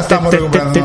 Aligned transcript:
Estamos 0.00 0.32
recuperando. 0.32 0.80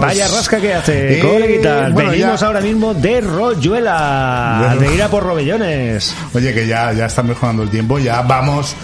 Vaya 0.00 0.28
rasca 0.28 0.58
que 0.60 0.74
hace, 0.74 1.20
coleguitas. 1.20 1.94
Venimos 1.94 2.42
ahora 2.42 2.60
mismo 2.60 2.94
de 2.94 3.20
Royuela, 3.20 4.76
de 4.78 4.94
ir 4.94 5.02
a 5.02 5.08
por 5.08 5.22
Robellones. 5.24 6.14
Oye, 6.34 6.52
que 6.54 6.66
ya, 6.66 6.92
ya 6.92 7.06
está 7.06 7.22
mejorando 7.22 7.62
el 7.62 7.70
tiempo, 7.70 7.98
ya 7.98 8.22
vamos 8.22 8.74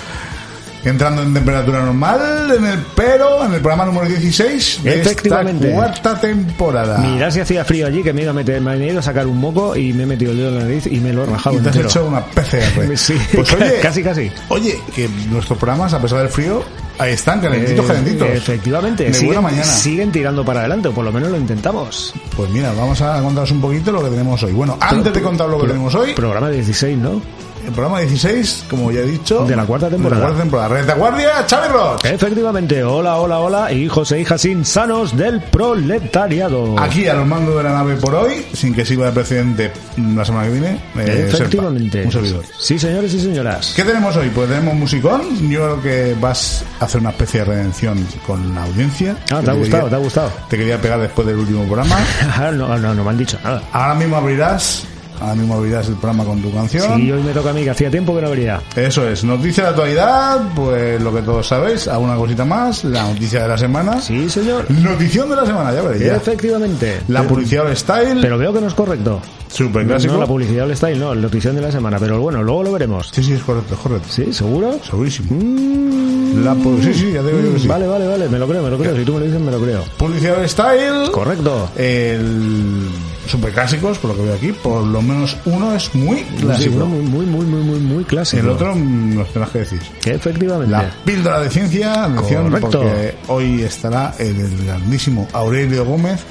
entrando 0.85 1.23
en 1.23 1.33
temperatura 1.33 1.81
normal 1.85 2.53
en 2.59 2.65
el 2.65 2.79
pero 2.97 3.45
en 3.45 3.53
el 3.55 3.61
programa 3.61 3.85
número 3.85 4.09
16 4.09 4.81
de 4.83 5.01
Efectivamente. 5.01 5.69
esta 5.69 5.77
cuarta 5.79 6.21
temporada. 6.21 6.99
Mirad 6.99 7.31
si 7.31 7.39
hacía 7.41 7.65
frío 7.65 7.87
allí, 7.87 8.03
que 8.03 8.13
me 8.13 8.23
ido 8.23 8.31
a 8.33 8.35
meter, 8.35 8.61
me 8.61 8.75
he 8.75 8.89
ido 8.91 8.99
a 8.99 9.03
sacar 9.03 9.27
un 9.29 9.39
moco 9.39 9.77
y 9.77 9.93
me 9.93 10.03
he 10.03 10.07
metido 10.07 10.33
el 10.33 10.39
dedo 10.39 10.49
en 10.49 10.55
la 10.59 10.65
nariz 10.65 10.87
y 10.89 10.99
me 10.99 11.13
lo 11.13 11.23
he 11.23 11.27
rajado 11.27 11.57
y 11.57 11.61
te 11.61 11.69
has 11.69 11.77
entero. 11.77 11.89
hecho 11.89 12.07
una 12.07 12.25
PCR. 12.25 12.97
Sí, 12.97 13.15
Pues 13.33 13.53
oye, 13.53 13.79
casi, 13.83 14.03
casi. 14.03 14.31
Oye, 14.49 14.81
que 14.95 15.09
nuestros 15.31 15.57
programas, 15.59 15.93
a 15.95 16.01
pesar 16.03 16.19
del 16.19 16.29
frío, 16.31 16.65
ahí 17.03 17.13
están, 17.13 17.41
calentitos, 17.41 17.85
Eh, 17.85 17.89
calentitos. 17.89 18.29
Efectivamente, 18.29 19.05
De 19.05 19.13
siguen, 19.13 19.27
buena 19.27 19.41
mañana. 19.43 19.65
siguen 19.65 20.13
tirando 20.13 20.45
para 20.45 20.61
adelante, 20.61 20.89
o 20.89 20.93
por 20.93 21.05
lo 21.05 21.13
menos 21.13 21.31
lo 21.31 21.37
intentamos. 21.37 22.15
Pues 22.37 22.51
mira, 22.51 22.73
vamos 22.75 23.01
a 23.03 23.21
contaros 23.23 23.51
un 23.51 23.61
poquito 23.61 23.93
lo 23.93 24.03
que 24.03 24.11
tenemos 24.11 24.43
hoy. 24.43 24.53
Bueno, 24.53 24.77
antes 24.81 25.13
de 25.13 25.21
contar 25.23 25.49
lo 25.49 25.61
que 25.61 25.67
tenemos 25.69 25.95
hoy, 25.95 26.13
Programa 26.15 26.49
16, 26.51 26.99
¿no? 26.99 27.21
El 27.67 27.73
programa 27.73 28.01
16, 28.01 28.65
como 28.69 28.91
ya 28.91 29.01
he 29.01 29.07
dicho, 29.07 29.45
De 29.45 29.55
la 29.57 29.65
cuarta 29.65 29.89
temporada. 29.89 30.17
De 30.17 30.21
la 30.23 30.27
cuarta 30.29 30.43
temporada. 30.43 30.69
Retaguardia, 30.81 31.31
Xavi 31.49 31.69
Roch. 31.73 32.05
Efectivamente, 32.05 32.83
hola, 32.85 33.17
hola, 33.17 33.39
hola, 33.39 33.73
hijos 33.73 34.11
e 34.13 34.21
hijas 34.21 34.45
insanos 34.45 35.17
del 35.17 35.41
proletariado. 35.43 36.79
Aquí 36.79 37.07
a 37.09 37.15
los 37.15 37.27
mandos 37.27 37.57
de 37.57 37.63
la 37.63 37.73
nave 37.73 37.97
por 37.97 38.15
hoy, 38.15 38.45
sin 38.53 38.75
que 38.75 38.85
sirva 38.85 39.07
de 39.07 39.13
precedente 39.13 39.73
la 39.97 40.25
semana 40.25 40.47
que 40.47 40.53
viene. 40.53 40.81
eh, 40.99 41.27
Efectivamente. 41.29 42.03
Serpa, 42.03 42.07
un 42.07 42.13
servidor. 42.13 42.45
Sí, 42.59 42.79
señores 42.79 43.15
y 43.15 43.21
señoras. 43.21 43.73
¿Qué 43.77 43.85
tenemos 43.85 44.17
hoy? 44.17 44.31
Pues 44.35 44.49
tenemos 44.49 44.75
musicón. 44.75 45.23
Yo 45.51 45.79
creo 45.79 45.83
que 45.83 46.17
vas 46.21 46.65
a 46.81 46.85
hacer 46.87 47.01
una 47.01 47.11
especie 47.11 47.41
de 47.41 47.47
redención 47.47 48.07
con 48.27 48.55
la 48.55 48.65
audiencia. 48.65 49.17
Ah, 49.31 49.41
te 49.45 49.51
ha 49.51 49.55
gustado, 49.55 49.85
quería- 49.85 49.89
te 49.91 49.95
ha 49.95 49.99
gustado. 49.99 50.33
Te 50.49 50.57
quería 50.59 50.81
pegar 50.81 51.01
después 51.01 51.27
del 51.27 51.37
último 51.37 51.65
programa. 51.65 51.97
no, 52.53 52.79
no, 52.79 52.95
no 52.95 53.05
me 53.05 53.11
han 53.11 53.19
dicho 53.19 53.39
nada. 53.45 53.63
Ahora 53.73 53.95
mismo 53.95 54.17
abrirás, 54.17 54.85
ahora 55.23 55.35
mismo 55.35 55.55
abrirás 55.55 55.89
el 55.89 55.95
programa 55.95 56.25
con 56.25 56.41
tu 56.43 56.53
canción. 56.53 56.97
Sí, 57.01 57.11
hoy 57.11 57.23
me 57.23 57.33
toca 57.33 57.51
a 57.51 57.53
mí, 57.53 57.63
que 57.65 57.71
hacía 57.71 57.91
tiempo 57.91 58.15
que 58.15 58.23
no 58.23 58.29
abría. 58.29 58.61
Eso 58.77 59.09
es, 59.09 59.25
noticia 59.25 59.65
de 59.65 59.71
actualidad, 59.71 60.41
pues 60.55 61.01
lo 61.01 61.15
que 61.15 61.23
todos 61.23 61.47
sabéis, 61.47 61.89
alguna 61.89 62.17
cosita 62.17 62.45
más, 62.45 62.85
la 62.85 63.05
noticia 63.05 63.43
de 63.43 63.49
la 63.49 63.59
semana. 63.59 64.01
Sí, 64.01 64.29
señor. 64.29 64.71
Notición 64.71 65.29
de 65.31 65.37
la 65.37 65.47
semana, 65.47 65.73
ya 65.73 65.83
veréis. 65.83 66.05
ya. 66.05 66.17
Efectivamente. 66.17 67.01
La 67.09 67.23
publicidad 67.23 67.67
all 67.67 67.77
style, 67.77 68.19
Pero 68.21 68.39
veo 68.39 68.53
que 68.53 68.61
no 68.61 68.67
es 68.69 68.75
correcto. 68.75 69.21
super 69.49 69.87
clásico. 69.87 70.15
no, 70.15 70.21
la 70.21 70.27
publicidad 70.27 70.67
del 70.67 70.77
style, 70.77 70.99
no, 70.99 71.15
la 71.15 71.21
noticia 71.23 71.53
de 71.53 71.61
la 71.61 71.71
semana. 71.73 71.99
Pero 71.99 72.21
bueno, 72.21 72.43
luego 72.43 72.63
lo 72.65 72.73
veremos. 72.73 73.11
Sí, 73.13 73.23
sí, 73.23 73.33
es 73.33 73.43
correcto, 73.43 73.75
es 73.75 73.81
correcto. 73.81 74.09
¿Sí? 74.11 74.33
¿Seguro? 74.33 74.79
Segurísimo. 74.83 75.29
Mm, 75.33 76.45
La 76.45 76.55
sí, 76.55 76.95
sí, 76.95 77.13
ya 77.13 77.21
te 77.21 77.27
digo 77.29 77.41
yo 77.41 77.55
que 77.55 77.61
sí. 77.61 77.69
Vale, 77.69 77.87
vale, 77.87 78.07
vale, 78.07 78.29
me 78.29 78.39
lo 78.39 78.49
creo, 78.49 78.63
me 78.63 78.71
lo 78.71 78.79
creo. 78.79 78.97
Si 78.97 79.05
tú 79.05 79.13
me 79.15 79.21
lo 79.21 79.27
dices, 79.27 79.41
me 79.41 79.51
lo 79.53 79.61
creo. 79.61 79.85
Publicidad 79.99 80.47
style. 80.49 81.11
Correcto. 81.13 81.69
El 81.77 82.89
super 83.27 83.53
clásicos, 83.53 83.99
por 83.99 84.11
lo 84.11 84.17
que 84.17 84.23
veo 84.23 84.35
aquí, 84.35 84.53
por 84.53 84.85
lo 84.85 85.03
menos 85.03 85.37
uno 85.45 85.75
es 85.75 85.95
muy 85.95 86.23
clásico. 86.23 86.87
muy, 86.87 87.03
muy, 87.03 87.27
muy, 87.27 87.45
muy, 87.47 87.63
muy, 87.63 87.81
muy 87.81 88.05
clásico. 88.05 88.43
El 88.43 88.49
otro 88.51 88.75
mm, 88.75 89.17
nos 89.17 89.29
tendrás 89.33 89.51
que 89.51 89.59
decir. 89.61 89.81
Efectivamente. 90.05 90.71
La 90.71 90.91
píldora 91.05 91.41
de 91.41 91.51
ciencia, 91.51 92.05
atención, 92.05 92.57
porque 92.61 93.15
hoy 93.29 93.63
estará 93.63 94.15
el, 94.19 94.65
grandísimo 94.65 95.29
Aurelio 95.33 95.85
Gómez 95.85 96.25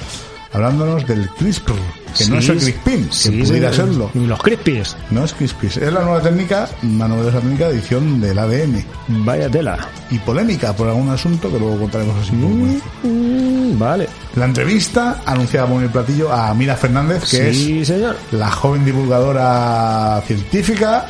hablándonos 0.52 1.06
del 1.06 1.28
CRISPR, 1.30 1.74
que 2.16 2.26
no 2.26 2.38
es 2.38 2.48
el 2.48 2.58
CRISPIN, 2.58 3.06
que 3.08 3.12
sí, 3.14 3.30
pudiera 3.30 3.70
sí, 3.70 3.76
serlo. 3.76 4.10
Y 4.14 4.20
los 4.26 4.40
crispies. 4.42 4.96
No 5.10 5.24
es 5.24 5.32
CRISPR, 5.34 5.66
es 5.66 5.92
la 5.92 6.00
nueva 6.02 6.20
técnica, 6.20 6.68
una 6.82 7.08
novedosa 7.08 7.40
técnica 7.40 7.68
de 7.68 7.74
edición 7.74 8.20
del 8.20 8.38
ADN. 8.38 8.84
Vaya 9.24 9.48
tela. 9.50 9.88
Y 10.10 10.18
polémica 10.18 10.74
por 10.74 10.88
algún 10.88 11.08
asunto 11.10 11.50
que 11.50 11.58
luego 11.58 11.78
contaremos 11.78 12.16
así 12.22 12.30
encima. 12.34 12.80
Mm, 13.02 13.78
vale. 13.78 14.08
La 14.36 14.44
entrevista 14.46 15.22
anunciada 15.26 15.66
por 15.66 15.82
el 15.82 15.90
platillo 15.90 16.32
a 16.32 16.52
Mira 16.54 16.76
Fernández, 16.76 17.24
que 17.30 17.50
es 17.50 17.86
señor. 17.88 18.16
la 18.32 18.50
joven 18.50 18.84
divulgadora 18.84 20.22
científica, 20.26 21.06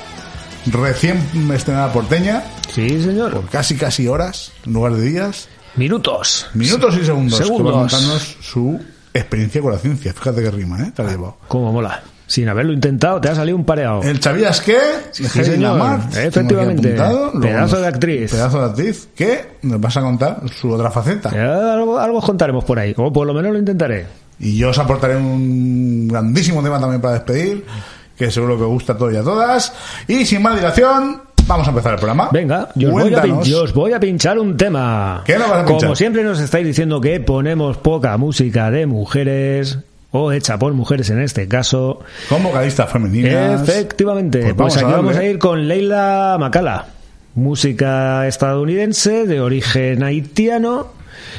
recién 0.66 1.20
estrenada 1.52 1.92
porteña, 1.92 2.42
Sí, 2.72 3.02
señor. 3.02 3.32
por 3.32 3.48
casi 3.50 3.76
casi 3.76 4.06
horas, 4.08 4.52
en 4.66 4.72
lugar 4.72 4.94
de 4.94 5.02
días, 5.10 5.48
Minutos. 5.74 6.46
minutos 6.54 6.96
y 7.00 7.04
segundos, 7.04 7.38
Segundos. 7.38 7.72
contarnos 7.74 8.36
su 8.42 8.80
experiencia 9.14 9.60
con 9.60 9.72
la 9.72 9.78
ciencia. 9.78 10.12
Fíjate 10.12 10.42
qué 10.42 10.50
rima, 10.50 10.80
¿eh? 10.80 10.92
Te 10.94 11.02
la 11.02 11.08
ha 11.08 11.12
llevado. 11.12 11.36
Cómo 11.48 11.72
mola. 11.72 12.02
Sin 12.26 12.48
haberlo 12.48 12.72
intentado, 12.72 13.20
te 13.20 13.28
ha 13.28 13.34
salido 13.34 13.56
un 13.58 13.64
pareado. 13.64 14.02
El 14.02 14.22
¿Sabías 14.22 14.60
qué? 14.62 14.78
Sí, 15.10 15.24
señor. 15.26 15.80
Aquí 15.82 16.18
Efectivamente. 16.18 16.96
Luego 16.96 17.40
Pedazo 17.40 17.80
de 17.80 17.86
actriz. 17.86 18.30
Pedazo 18.30 18.58
de 18.60 18.64
actriz 18.66 19.08
que 19.14 19.58
nos 19.62 19.78
vas 19.80 19.96
a 19.98 20.00
contar 20.00 20.40
su 20.48 20.70
otra 20.70 20.90
faceta. 20.90 21.30
Eh, 21.34 21.40
algo, 21.40 21.98
algo 21.98 22.18
os 22.18 22.24
contaremos 22.24 22.64
por 22.64 22.78
ahí. 22.78 22.94
O 22.96 23.12
por 23.12 23.26
lo 23.26 23.34
menos 23.34 23.52
lo 23.52 23.58
intentaré. 23.58 24.06
Y 24.38 24.56
yo 24.56 24.70
os 24.70 24.78
aportaré 24.78 25.16
un 25.16 26.08
grandísimo 26.08 26.62
tema 26.62 26.80
también 26.80 27.02
para 27.02 27.14
despedir, 27.14 27.66
que 28.16 28.30
seguro 28.30 28.56
que 28.56 28.64
os 28.64 28.70
gusta 28.70 28.94
a 28.94 28.96
todos 28.96 29.12
y 29.12 29.16
a 29.16 29.22
todas. 29.22 29.72
Y 30.08 30.24
sin 30.24 30.42
más 30.42 30.56
dilación, 30.56 31.22
vamos 31.47 31.66
a 31.66 31.70
empezar 31.70 31.92
el 31.94 31.98
programa. 31.98 32.28
Venga, 32.32 32.69
yo 32.75 32.88
os, 32.88 32.94
voy 32.94 33.03
a, 33.03 33.06
pin- 33.06 33.20
Cuéntanos. 33.20 33.48
yo 33.48 33.62
os 33.62 33.72
voy 33.75 33.92
a 33.92 34.00
pinchar 34.00 34.38
un 34.38 34.56
tema. 34.56 35.22
¿Qué 35.25 35.38
nos 35.38 35.48
vas 35.50 35.58
a 35.62 35.64
pinchar? 35.66 35.80
Como 35.88 35.97
siempre 35.97 36.22
nos 36.25 36.41
estáis 36.41 36.66
diciendo 36.66 37.00
que 37.00 37.20
ponemos 37.20 37.76
poca 37.78 38.16
música 38.16 38.70
de 38.70 38.86
mujeres, 38.86 39.78
o 40.10 40.31
hecha 40.32 40.58
por 40.58 40.72
mujeres 40.75 41.10
en 41.10 41.20
este 41.20 41.48
caso. 41.48 42.00
Con 42.28 42.42
vocalistas 42.42 42.91
femeninas. 42.91 43.69
Efectivamente, 43.69 44.41
Pues 44.42 44.54
pues, 44.54 44.76
a 44.76 44.81
aquí 44.81 44.92
vamos 44.92 45.16
a 45.16 45.25
ir 45.25 45.38
con 45.38 45.66
Leila 45.69 46.36
Macala, 46.38 46.86
música 47.34 48.26
estadounidense 48.26 49.26
de 49.26 49.41
origen 49.41 50.02
haitiano. 50.02 50.92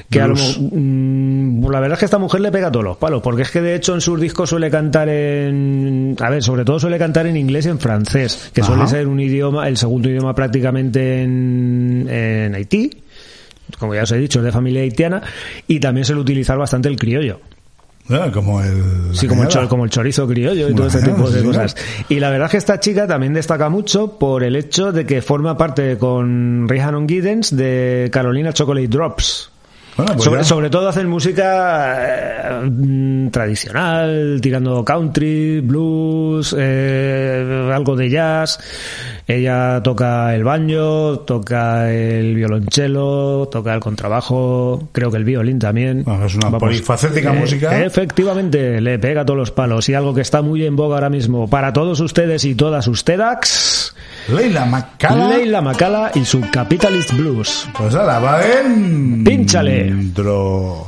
Que 0.09 0.21
a 0.21 0.27
lo 0.27 0.33
Blues. 0.33 0.59
mo- 0.59 0.69
mm, 0.73 1.69
la 1.71 1.79
verdad 1.79 1.94
es 1.95 1.99
que 1.99 2.05
esta 2.05 2.17
mujer 2.19 2.41
le 2.41 2.51
pega 2.51 2.71
todos 2.71 2.83
los 2.85 2.97
palos, 2.97 3.21
porque 3.21 3.41
es 3.44 3.51
que 3.51 3.61
de 3.61 3.75
hecho 3.75 3.94
en 3.94 4.01
sus 4.01 4.19
discos 4.19 4.49
suele 4.49 4.69
cantar 4.69 5.09
en. 5.09 6.16
A 6.19 6.29
ver, 6.29 6.44
sobre 6.44 6.66
todo 6.66 6.79
suele 6.79 6.97
cantar 6.97 7.27
en 7.27 7.38
inglés 7.38 7.66
y 7.66 7.69
en 7.69 7.79
francés, 7.79 8.51
que 8.53 8.63
suele 8.63 8.88
ser 8.88 9.07
un 9.07 9.19
idioma, 9.19 9.67
el 9.67 9.77
segundo 9.77 10.09
idioma 10.09 10.33
prácticamente 10.35 11.23
en, 11.23 12.07
en 12.09 12.55
Haití. 12.55 12.89
Como 13.79 13.95
ya 13.95 14.03
os 14.03 14.11
he 14.11 14.17
dicho, 14.17 14.39
es 14.39 14.45
de 14.45 14.51
familia 14.51 14.81
haitiana, 14.81 15.21
y 15.67 15.79
también 15.79 16.05
suele 16.05 16.21
utilizar 16.21 16.57
bastante 16.57 16.89
el 16.89 16.97
criollo. 16.97 17.39
Ah, 18.09 18.29
como 18.33 18.61
el. 18.61 18.83
Sí, 19.13 19.27
como 19.27 19.44
el, 19.44 19.47
cañada. 19.47 19.61
chor- 19.65 19.69
como 19.69 19.85
el 19.85 19.89
chorizo 19.89 20.27
criollo 20.27 20.69
y 20.69 20.75
todo 20.75 20.88
ese 20.88 21.01
tipo 21.01 21.29
de 21.31 21.39
sí, 21.39 21.45
cosas. 21.47 21.75
Y 22.09 22.19
la 22.19 22.29
verdad 22.29 22.47
es 22.47 22.51
que 22.51 22.57
esta 22.57 22.79
chica 22.81 23.07
también 23.07 23.33
destaca 23.33 23.69
mucho 23.69 24.19
por 24.19 24.44
el 24.44 24.57
hecho 24.57 24.91
de 24.91 25.05
que 25.05 25.21
forma 25.21 25.57
parte 25.57 25.97
con 25.97 26.67
Rhiannon 26.67 27.07
Giddens 27.07 27.55
de 27.55 28.09
Carolina 28.11 28.51
Chocolate 28.51 28.89
Drops. 28.89 29.50
Bueno, 29.96 30.14
pues 30.14 30.24
sobre, 30.24 30.44
sobre 30.44 30.70
todo 30.70 30.90
hacen 30.90 31.08
música 31.08 31.98
eh, 32.02 33.30
tradicional, 33.31 34.40
tirando 34.42 34.84
country, 34.84 35.59
blues, 35.59 36.56
eh, 36.58 37.72
algo 37.74 37.96
de 37.96 38.09
jazz. 38.09 38.59
Ella 39.28 39.81
toca 39.81 40.36
el 40.36 40.44
banjo, 40.44 41.20
toca 41.20 41.92
el 41.92 42.36
violonchelo, 42.36 43.48
toca 43.51 43.74
el 43.74 43.80
contrabajo, 43.80 44.90
creo 44.92 45.12
que 45.12 45.18
el 45.18 45.24
violín 45.24 45.60
también. 45.60 46.04
Es 46.25 46.36
una 46.36 46.57
polifacética 46.57 47.31
música. 47.31 47.84
Efectivamente, 47.84 48.81
le 48.81 49.00
pega 49.00 49.25
todos 49.25 49.38
los 49.38 49.51
palos. 49.51 49.88
Y 49.89 49.94
algo 49.94 50.13
que 50.13 50.22
está 50.22 50.42
muy 50.42 50.66
en 50.66 50.75
boga 50.75 50.96
ahora 50.96 51.10
mismo 51.10 51.50
para 51.50 51.72
todos 51.72 52.00
ustedes 52.00 52.44
y 52.46 52.56
todas 52.56 52.88
ustedes, 52.88 53.82
Leila 54.28 54.66
Macala. 54.66 55.30
Leila 55.30 55.62
Macala 55.62 56.12
y 56.16 56.24
su 56.25 56.42
Capitalist 56.50 57.13
Blues. 57.13 57.68
Pues 57.78 57.94
ahora 57.95 58.19
va 58.19 58.42
en. 58.44 59.24
Pínchale. 59.24 59.86
Dentro. 59.86 60.88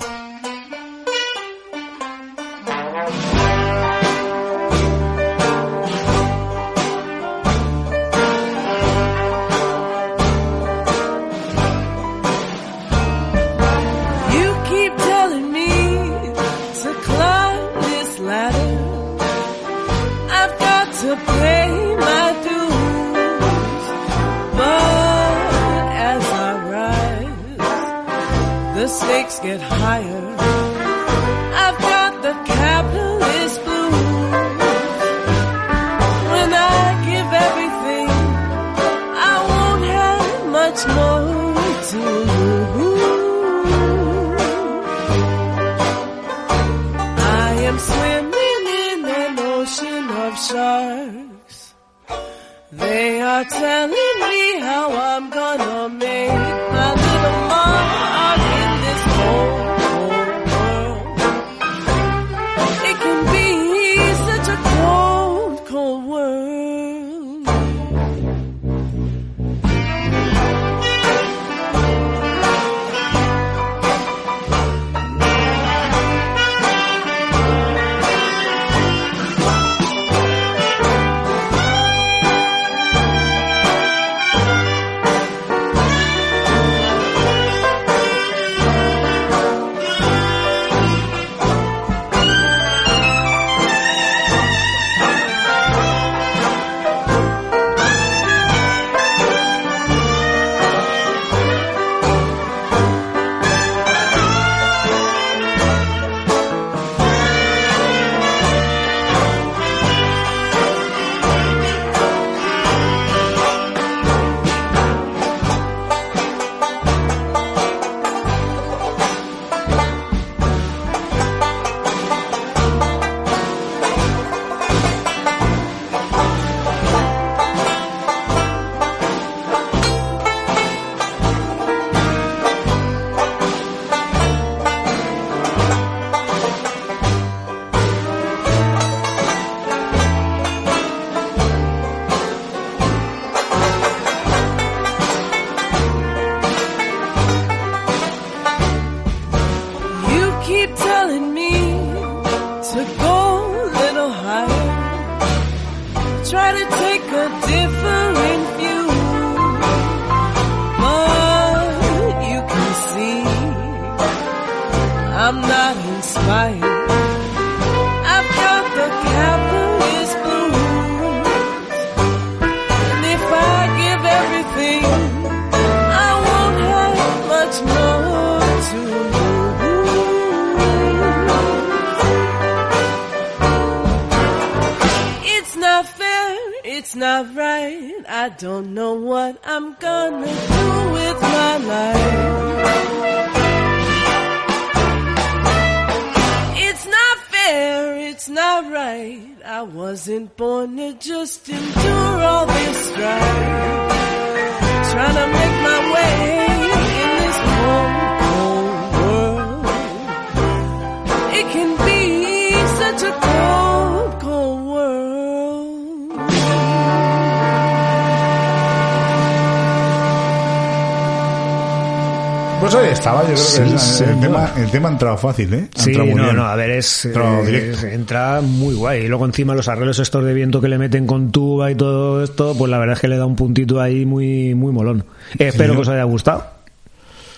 Que 223.35 223.75
es- 223.75 224.01
el, 224.01 224.19
tema, 224.19 224.51
el 224.57 224.71
tema 224.71 224.89
ha 224.89 224.91
entrado 224.93 225.17
fácil, 225.17 225.53
¿eh? 225.53 225.67
Ha 225.77 225.81
Sí, 225.81 225.91
muy 225.97 226.13
no, 226.15 226.23
bien. 226.23 226.35
no, 226.35 226.45
a 226.45 226.55
ver, 226.55 226.71
es, 226.71 227.05
eh, 227.05 227.13
directo. 227.45 227.87
entra 227.87 228.41
muy 228.41 228.73
guay. 228.75 229.03
Y 229.05 229.07
luego 229.07 229.25
encima 229.25 229.53
los 229.55 229.67
arreglos 229.67 229.99
estos 229.99 230.23
de 230.23 230.33
viento 230.33 230.61
que 230.61 230.67
le 230.69 230.77
meten 230.77 231.05
con 231.05 231.31
tuba 231.31 231.71
y 231.71 231.75
todo 231.75 232.23
esto, 232.23 232.55
pues 232.57 232.69
la 232.71 232.77
verdad 232.77 232.93
es 232.95 233.01
que 233.01 233.07
le 233.07 233.17
da 233.17 233.25
un 233.25 233.35
puntito 233.35 233.79
ahí 233.81 234.05
muy, 234.05 234.55
muy 234.55 234.71
molón. 234.71 235.05
Eh, 235.37 235.47
espero 235.47 235.73
que 235.75 235.81
os 235.81 235.89
haya 235.89 236.03
gustado. 236.03 236.54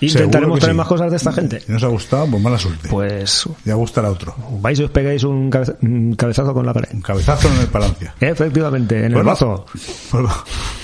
Intentaremos 0.01 0.55
que 0.57 0.61
traer 0.61 0.73
sí. 0.73 0.77
más 0.77 0.87
cosas 0.87 1.09
de 1.11 1.17
esta 1.17 1.31
gente. 1.31 1.59
Si 1.61 1.71
no 1.71 1.77
os 1.77 1.83
ha 1.83 1.87
gustado, 1.87 2.27
pues 2.27 2.43
mala 2.43 2.57
suerte. 2.57 2.89
Pues 2.89 3.47
Ya 3.65 3.73
gustará 3.75 4.09
otro. 4.11 4.35
vais 4.61 4.79
y 4.79 4.83
os 4.83 4.91
pegáis 4.91 5.23
un 5.23 5.49
cabeza- 5.49 5.75
un 5.81 6.15
cabezazo 6.15 6.53
con 6.53 6.65
la 6.65 6.73
pared. 6.73 6.89
Un 6.93 7.01
cabezazo 7.01 7.47
en 7.49 7.59
el 7.61 7.67
palacio. 7.67 8.11
Efectivamente, 8.19 9.05
en 9.05 9.15
el 9.15 9.23
mazo. 9.23 9.65
pues 10.11 10.25
va- 10.25 10.43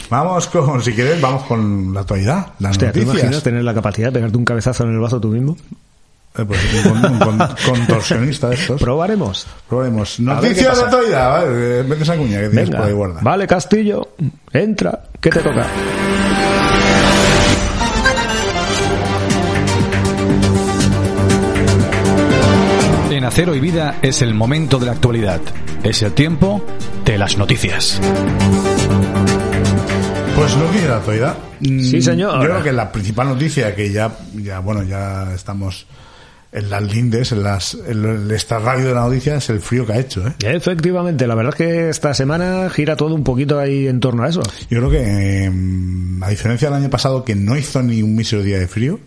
vamos 0.09 0.47
con, 0.47 0.81
si 0.81 0.93
queréis, 0.93 1.21
vamos 1.21 1.43
con 1.43 1.93
la 1.93 2.01
actualidad, 2.01 2.47
las 2.59 2.71
Hostia, 2.71 2.91
¿te 2.91 2.99
noticias. 2.99 3.23
imaginas 3.23 3.43
tener 3.43 3.63
la 3.63 3.73
capacidad 3.73 4.07
de 4.07 4.13
pegarte 4.13 4.37
un 4.37 4.45
cabezazo 4.45 4.83
en 4.83 4.91
el 4.93 4.99
vaso 4.99 5.19
tú 5.19 5.29
mismo? 5.29 5.55
Eh, 6.35 6.45
pues, 6.47 6.59
un, 6.85 6.99
con- 7.01 7.11
un 7.11 7.19
con- 7.19 7.47
contorsionista 7.69 8.49
de 8.49 8.55
estos. 8.55 8.81
Probaremos. 8.81 9.45
Qué 9.69 9.75
Noticias 10.23 10.77
de 10.77 10.83
actualidad, 10.83 11.31
vale, 11.43 11.83
vete 11.83 12.01
esa 12.03 12.17
cuña 12.17 12.39
que 12.41 12.49
tienes 12.49 12.69
por 12.71 12.81
ahí 12.81 12.91
guarda. 12.93 13.19
vale, 13.21 13.45
Castillo, 13.45 14.07
entra. 14.51 15.03
¿Qué 15.21 15.29
te 15.29 15.39
toca? 15.41 15.67
En 23.23 23.27
Acero 23.27 23.55
y 23.55 23.61
Vida 23.61 23.99
es 24.01 24.21
el 24.21 24.33
momento 24.33 24.79
de 24.79 24.85
la 24.87 24.91
actualidad. 24.91 25.39
Es 25.81 26.01
el 26.01 26.11
tiempo 26.11 26.61
de 27.05 27.17
las 27.17 27.37
noticias. 27.37 27.97
Pues 30.35 30.57
noticias 30.57 30.87
de 30.89 30.93
actualidad. 30.93 31.37
Mm, 31.61 31.79
Sí, 31.79 32.01
señor. 32.01 32.33
Yo 32.41 32.49
creo 32.49 32.63
que 32.63 32.73
la 32.73 32.91
principal 32.91 33.29
noticia 33.29 33.73
que 33.73 33.93
ya, 33.93 34.11
ya 34.33 34.59
bueno, 34.59 34.83
ya 34.83 35.33
estamos 35.33 35.87
en 36.51 36.69
las 36.69 36.83
lindes, 36.83 37.31
en 37.31 37.43
las, 37.43 37.75
en 37.75 38.03
el 38.03 38.29
extrarradio 38.29 38.89
de 38.89 38.93
la 38.93 39.05
noticia, 39.05 39.37
es 39.37 39.49
el 39.49 39.61
frío 39.61 39.85
que 39.85 39.93
ha 39.93 39.99
hecho, 39.99 40.27
¿eh? 40.27 40.33
Efectivamente, 40.43 41.25
la 41.25 41.35
verdad 41.35 41.53
es 41.53 41.57
que 41.57 41.89
esta 41.91 42.13
semana 42.13 42.69
gira 42.71 42.97
todo 42.97 43.15
un 43.15 43.23
poquito 43.23 43.57
ahí 43.57 43.87
en 43.87 44.01
torno 44.01 44.23
a 44.23 44.27
eso. 44.27 44.41
Yo 44.69 44.79
creo 44.79 44.89
que, 44.89 45.45
eh, 45.45 45.51
a 46.21 46.29
diferencia 46.29 46.69
del 46.69 46.77
año 46.77 46.89
pasado, 46.89 47.23
que 47.23 47.35
no 47.35 47.55
hizo 47.55 47.81
ni 47.81 48.03
un 48.03 48.17
mísero 48.17 48.43
día 48.43 48.59
de 48.59 48.67
frío, 48.67 48.99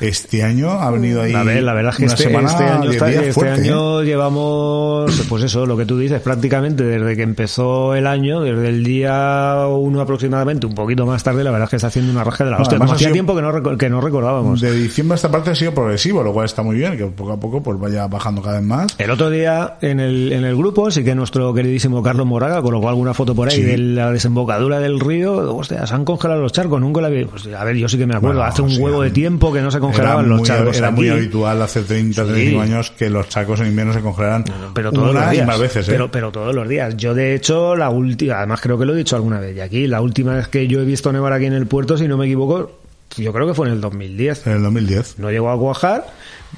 este 0.00 0.42
año 0.42 0.70
ha 0.70 0.90
venido 0.90 1.22
ahí 1.22 1.34
A 1.34 1.42
ver, 1.42 1.62
la 1.62 1.74
verdad 1.74 1.92
es 1.92 1.98
que 1.98 2.04
este, 2.06 2.22
este 2.24 2.36
año, 2.64 2.90
está- 2.90 3.10
este 3.10 3.32
fuerte, 3.32 3.60
¿eh? 3.60 3.64
año 3.64 4.02
llevamos, 4.02 5.26
pues 5.28 5.42
eso, 5.44 5.66
lo 5.66 5.76
que 5.76 5.86
tú 5.86 5.98
dices, 5.98 6.20
prácticamente 6.20 6.84
desde 6.84 7.16
que 7.16 7.22
empezó 7.22 7.94
el 7.94 8.06
año, 8.06 8.40
desde 8.40 8.68
el 8.68 8.84
día 8.84 9.66
1 9.68 10.00
aproximadamente, 10.00 10.66
un 10.66 10.74
poquito 10.74 11.06
más 11.06 11.22
tarde, 11.22 11.44
la 11.44 11.50
verdad 11.50 11.64
es 11.64 11.70
que 11.70 11.76
está 11.76 11.88
haciendo 11.88 12.12
una 12.12 12.24
raja 12.24 12.44
de 12.44 12.50
la 12.50 12.56
hostia. 12.58 12.76
además 12.76 12.92
hacía 12.96 13.12
tiempo 13.12 13.34
que 13.34 13.42
no, 13.42 13.78
que 13.78 13.90
no 13.90 14.00
recordábamos. 14.00 14.60
De 14.60 14.72
diciembre 14.72 15.14
a 15.14 15.16
esta 15.16 15.30
parte 15.30 15.50
ha 15.50 15.54
sido 15.54 15.72
progresivo, 15.72 16.22
lo 16.22 16.32
cual 16.32 16.46
está 16.46 16.62
muy 16.62 16.76
bien, 16.76 16.96
que 16.96 17.04
poco 17.06 17.32
a 17.32 17.40
poco 17.40 17.62
pues 17.62 17.78
vaya 17.78 18.06
bajando 18.06 18.42
cada 18.42 18.58
vez 18.58 18.66
más. 18.66 18.94
El 18.98 19.10
otro 19.10 19.30
día 19.30 19.76
en 19.80 20.00
el, 20.00 20.32
en 20.32 20.44
el 20.44 20.56
grupo 20.56 20.90
sí 20.90 21.04
que 21.04 21.14
nuestro 21.14 21.52
queridísimo 21.54 22.02
Carlos 22.02 22.26
Moraga 22.26 22.62
colocó 22.62 22.88
alguna 22.88 23.14
foto 23.14 23.34
por 23.34 23.48
ahí 23.48 23.54
Sí. 23.56 23.62
de 23.62 23.78
la 23.78 24.10
desembocadura 24.10 24.80
del 24.80 24.98
río. 25.00 25.54
Hostia, 25.56 25.86
se 25.86 25.94
han 25.94 26.04
congelado 26.04 26.40
los 26.42 26.52
charcos, 26.52 26.80
nunca 26.80 27.00
la 27.00 27.08
vi. 27.08 27.24
Pues, 27.24 27.46
a 27.54 27.62
ver, 27.64 27.76
yo 27.76 27.88
sí 27.88 27.96
que 27.98 28.06
me 28.06 28.14
acuerdo, 28.16 28.38
Bueno, 28.38 28.50
hace 28.50 28.62
un 28.62 28.70
sí, 28.70 28.80
huevo 28.80 29.02
de 29.02 29.10
tiempo 29.10 29.52
que 29.52 29.60
no 29.60 29.70
se 29.70 29.78
congelaban 29.86 30.24
era 30.24 30.28
los 30.28 30.38
muy, 30.38 30.48
charcos. 30.48 30.76
Era 30.76 30.90
muy 30.90 31.08
habitual 31.08 31.62
hace 31.62 31.82
30, 31.82 32.24
35 32.24 32.60
años 32.60 32.90
que 32.90 33.10
los 33.10 33.28
chacos 33.28 33.60
en 33.60 33.68
invierno 33.68 33.92
se 33.92 34.00
congelaran 34.00 34.44
pero 34.74 34.92
todos 34.92 35.10
una 35.10 35.22
los 35.22 35.30
días. 35.30 35.44
y 35.44 35.46
más 35.46 35.58
veces, 35.58 35.88
¿eh? 35.88 35.92
pero, 35.92 36.10
pero 36.10 36.32
todos 36.32 36.54
los 36.54 36.68
días. 36.68 36.96
Yo, 36.96 37.14
de 37.14 37.34
hecho, 37.34 37.76
la 37.76 37.90
última, 37.90 38.38
además 38.38 38.60
creo 38.60 38.78
que 38.78 38.84
lo 38.84 38.94
he 38.94 38.96
dicho 38.96 39.16
alguna 39.16 39.40
vez, 39.40 39.56
y 39.56 39.60
aquí, 39.60 39.86
la 39.86 40.00
última 40.00 40.34
vez 40.34 40.48
que 40.48 40.66
yo 40.66 40.80
he 40.80 40.84
visto 40.84 41.12
nevar 41.12 41.32
aquí 41.32 41.46
en 41.46 41.54
el 41.54 41.66
puerto, 41.66 41.96
si 41.96 42.08
no 42.08 42.16
me 42.16 42.26
equivoco, 42.26 42.80
yo 43.16 43.32
creo 43.32 43.46
que 43.46 43.54
fue 43.54 43.68
en 43.68 43.74
el 43.74 43.80
2010. 43.80 44.46
En 44.46 44.52
el 44.54 44.62
2010. 44.62 45.18
No 45.18 45.30
llegó 45.30 45.50
a 45.50 45.58
cuajar, 45.58 46.06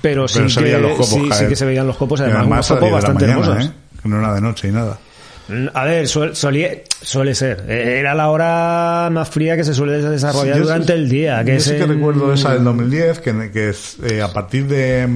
pero, 0.01 0.29
sí, 0.29 0.39
Pero 0.39 0.51
se 0.51 0.65
que, 0.65 0.79
los 0.79 0.93
copos 0.93 1.09
sí, 1.09 1.29
sí 1.33 1.47
que 1.47 1.57
se 1.57 1.65
veían 1.65 1.87
los 1.87 1.97
copos, 1.97 2.21
además, 2.21 2.47
unos 2.47 2.71
a 2.71 2.75
copos 2.75 2.81
10 2.81 2.81
de 2.81 2.91
la 2.91 2.97
bastante 2.97 3.27
mañana, 3.27 3.53
hermosos. 3.53 3.71
¿eh? 3.71 4.09
No 4.09 4.19
era 4.19 4.35
de 4.35 4.41
noche 4.41 4.69
y 4.69 4.73
nada. 4.73 4.99
A 5.75 5.85
ver, 5.85 6.09
suel- 6.09 6.35
solía- 6.35 6.83
suele 7.03 7.35
ser. 7.35 7.65
Eh, 7.69 7.99
Era 8.01 8.15
la 8.15 8.31
hora 8.31 9.09
más 9.13 9.29
fría 9.31 9.57
que 9.57 9.63
se 9.65 9.75
suele 9.75 10.03
desarrollar 10.03 10.57
Sí, 10.57 10.61
durante 10.63 10.87
sí- 10.89 10.93
el 10.95 11.09
día. 11.09 11.45
Que 11.45 11.53
yo 11.53 11.57
es 11.59 11.65
sí 11.65 11.71
que 11.73 11.83
en- 11.83 11.89
recuerdo 11.89 12.33
esa 12.33 12.55
del 12.55 12.65
2010, 12.65 13.21
que, 13.21 13.51
que 13.53 13.69
es, 13.71 13.97
eh, 14.03 14.23
a 14.23 14.33
partir 14.33 14.67
de, 14.67 15.07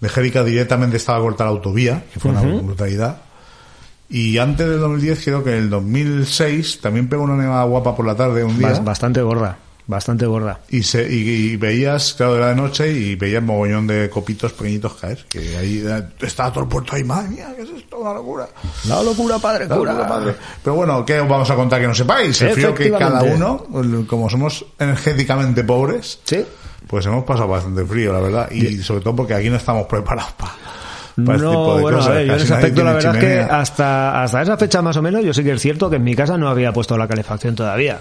de 0.00 0.08
Jérica 0.08 0.42
directamente 0.42 0.96
estaba 0.96 1.20
corta 1.20 1.44
la 1.44 1.50
autovía, 1.50 2.02
que 2.12 2.18
fue 2.20 2.30
una 2.30 2.40
brutalidad. 2.42 3.18
Y 4.08 4.38
antes 4.38 4.68
del 4.68 4.78
2010, 4.78 5.22
creo 5.24 5.42
que 5.44 5.50
en 5.50 5.64
el 5.64 5.70
2006 5.70 6.80
también 6.80 7.08
pegó 7.08 7.24
una 7.24 7.36
nevada 7.36 7.64
guapa 7.64 7.94
por 7.96 8.06
la 8.06 8.14
tarde 8.14 8.44
un 8.44 8.56
día. 8.58 8.68
Bas- 8.70 8.84
Bastante 8.84 9.20
gorda. 9.20 9.58
Bastante 9.88 10.26
gorda. 10.26 10.58
Y, 10.70 10.82
se, 10.82 11.02
y, 11.08 11.52
y 11.52 11.56
veías, 11.56 12.14
claro, 12.14 12.36
era 12.36 12.48
de 12.48 12.56
noche 12.56 12.90
y 12.92 13.14
veías 13.14 13.40
mogollón 13.40 13.86
de 13.86 14.10
copitos 14.10 14.52
pequeñitos 14.52 14.94
caer. 14.94 15.24
Que 15.28 15.56
ahí 15.56 15.84
eh, 15.86 16.02
estaba 16.22 16.50
todo 16.52 16.64
el 16.64 16.68
puerto 16.68 16.96
ahí, 16.96 17.04
madre 17.04 17.28
mía, 17.28 17.52
¿qué 17.54 17.62
es 17.62 17.70
esto? 17.70 17.98
Una 17.98 18.12
locura. 18.14 18.48
La 18.88 19.00
locura, 19.02 19.38
padre, 19.38 19.68
La 19.68 19.76
locura, 19.76 20.08
padre. 20.08 20.34
Pero 20.64 20.74
bueno, 20.74 21.04
¿qué 21.04 21.20
os 21.20 21.28
vamos 21.28 21.48
a 21.50 21.54
contar 21.54 21.80
que 21.80 21.86
no 21.86 21.94
sepáis? 21.94 22.42
El 22.42 22.50
frío 22.54 22.74
que 22.74 22.90
cada 22.90 23.22
uno, 23.22 23.64
como 24.08 24.28
somos 24.28 24.64
energéticamente 24.78 25.62
pobres, 25.62 26.18
Sí. 26.24 26.44
pues 26.88 27.06
hemos 27.06 27.22
pasado 27.24 27.46
bastante 27.48 27.84
frío, 27.84 28.12
la 28.12 28.18
verdad. 28.20 28.50
Y 28.50 28.78
sobre 28.82 29.02
todo 29.02 29.14
porque 29.14 29.34
aquí 29.34 29.48
no 29.50 29.56
estamos 29.56 29.86
preparados 29.86 30.32
para 30.32 30.50
este 31.10 31.22
No, 31.22 31.50
tipo 31.50 31.76
de 31.76 31.82
bueno, 31.82 31.98
cosas. 31.98 32.10
a 32.10 32.14
ver, 32.16 32.26
yo 32.26 32.34
en 32.34 32.40
ese 32.40 32.54
aspecto 32.54 32.82
la 32.84 32.92
verdad 32.94 33.16
es 33.16 33.24
que 33.24 33.38
hasta, 33.40 34.22
hasta 34.24 34.42
esa 34.42 34.56
fecha 34.56 34.82
más 34.82 34.96
o 34.96 35.02
menos 35.02 35.24
yo 35.24 35.32
sí 35.32 35.44
que 35.44 35.52
es 35.52 35.62
cierto 35.62 35.88
que 35.88 35.96
en 35.96 36.04
mi 36.04 36.14
casa 36.16 36.36
no 36.36 36.48
había 36.48 36.72
puesto 36.72 36.98
la 36.98 37.06
calefacción 37.06 37.54
todavía. 37.54 38.00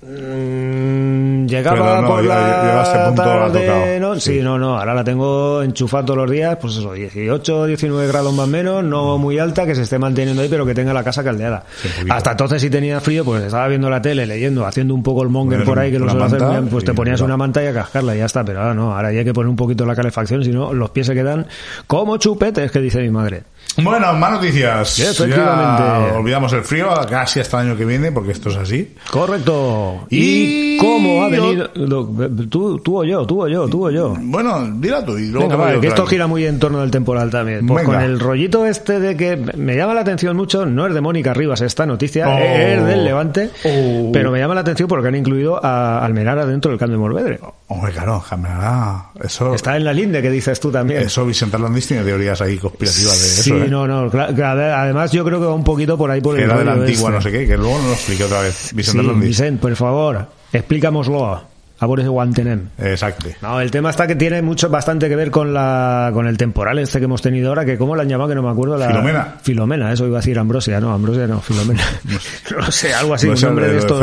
Mm, 0.00 1.46
llegaba 1.46 2.00
no, 2.00 2.06
por 2.06 2.24
la 2.24 3.04
punto, 3.06 3.22
tarde. 3.22 3.98
¿no? 3.98 4.14
Sí. 4.14 4.34
Sí. 4.34 4.42
no, 4.42 4.56
no, 4.56 4.78
ahora 4.78 4.94
la 4.94 5.02
tengo 5.02 5.60
enchufada 5.60 6.04
todos 6.04 6.18
los 6.18 6.30
días, 6.30 6.56
pues 6.60 6.76
eso, 6.76 6.92
18, 6.92 7.66
19 7.66 8.06
grados 8.06 8.32
más 8.32 8.46
o 8.46 8.48
menos, 8.48 8.84
no 8.84 9.18
muy 9.18 9.40
alta, 9.40 9.66
que 9.66 9.74
se 9.74 9.82
esté 9.82 9.98
manteniendo 9.98 10.40
ahí, 10.42 10.48
pero 10.48 10.64
que 10.64 10.74
tenga 10.74 10.92
la 10.92 11.02
casa 11.02 11.24
caldeada. 11.24 11.64
Sí. 11.82 11.88
Hasta 12.08 12.30
entonces 12.30 12.62
si 12.62 12.70
tenía 12.70 13.00
frío, 13.00 13.24
pues 13.24 13.42
estaba 13.42 13.66
viendo 13.66 13.90
la 13.90 14.00
tele, 14.00 14.24
leyendo, 14.24 14.64
haciendo 14.66 14.94
un 14.94 15.02
poco 15.02 15.24
el 15.24 15.30
monger 15.30 15.64
por 15.64 15.80
ahí, 15.80 15.90
que 15.90 15.98
lo 15.98 16.08
suelo 16.08 16.26
hacer, 16.26 16.42
manta 16.42 16.70
pues 16.70 16.84
te 16.84 16.94
ponías 16.94 17.20
una 17.20 17.36
manta 17.36 17.62
y 17.64 17.66
a 17.66 17.74
cascarla 17.74 18.14
y 18.14 18.18
ya 18.18 18.26
está, 18.26 18.44
pero 18.44 18.60
ahora 18.60 18.74
no, 18.74 18.94
ahora 18.94 19.12
ya 19.12 19.18
hay 19.20 19.24
que 19.24 19.34
poner 19.34 19.48
un 19.48 19.56
poquito 19.56 19.84
la 19.84 19.96
calefacción, 19.96 20.44
si 20.44 20.50
no 20.52 20.72
los 20.72 20.90
pies 20.90 21.08
se 21.08 21.14
quedan 21.14 21.46
como 21.88 22.18
chupetes, 22.18 22.70
que 22.70 22.80
dice 22.80 23.00
mi 23.00 23.10
madre. 23.10 23.42
Bueno, 23.82 24.12
más 24.14 24.32
noticias. 24.32 24.88
Sí, 24.90 25.02
efectivamente. 25.02 25.82
Ya 26.12 26.18
olvidamos 26.18 26.52
el 26.52 26.62
frío 26.62 26.88
casi 27.08 27.40
hasta 27.40 27.60
el 27.62 27.68
año 27.68 27.76
que 27.78 27.84
viene, 27.84 28.10
porque 28.12 28.32
esto 28.32 28.48
es 28.50 28.56
así. 28.56 28.94
Correcto. 29.10 30.06
Y- 30.10 30.74
¿Y 30.74 30.78
cómo 30.78 31.24
ha 31.24 31.28
venido? 31.28 31.70
lo- 31.74 32.08
Tú, 32.48 32.78
tú 32.78 32.98
o 33.00 33.04
yo, 33.04 33.26
tú 33.26 33.42
o 33.42 33.48
yo, 33.48 33.68
tú 33.68 33.86
o 33.86 33.90
yo. 33.90 34.14
Bueno, 34.20 34.68
dila 34.76 35.04
tú 35.04 35.16
y 35.18 35.26
luego 35.28 35.48
Venga, 35.48 35.56
vale, 35.64 35.80
que 35.80 35.88
esto 35.88 36.06
gira 36.06 36.26
muy 36.26 36.44
en 36.46 36.58
torno 36.58 36.80
del 36.80 36.90
temporal 36.90 37.30
también. 37.30 37.66
Pues 37.66 37.84
Venga. 37.84 37.98
con 37.98 38.04
el 38.08 38.18
rollito 38.20 38.64
este 38.66 39.00
de 39.00 39.16
que 39.16 39.36
me 39.56 39.76
llama 39.76 39.94
la 39.94 40.00
atención 40.02 40.36
mucho, 40.36 40.66
no 40.66 40.86
es 40.86 40.94
de 40.94 41.00
Mónica 41.00 41.34
Rivas 41.34 41.60
esta 41.60 41.84
noticia, 41.86 42.28
Oh. 42.28 42.38
es 42.38 42.84
del 42.84 43.04
Levante, 43.04 43.50
Oh. 43.64 44.10
pero 44.12 44.30
me 44.30 44.38
llama 44.38 44.54
la 44.54 44.60
atención 44.60 44.88
porque 44.88 45.08
han 45.08 45.14
incluido 45.16 45.64
a 45.64 46.04
Almenara 46.04 46.46
dentro 46.46 46.70
del 46.70 46.78
Camp 46.78 46.92
de 46.92 46.98
Morvedre. 46.98 47.40
Hombre, 47.68 47.92
claro, 47.92 48.20
Jamerá. 48.20 49.10
Eso, 49.22 49.54
Está 49.54 49.76
en 49.76 49.84
la 49.84 49.92
linde 49.92 50.22
que 50.22 50.30
dices 50.30 50.58
tú 50.60 50.70
también. 50.70 51.02
eso 51.02 51.24
Vicente 51.26 51.58
Landis 51.58 51.86
tiene 51.88 52.02
teorías 52.04 52.40
ahí 52.40 52.56
conspirativas 52.56 53.12
de 53.20 53.26
sí, 53.28 53.50
eso. 53.50 53.64
¿eh? 53.64 53.67
No, 53.70 53.86
no. 53.86 54.10
además, 54.12 55.12
yo 55.12 55.24
creo 55.24 55.38
que 55.40 55.46
va 55.46 55.54
un 55.54 55.64
poquito 55.64 55.96
por 55.98 56.10
ahí 56.10 56.20
por 56.20 56.36
Que 56.36 56.42
el 56.44 56.50
era 56.50 56.58
de 56.58 56.64
la 56.64 56.72
antigua, 56.72 57.10
este. 57.10 57.10
no 57.12 57.20
sé 57.20 57.30
qué, 57.32 57.46
que 57.46 57.56
luego 57.56 57.78
no 57.78 57.86
lo 57.88 57.92
expliqué 57.94 58.24
otra 58.24 58.40
vez. 58.42 58.70
Vicente 58.74 59.00
Sí, 59.02 59.06
Landis. 59.06 59.28
Vicent, 59.28 59.60
por 59.60 59.74
favor, 59.76 60.26
explícamoslo. 60.52 61.42
A 61.80 61.86
por 61.86 62.00
ese 62.00 62.08
guantenem. 62.08 62.70
Exacto. 62.76 63.28
No, 63.40 63.60
el 63.60 63.70
tema 63.70 63.90
está 63.90 64.08
que 64.08 64.16
tiene 64.16 64.42
mucho, 64.42 64.68
bastante 64.68 65.08
que 65.08 65.14
ver 65.14 65.30
con 65.30 65.54
la, 65.54 66.10
con 66.12 66.26
el 66.26 66.36
temporal 66.36 66.76
este 66.80 66.98
que 66.98 67.04
hemos 67.04 67.22
tenido 67.22 67.50
ahora, 67.50 67.64
que 67.64 67.78
cómo 67.78 67.94
la 67.94 68.02
han 68.02 68.08
llamado 68.08 68.30
que 68.30 68.34
no 68.34 68.42
me 68.42 68.50
acuerdo. 68.50 68.76
La, 68.76 68.88
Filomena. 68.88 69.36
Filomena, 69.42 69.92
eso 69.92 70.04
iba 70.04 70.16
a 70.16 70.20
decir 70.20 70.36
Ambrosia, 70.40 70.80
no, 70.80 70.92
Ambrosia 70.92 71.28
no, 71.28 71.40
Filomena. 71.40 71.84
no 72.58 72.72
sé, 72.72 72.92
algo 72.92 73.14
así, 73.14 73.28
No 73.28 73.34
un 73.34 73.40
nombre 73.42 73.66
de- 73.66 73.74
de 73.74 73.74
de 73.76 73.80
estos 73.80 74.00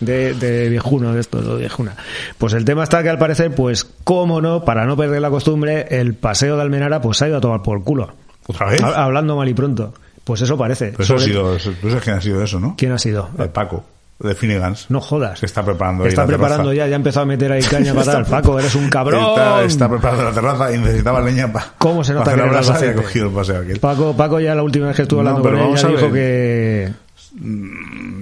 de, 0.00 0.34
de, 0.34 0.34
de 0.34 0.68
viejuno, 0.68 1.14
de 1.14 1.20
estos, 1.20 1.46
de 1.46 1.56
viejuna. 1.56 1.94
Pues 2.36 2.52
el 2.52 2.66
tema 2.66 2.82
está 2.82 3.02
que 3.02 3.08
al 3.08 3.18
parecer, 3.18 3.54
pues, 3.54 3.86
cómo 4.04 4.42
no, 4.42 4.66
para 4.66 4.84
no 4.84 4.94
perder 4.94 5.22
la 5.22 5.30
costumbre, 5.30 5.86
el 5.88 6.12
paseo 6.12 6.56
de 6.56 6.62
Almenara, 6.62 7.00
pues 7.00 7.16
se 7.16 7.24
ha 7.24 7.28
ido 7.28 7.38
a 7.38 7.40
tomar 7.40 7.62
por 7.62 7.82
culo. 7.84 8.12
¿Otra 8.48 8.66
vez? 8.70 8.82
Ha- 8.82 9.04
Hablando 9.04 9.36
mal 9.36 9.48
y 9.48 9.54
pronto. 9.54 9.94
Pues 10.24 10.40
eso 10.42 10.58
parece. 10.58 10.90
Pero 10.90 11.04
eso 11.04 11.14
ha 11.14 11.18
sido, 11.20 11.56
tú 11.80 11.88
sabes 11.88 12.02
quién 12.04 12.16
ha 12.16 12.20
sido 12.20 12.42
eso, 12.42 12.58
¿no? 12.60 12.74
¿Quién 12.76 12.92
ha 12.92 12.98
sido? 12.98 13.30
El 13.38 13.48
Paco, 13.48 13.82
de 14.18 14.34
Finnegan's. 14.34 14.86
No 14.90 15.00
jodas. 15.00 15.38
Se 15.38 15.46
está 15.46 15.64
preparando 15.64 16.02
ahí 16.04 16.08
Está 16.10 16.22
la 16.22 16.26
preparando 16.28 16.64
terraza. 16.64 16.76
ya, 16.76 16.86
ya 16.86 16.94
ha 16.94 16.96
empezado 16.96 17.22
a 17.22 17.26
meter 17.26 17.50
ahí 17.52 17.62
caña 17.62 17.94
para 17.94 18.12
tal. 18.12 18.26
Paco, 18.26 18.58
eres 18.58 18.74
un 18.74 18.90
cabrón. 18.90 19.24
Está, 19.24 19.62
está 19.62 19.88
preparando 19.88 20.24
la 20.24 20.32
terraza 20.32 20.74
y 20.74 20.78
necesitaba 20.78 21.20
leña 21.22 21.50
para 21.50 21.72
¿Cómo 21.78 22.04
se 22.04 22.12
nota 22.12 22.30
que 22.32 22.36
la 22.36 22.42
ha 22.44 22.46
Albacete? 22.48 22.94
cogido 22.94 23.26
el 23.28 23.32
paseo 23.32 23.60
aquel. 23.62 23.80
Paco, 23.80 24.14
Paco 24.14 24.38
ya 24.40 24.54
la 24.54 24.62
última 24.62 24.88
vez 24.88 24.96
que 24.96 25.02
estuve 25.02 25.22
No, 25.22 25.30
hablando 25.30 25.42
pero 25.48 25.54
con 25.56 25.60
él 25.60 25.66
vamos 25.68 25.80
ya 25.82 25.88
a 25.88 25.90
dijo 25.92 26.10
ver. 26.10 26.12
que 26.12 26.92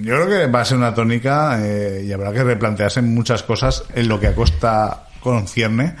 Yo 0.03 0.15
creo 0.15 0.29
que 0.29 0.47
va 0.47 0.61
a 0.61 0.65
ser 0.65 0.77
una 0.77 0.93
tónica 0.93 1.59
eh, 1.61 2.05
y 2.07 2.11
habrá 2.13 2.31
que 2.31 2.43
replantearse 2.43 3.01
muchas 3.01 3.43
cosas 3.43 3.83
en 3.95 4.07
lo 4.07 4.19
que 4.19 4.27
a 4.27 4.35
Costa 4.35 5.07
concierne, 5.19 5.95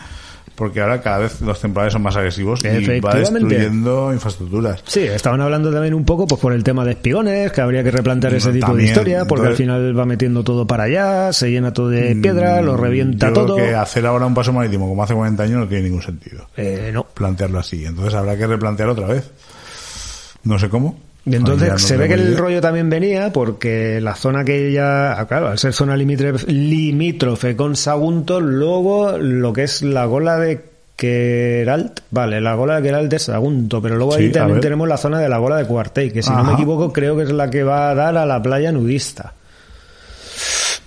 porque 0.57 0.81
ahora 0.81 0.99
cada 1.01 1.19
vez 1.19 1.39
los 1.41 1.61
temporales 1.61 1.93
son 1.93 2.01
más 2.01 2.15
agresivos 2.15 2.61
y 2.65 2.99
va 2.99 3.13
destruyendo 3.13 4.11
infraestructuras. 4.11 4.81
Sí, 4.87 5.01
estaban 5.01 5.39
hablando 5.39 5.71
también 5.71 5.93
un 5.93 6.03
poco 6.03 6.25
pues 6.25 6.41
por 6.41 6.51
el 6.51 6.63
tema 6.63 6.83
de 6.83 6.93
espigones, 6.93 7.51
que 7.51 7.61
habría 7.61 7.83
que 7.83 7.91
replantear 7.91 8.33
ese 8.33 8.51
tipo 8.51 8.73
de 8.75 8.83
historia, 8.85 9.25
porque 9.25 9.43
entonces- 9.49 9.51
al 9.51 9.55
final 9.81 9.99
va 9.99 10.05
metiendo 10.07 10.43
todo 10.43 10.65
para 10.65 10.85
allá, 10.85 11.31
se 11.31 11.51
llena 11.51 11.71
todo 11.73 11.89
de 11.89 12.15
piedra, 12.15 12.61
lo 12.63 12.75
revienta 12.75 13.27
Mm, 13.27 13.29
Yo 13.29 13.33
creo 13.33 13.45
todo. 13.45 13.55
que 13.57 13.75
hacer 13.75 14.05
ahora 14.07 14.25
un 14.25 14.33
paso 14.33 14.51
marítimo 14.51 14.87
como 14.89 15.03
hace 15.03 15.13
40 15.13 15.43
años 15.43 15.59
no 15.59 15.67
tiene 15.67 15.83
ningún 15.83 16.01
sentido. 16.01 16.47
Eh, 16.57 16.89
no. 16.91 17.03
Plantearlo 17.05 17.59
así. 17.59 17.85
Entonces 17.85 18.15
habrá 18.15 18.35
que 18.35 18.47
replantear 18.47 18.89
otra 18.89 19.05
vez. 19.07 19.29
No 20.43 20.57
sé 20.57 20.69
cómo. 20.69 20.97
Y 21.29 21.35
entonces 21.35 21.69
no 21.69 21.77
se 21.77 21.97
ve 21.97 22.07
que 22.07 22.13
el 22.13 22.29
idea. 22.29 22.39
rollo 22.39 22.61
también 22.61 22.89
venía 22.89 23.33
porque 23.33 23.99
la 24.01 24.15
zona 24.15 24.45
que 24.45 24.71
ya, 24.71 25.19
ah, 25.19 25.27
claro, 25.27 25.49
al 25.49 25.59
ser 25.59 25.73
zona 25.73 25.97
limítrofe, 25.97 27.55
con 27.55 27.75
Sagunto, 27.75 28.39
luego 28.39 29.17
lo 29.17 29.51
que 29.51 29.63
es 29.63 29.81
la 29.81 30.05
gola 30.05 30.37
de 30.37 30.61
Queralt, 30.95 31.99
vale, 32.11 32.39
la 32.39 32.55
gola 32.55 32.77
de 32.77 32.83
Queralt 32.83 33.11
es 33.11 33.23
Sagunto, 33.23 33.81
pero 33.81 33.97
luego 33.97 34.13
Sí, 34.13 34.23
ahí 34.23 34.31
también 34.31 34.61
tenemos 34.61 34.87
la 34.87 34.97
zona 34.97 35.19
de 35.19 35.27
la 35.27 35.37
gola 35.37 35.57
de 35.57 35.65
Cuartey, 35.65 36.11
que 36.11 36.23
si 36.23 36.31
no 36.31 36.45
me 36.45 36.53
equivoco 36.53 36.93
creo 36.93 37.17
que 37.17 37.23
es 37.23 37.31
la 37.31 37.49
que 37.49 37.63
va 37.63 37.89
a 37.89 37.95
dar 37.95 38.17
a 38.17 38.25
la 38.25 38.41
playa 38.41 38.71
nudista. 38.71 39.33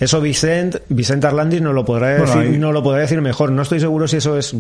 Eso 0.01 0.21
Vicent, 0.21 0.77
Vicent 0.89 1.23
Arlandis 1.25 1.61
no 1.61 1.73
lo 1.75 1.85
podrá 1.85 2.17
Bueno, 2.19 2.25
decir, 2.35 2.53
ahí- 2.55 2.59
no 2.59 2.73
lo 2.73 2.83
podrá 2.83 3.03
decir 3.03 3.21
mejor. 3.21 3.53
No 3.53 3.61
estoy 3.63 3.81
seguro 3.81 4.09
si 4.09 4.17
eso 4.17 4.37
es, 4.39 4.55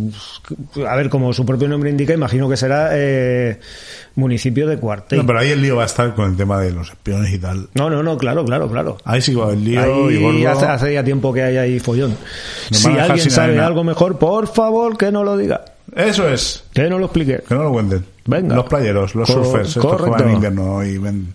a 0.86 0.96
ver, 0.96 1.08
como 1.08 1.32
su 1.32 1.46
propio 1.46 1.66
nombre 1.66 1.88
indica, 1.90 2.12
imagino 2.12 2.46
que 2.48 2.58
será 2.58 2.90
eh, 2.92 3.58
municipio 4.16 4.66
de 4.66 4.76
Cuartey. 4.76 5.18
No, 5.18 5.26
pero 5.26 5.38
ahí 5.38 5.48
el 5.50 5.62
lío 5.62 5.76
va 5.76 5.84
a 5.84 5.86
estar 5.86 6.14
con 6.14 6.30
el 6.30 6.36
tema 6.36 6.60
de 6.60 6.72
los 6.72 6.90
espiones 6.90 7.32
y 7.32 7.38
tal. 7.38 7.68
No, 7.74 7.88
no, 7.88 8.02
no, 8.02 8.18
claro, 8.18 8.44
claro, 8.44 8.70
claro. 8.70 8.98
Ahí 9.04 9.22
sí 9.22 9.34
va 9.34 9.44
haber 9.46 9.58
lío 9.58 10.10
y 10.10 10.16
Ahí 10.18 10.22
gordo. 10.42 10.50
hace, 10.50 10.66
hace 10.66 10.92
ya 10.94 11.02
tiempo 11.04 11.32
que 11.32 11.42
hay 11.42 11.56
ahí 11.56 11.80
follón. 11.80 12.14
Si 12.70 12.88
alguien 12.88 13.30
sabe 13.30 13.48
arena. 13.52 13.66
algo 13.66 13.82
mejor, 13.82 14.18
por 14.18 14.46
favor, 14.46 14.98
que 14.98 15.10
no 15.10 15.24
lo 15.24 15.36
diga. 15.38 15.64
Eso 15.96 16.28
es. 16.28 16.64
Que 16.74 16.88
no 16.90 16.98
lo 16.98 17.06
explique. 17.06 17.40
Que 17.48 17.54
no 17.54 17.62
lo 17.64 17.72
cuenten. 17.72 18.04
Venga. 18.26 18.54
Los 18.54 18.66
playeros, 18.66 19.14
los 19.14 19.26
Co- 19.28 19.42
surfers, 19.42 19.76
estos 19.76 20.02
que 20.02 20.10
van 20.10 20.28
en 20.28 20.34
invierno 20.34 20.84
y 20.84 20.98
ven 20.98 21.34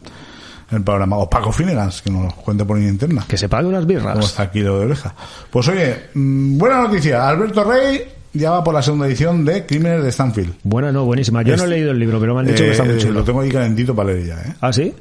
el 0.71 0.81
programa. 0.83 1.17
O 1.17 1.29
Paco 1.29 1.51
Finnegans, 1.51 2.01
que 2.01 2.09
nos 2.09 2.33
cuente 2.35 2.65
por 2.65 2.77
línea 2.77 2.91
interna. 2.91 3.25
Que 3.27 3.37
se 3.37 3.47
pague 3.49 3.67
unas 3.67 3.85
birras. 3.85 4.13
¿Cómo 4.13 4.25
está 4.25 4.43
aquí 4.43 4.59
lo 4.61 4.79
de 4.79 4.85
oreja? 4.85 5.13
Pues 5.49 5.67
oye, 5.67 5.95
mm, 6.13 6.57
buena 6.57 6.81
noticia. 6.81 7.27
Alberto 7.27 7.63
Rey 7.63 8.01
ya 8.33 8.51
va 8.51 8.63
por 8.63 8.73
la 8.73 8.81
segunda 8.81 9.07
edición 9.07 9.45
de 9.45 9.65
Crímenes 9.65 10.03
de 10.03 10.11
Stanfield. 10.11 10.55
Buena, 10.63 10.91
no, 10.91 11.05
buenísima. 11.05 11.41
Yo 11.43 11.55
no 11.55 11.63
he 11.63 11.67
leído 11.67 11.91
el 11.91 11.99
libro, 11.99 12.19
pero 12.19 12.33
me 12.33 12.41
han 12.41 12.47
dicho 12.47 12.63
que 12.63 12.71
está 12.71 12.83
muy 12.83 12.95
Eh, 12.95 12.97
chulo. 12.97 13.13
Lo 13.13 13.23
tengo 13.23 13.41
ahí 13.41 13.49
calentito 13.49 13.95
para 13.95 14.11
leer 14.13 14.27
ya, 14.27 14.41
¿eh? 14.41 14.55
¿Ah, 14.61 14.73
sí? 14.73 14.93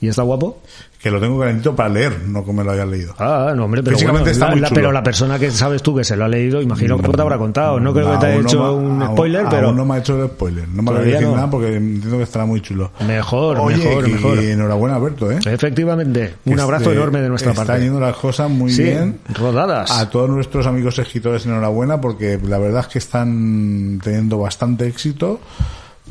¿Y 0.00 0.08
está 0.08 0.22
guapo? 0.22 0.62
Que 1.02 1.10
lo 1.10 1.18
tengo 1.18 1.40
calentito 1.40 1.74
para 1.74 1.88
leer, 1.88 2.20
no 2.28 2.44
que 2.44 2.52
me 2.52 2.62
lo 2.62 2.72
hayas 2.72 2.86
leído. 2.86 3.14
Ah, 3.18 3.54
no, 3.56 3.64
hombre, 3.64 3.82
pero 3.82 3.96
bueno, 3.96 4.26
está 4.26 4.46
la- 4.48 4.50
muy 4.52 4.60
la- 4.60 4.68
pero 4.68 4.92
la 4.92 5.02
persona 5.02 5.38
que 5.38 5.50
sabes 5.50 5.82
tú 5.82 5.96
que 5.96 6.04
se 6.04 6.14
lo 6.14 6.26
ha 6.26 6.28
leído, 6.28 6.60
imagino 6.60 6.98
que 6.98 7.08
te 7.08 7.22
habrá 7.22 7.38
contado. 7.38 7.80
No 7.80 7.94
creo 7.94 8.12
que 8.12 8.18
te 8.18 8.26
haya 8.26 8.34
Aún 8.34 8.42
no 8.44 8.48
hecho 8.50 8.74
un 8.74 9.02
aún- 9.02 9.12
spoiler, 9.14 9.40
aún 9.40 9.50
pero 9.50 9.72
no 9.72 9.86
me 9.86 9.94
ha 9.94 9.98
hecho 9.98 10.22
el 10.22 10.28
spoiler. 10.28 10.68
No 10.68 10.82
me 10.82 10.90
lo 10.92 10.98
voy 10.98 11.08
a 11.08 11.12
decir 11.12 11.26
no. 11.28 11.36
nada 11.36 11.50
porque 11.50 11.74
entiendo 11.74 12.18
que 12.18 12.22
estará 12.24 12.44
muy 12.44 12.60
chulo. 12.60 12.92
mejor, 13.06 13.58
Oye, 13.60 13.78
mejor, 13.78 14.04
que 14.04 14.12
mejor. 14.12 14.38
enhorabuena, 14.40 14.96
Alberto, 14.96 15.30
¿eh? 15.32 15.38
Efectivamente, 15.46 16.34
un 16.44 16.60
abrazo 16.60 16.92
enorme 16.92 17.22
de 17.22 17.30
nuestra 17.30 17.52
Están 17.52 17.66
parte. 17.66 17.82
yendo 17.82 17.98
las 17.98 18.16
cosas 18.16 18.50
muy 18.50 18.70
Sí, 18.70 18.82
bien. 18.82 19.20
rodadas. 19.32 19.90
A 19.90 20.10
todos 20.10 20.28
nuestros 20.28 20.66
amigos 20.66 20.98
escritores, 20.98 21.46
enhorabuena, 21.46 21.98
porque 21.98 22.38
la 22.46 22.58
verdad 22.58 22.82
es 22.82 22.86
que 22.88 22.98
están 22.98 24.00
teniendo 24.04 24.36
bastante 24.38 24.86
éxito. 24.86 25.40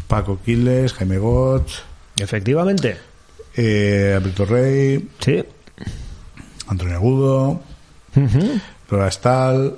Paco 0.07 0.39
Quiles, 0.43 0.93
Jaime 0.93 1.19
Gotch, 1.19 1.73
Efectivamente. 2.19 2.97
Eh, 3.61 4.13
Alberto 4.17 4.45
Rey, 4.45 5.07
Sí. 5.19 5.43
Antonio 6.67 6.95
Agudo. 6.95 7.61
Flora 8.87 9.09
Stahl, 9.11 9.75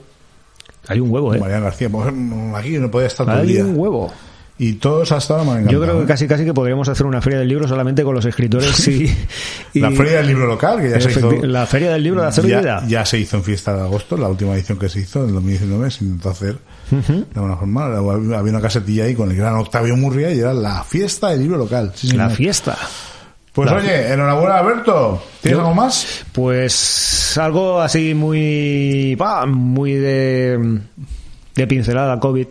Hay 0.87 0.99
un 0.99 1.11
huevo, 1.11 1.33
¿eh? 1.35 1.39
Mariano 1.39 1.65
García. 1.65 1.89
Pues, 1.89 2.07
aquí 2.55 2.77
no 2.79 2.89
podía 2.91 3.07
estar 3.07 3.25
todo 3.25 3.39
el 3.39 3.49
Hay 3.49 3.57
un 3.61 3.77
huevo. 3.77 4.11
Y 4.57 4.73
todos 4.73 5.11
hasta 5.11 5.41
han 5.41 5.67
Yo 5.69 5.81
creo 5.81 5.97
que 5.97 6.03
¿eh? 6.03 6.07
casi 6.07 6.27
casi 6.27 6.45
que 6.45 6.53
podríamos 6.53 6.87
hacer 6.87 7.07
una 7.07 7.19
feria 7.19 7.39
del 7.39 7.47
libro 7.47 7.67
solamente 7.67 8.03
con 8.03 8.13
los 8.13 8.23
escritores 8.25 8.87
y, 8.87 9.11
y- 9.73 9.79
La 9.79 9.89
feria 9.89 10.17
del 10.17 10.27
libro 10.27 10.45
local, 10.45 10.79
que 10.81 10.89
ya 10.91 11.01
se 11.01 11.09
hizo. 11.11 11.31
La 11.43 11.65
feria 11.65 11.91
del 11.93 12.03
libro 12.03 12.21
de 12.21 12.27
Acero 12.27 12.47
ya, 12.47 12.59
Vida. 12.59 12.83
ya 12.87 13.03
se 13.05 13.17
hizo 13.17 13.37
en 13.37 13.43
fiesta 13.43 13.73
de 13.75 13.81
agosto, 13.81 14.15
la 14.17 14.27
última 14.27 14.53
edición 14.53 14.77
que 14.77 14.87
se 14.87 14.99
hizo 14.99 15.23
en 15.25 15.33
2019, 15.33 15.89
se 15.89 16.03
intentó 16.03 16.29
hacer 16.29 16.57
de 16.91 17.25
alguna 17.35 17.55
forma. 17.57 17.85
Había 17.85 18.51
una 18.51 18.61
casetilla 18.61 19.05
ahí 19.05 19.15
con 19.15 19.31
el 19.31 19.37
gran 19.37 19.55
Octavio 19.55 19.95
Murria 19.97 20.31
y 20.31 20.39
era 20.39 20.53
la 20.53 20.83
fiesta 20.83 21.29
del 21.29 21.39
libro 21.41 21.57
local. 21.57 21.91
Sí, 21.95 22.07
la 22.11 22.25
señor. 22.25 22.31
fiesta. 22.37 22.77
Pues 23.53 23.69
oye, 23.71 24.13
enhorabuena 24.13 24.59
Alberto. 24.59 25.21
¿Tienes 25.41 25.57
Yo- 25.57 25.63
algo 25.65 25.75
más? 25.75 26.25
Pues 26.31 27.37
algo 27.37 27.81
así 27.81 28.13
muy 28.13 29.17
muy 29.47 29.93
de 29.93 30.79
de 31.55 31.67
pincelada 31.67 32.19
COVID. 32.19 32.47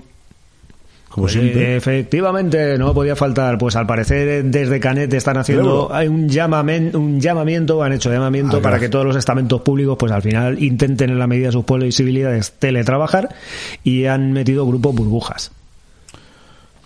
Como 1.09 1.25
Pues, 1.25 1.33
siempre. 1.33 1.75
efectivamente, 1.77 2.79
no 2.79 2.95
podía 2.95 3.17
faltar. 3.17 3.59
Pues 3.59 3.75
al 3.75 3.85
parecer 3.87 4.29
eh, 4.29 4.43
desde 4.45 4.79
Canet 4.79 5.13
están 5.13 5.39
haciendo 5.39 5.89
un 5.89 6.29
llamamen- 6.29 6.95
un 6.95 7.19
llamamiento, 7.21 7.83
han 7.83 7.93
hecho 7.95 8.13
llamamiento 8.13 8.59
Ah, 8.59 8.63
para 8.63 8.79
que 8.79 8.89
todos 8.89 9.05
los 9.05 9.17
estamentos 9.17 9.63
públicos, 9.63 9.97
pues 9.99 10.13
al 10.13 10.23
final 10.23 10.63
intenten 10.63 11.11
en 11.11 11.19
la 11.19 11.27
medida 11.27 11.47
de 11.47 11.53
sus 11.53 11.65
posibilidades 11.65 12.53
teletrabajar 12.61 13.31
y 13.83 14.05
han 14.05 14.33
metido 14.33 14.65
grupos 14.67 14.95
burbujas. 14.95 15.51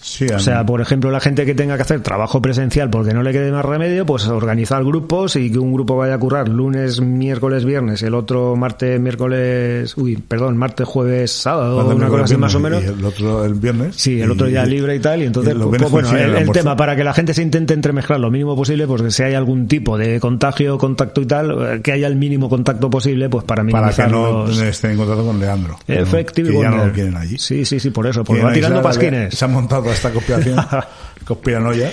Sí, 0.04 0.26
O 0.26 0.38
sea, 0.38 0.66
por 0.66 0.82
ejemplo, 0.82 1.10
la 1.10 1.18
gente 1.18 1.46
que 1.46 1.54
tenga 1.54 1.76
que 1.76 1.82
hacer 1.82 2.02
trabajo 2.02 2.42
presencial 2.42 2.90
porque 2.90 3.14
no 3.14 3.22
le 3.22 3.32
quede 3.32 3.50
más 3.50 3.64
remedio, 3.64 4.04
pues 4.04 4.26
organizar 4.26 4.84
grupos 4.84 5.34
y 5.36 5.50
que 5.50 5.58
un 5.58 5.72
grupo 5.72 5.96
vaya 5.96 6.12
a 6.12 6.18
currar 6.18 6.46
lunes, 6.46 7.00
miércoles, 7.00 7.64
viernes, 7.64 8.02
el 8.02 8.14
otro 8.14 8.54
martes, 8.54 9.00
miércoles, 9.00 9.96
uy, 9.96 10.16
perdón, 10.16 10.58
martes, 10.58 10.86
jueves, 10.86 11.32
sábado, 11.32 11.88
una 11.88 12.08
cosa 12.08 12.24
así 12.24 12.36
más 12.36 12.54
o 12.54 12.60
menos. 12.60 12.84
y 12.84 12.88
El 12.88 13.02
otro 13.02 13.46
el 13.46 13.54
viernes. 13.54 13.96
Sí, 13.96 14.20
el 14.20 14.30
otro 14.30 14.46
ya 14.46 14.66
libre 14.66 14.94
y 14.94 15.00
tal, 15.00 15.22
y 15.22 15.24
entonces, 15.24 15.54
y 15.54 15.58
pues, 15.58 15.90
bueno, 15.90 16.14
el, 16.14 16.50
tema, 16.50 16.76
para 16.76 16.94
que 16.96 17.02
la 17.02 17.14
gente 17.14 17.32
se 17.32 17.40
intente 17.40 17.72
entremezclar 17.72 18.20
lo 18.20 18.30
mínimo 18.30 18.54
posible, 18.54 18.86
pues 18.86 19.00
que 19.00 19.10
si 19.10 19.22
hay 19.22 19.32
algún 19.32 19.68
tipo 19.68 19.96
de 19.96 20.20
contagio, 20.20 20.76
contacto 20.76 21.22
y 21.22 21.26
tal, 21.26 21.76
eh, 21.76 21.80
que 21.82 21.92
haya 21.92 22.08
el 22.08 22.16
mínimo 22.16 22.50
contacto 22.50 22.90
posible, 22.90 23.30
pues 23.30 23.44
para 23.44 23.62
Para 23.62 23.86
minimizar 23.86 24.06
que 24.06 24.12
no 24.12 24.46
los... 24.46 24.58
estén 24.60 24.90
en 24.90 24.96
contacto 24.98 25.24
con 25.24 25.40
Leandro. 25.40 25.78
Efectivo. 25.88 26.50
Que 26.50 26.60
ya 26.60 26.70
no 26.70 26.84
lo 26.84 26.92
quieren 26.92 27.16
allí. 27.16 27.38
Sí, 27.38 27.64
sí, 27.64 27.80
sí, 27.80 27.88
por 27.88 28.06
eso, 28.06 28.22
porque 28.22 28.42
va 28.42 28.52
tirando 28.52 28.82
pasquines. 28.82 29.34
Se 29.34 29.46
ha 29.46 29.48
montado 29.48 29.93
esta 29.94 30.10
conspiración, 30.10 30.56
conspiranoia, 31.26 31.90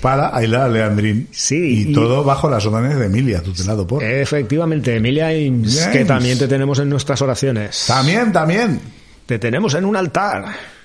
para 0.00 0.34
aislar 0.36 0.62
a 0.62 0.68
Leandrín. 0.68 1.28
Sí, 1.30 1.84
Y, 1.86 1.90
y- 1.90 1.92
todo 1.94 2.24
bajo 2.24 2.50
las 2.50 2.66
órdenes 2.66 2.98
de 2.98 3.06
Emilia, 3.06 3.42
tutelado 3.42 3.86
por. 3.86 4.02
Efectivamente, 4.02 4.96
Emilia 4.96 5.32
Ims, 5.36 5.78
James. 5.78 5.96
que 5.96 6.04
también 6.04 6.38
te 6.38 6.48
tenemos 6.48 6.78
en 6.80 6.88
nuestras 6.88 7.22
oraciones. 7.22 7.84
También, 7.86 8.32
también. 8.32 8.80
Te 9.26 9.38
tenemos 9.38 9.74
en 9.74 9.84
un 9.84 9.96
altar. 9.96 10.44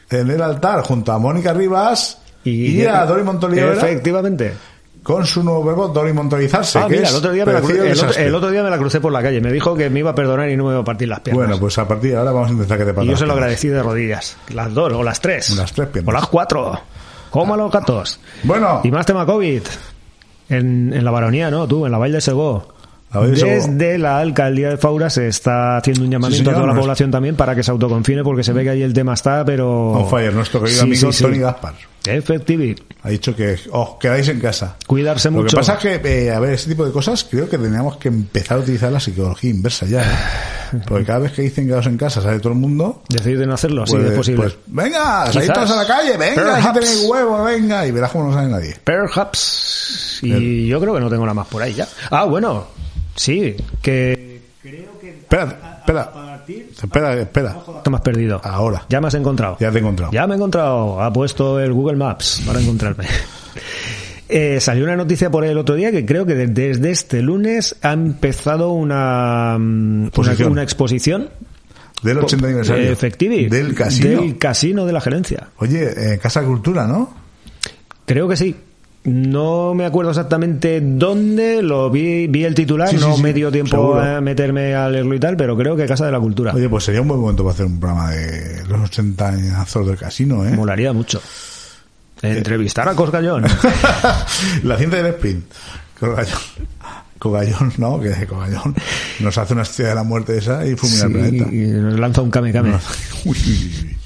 En 0.10 0.30
el 0.30 0.42
altar, 0.42 0.82
junto 0.84 1.12
a 1.12 1.20
Mónica 1.20 1.52
Rivas 1.54 2.20
y, 2.46 2.84
a 2.86 3.06
Dori 3.06 3.24
Montoliver, 3.24 3.74
Efectivamente. 3.74 4.54
Con 5.08 5.26
su 5.26 5.42
nuevo 5.42 5.64
verbo 5.64 5.88
Dori 5.88 6.12
Montorizarse. 6.12 6.80
Ah, 6.80 6.88
mira, 6.90 7.08
el 7.08 7.16
otro, 7.16 7.32
día 7.32 7.46
me 7.46 7.54
la 7.54 7.62
cru- 7.62 7.70
el, 7.70 7.78
otro, 7.80 7.86
desastre. 7.86 8.26
el 8.28 8.36
otro 8.36 8.52
día 8.52 8.62
me 8.62 8.70
la 8.70 8.78
crucé 8.78 9.00
por 9.00 9.14
la 9.14 9.22
calle. 9.24 9.40
Me 9.40 9.54
dijo 9.54 9.74
que 9.74 9.90
me 9.90 10.00
iba 10.00 10.12
a 10.12 10.16
perdonar 10.16 10.50
y 10.50 10.58
no 10.58 10.66
me 10.66 10.72
iba 10.72 10.82
a 10.82 10.84
partir 10.84 11.08
las 11.08 11.22
piernas. 11.22 11.48
Bueno, 11.48 11.60
pues 11.62 11.78
a 11.78 11.88
partir 11.88 12.12
de 12.12 12.18
ahora 12.18 12.34
vamos 12.34 12.50
a 12.50 12.52
intentar 12.52 12.78
que 12.78 12.84
te 12.84 12.92
y 12.92 12.94
pases 12.94 13.10
yo 13.12 13.16
se 13.16 13.26
lo 13.26 13.32
agradecí 13.32 13.70
de 13.70 13.82
rodillas. 13.82 14.36
Las 14.54 14.74
dos, 14.74 14.92
o 14.92 15.02
las 15.02 15.22
tres. 15.22 15.52
Las 15.52 15.72
tres 15.72 15.88
piernas. 15.88 16.10
O 16.10 16.12
las 16.12 16.28
cuatro. 16.28 16.78
Como 17.30 17.56
los 17.56 17.72
gatos. 17.72 18.20
Bueno, 18.44 18.82
Y 18.84 18.92
más 18.92 19.06
tema 19.06 19.26
COVID. 19.26 19.62
En, 20.50 20.92
en 20.94 21.06
la 21.06 21.12
baronía, 21.12 21.50
¿no? 21.50 21.68
Tú, 21.70 21.86
en 21.86 21.92
la 21.94 21.98
Valle 21.98 22.16
de 22.16 22.22
Segó. 22.22 22.74
Desde 23.14 23.98
la 23.98 24.20
alcaldía 24.20 24.70
de 24.72 24.78
Faura 24.78 25.10
se 25.10 25.30
está 25.30 25.78
haciendo 25.78 26.04
un 26.04 26.12
llamamiento 26.12 26.52
a 26.52 26.54
toda 26.54 26.68
la 26.68 26.76
población 26.76 27.10
también 27.12 27.36
para 27.38 27.56
que 27.56 27.64
se 27.64 27.72
autoconfine 27.72 28.24
porque 28.24 28.44
se 28.44 28.52
ve 28.52 28.64
que 28.64 28.72
ahí 28.72 28.82
el 28.84 28.94
tema 28.94 29.14
está, 29.14 29.46
pero... 29.46 29.92
on 29.92 30.10
fire, 30.10 30.34
nuestro 30.34 30.62
querido 30.62 30.80
Sí, 30.82 30.86
amigo 30.86 31.12
sí. 31.14 31.24
Tony 31.24 31.38
Gaspar. 31.40 31.74
Efectivi. 32.08 32.76
Ha 33.04 33.10
dicho 33.10 33.36
que 33.36 33.58
os 33.72 33.90
quedáis 34.00 34.28
en 34.30 34.40
casa. 34.40 34.76
Cuidarse 34.86 35.30
Lo 35.30 35.38
que 35.38 35.44
mucho. 35.44 35.58
pasa 35.58 35.74
es 35.76 35.80
que, 35.80 36.26
eh, 36.28 36.32
a 36.32 36.40
ver, 36.40 36.54
este 36.54 36.70
tipo 36.72 36.86
de 36.86 36.92
cosas 36.92 37.24
creo 37.30 37.48
que 37.50 37.58
teníamos 37.58 37.98
que 37.98 38.08
empezar 38.10 38.58
a 38.58 38.62
utilizar 38.62 38.92
la 38.92 39.00
psicología 39.00 39.50
inversa 39.50 39.86
ya. 39.86 40.02
¿eh? 40.02 40.82
Porque 40.88 41.06
cada 41.06 41.20
vez 41.20 41.32
que 41.32 41.44
dicen 41.44 41.68
quedaos 41.68 41.86
en 41.88 41.98
casa, 41.98 42.22
sale 42.22 42.40
todo 42.40 42.54
el 42.54 42.60
mundo. 42.60 43.04
Deciden 43.08 43.52
hacerlo, 43.52 43.86
sí, 43.88 43.94
pues, 43.96 44.06
es 44.08 44.12
posible. 44.18 44.42
pues, 44.42 44.58
venga, 44.68 45.32
salid 45.32 45.52
todos 45.52 45.72
a 45.72 45.76
la 45.78 45.88
calle, 45.88 46.18
venga, 46.18 46.44
Perhaps. 46.44 46.74
tenéis 46.74 47.06
huevo, 47.10 47.44
venga, 47.44 47.88
y 47.88 47.92
verás 47.92 48.12
cómo 48.12 48.26
no 48.30 48.34
sale 48.34 48.50
nadie. 48.50 48.76
Perhaps. 48.84 50.20
Y 50.24 50.68
yo 50.68 50.80
creo 50.82 50.94
que 50.96 51.00
no 51.00 51.10
tengo 51.10 51.24
nada 51.24 51.34
más 51.36 51.48
por 51.48 51.62
ahí 51.62 51.74
ya. 51.74 51.88
Ah, 52.10 52.26
bueno. 52.26 52.68
Sí, 53.16 53.56
que... 53.82 54.42
Espera, 54.62 55.78
espera, 55.80 56.12
espera, 56.48 57.14
espera. 57.20 57.56
Te 57.84 57.90
me 57.90 57.96
has 57.98 58.02
perdido. 58.02 58.40
Ahora, 58.44 58.86
Ya 58.90 59.00
me 59.02 59.08
has 59.08 59.14
encontrado. 59.14 59.58
ya 59.60 59.72
te 59.72 59.78
he 59.78 59.82
encontrado. 59.82 60.12
Ya 60.12 60.26
me 60.28 60.34
he 60.34 60.38
encontrado. 60.38 61.02
Ha 61.02 61.12
puesto 61.12 61.60
el 61.60 61.74
Google 61.74 61.98
Maps 61.98 62.44
para 62.46 62.60
encontrarme. 62.62 63.06
Eh, 64.30 64.60
salió 64.60 64.84
una 64.84 64.98
noticia 64.98 65.32
por 65.32 65.46
ahí 65.46 65.52
el 65.52 65.58
otro 65.58 65.76
día 65.76 65.90
que 65.90 66.06
creo 66.06 66.26
que 66.26 66.36
de- 66.36 66.48
desde 66.48 66.92
este 66.92 67.22
lunes 67.22 67.78
ha 67.82 67.94
empezado 67.94 68.72
una, 68.74 69.56
mm, 69.58 69.62
una, 70.00 70.08
Exposición. 70.10 70.52
una 70.52 70.64
exposición 70.64 71.30
Del 72.04 72.18
80 72.18 72.46
aniversario. 72.48 72.92
efectivi, 72.92 73.48
Del 73.48 73.74
casino. 73.74 74.22
del 74.22 74.38
casino 74.38 74.86
de 74.86 74.92
la 74.92 75.00
gerencia. 75.00 75.48
Oye, 75.60 76.14
eh, 76.16 76.20
Casa 76.20 76.44
Cultura, 76.44 76.86
¿no? 76.86 77.10
Creo 78.06 78.28
que 78.28 78.36
sí. 78.36 78.54
No 79.10 79.74
me 79.74 79.86
acuerdo 79.86 80.12
exactamente 80.12 80.82
dónde, 80.82 81.62
lo 81.64 81.90
vi, 81.90 82.28
vi 82.28 82.44
el 82.44 82.54
titular, 82.54 82.90
Sí, 82.90 82.98
no 82.98 83.16
sí, 83.16 83.24
me 83.24 83.32
dio 83.32 83.50
tiempo 83.50 83.72
seguro. 83.72 84.02
a 84.02 84.20
meterme 84.20 84.76
a 84.76 84.90
leerlo 84.90 85.16
y 85.16 85.20
tal, 85.20 85.38
pero 85.38 85.56
creo 85.56 85.78
que 85.78 85.86
Casa 85.86 86.06
de 86.06 86.12
la 86.12 86.20
Cultura. 86.20 86.54
Oye, 86.54 86.68
pues 86.68 86.84
sería 86.84 87.02
un 87.02 87.08
buen 87.08 87.22
momento 87.22 87.44
para 87.44 87.54
hacer 87.54 87.66
un 87.68 87.80
programa 87.80 88.12
de 88.12 88.66
los 88.68 88.82
80 88.90 89.30
añazos 89.30 89.88
del 89.88 89.96
casino, 89.98 90.46
¿eh? 90.46 90.52
Molaría 90.52 90.92
mucho. 90.92 91.22
Entrevistar 92.22 92.90
a 92.90 92.96
Cosgallón. 92.96 93.44
la 94.64 94.78
ciencia 94.78 95.02
del 95.02 95.14
sprint. 95.14 95.46
Cogallón. 96.00 96.40
Cogallón, 97.18 97.74
¿no? 97.78 98.00
Que 98.02 98.28
Cogallón 98.28 98.76
nos 99.22 99.38
hace 99.38 99.54
una 99.54 99.62
estrella 99.64 99.90
de 99.92 99.96
la 99.96 100.04
muerte 100.04 100.38
esa 100.38 100.66
y 100.68 100.76
fulmina 100.76 101.06
el 101.06 101.12
Sí, 101.32 101.38
planeta. 101.38 101.56
y 101.56 101.60
nos 101.82 101.98
lanza 102.00 102.22
un 102.22 102.30
Kame 102.30 102.52
Kame. 102.52 102.72
Uy, 103.26 103.38
uy, 103.48 103.74
uy. 103.84 103.98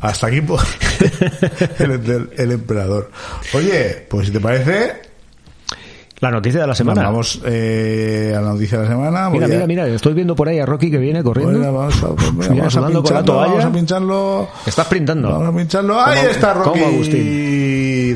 Hasta 0.00 0.26
aquí 0.28 0.40
pues, 0.42 0.60
el, 1.78 1.90
el- 1.90 2.30
el 2.36 2.52
emperador. 2.52 3.10
Oye, 3.54 4.04
pues 4.08 4.26
si 4.26 4.32
te 4.32 4.40
parece, 4.40 4.92
La 6.20 6.30
noticia 6.30 6.60
de 6.62 6.66
la 6.66 6.74
semana. 6.74 7.02
vamos 7.02 7.40
eh, 7.44 8.34
a 8.36 8.40
la 8.40 8.50
noticia 8.52 8.78
de 8.78 8.84
la 8.84 8.90
semana. 8.90 9.28
Mira, 9.30 9.46
a- 9.46 9.48
mira, 9.48 9.66
mira, 9.66 9.86
estoy 9.88 10.14
viendo 10.14 10.34
por 10.34 10.48
ahí 10.48 10.58
a 10.58 10.66
Rocky 10.66 10.90
que 10.90 10.98
viene 10.98 11.22
corriendo. 11.22 11.58
Bueno, 11.58 11.72
vamos 11.74 12.02
a, 12.02 12.08
pues, 12.14 12.48
vamos 12.48 12.66
a 12.66 12.70
sudando 12.70 13.02
con 13.02 13.12
la 13.14 13.20
pincharlo, 13.20 13.24
toalla. 13.24 13.48
vamos 13.48 13.64
a 13.64 13.72
pincharlo. 13.72 14.48
Estás 14.66 14.86
printando. 14.86 15.28
Vamos 15.30 15.48
a 15.54 15.56
pincharlo. 15.58 16.00
Ahí 16.00 16.18
está 16.30 16.54
Rocky. 16.54 16.70
como 16.80 16.86
Agustín. 16.86 17.22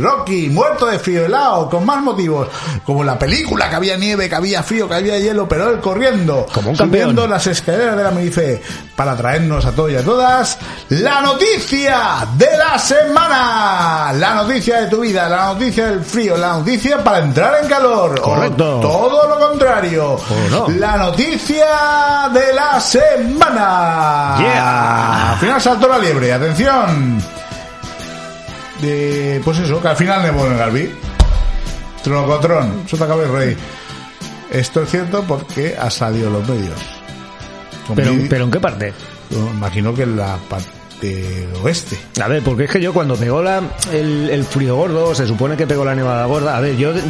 Rocky, 0.01 0.49
muerto 0.49 0.87
de 0.87 0.99
frío, 0.99 1.27
helado, 1.27 1.69
con 1.69 1.85
más 1.85 2.03
motivos. 2.03 2.49
Como 2.85 3.05
la 3.05 3.19
película, 3.19 3.69
que 3.69 3.77
había 3.77 3.97
nieve, 3.97 4.29
que 4.29 4.35
había 4.35 4.63
frío, 4.63 4.89
que 4.89 4.95
había 4.95 5.19
hielo, 5.19 5.49
pero 5.49 5.71
él 5.71 5.81
corriendo. 5.81 6.47
Como 6.53 6.71
un 6.71 6.77
campeón. 6.77 7.11
Subiendo 7.11 7.27
las 7.27 7.47
escaleras 7.47 7.97
de 7.97 8.03
la 8.03 8.11
Medife 8.11 8.63
para 8.97 9.17
traernos 9.17 9.65
a 9.65 9.73
todos 9.73 9.93
y 9.93 9.97
a 9.97 10.03
todas 10.05 10.59
la 10.91 11.21
noticia 11.21 12.27
de 12.37 12.49
la 12.57 12.79
semana. 12.79 14.13
La 14.15 14.35
noticia 14.35 14.83
de 14.83 14.87
tu 14.89 15.01
vida, 15.01 15.29
la 15.29 15.47
noticia 15.47 15.87
del 15.87 16.03
frío, 16.03 16.37
la 16.37 16.55
noticia 16.55 17.03
para 17.03 17.21
entrar 17.21 17.63
en 17.63 17.69
calor. 17.69 18.21
O 18.23 18.51
todo 18.81 19.29
lo 19.29 19.49
contrario. 19.49 20.19
no. 20.51 20.69
La 20.69 20.97
noticia 20.97 22.29
de 22.33 22.53
la 22.53 22.81
semana. 22.81 24.37
Yeah. 24.39 25.33
Al 25.33 25.39
final 25.39 25.61
saltó 25.61 25.89
la 25.89 25.99
liebre, 25.99 26.33
atención. 26.33 27.39
De, 28.83 29.40
pues 29.45 29.59
eso, 29.59 29.81
que 29.81 29.88
al 29.88 29.97
final 29.97 30.23
nevó 30.23 30.47
en 30.47 30.53
el 30.53 30.59
Galví. 30.59 30.90
Tronocotrón, 32.03 32.85
sota 32.88 33.07
cabe 33.07 33.27
rey. 33.27 33.57
Esto 34.51 34.83
es 34.83 34.90
cierto 34.90 35.23
porque 35.25 35.77
ha 35.79 35.90
salido 35.90 36.29
en 36.29 36.33
los 36.35 36.49
medios. 36.49 36.81
Con 37.87 37.97
Pero, 37.97 38.12
pero 38.29 38.45
¿en 38.45 38.51
qué 38.51 38.61
parte? 38.61 38.93
imagino 39.31 39.95
que 39.95 40.03
en 40.03 40.16
la 40.16 40.37
parte 40.49 41.47
oeste. 41.62 41.97
A 42.23 42.27
ver, 42.29 42.43
porque 42.43 42.64
es 42.64 42.71
que 42.71 42.81
yo 42.81 42.93
cuando 42.93 43.16
pegó 43.16 43.43
la, 43.43 43.62
el, 43.93 44.29
el 44.31 44.45
frío 44.45 44.77
gordo, 44.77 45.14
se 45.14 45.27
supone 45.27 45.57
que 45.57 45.66
pegó 45.66 45.85
la 45.85 45.95
nevada 45.95 46.25
gorda. 46.27 46.57
A 46.57 46.61
ver, 46.61 46.77
yo 46.77 46.93
de- 46.93 47.03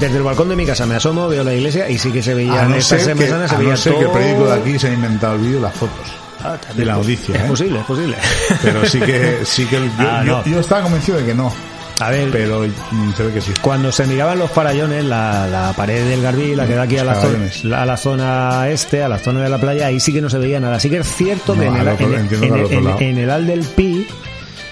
desde 0.00 0.16
el 0.16 0.22
balcón 0.22 0.48
de 0.48 0.56
mi 0.56 0.66
casa 0.66 0.84
me 0.86 0.96
asomo, 0.96 1.28
veo 1.28 1.44
la 1.44 1.54
iglesia 1.54 1.88
y 1.88 1.96
sí 1.98 2.10
que 2.10 2.22
se 2.22 2.34
veía 2.34 2.62
A 2.62 2.68
no 2.68 2.74
esta 2.76 2.98
ser, 2.98 3.14
que, 3.16 3.26
semana 3.26 3.46
se 3.48 3.56
veía 3.56 3.74
no 3.74 3.82
que 3.82 4.04
el 4.04 4.10
periódico 4.10 4.46
de 4.46 4.52
aquí 4.60 4.78
se 4.78 4.88
ha 4.88 4.92
inventado 4.92 5.34
el 5.36 5.40
vídeo 5.42 5.60
las 5.60 5.74
fotos. 5.74 6.06
Ah, 6.42 6.56
de 6.74 6.84
la 6.84 6.94
noticia, 6.94 7.34
Es 7.36 7.42
¿eh? 7.42 7.46
posible, 7.48 7.78
es 7.80 7.84
posible. 7.84 8.16
Pero 8.62 8.86
sí 8.86 9.00
que, 9.00 9.38
sí 9.44 9.66
que 9.66 9.76
yo, 9.98 10.08
Ah, 10.10 10.22
yo- 10.24 10.32
no. 10.38 10.44
yo 10.46 10.60
estaba 10.60 10.82
convencido 10.82 11.18
de 11.18 11.26
que 11.26 11.34
no. 11.34 11.52
A 12.00 12.08
ver, 12.08 12.30
Pero 12.32 12.62
mm, 12.90 13.12
se 13.12 13.24
ve 13.24 13.32
que 13.34 13.40
sí. 13.42 13.52
cuando 13.60 13.92
se 13.92 14.06
miraban 14.06 14.38
los 14.38 14.50
farallones, 14.50 15.04
la, 15.04 15.46
la 15.48 15.74
pared 15.74 16.02
del 16.08 16.22
Garbí, 16.22 16.56
la 16.56 16.66
que 16.66 16.74
da 16.74 16.82
aquí 16.84 16.96
a 16.96 17.04
la, 17.04 17.14
zona, 17.20 17.82
a 17.82 17.84
la 17.84 17.96
zona 17.98 18.68
este, 18.70 19.02
a 19.02 19.08
la 19.10 19.18
zona 19.18 19.42
de 19.42 19.50
la 19.50 19.58
playa, 19.58 19.84
ahí 19.88 20.00
sí 20.00 20.10
que 20.10 20.22
no 20.22 20.30
se 20.30 20.38
veía 20.38 20.58
nada. 20.60 20.80
Sí 20.80 20.88
que 20.88 20.96
es 21.00 21.06
cierto 21.14 21.52
que 21.52 21.66
No, 21.66 21.74
en 21.74 21.80
el, 21.82 21.88
al 21.88 21.94
otro- 21.94 22.06
en, 22.06 22.20
entiendo 22.20 22.46
en- 22.46 22.52
que 22.54 22.58
al 22.58 22.64
otro 22.64 22.78
en- 22.78 22.84
lado. 22.84 23.00
en 23.00 23.18
el 23.18 23.30
Al 23.30 23.46
del 23.46 23.60
Pi, 23.60 24.06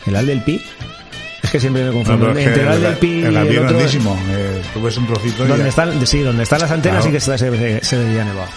el 0.06 0.16
Al 0.16 0.26
del 0.26 0.40
Pi, 0.40 0.62
es 1.42 1.50
que 1.50 1.60
siempre 1.60 1.82
me 1.82 1.88
No, 1.88 1.94
confundo. 1.96 2.30
es 2.30 2.46
Entre 2.46 2.62
el 2.62 2.68
Al 2.68 2.74
el, 2.76 2.82
del 2.82 2.96
Pi 2.96 3.20
el 3.22 3.24
el 3.26 3.36
es 3.36 3.58
otro, 3.58 3.62
grandísimo. 3.76 4.18
eh, 4.30 4.62
tú 4.72 4.82
ves 4.82 4.96
un 4.96 5.06
trocito 5.06 5.46
donde 5.46 5.68
están, 5.68 6.06
sí, 6.06 6.20
donde 6.20 6.42
están 6.44 6.60
las 6.62 6.70
antenas 6.70 7.04
Claro. 7.04 7.20
sí 7.20 7.30
que 7.30 7.38
se, 7.38 7.38
se, 7.38 7.84
se 7.84 7.98
veía 7.98 8.24
nevado. 8.24 8.48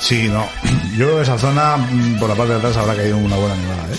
Sí, 0.00 0.28
no. 0.28 0.46
Yo 0.96 1.20
esa 1.20 1.36
zona, 1.38 1.76
mm, 1.76 2.18
por 2.18 2.28
la 2.28 2.34
parte 2.34 2.52
de 2.52 2.58
atrás, 2.58 2.76
habrá 2.76 2.94
caído 2.94 3.16
una 3.18 3.36
buena 3.36 3.56
nevada, 3.56 3.82
¿eh? 3.92 3.96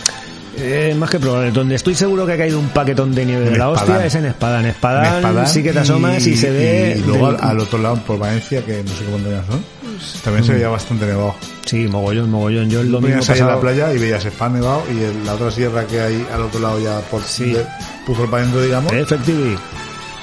Eh, 0.62 0.96
más 0.96 1.10
que 1.10 1.20
probable. 1.20 1.52
Donde 1.52 1.76
estoy 1.76 1.96
seguro 1.96 2.26
que 2.26 2.34
ha 2.34 2.38
caído 2.38 2.60
un 2.60 2.68
paquetón 2.70 3.16
de 3.16 3.26
nieve 3.26 3.46
de 3.50 3.58
la 3.58 3.72
Espadán. 3.72 3.78
hostia 3.96 4.06
es 4.06 4.16
en 4.16 4.26
Espadán. 4.26 4.66
Espadán, 4.66 5.06
En 5.06 5.14
Espadán 5.16 5.48
sí 5.48 5.64
que 5.64 5.72
te 5.72 5.80
asomas 5.80 6.26
y, 6.28 6.36
se 6.36 6.50
ve... 6.52 6.96
Y 7.00 7.08
luego 7.08 7.32
del- 7.32 7.42
al, 7.42 7.60
otro 7.60 7.80
lado, 7.80 7.96
por 8.06 8.20
Valencia, 8.20 8.62
que 8.66 8.84
no 8.84 8.92
sé 8.92 9.06
qué 9.06 9.12
montañas 9.12 9.46
son, 9.46 9.64
también 10.24 10.44
Mm. 10.44 10.48
se 10.48 10.54
veía 10.54 10.68
bastante 10.68 11.06
nevado. 11.06 11.36
Sí, 11.66 11.88
mogollón, 11.88 12.30
mogollón. 12.32 12.70
Yo 12.70 12.82
el 12.82 12.92
domingo 12.92 13.08
Venías 13.20 13.30
ahí 13.30 13.40
en 13.40 13.48
la 13.48 13.60
playa 13.60 13.94
y 13.94 14.00
veías 14.00 14.26
Spa 14.26 14.50
nevado 14.50 14.84
y 14.94 15.02
el- 15.04 15.26
la 15.26 15.34
otra 15.36 15.50
sierra 15.52 15.86
que 15.86 16.02
hay 16.02 16.28
al 16.34 16.42
otro 16.42 16.60
lado 16.60 16.80
ya 16.80 17.00
por 17.10 17.22
Sí. 17.24 17.52
de- 17.54 17.66
puso 18.06 18.24
el 18.24 18.30
para 18.30 18.42
adentro, 18.44 18.62
digamos, 18.62 18.92
Efectivi. 18.92 19.56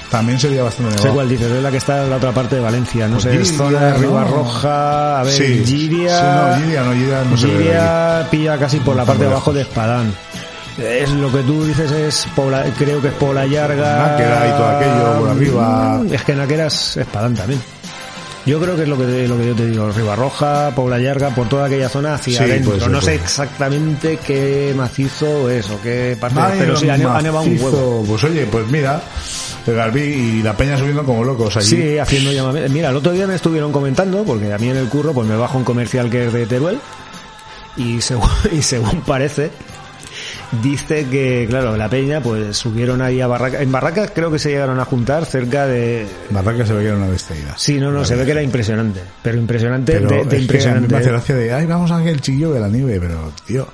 También 0.09 0.39
se 0.39 0.49
veía 0.49 0.63
bastante 0.63 0.91
Sé 0.91 0.97
nevado. 0.97 1.13
cuál 1.15 1.29
dices, 1.29 1.51
es 1.51 1.63
la 1.63 1.71
que 1.71 1.77
está 1.77 2.03
en 2.03 2.09
la 2.09 2.15
otra 2.17 2.31
parte 2.31 2.55
de 2.55 2.61
Valencia. 2.61 3.07
No 3.07 3.13
Pues 3.13 3.23
sé, 3.23 3.35
es 3.35 3.49
Giria, 3.51 3.57
zona 3.57 3.79
de 3.85 3.91
¿no? 3.91 3.97
Ribarroja. 3.97 5.19
A 5.19 5.23
ver, 5.23 5.33
Sí, 5.33 5.63
Giria... 5.65 6.17
sí, 6.17 6.23
no, 6.23 6.63
Giria 6.63 6.83
no, 6.83 6.93
Giria 6.93 7.23
no 7.29 7.37
Giria 7.37 8.27
pilla 8.31 8.57
casi 8.57 8.77
por 8.79 8.95
la 8.95 9.05
parte 9.05 9.23
de 9.23 9.29
abajo 9.31 9.53
de 9.53 9.61
Espadán. 9.61 10.13
Es 10.77 11.09
lo 11.09 11.31
que 11.31 11.39
tú 11.39 11.65
dices 11.65 11.91
es 11.91 12.27
Pobla, 12.35 12.63
creo 12.77 13.01
que 13.01 13.07
es 13.07 13.13
Pobla 13.15 13.47
Llarga. 13.47 14.09
Náquera 14.09 14.47
y 14.47 14.51
todo 14.51 14.67
aquello 14.67 15.19
por 15.19 15.29
arriba. 15.29 15.99
Mm, 16.03 16.13
Es 16.13 16.21
que 16.23 16.35
Náquera 16.35 16.67
es 16.67 16.97
Espadán 16.97 17.33
también. 17.35 17.59
Yo 18.47 18.59
creo 18.61 18.75
que 18.77 18.83
es 18.83 18.87
lo 18.87 18.97
que, 18.97 19.27
lo 19.27 19.37
que 19.37 19.47
yo 19.47 19.53
te 19.55 19.67
digo, 19.67 19.91
Ribarroja, 19.91 20.71
Pobla 20.73 20.97
Llarga, 20.99 21.35
por 21.35 21.49
toda 21.49 21.65
aquella 21.65 21.89
zona 21.89 22.15
hacia 22.15 22.37
Sí, 22.39 22.43
adentro. 22.45 22.71
puede 22.71 22.81
ser, 22.81 22.89
no 22.91 23.01
sé 23.01 23.05
puede 23.07 23.17
ser. 23.17 23.25
exactamente 23.25 24.19
qué 24.25 24.73
macizo 24.75 25.49
es 25.49 25.69
o 25.69 25.81
qué 25.81 26.17
parte, 26.19 26.39
Ay, 26.41 26.55
pero 26.59 26.75
sí, 26.77 26.89
ha, 26.89 26.97
ne- 26.97 27.05
ha 27.05 27.21
nevado 27.21 27.43
un 27.45 27.61
huevo. 27.61 28.05
Pues 28.07 28.23
oye, 28.23 28.45
pues 28.49 28.65
mira, 28.67 29.01
el 29.67 29.75
Garbí 29.75 30.01
y 30.01 30.41
la 30.43 30.55
peña 30.55 30.77
subiendo 30.77 31.03
como 31.03 31.23
locos 31.25 31.57
allí. 31.57 31.67
Sí, 31.67 31.97
haciendo 31.97 32.31
llamamientos. 32.31 32.71
Mira, 32.73 32.89
el 32.89 32.95
otro 32.95 33.11
día 33.11 33.27
me 33.27 33.35
estuvieron 33.35 33.71
comentando, 33.73 34.23
porque 34.23 34.53
a 34.53 34.57
mí 34.57 34.69
en 34.69 34.77
el 34.77 34.87
curro 34.87 35.11
pues 35.13 35.27
me 35.27 35.35
bajo 35.35 35.57
un 35.57 35.65
comercial 35.65 36.09
que 36.09 36.27
es 36.27 36.33
de 36.33 36.45
Teruel, 36.45 36.79
y 37.75 37.99
según, 38.01 38.29
y 38.51 38.61
según 38.61 39.01
parece, 39.01 39.51
dice 40.63 41.05
que, 41.09 41.45
claro, 41.49 41.75
la 41.77 41.89
peña 41.89 42.21
pues 42.21 42.57
subieron 42.57 43.01
ahí 43.01 43.21
a 43.21 43.27
Barracas. 43.27 43.61
En 43.61 43.71
Barracas 43.71 44.11
creo 44.13 44.31
que 44.31 44.39
se 44.39 44.49
llegaron 44.49 44.79
a 44.79 44.85
juntar 44.85 45.25
cerca 45.25 45.67
de... 45.67 46.05
Barraca 46.29 46.65
se 46.65 46.73
ve 46.73 46.81
que 46.81 46.87
era 46.87 46.97
una 46.97 47.07
bestialidad. 47.07 47.53
Sí, 47.57 47.79
no, 47.79 47.91
no, 47.91 48.05
se 48.05 48.15
ve 48.15 48.25
que 48.25 48.31
era 48.31 48.41
impresionante, 48.41 49.01
pero 49.21 49.37
impresionante 49.37 49.93
Pero 49.93 50.09
de, 50.09 50.15
de 50.15 50.21
es 50.21 50.27
que 50.27 50.35
a 50.35 50.37
mí 50.37 50.41
impresionante. 50.43 50.93
me 50.93 50.99
hace 50.99 51.09
gracia 51.09 51.35
de, 51.35 51.53
ay, 51.53 51.65
vamos 51.65 51.91
a 51.91 52.03
el 52.07 52.21
chiquillo 52.21 52.51
de 52.53 52.59
la 52.59 52.69
nieve, 52.69 52.99
pero, 52.99 53.31
tío... 53.45 53.67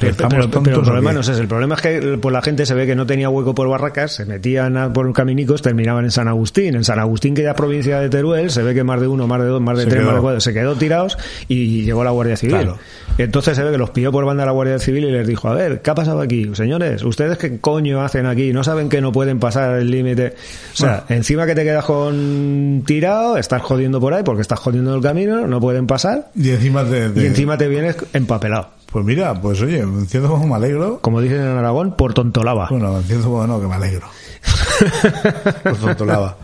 Pero, 0.00 0.12
el 0.44 0.78
¿o 0.78 0.82
problema 0.82 1.12
no 1.12 1.20
es 1.20 1.28
ese. 1.28 1.40
El 1.40 1.48
problema 1.48 1.74
es 1.74 1.80
que 1.82 2.18
pues, 2.20 2.32
la 2.32 2.42
gente 2.42 2.66
se 2.66 2.74
ve 2.74 2.86
que 2.86 2.94
no 2.94 3.06
tenía 3.06 3.28
hueco 3.28 3.54
por 3.54 3.68
barracas, 3.68 4.12
se 4.14 4.24
metían 4.24 4.76
a- 4.76 4.92
por 4.92 5.12
caminicos, 5.12 5.62
terminaban 5.62 6.04
en 6.04 6.10
San 6.10 6.28
Agustín. 6.28 6.74
En 6.76 6.84
San 6.84 6.98
Agustín, 6.98 7.34
que 7.34 7.42
ya 7.42 7.50
es 7.50 7.56
provincia 7.56 7.98
de 8.00 8.08
Teruel, 8.08 8.50
se 8.50 8.62
ve 8.62 8.74
que 8.74 8.84
más 8.84 9.00
de 9.00 9.08
uno, 9.08 9.26
más 9.26 9.40
de 9.40 9.46
dos, 9.48 9.60
más 9.60 9.76
de 9.76 9.84
Se 9.84 9.90
tres, 9.90 10.00
quedó. 10.02 10.06
más 10.08 10.16
de 10.16 10.22
cuatro, 10.22 10.40
se 10.40 10.54
quedó 10.54 10.74
tirados 10.76 11.18
y 11.48 11.82
llegó 11.84 12.04
la 12.04 12.10
Guardia 12.10 12.36
Civil. 12.36 12.54
Claro. 12.56 12.78
Entonces 13.18 13.56
se 13.56 13.64
ve 13.64 13.72
que 13.72 13.78
los 13.78 13.90
pilló 13.90 14.12
por 14.12 14.24
banda 14.24 14.46
la 14.46 14.52
Guardia 14.52 14.78
Civil 14.78 15.04
y 15.04 15.10
les 15.10 15.26
dijo, 15.26 15.48
a 15.48 15.54
ver, 15.54 15.82
¿qué 15.82 15.90
ha 15.90 15.94
pasado 15.94 16.20
aquí? 16.20 16.48
Señores, 16.54 17.02
¿ustedes 17.02 17.36
qué 17.38 17.58
coño 17.58 18.00
hacen 18.02 18.26
aquí? 18.26 18.52
¿No 18.52 18.62
saben 18.62 18.88
que 18.88 19.00
no 19.00 19.10
pueden 19.12 19.40
pasar 19.40 19.78
el 19.78 19.90
límite? 19.90 20.34
O 20.72 20.76
sea, 20.76 21.04
encima 21.08 21.44
que 21.46 21.54
te 21.56 21.64
quedas 21.64 21.84
con 21.84 22.84
tirado, 22.86 23.36
estás 23.36 23.62
jodiendo 23.62 24.00
por 24.00 24.14
ahí 24.14 24.22
porque 24.22 24.42
estás 24.42 24.58
jodiendo 24.60 24.94
el 24.94 25.02
camino, 25.02 25.46
no 25.48 25.60
pueden 25.60 25.86
pasar 25.86 26.28
Y 26.36 26.50
encima 26.50 26.84
de- 26.84 27.10
y 27.20 27.26
encima 27.26 27.58
te 27.58 27.66
vienes 27.68 27.96
empapelado. 28.12 28.77
Pues 28.90 29.04
mira, 29.04 29.34
pues 29.38 29.60
oye, 29.60 29.80
en 29.80 30.06
cierto 30.06 30.30
modo 30.30 30.46
me 30.46 30.54
alegro. 30.54 31.00
Como 31.02 31.20
dicen 31.20 31.42
en 31.42 31.58
Aragón, 31.58 31.94
por 31.94 32.14
tontolava. 32.14 32.68
Bueno, 32.70 32.96
en 32.96 33.04
cierto 33.04 33.28
modo 33.28 33.46
no, 33.46 33.60
que 33.60 33.66
me 33.66 33.74
alegro. 33.74 34.08
Pues 35.62 35.78
tontolaba. 35.78 36.36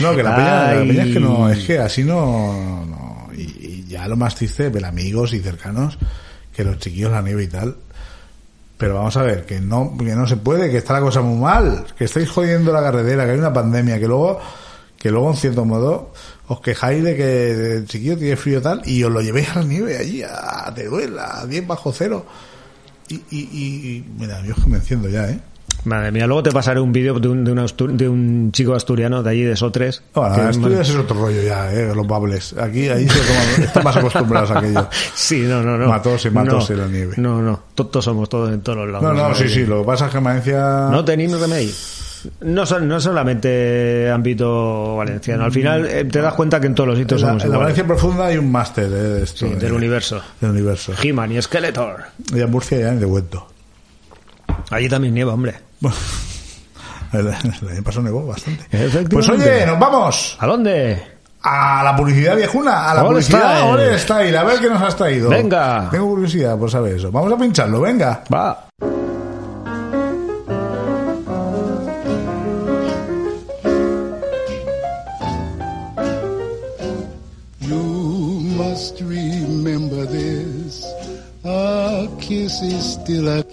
No, 0.00 0.14
que 0.14 0.22
la 0.22 0.34
peña, 0.34 0.74
la 0.74 0.80
peña 0.80 1.04
es 1.04 1.12
que 1.14 1.20
no, 1.20 1.48
es 1.48 1.64
que 1.64 1.78
así 1.78 2.04
no, 2.04 2.84
no. 2.84 3.28
Y, 3.32 3.42
y 3.42 3.84
ya 3.88 4.06
lo 4.08 4.16
más 4.16 4.34
triste, 4.34 4.68
ver 4.68 4.84
amigos 4.84 5.32
y 5.32 5.40
cercanos, 5.40 5.96
que 6.52 6.64
los 6.64 6.78
chiquillos 6.78 7.12
la 7.12 7.22
nieve 7.22 7.44
y 7.44 7.48
tal. 7.48 7.76
Pero 8.76 8.94
vamos 8.94 9.16
a 9.16 9.22
ver, 9.22 9.46
que 9.46 9.60
no, 9.60 9.96
que 9.96 10.14
no 10.14 10.26
se 10.26 10.36
puede, 10.36 10.70
que 10.70 10.78
está 10.78 10.92
la 10.92 11.00
cosa 11.00 11.20
muy 11.20 11.38
mal, 11.38 11.86
que 11.96 12.04
estáis 12.04 12.28
jodiendo 12.30 12.72
la 12.72 12.82
carretera, 12.82 13.24
que 13.24 13.32
hay 13.32 13.38
una 13.38 13.52
pandemia, 13.52 13.98
que 13.98 14.06
luego, 14.06 14.40
que 14.96 15.10
luego 15.10 15.30
en 15.30 15.36
cierto 15.36 15.64
modo 15.64 16.12
os 16.48 16.60
quejáis 16.60 17.04
de 17.04 17.14
que 17.16 17.72
el 17.76 17.86
chiquillo 17.86 18.16
tiene 18.16 18.36
frío 18.36 18.60
tal 18.62 18.82
y 18.86 19.02
os 19.04 19.12
lo 19.12 19.20
llevéis 19.20 19.50
a 19.50 19.60
la 19.60 19.64
nieve 19.64 19.96
allí, 19.98 20.22
a 20.22 20.72
Teruel, 20.74 21.18
a 21.18 21.44
10 21.46 21.66
bajo 21.66 21.92
cero. 21.92 22.24
Y, 23.08 23.14
y, 23.30 23.38
y, 23.40 24.04
mira, 24.18 24.40
yo 24.42 24.52
es 24.56 24.62
que 24.62 24.68
me 24.70 24.76
enciendo 24.76 25.08
ya, 25.08 25.28
¿eh? 25.30 25.38
Madre 25.84 26.10
mía, 26.10 26.26
luego 26.26 26.42
te 26.42 26.50
pasaré 26.50 26.80
un 26.80 26.92
vídeo 26.92 27.18
de 27.20 27.28
un, 27.28 27.44
de, 27.44 27.52
un 27.52 27.96
de 27.96 28.08
un 28.08 28.50
chico 28.52 28.74
asturiano 28.74 29.22
de 29.22 29.30
allí 29.30 29.42
de 29.44 29.56
Sotres. 29.56 30.02
Bueno, 30.12 30.34
que- 30.34 30.40
Asturias 30.42 30.88
es 30.88 30.96
otro 30.96 31.20
rollo 31.20 31.40
ya, 31.40 31.72
¿eh? 31.72 31.94
Los 31.94 32.06
bables. 32.06 32.54
Aquí, 32.58 32.88
ahí 32.88 33.08
se 33.08 33.18
toman, 33.20 33.62
están 33.62 33.84
más 33.84 33.96
acostumbrados 33.96 34.50
a 34.50 34.58
aquello. 34.58 34.88
Sí, 35.14 35.40
no, 35.42 35.62
no, 35.62 35.78
no. 35.78 35.86
Matos 35.88 36.24
y 36.26 36.30
matos 36.30 36.68
no, 36.70 36.74
en 36.76 36.80
la 36.82 36.88
nieve. 36.88 37.14
No, 37.16 37.40
no, 37.40 37.60
todos 37.74 38.04
somos 38.04 38.28
todos 38.28 38.52
en 38.52 38.60
todos 38.60 38.78
los 38.78 38.88
lados. 38.90 39.02
No, 39.16 39.28
no, 39.28 39.34
sí, 39.34 39.48
sí. 39.48 39.64
Lo 39.64 39.80
que 39.80 39.86
pasa 39.86 40.06
es 40.06 40.12
que 40.12 40.18
en 40.18 40.24
Valencia... 40.24 40.88
No 40.90 41.04
tenim 41.04 41.32
remei. 41.38 41.72
No, 42.40 42.64
son, 42.66 42.88
no 42.88 43.00
solamente 43.00 44.10
ámbito 44.10 44.96
valenciano. 44.96 45.44
Al 45.44 45.52
final 45.52 45.86
eh, 45.86 46.04
te 46.04 46.20
das 46.20 46.34
cuenta 46.34 46.60
que 46.60 46.66
en 46.66 46.74
todos 46.74 46.88
los 46.90 46.98
sitios 46.98 47.20
somos 47.20 47.34
en 47.44 47.50
la 47.50 47.56
iguales. 47.56 47.60
Valencia 47.62 47.86
Profunda 47.86 48.26
hay 48.26 48.36
un 48.38 48.50
máster 48.52 48.84
eh, 48.84 48.88
de 48.88 49.22
esto. 49.24 49.46
Sí, 49.46 49.52
de- 49.54 49.60
del 49.60 49.72
universo. 49.72 50.20
Del 50.40 50.50
universo. 50.50 50.92
He-Man 51.02 51.32
y 51.32 51.42
Skeletor. 51.42 51.96
Y 52.34 52.40
en 52.40 52.50
Murcia 52.50 52.78
ya 52.78 52.90
ni 52.92 53.00
de 53.00 53.06
cuento. 53.06 53.46
Allí 54.70 54.88
también 54.88 55.14
nieva, 55.14 55.34
hombre. 55.34 55.54
El, 57.12 57.26
el 57.28 57.68
año 57.70 57.82
pasado 57.82 58.02
nevó 58.02 58.26
bastante. 58.26 58.64
Efectivamente. 58.70 59.14
Pues 59.16 59.28
oye, 59.30 59.64
nos 59.66 59.78
vamos 59.78 60.36
¿A 60.40 60.46
dónde? 60.46 61.02
a 61.42 61.82
la 61.82 61.96
publicidad 61.96 62.36
viejuna, 62.36 62.90
a 62.90 62.94
la 62.94 63.00
All 63.02 63.08
publicidad 63.08 63.56
Style. 63.60 63.70
All 63.70 63.98
Style, 63.98 64.36
a 64.36 64.44
ver 64.44 64.58
qué 64.60 64.68
nos 64.68 64.82
has 64.82 64.94
traído. 64.94 65.30
Venga. 65.30 65.88
Tengo 65.90 66.06
curiosidad 66.08 66.58
por 66.58 66.70
saber 66.70 66.96
eso. 66.96 67.10
Vamos 67.10 67.32
a 67.32 67.38
pincharlo, 67.38 67.80
venga. 67.80 68.22
Va. 68.30 68.68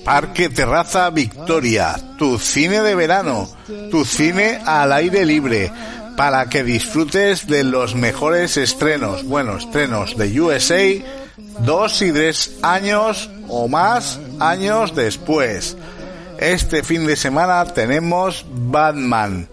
Parque 0.04 0.50
Terraza 0.50 1.10
Victoria, 1.10 1.96
tu 2.18 2.38
cine 2.38 2.82
de 2.82 2.94
verano, 2.94 3.48
tu 3.90 4.06
cine 4.06 4.60
al 4.66 4.92
aire 4.92 5.26
libre, 5.26 5.72
para 6.16 6.48
que 6.48 6.64
disfrutes 6.64 7.48
de 7.48 7.64
los 7.64 7.96
mejores 7.96 8.58
estrenos, 8.58 9.24
bueno, 9.24 9.58
estrenos 9.58 10.16
de 10.18 10.40
USA, 10.40 11.04
dos 11.62 12.02
y 12.02 12.12
tres 12.12 12.58
años 12.62 13.30
o 13.48 13.68
más 13.68 14.20
años 14.40 14.96
después. 14.96 15.76
Este 16.38 16.84
fin 16.84 17.08
de 17.08 17.16
semana 17.16 17.66
tenemos 17.66 18.46
Batman, 18.52 19.48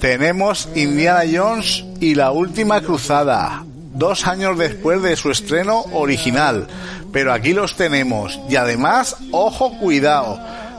tenemos 0.00 0.68
Indiana 0.74 1.22
Jones 1.32 1.84
y 2.00 2.14
la 2.14 2.30
última 2.30 2.80
cruzada, 2.80 3.64
dos 3.94 4.26
años 4.26 4.58
después 4.58 5.02
de 5.02 5.16
su 5.16 5.30
estreno 5.30 5.80
original. 5.92 6.66
Pero 7.12 7.32
aquí 7.32 7.52
los 7.52 7.74
tenemos 7.74 8.38
y 8.48 8.56
además, 8.56 9.16
ojo 9.30 9.78
cuidado, 9.78 10.38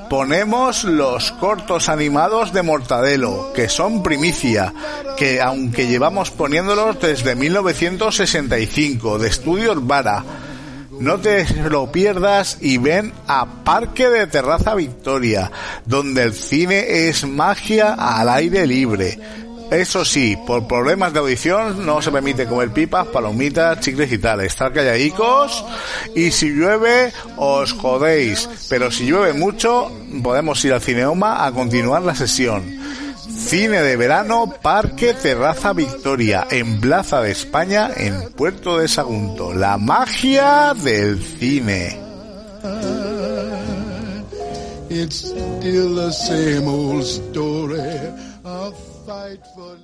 ponemos 0.10 0.84
los 0.84 1.32
cortos 1.34 1.88
animados 1.88 2.52
de 2.52 2.64
Mortadelo, 2.64 3.54
que 3.54 3.70
son 3.70 4.02
primicia, 4.04 4.74
que 5.18 5.40
aunque 5.42 5.88
llevamos 5.88 6.32
poniéndolos 6.32 7.00
desde 7.00 7.36
1965, 7.36 9.20
de 9.20 9.28
Estudios 9.28 9.86
Vara. 9.86 10.24
No 11.00 11.18
te 11.20 11.46
lo 11.70 11.92
pierdas 11.94 12.58
y 12.60 12.78
ven 12.78 13.14
a 13.26 13.64
Parque 13.64 14.10
de 14.10 14.28
Terraza 14.28 14.76
Victoria, 14.76 15.50
donde 15.86 16.24
el 16.24 16.34
cine 16.34 17.08
es 17.08 17.26
magia 17.26 17.94
al 17.94 18.28
aire 18.28 18.68
libre. 18.68 19.18
Eso 19.72 20.04
sí, 20.04 20.36
por 20.48 20.68
problemas 20.68 21.14
de 21.14 21.20
audición 21.20 21.86
no 21.86 22.02
se 22.02 22.12
permite 22.12 22.48
comer 22.48 22.72
pipas, 22.72 23.08
palomitas, 23.08 23.80
chicles 23.80 24.12
y 24.12 24.18
tal. 24.18 24.42
Estar 24.42 24.74
calladicos 24.74 25.64
y 26.16 26.32
si 26.32 26.50
llueve 26.50 27.14
os 27.38 27.74
jodéis. 27.74 28.50
Pero 28.68 28.90
si 28.90 29.06
llueve 29.06 29.34
mucho 29.34 29.92
podemos 30.24 30.64
ir 30.66 30.74
al 30.74 30.82
Cineoma 30.82 31.46
a 31.46 31.52
continuar 31.52 32.02
la 32.02 32.16
sesión. 32.16 32.80
Cine 33.30 33.82
de 33.82 33.96
verano, 33.96 34.54
Parque 34.62 35.14
Terraza 35.14 35.74
Victoria, 35.74 36.48
en 36.50 36.82
Plaza 36.82 37.22
de 37.22 37.32
España, 37.32 37.90
en 37.96 38.32
Puerto 38.32 38.80
de 38.80 38.88
Sagunto. 38.88 39.54
La 39.54 39.78
magia 39.78 40.74
del 40.74 41.22
cine. 41.24 42.00
A 49.10 49.12
fight 49.12 49.44
for 49.56 49.78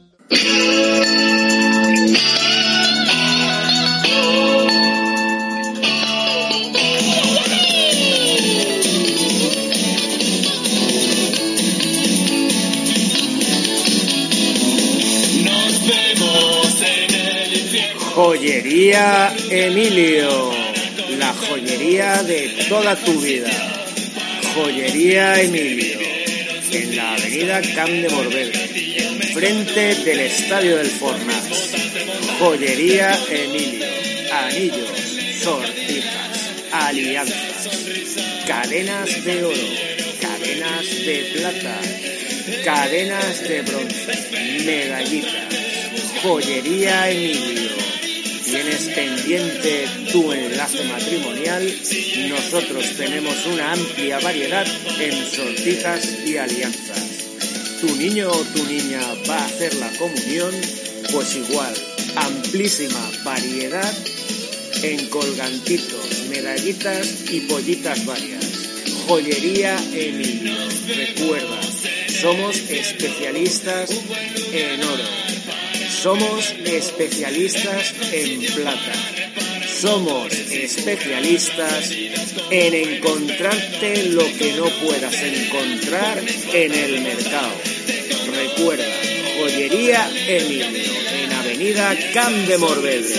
Joyería 18.14 19.36
Emilio, 19.50 20.52
la 21.18 21.34
joyería 21.34 22.22
de 22.24 22.66
toda 22.70 22.96
tu 22.96 23.20
vida. 23.22 23.50
Joyería 24.54 25.42
Emilio, 25.42 26.00
en 26.72 26.96
la 26.96 27.14
avenida 27.14 27.62
Camp 27.76 27.90
de 27.90 28.10
Morvedre, 28.10 28.85
enfrente 29.36 29.96
del 30.06 30.20
Estadio 30.22 30.78
del 30.78 30.88
Fornas. 30.88 31.74
Joyería 32.40 33.20
Emilio, 33.30 33.86
anillos, 34.32 34.90
sortijas, 35.44 36.40
alianzas, 36.72 37.68
cadenas 38.48 39.26
de 39.26 39.44
oro, 39.44 39.58
cadenas 40.22 40.86
de 41.06 41.32
plata, 41.34 41.82
cadenas 42.64 43.44
de 43.44 43.62
bronce, 43.64 44.64
medallitas. 44.64 45.50
Joyería 46.24 47.12
Emilio. 47.12 47.76
¿Tienes 48.46 48.86
pendiente 48.96 49.86
tu 50.14 50.32
enlace 50.32 50.82
matrimonial? 50.86 51.76
Nosotros 52.30 52.86
tenemos 52.96 53.46
una 53.48 53.74
amplia 53.74 54.18
variedad 54.20 54.66
en 54.98 55.30
sortijas 55.30 56.08
y 56.26 56.38
alianzas. 56.38 56.95
¿Tu 57.82 57.96
niño 57.96 58.32
o 58.32 58.44
tu 58.54 58.64
niña 58.66 59.02
va 59.30 59.38
a 59.38 59.46
hacer 59.46 59.74
la 59.76 59.90
comunión? 59.98 60.54
Pues 61.12 61.36
igual, 61.36 61.74
amplísima 62.16 63.12
variedad 63.24 63.94
en 64.82 65.08
colgantitos, 65.08 66.28
medallitas 66.30 67.32
y 67.32 67.42
pollitas 67.42 68.06
varias. 68.06 68.46
Joyería 69.08 69.78
Emilio. 69.94 70.56
Recuerda, 70.88 71.60
somos 72.22 72.56
especialistas 72.70 73.90
en 74.52 74.84
oro. 74.84 75.04
Somos 76.02 76.54
especialistas 76.66 77.94
en 78.12 78.42
plata. 78.54 78.94
Somos 79.86 80.34
especialistas 80.34 81.92
en 82.50 82.74
encontrarte 82.74 84.10
lo 84.10 84.24
que 84.24 84.54
no 84.54 84.66
puedas 84.84 85.14
encontrar 85.22 86.18
en 86.52 86.74
el 86.74 87.02
mercado. 87.02 87.54
Recuerda, 88.36 88.84
Joyería 89.38 90.10
Emilio, 90.28 90.66
en 91.14 91.34
Avenida 91.34 91.94
Camp 92.16 92.36
de 92.36 92.58
Morvedre. 92.58 93.16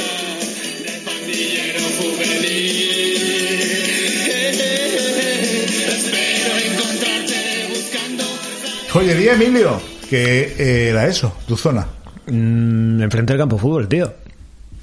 Joyería 8.90 9.34
Emilio, 9.34 9.80
que 10.10 10.52
eh, 10.58 10.88
era 10.88 11.06
eso, 11.06 11.32
tu 11.46 11.56
zona. 11.56 11.86
Mm, 12.26 13.02
enfrente 13.02 13.34
del 13.34 13.38
campo 13.38 13.54
de 13.54 13.62
fútbol, 13.62 13.88
tío. 13.88 14.25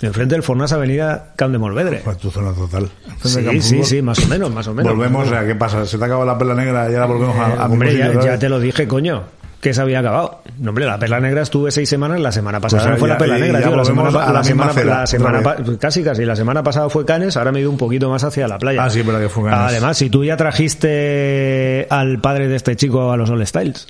Enfrente 0.07 0.35
del 0.35 0.43
Fornas 0.43 0.71
Avenida 0.73 1.33
Camp 1.35 1.51
de 1.51 1.57
Morvedre. 1.57 2.01
Pues 2.03 2.17
tu 2.17 2.29
zona 2.31 2.51
total. 2.53 2.89
Sí, 3.23 3.61
sí, 3.61 3.83
sí, 3.83 4.01
más 4.01 4.19
o 4.19 4.27
menos, 4.27 4.51
más 4.53 4.67
o 4.67 4.73
menos. 4.73 4.91
Volvemos, 4.93 5.27
o 5.27 5.29
sea, 5.29 5.45
¿qué 5.45 5.55
pasa? 5.55 5.85
¿Se 5.85 5.97
te 5.97 6.05
acaba 6.05 6.25
la 6.25 6.37
perla 6.37 6.55
negra 6.55 6.89
y 6.91 6.93
ahora 6.93 7.05
volvemos 7.05 7.35
a, 7.37 7.49
Eh, 7.49 7.55
a 7.59 7.65
hombre, 7.65 7.89
mismo 7.93 8.13
ya, 8.21 8.31
ya 8.33 8.39
te 8.39 8.49
lo 8.49 8.59
dije, 8.59 8.87
coño. 8.87 9.23
Que 9.61 9.73
se 9.73 9.79
había 9.81 9.99
acabado. 9.99 10.41
No, 10.59 10.71
hombre, 10.71 10.85
la 10.85 10.99
perla 10.99 11.21
negra 11.21 11.41
estuve 11.41 11.71
seis 11.71 11.87
semanas. 11.87 12.19
La 12.19 12.33
semana 12.33 12.59
pasada 12.59 12.83
Pues 12.83 12.91
no 12.95 12.99
fue 12.99 13.07
ya- 13.07 13.13
la 13.13 13.17
perla 13.17 13.37
negra, 13.37 13.59
ya 13.61 13.67
tío. 13.67 13.75
La 13.77 13.85
semana, 13.85 14.11
la 14.11 14.33
la 14.33 14.43
semana, 14.43 14.73
cera, 14.73 15.05
la 15.07 15.77
casi, 15.79 16.03
casi. 16.03 16.25
La 16.25 16.35
semana 16.35 16.61
pasada 16.61 16.89
fue 16.89 17.05
Canes, 17.05 17.37
ahora 17.37 17.53
me 17.53 17.59
he 17.59 17.61
ido 17.61 17.71
un 17.71 17.77
poquito 17.77 18.09
más 18.09 18.25
hacia 18.25 18.45
la 18.49 18.57
playa. 18.59 18.83
Ah, 18.83 18.89
sí, 18.89 19.03
pero 19.05 19.19
que 19.19 19.29
fue 19.29 19.49
Cannes. 19.49 19.69
Además, 19.71 19.97
si 19.97 20.09
tú 20.09 20.25
ya 20.25 20.35
trajiste 20.35 21.87
al 21.89 22.19
padre 22.19 22.49
de 22.49 22.57
este 22.57 22.75
chico 22.75 23.11
a 23.11 23.15
los 23.17 23.29
All 23.29 23.45
Styles, 23.47 23.87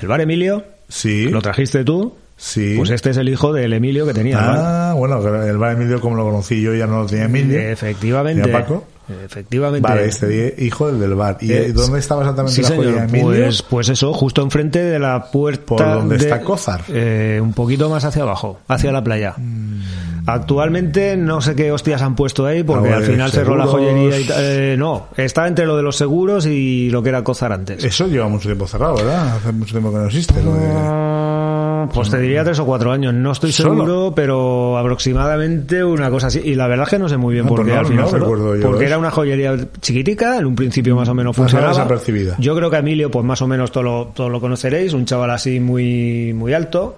el 0.00 0.08
bar 0.08 0.22
Emilio, 0.22 0.64
Sí. 0.88 1.28
lo 1.28 1.42
trajiste 1.42 1.84
tú, 1.84 2.16
Sí. 2.40 2.74
pues 2.76 2.90
este 2.90 3.10
es 3.10 3.16
el 3.16 3.28
hijo 3.28 3.52
del 3.52 3.72
Emilio 3.72 4.06
que 4.06 4.14
tenía. 4.14 4.38
Ah, 4.40 4.94
bueno, 4.94 5.18
el 5.42 5.58
bar 5.58 5.72
Emilio, 5.72 6.00
como 6.00 6.16
lo 6.16 6.24
conocí 6.24 6.62
yo, 6.62 6.72
ya 6.72 6.86
no 6.86 7.00
lo 7.00 7.06
tenía 7.06 7.24
Emilio. 7.24 7.58
Efectivamente. 7.60 8.42
¿Tenía 8.42 8.60
Paco? 8.60 8.84
Efectivamente. 9.24 9.88
Vale, 9.88 10.04
este 10.04 10.54
hijo 10.58 10.86
del 10.86 11.00
del 11.00 11.14
bar. 11.14 11.38
¿Y 11.40 11.50
Eh, 11.50 11.72
dónde 11.72 11.98
estaba 11.98 12.20
exactamente 12.22 12.54
Sí, 12.54 12.62
la 12.62 12.68
señor. 12.68 12.84
joyería 12.84 13.04
Emilio? 13.04 13.26
Pues, 13.44 13.62
pues 13.62 13.88
eso, 13.88 14.12
justo 14.12 14.42
enfrente 14.42 14.80
de 14.82 14.98
la 14.98 15.30
puerta. 15.32 15.64
¿Por 15.64 15.78
donde 15.94 16.16
de- 16.18 16.24
está 16.24 16.40
Cózar? 16.42 16.82
eh, 16.88 17.40
un 17.42 17.54
poquito 17.54 17.88
más 17.90 18.04
hacia 18.04 18.22
abajo, 18.22 18.60
hacia 18.68 18.92
la 18.92 19.02
playa. 19.02 19.34
Mm. 19.36 19.80
Actualmente 20.26 21.16
no 21.16 21.40
sé 21.40 21.54
qué 21.56 21.72
hostias 21.72 22.02
han 22.02 22.14
puesto 22.14 22.44
ahí 22.44 22.62
porque 22.62 22.88
Algo 22.88 22.98
al 23.00 23.04
final 23.10 23.30
cerró 23.30 23.56
la 23.56 23.66
joyería 23.66 24.20
y 24.20 24.28
eh, 24.36 24.76
no, 24.78 25.06
está 25.16 25.48
entre 25.48 25.64
lo 25.64 25.74
de 25.76 25.82
los 25.82 25.96
seguros 25.96 26.44
y 26.44 26.90
lo 26.90 27.02
que 27.02 27.08
era 27.08 27.24
Cozar 27.24 27.50
antes. 27.52 27.82
Eso 27.82 28.06
lleva 28.08 28.28
mucho 28.28 28.46
tiempo 28.46 28.66
cerrado, 28.66 28.96
¿verdad? 28.96 29.36
Hace 29.38 29.52
mucho 29.52 29.72
tiempo 29.72 29.90
que 29.90 29.96
no 29.96 30.06
existe. 30.06 30.42
lo 30.42 30.52
de- 30.54 31.37
Ah, 31.84 31.90
pues 31.92 32.10
te 32.10 32.18
diría 32.18 32.44
tres 32.44 32.58
o 32.58 32.64
cuatro 32.66 32.90
años. 32.92 33.12
No 33.14 33.32
estoy 33.32 33.52
¿Solo? 33.52 33.74
seguro, 33.74 34.12
pero 34.14 34.76
aproximadamente 34.78 35.82
una 35.84 36.10
cosa 36.10 36.28
así. 36.28 36.40
Y 36.44 36.54
la 36.54 36.66
verdad 36.66 36.84
es 36.84 36.90
que 36.90 36.98
no 36.98 37.08
sé 37.08 37.16
muy 37.16 37.34
bien 37.34 37.44
No, 37.46 37.50
por 37.50 37.60
pues 37.60 37.68
qué 37.68 37.74
no, 37.74 37.80
al 37.80 37.86
final. 37.86 38.04
no 38.10 38.56
yo 38.56 38.62
porque 38.68 38.84
eso. 38.84 38.88
era 38.92 38.98
una 38.98 39.10
joyería 39.10 39.56
chiquitica, 39.80 40.38
en 40.38 40.46
un 40.46 40.54
principio 40.56 40.94
más 40.96 41.08
o 41.08 41.14
menos 41.14 41.34
funcionaba. 41.36 41.70
desapercibida. 41.70 42.36
Yo 42.38 42.54
creo 42.56 42.70
que 42.70 42.76
Emilio, 42.76 43.10
pues 43.10 43.24
más 43.24 43.40
o 43.42 43.46
menos 43.46 43.70
todo 43.72 43.82
lo, 43.82 44.06
todo 44.14 44.28
lo 44.28 44.40
conoceréis. 44.40 44.92
Un 44.92 45.04
chaval 45.04 45.30
así 45.30 45.60
muy, 45.60 46.32
muy 46.34 46.52
alto. 46.54 46.96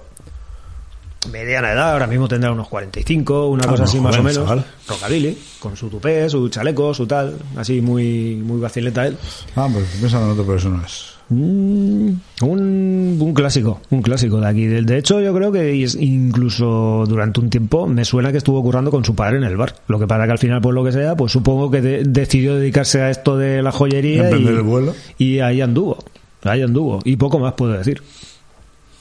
Mediana 1.30 1.72
edad, 1.72 1.92
ahora 1.92 2.06
mismo 2.06 2.28
tendrá 2.28 2.50
unos 2.50 2.68
45, 2.68 3.48
una 3.48 3.64
Ah, 3.64 3.68
cosa 3.68 3.82
no, 3.82 3.88
así 3.88 4.00
más 4.00 4.16
o 4.16 4.22
menos. 4.22 4.34
chaval. 4.44 4.64
Rockabilly, 4.88 5.36
con 5.58 5.76
su 5.76 5.88
tupé, 5.88 6.28
su 6.30 6.48
chaleco, 6.48 6.94
su 6.94 7.06
tal. 7.06 7.36
Así 7.56 7.80
muy, 7.82 8.36
muy 8.36 8.58
vacileta 8.60 9.06
él. 9.06 9.16
Ah, 9.54 9.68
pues 9.72 9.84
pensando 10.00 10.32
en 10.32 10.40
otro, 10.40 10.56
es. 10.56 11.10
Mm, 11.28 12.12
un, 12.42 13.18
un 13.20 13.34
clásico, 13.34 13.80
un 13.90 14.02
clásico 14.02 14.40
de 14.40 14.48
aquí. 14.48 14.64
De, 14.66 14.82
de 14.82 14.98
hecho, 14.98 15.20
yo 15.20 15.32
creo 15.34 15.52
que 15.52 15.74
incluso 16.00 17.04
durante 17.06 17.38
un 17.38 17.50
tiempo 17.50 17.86
me 17.86 18.04
suena 18.04 18.32
que 18.32 18.38
estuvo 18.38 18.60
currando 18.62 18.90
con 18.90 19.04
su 19.04 19.14
padre 19.14 19.36
en 19.36 19.44
el 19.44 19.56
bar. 19.56 19.74
Lo 19.88 19.98
que 19.98 20.06
pasa 20.06 20.24
que 20.24 20.32
al 20.32 20.38
final, 20.38 20.60
por 20.60 20.74
lo 20.74 20.82
que 20.82 20.92
sea, 20.92 21.16
pues 21.16 21.32
supongo 21.32 21.70
que 21.70 21.82
de- 21.82 22.02
decidió 22.04 22.56
dedicarse 22.56 23.02
a 23.02 23.10
esto 23.10 23.36
de 23.36 23.62
la 23.62 23.72
joyería 23.72 24.30
y, 24.30 24.46
el 24.46 24.62
vuelo. 24.62 24.94
y 25.18 25.40
ahí 25.40 25.60
anduvo. 25.60 25.98
Ahí 26.42 26.62
anduvo. 26.62 27.00
Y 27.04 27.16
poco 27.16 27.38
más 27.38 27.52
puedo 27.52 27.72
decir. 27.74 28.02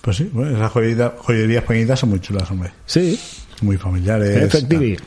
Pues 0.10 0.18
sí, 0.18 0.30
bueno, 0.34 0.58
esas 0.58 0.72
joyerías, 0.72 1.12
joyerías 1.20 1.64
pequeñitas 1.66 2.00
son 2.00 2.10
muy 2.10 2.20
chulas, 2.20 2.50
hombre. 2.50 2.72
Sí, 2.88 3.20
Muy 3.62 3.78
familiares. 3.78 4.38
efectivi. 4.38 4.98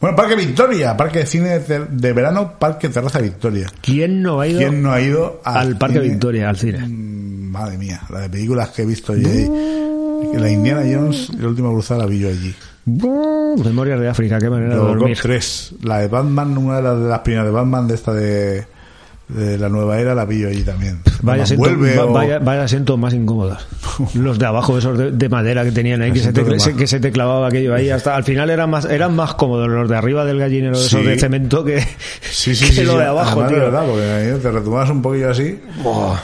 Bueno, 0.00 0.14
Parque 0.14 0.36
Victoria, 0.36 0.96
Parque 0.96 1.18
de 1.18 1.26
Cine 1.26 1.58
de, 1.58 1.86
de 1.90 2.12
Verano, 2.12 2.52
Parque 2.56 2.88
Terraza 2.88 3.18
Victoria. 3.18 3.66
¿Quién 3.80 4.22
no 4.22 4.40
ha 4.40 4.46
ido 4.46 4.60
¿Quién 4.60 4.80
no 4.80 4.92
ha 4.92 5.00
ido 5.00 5.40
al 5.42 5.76
Parque 5.76 5.98
cine? 5.98 6.08
Victoria, 6.10 6.48
al 6.48 6.56
cine? 6.56 6.86
Mm, 6.86 7.50
Madre 7.50 7.78
mía, 7.78 8.00
la 8.08 8.20
de 8.20 8.30
películas 8.30 8.68
que 8.68 8.82
he 8.82 8.86
visto 8.86 9.16
yo 9.16 9.28
ahí. 9.28 10.38
La 10.38 10.48
Indiana 10.48 10.82
Jones, 10.88 11.30
la 11.40 11.48
última 11.48 11.70
cruzada 11.72 12.04
la 12.04 12.06
vi 12.06 12.20
yo 12.20 12.28
allí. 12.28 12.54
Buh, 12.84 13.60
Memorias 13.64 13.98
de 13.98 14.08
África, 14.08 14.38
qué 14.38 14.48
manera 14.48 14.74
de 14.74 14.76
Robocop 14.76 14.98
dormir. 15.00 15.18
3, 15.20 15.74
la 15.82 15.98
de 15.98 16.06
Batman, 16.06 16.56
una 16.58 16.76
de 16.76 16.82
las, 16.82 17.00
de 17.00 17.08
las 17.08 17.18
primeras 17.22 17.46
de 17.46 17.52
Batman, 17.52 17.88
de 17.88 17.94
esta 17.96 18.12
de, 18.12 18.66
de 19.28 19.58
la 19.58 19.68
nueva 19.68 19.98
era, 19.98 20.14
la 20.14 20.24
vi 20.24 20.40
yo 20.40 20.48
allí 20.48 20.62
también. 20.62 21.00
Vaya 21.22 21.42
asiento, 21.42 21.68
o- 22.04 22.12
vaya, 22.12 22.38
vaya 22.38 22.62
asientos 22.62 22.96
más 22.98 23.12
incómodos. 23.14 23.66
Los 24.14 24.38
de 24.38 24.46
abajo, 24.46 24.78
esos 24.78 24.96
de, 24.96 25.10
de 25.10 25.28
madera 25.28 25.64
que 25.64 25.72
tenían 25.72 26.02
ahí, 26.02 26.12
que 26.12 26.20
se, 26.20 26.32
te, 26.32 26.60
se- 26.60 26.76
que 26.76 26.86
se 26.86 27.00
te 27.00 27.10
clavaba 27.10 27.48
aquello 27.48 27.74
ahí. 27.74 27.90
Hasta 27.90 28.14
al 28.14 28.22
final 28.24 28.50
eran 28.50 28.70
más, 28.70 28.84
eran 28.84 29.16
más 29.16 29.34
cómodos 29.34 29.68
los 29.68 29.88
de 29.88 29.96
arriba 29.96 30.24
del 30.24 30.38
gallinero, 30.38 30.74
esos 30.76 31.00
Sí. 31.00 31.02
de 31.02 31.18
cemento, 31.18 31.64
que, 31.64 31.80
Sí, 32.20 32.54
sí, 32.54 32.66
que 32.68 32.72
sí. 32.72 32.84
lo 32.84 32.98
de 32.98 33.04
abajo, 33.06 33.44
tío. 33.46 33.56
verdad, 33.58 33.84
porque 33.86 34.04
ahí 34.04 34.38
te 34.40 34.50
retumbas 34.50 34.90
un 34.90 35.02
poquillo 35.02 35.30
así, 35.30 35.58
Buah. 35.82 36.18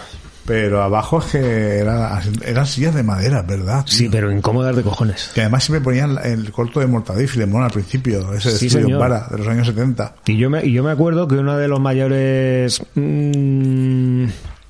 Pero 0.44 0.82
abajo 0.82 1.18
es 1.20 1.24
que 1.26 1.78
era, 1.78 2.20
eran 2.44 2.66
sillas 2.66 2.94
de 2.94 3.02
madera, 3.02 3.42
¿verdad? 3.42 3.84
Sí, 3.86 4.08
pero 4.10 4.30
incómodas 4.32 4.74
de 4.74 4.82
cojones. 4.82 5.30
Que 5.34 5.42
además 5.42 5.64
siempre 5.64 5.82
ponían 5.84 6.18
el 6.24 6.50
corto 6.50 6.80
de 6.80 6.86
Mortadelo 6.86 7.24
y 7.24 7.28
Filemón 7.28 7.62
al 7.62 7.70
principio, 7.70 8.32
ese 8.34 8.50
de 8.52 8.58
Sí, 8.58 8.66
estudio 8.66 8.98
para, 8.98 9.28
de 9.28 9.38
los 9.38 9.46
años 9.48 9.66
70. 9.68 10.14
Y 10.26 10.36
yo 10.38 10.50
me, 10.50 10.64
y 10.64 10.72
yo 10.72 10.82
me 10.82 10.90
acuerdo 10.90 11.28
que 11.28 11.36
uno 11.36 11.56
de 11.56 11.68
los 11.68 11.78
mayores... 11.80 12.82
mm, 12.94 14.24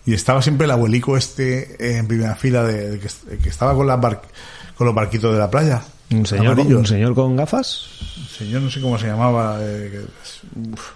Y 0.04 0.14
estaba 0.14 0.42
siempre 0.42 0.64
el 0.64 0.70
abuelico 0.72 1.16
este 1.16 1.98
en 1.98 2.06
primera 2.06 2.34
fila 2.34 2.64
de, 2.64 2.98
que, 2.98 3.38
que 3.38 3.48
estaba 3.48 3.74
con, 3.74 3.86
las 3.86 4.00
bar- 4.00 4.22
con 4.76 4.86
los 4.86 4.94
barquitos 4.94 5.32
de 5.32 5.38
la 5.38 5.50
playa. 5.50 5.80
un, 6.10 6.26
señor, 6.26 6.52
Amarillos. 6.54 6.80
un 6.80 6.86
señor 6.86 7.14
con 7.14 7.36
gafas. 7.36 7.86
señor 8.36 8.62
no 8.62 8.70
sé 8.70 8.80
cómo 8.80 8.98
se 8.98 9.06
llamaba 9.06 9.58
eh, 9.60 9.90
que 9.92 10.70
uf. 10.72 10.90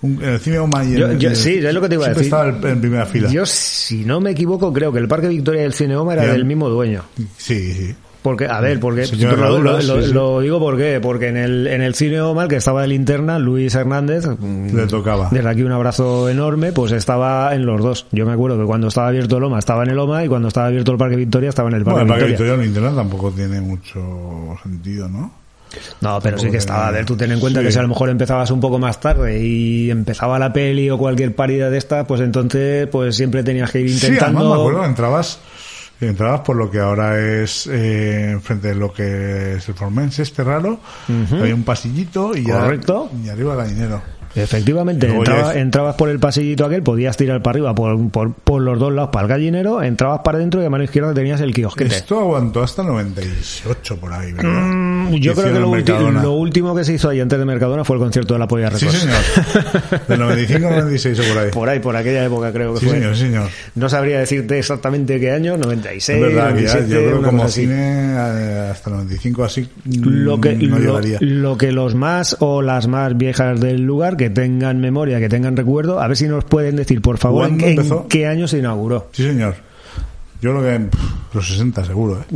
Un- 0.00 0.22
el 0.22 0.38
cine 0.38 0.58
Oma 0.60 0.84
y 0.84 0.94
en- 0.94 1.34
sí, 1.36 1.54
es 1.54 1.74
lo 1.74 1.80
que 1.80 1.88
te 1.88 1.94
iba 1.96 2.06
a 2.06 2.08
decir. 2.10 2.24
estaba 2.24 2.48
en, 2.48 2.80
primera 2.80 3.04
fila 3.06 3.30
Yo, 3.30 3.44
si 3.46 4.04
no 4.04 4.20
me 4.20 4.30
equivoco, 4.30 4.72
creo 4.72 4.92
que 4.92 5.00
el 5.00 5.08
Parque 5.08 5.26
Victoria 5.28 5.62
del 5.62 5.72
Cineoma 5.72 6.12
era 6.12 6.22
Bien. 6.22 6.34
del 6.36 6.44
mismo 6.44 6.68
dueño. 6.68 7.02
sí 7.36 7.72
sí 7.72 7.94
Porque, 8.22 8.46
a 8.46 8.60
ver, 8.60 8.78
porque 8.80 9.06
lo, 9.16 9.58
lo- 9.58 9.80
lo- 9.80 9.96
lo 10.06 10.40
digo 10.40 10.60
porque, 10.60 10.98
porque 11.02 11.28
en 11.28 11.36
el, 11.36 11.66
en 11.66 11.82
el 11.82 11.94
cine 11.94 12.20
Oma, 12.20 12.42
el 12.44 12.48
que 12.48 12.56
estaba 12.56 12.82
de 12.82 12.88
linterna, 12.88 13.38
Luis 13.40 13.74
Hernández, 13.74 14.26
mm, 14.26 14.76
le 14.76 14.86
tocaba 14.86 15.28
desde 15.32 15.48
aquí 15.48 15.62
un 15.62 15.72
abrazo 15.72 16.28
enorme, 16.28 16.70
pues 16.72 16.92
estaba 16.92 17.54
en 17.54 17.64
los 17.66 17.80
dos. 17.82 18.06
Yo 18.12 18.24
me 18.26 18.32
acuerdo 18.32 18.58
que 18.58 18.66
cuando 18.66 18.88
estaba 18.88 19.08
abierto 19.08 19.38
el 19.38 19.44
Oma 19.44 19.58
estaba 19.60 19.82
en 19.84 19.90
el 19.90 19.98
Oma 19.98 20.24
y 20.24 20.28
cuando 20.28 20.48
estaba 20.48 20.66
abierto 20.68 20.92
el 20.92 20.98
Parque 20.98 21.16
Victoria 21.16 21.48
estaba 21.48 21.70
en 21.70 21.76
el 21.76 21.84
Parque 21.84 22.00
bueno, 22.00 22.14
el 22.14 22.18
Parque 22.20 22.30
Victoria. 22.32 22.52
Victoria 22.54 22.64
en 22.64 22.68
internet 22.70 22.94
tampoco 22.96 23.30
tiene 23.32 23.60
mucho 23.60 24.56
sentido 24.62 25.08
¿no? 25.08 25.32
No, 26.00 26.18
pero 26.20 26.38
sí 26.38 26.50
que 26.50 26.56
estaba. 26.56 26.88
A 26.88 26.90
ver, 26.90 27.04
tú 27.04 27.16
ten 27.16 27.30
en 27.32 27.40
cuenta 27.40 27.60
Sí. 27.60 27.66
que 27.66 27.72
si 27.72 27.78
a 27.78 27.82
lo 27.82 27.88
mejor 27.88 28.08
empezabas 28.10 28.50
un 28.50 28.60
poco 28.60 28.78
más 28.78 29.00
tarde 29.00 29.38
y 29.44 29.90
empezaba 29.90 30.38
la 30.38 30.52
peli 30.52 30.88
o 30.90 30.96
cualquier 30.98 31.34
parida 31.34 31.70
de 31.70 31.78
esta, 31.78 32.06
pues 32.06 32.20
entonces 32.20 32.86
pues 32.88 33.16
siempre 33.16 33.42
tenías 33.42 33.70
que 33.70 33.80
ir 33.80 33.90
sí 33.90 34.06
además 34.06 34.32
me 34.32 34.38
acuerdo 34.38 34.56
intentando... 34.68 34.84
entrabas 34.86 35.38
entrabas 36.00 36.40
por 36.42 36.54
lo 36.56 36.70
que 36.70 36.78
ahora 36.78 37.18
es 37.18 37.68
eh, 37.70 38.38
frente 38.42 38.68
de 38.68 38.74
lo 38.76 38.92
que 38.92 39.54
es 39.54 39.68
el 39.68 39.74
Formense 39.74 40.22
este 40.22 40.44
raro 40.44 40.78
había 41.32 41.54
un 41.54 41.64
pasillito 41.64 42.36
y 42.36 42.44
ya- 42.46 42.60
Correcto. 42.60 43.10
y 43.24 43.28
arriba 43.28 43.54
el 43.54 43.58
gallinero 43.58 44.02
Efectivamente, 44.38 45.08
entraba- 45.08 45.50
es- 45.52 45.56
entrabas 45.56 45.94
por 45.96 46.08
el 46.08 46.18
pasillito 46.18 46.64
aquel, 46.64 46.82
podías 46.82 47.16
tirar 47.16 47.42
para 47.42 47.52
arriba 47.54 47.74
por, 47.74 48.10
por, 48.10 48.32
por 48.34 48.62
los 48.62 48.78
dos 48.78 48.92
lados 48.92 49.10
para 49.12 49.24
el 49.24 49.28
gallinero, 49.28 49.82
entrabas 49.82 50.20
para 50.24 50.38
adentro 50.38 50.62
y 50.62 50.64
a 50.66 50.70
mano 50.70 50.84
izquierda 50.84 51.12
tenías 51.14 51.40
el 51.40 51.52
kiosquete. 51.54 51.94
esto 51.96 52.18
aguantó 52.20 52.62
hasta 52.62 52.82
el 52.82 52.88
98 52.88 53.96
por 53.96 54.12
ahí 54.12 54.32
¿verdad? 54.32 54.50
Mm, 54.50 55.14
Yo 55.16 55.34
creo 55.34 55.52
que 55.52 55.60
lo, 55.60 56.10
lo 56.10 56.32
último 56.32 56.74
que 56.74 56.84
se 56.84 56.94
hizo 56.94 57.08
ahí 57.08 57.20
antes 57.20 57.38
de 57.38 57.44
Mercadona 57.44 57.84
fue 57.84 57.96
el 57.96 58.02
concierto 58.02 58.34
de 58.34 58.40
la 58.40 58.48
Polla 58.48 58.70
Sí, 58.70 58.86
Records. 58.86 59.00
señor. 59.02 60.02
Del 60.08 60.18
95 60.20 60.66
al 60.68 60.72
96 60.74 61.18
o 61.20 61.22
por 61.34 61.38
ahí. 61.38 61.50
Por 61.50 61.68
ahí, 61.68 61.78
por 61.80 61.96
aquella 61.96 62.24
época 62.24 62.52
creo 62.52 62.74
que 62.74 62.80
Sí, 62.80 62.86
fue. 62.86 62.94
señor, 62.96 63.14
sí, 63.16 63.22
señor. 63.22 63.48
No 63.74 63.88
sabría 63.88 64.18
decirte 64.20 64.58
exactamente 64.58 65.18
qué 65.20 65.30
año, 65.32 65.56
96, 65.56 66.18
Es 66.18 66.22
verdad 66.34 66.54
que 66.54 66.62
ya, 66.62 66.74
97, 66.74 66.88
yo 66.88 67.00
creo 67.10 67.22
como 67.22 67.48
cine 67.48 68.12
eh, 68.14 68.68
hasta 68.72 68.90
el 68.90 68.96
95 68.96 69.44
así 69.44 69.68
mm, 69.84 70.00
lo 70.04 70.40
que, 70.40 70.54
no 70.56 70.78
lo, 70.78 71.00
llegaría. 71.00 71.18
lo 71.20 71.56
que 71.56 71.72
los 71.72 71.94
más 71.94 72.36
o 72.40 72.62
las 72.62 72.86
más 72.88 73.16
viejas 73.16 73.60
del 73.60 73.82
lugar 73.82 74.16
que 74.16 74.27
tengan 74.30 74.80
memoria, 74.80 75.18
que 75.18 75.28
tengan 75.28 75.56
recuerdo, 75.56 76.00
a 76.00 76.08
ver 76.08 76.16
si 76.16 76.26
nos 76.28 76.44
pueden 76.44 76.76
decir, 76.76 77.00
por 77.00 77.18
favor, 77.18 77.48
en, 77.48 78.08
qué 78.08 78.26
año 78.26 78.48
se 78.48 78.58
inauguró. 78.58 79.08
Sí, 79.12 79.24
señor. 79.24 79.54
Yo 80.40 80.52
creo 80.52 80.62
que 80.62 80.86
pff, 80.86 81.34
los 81.34 81.48
60 81.48 81.84
seguro, 81.84 82.20
¿eh? 82.20 82.34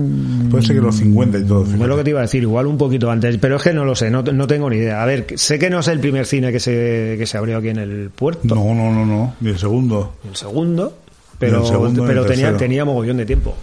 Puede 0.51 0.65
ser 0.65 0.75
que 0.75 0.83
los 0.83 0.97
50 0.97 1.39
y 1.39 1.45
todo. 1.45 1.63
Es 1.63 1.69
lo 1.69 1.77
fíjate. 1.77 1.97
que 1.97 2.05
te 2.05 2.11
iba 2.11 2.19
a 2.19 2.23
decir, 2.23 2.43
igual 2.43 2.67
un 2.67 2.77
poquito 2.77 3.11
antes, 3.11 3.39
pero 3.39 3.57
es 3.57 3.63
que 3.63 3.73
no 3.73 3.85
lo 3.85 3.95
sé, 3.95 4.11
no, 4.11 4.23
no 4.23 4.47
tengo 4.49 4.69
ni 4.69 4.79
idea. 4.79 5.03
A 5.03 5.07
ver, 5.07 5.27
sé 5.37 5.59
que 5.59 5.71
no 5.71 5.81
es 5.81 5.89
el 5.89 6.01
primer 6.01 6.27
cine 6.27 6.51
que 6.51 6.59
se, 6.59 7.15
que 7.17 7.27
se 7.27 7.39
abrió 7.39 7.59
aquí 7.59 7.69
en 7.69 7.79
el 7.79 8.11
puerto, 8.11 8.55
No, 8.55 8.75
no, 8.75 8.93
no, 8.93 9.07
no. 9.07 9.35
Y 9.41 9.51
el 9.51 9.59
segundo. 9.59 10.15
el 10.29 10.35
segundo, 10.35 10.97
pero, 11.39 11.61
el 11.61 11.67
segundo 11.67 12.05
y 12.05 12.07
pero 12.09 12.23
el 12.23 12.29
tenía, 12.29 12.57
tenía 12.57 12.85
mogollón 12.85 13.19
de 13.19 13.27
tiempo. 13.27 13.55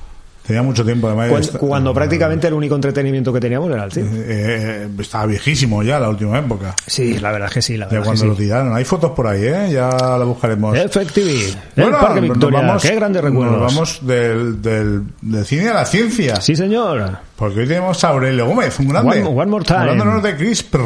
Tenía 0.50 0.64
mucho 0.64 0.84
tiempo, 0.84 1.06
además. 1.06 1.30
Cuando, 1.30 1.46
esta- 1.48 1.60
cuando 1.60 1.94
prácticamente 1.94 2.48
el 2.48 2.56
único 2.56 2.74
entretenimiento 2.74 3.32
que 3.32 3.40
teníamos 3.40 3.70
era 3.72 3.84
el 3.84 3.92
cine. 3.92 4.10
Eh, 4.16 4.24
eh, 4.28 4.88
estaba 5.00 5.28
viejísimo 5.28 5.84
ya 5.84 6.00
la 6.00 6.10
última 6.10 6.40
época. 6.40 6.74
Sí, 6.88 7.20
la 7.20 7.32
verdad 7.32 7.50
es 7.50 7.54
que 7.54 7.62
sí, 7.62 7.78
la 7.78 7.86
Ya 7.86 7.90
verdad 7.92 8.06
cuando 8.06 8.24
es 8.24 8.30
lo 8.30 8.36
que 8.36 8.42
sí. 8.42 8.48
tiraron. 8.48 8.76
Hay 8.76 8.84
fotos 8.84 9.12
por 9.12 9.28
ahí, 9.28 9.44
¿eh? 9.46 9.70
Ya 9.72 9.90
la 9.92 10.24
buscaremos. 10.26 10.76
Efectivi, 10.76 11.44
el 11.76 11.84
Bueno, 11.84 12.00
Parque 12.00 12.22
nos 12.22 12.30
Victoria, 12.32 12.62
vamos- 12.62 12.82
qué 12.82 12.96
grandes 12.96 13.24
recuerdos. 13.24 13.62
Nos 13.62 13.74
vamos 13.76 14.00
del, 14.08 14.60
del, 14.60 15.04
del 15.22 15.46
cine 15.46 15.70
a 15.70 15.74
la 15.76 15.86
ciencia. 15.86 16.42
Sí, 16.42 16.56
señor, 16.56 17.20
Porque 17.36 17.60
hoy 17.60 17.68
tenemos 17.68 18.04
a 18.04 18.08
Aurelio 18.10 18.48
Gómez, 18.48 18.80
un 18.80 18.88
grande. 18.90 19.22
One- 19.22 19.40
one 19.42 19.52
more 19.52 19.64
time. 19.64 19.80
Hablándonos 19.82 20.24
de 20.24 20.36
CRISPR. 20.36 20.80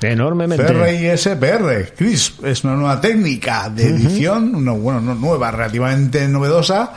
enormemente. 0.00 0.64
CRISPR. 0.64 1.92
CRISP 1.94 2.44
es 2.46 2.64
una 2.64 2.74
nueva 2.74 2.98
técnica 3.02 3.68
de 3.68 3.84
edición, 3.88 4.54
una, 4.54 4.72
bueno, 4.72 5.02
no 5.02 5.14
nueva, 5.14 5.50
relativamente 5.50 6.26
novedosa, 6.26 6.92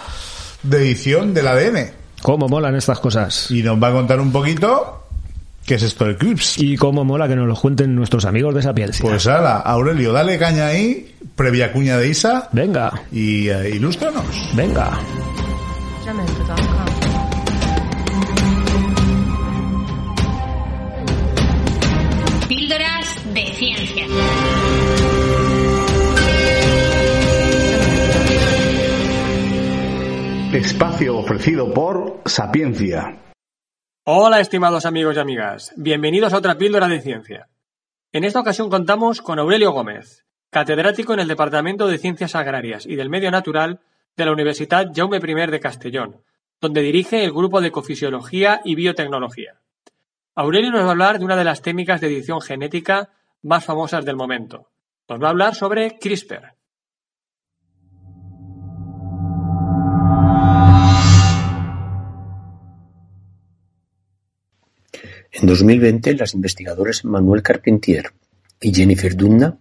de 0.63 0.77
edición 0.77 1.33
del 1.33 1.47
ADN. 1.47 2.02
Cómo 2.23 2.47
molan 2.47 2.75
estas 2.75 2.99
cosas. 2.99 3.51
Y 3.51 3.61
nos 3.61 3.81
va 3.81 3.89
a 3.89 3.91
contar 3.91 4.19
un 4.19 4.31
poquito 4.31 5.03
qué 5.65 5.75
es 5.75 5.83
esto 5.83 6.05
del 6.05 6.17
CRISP. 6.17 6.59
Y 6.61 6.77
cómo 6.77 7.03
mola 7.03 7.27
que 7.27 7.35
nos 7.35 7.47
lo 7.47 7.55
cuenten 7.55 7.93
nuestros 7.95 8.25
amigos 8.25 8.55
de 8.55 8.61
Sapiencia. 8.61 9.03
Pues 9.07 9.27
ala, 9.27 9.57
Aurelio, 9.57 10.11
dale 10.13 10.39
caña 10.39 10.67
ahí, 10.67 11.13
previa 11.35 11.71
cuña 11.71 11.97
de 11.97 12.07
Isa, 12.09 12.49
Venga, 12.51 12.91
y 13.11 13.49
eh, 13.49 13.71
ilústranos. 13.75 14.25
venga. 14.55 14.91
Espacio 30.53 31.17
ofrecido 31.17 31.73
por 31.73 32.21
Sapiencia. 32.27 33.17
Hola 34.05 34.39
estimados 34.39 34.85
amigos 34.85 35.15
y 35.15 35.19
amigas, 35.19 35.73
bienvenidos 35.77 36.31
a 36.31 36.37
otra 36.37 36.59
píldora 36.59 36.87
de 36.87 37.01
ciencia. 37.01 37.49
En 38.11 38.23
esta 38.23 38.39
ocasión 38.39 38.69
contamos 38.69 39.23
con 39.23 39.39
Aurelio 39.39 39.71
Gómez, 39.71 40.27
catedrático 40.51 41.15
en 41.15 41.21
el 41.21 41.27
Departamento 41.27 41.87
de 41.87 41.97
Ciencias 41.97 42.35
Agrarias 42.35 42.85
y 42.85 42.95
del 42.95 43.09
Medio 43.09 43.31
Natural 43.31 43.79
de 44.15 44.25
la 44.25 44.31
Universidad 44.31 44.91
Jaume 44.93 45.17
I 45.17 45.49
de 45.49 45.59
Castellón, 45.59 46.21
donde 46.61 46.81
dirige 46.81 47.23
el 47.23 47.31
grupo 47.31 47.59
de 47.59 47.69
Ecofisiología 47.69 48.61
y 48.63 48.75
Biotecnología. 48.75 49.59
Aurelio 50.35 50.69
nos 50.69 50.83
va 50.83 50.89
a 50.89 50.91
hablar 50.91 51.17
de 51.17 51.25
una 51.25 51.35
de 51.35 51.45
las 51.45 51.63
técnicas 51.63 51.99
de 51.99 52.09
edición 52.09 52.41
genética 52.41 53.09
más 53.41 53.65
famosas 53.65 54.05
del 54.05 54.17
momento. 54.17 54.69
Nos 55.09 55.19
va 55.19 55.25
a 55.25 55.31
hablar 55.31 55.55
sobre 55.55 55.97
CRISPR. 55.97 56.52
En 65.43 65.47
2020, 65.47 66.13
las 66.13 66.35
investigadoras 66.35 67.03
Manuel 67.03 67.43
Carpentier 67.43 68.13
y 68.61 68.73
Jennifer 68.73 69.13
Doudna 69.13 69.57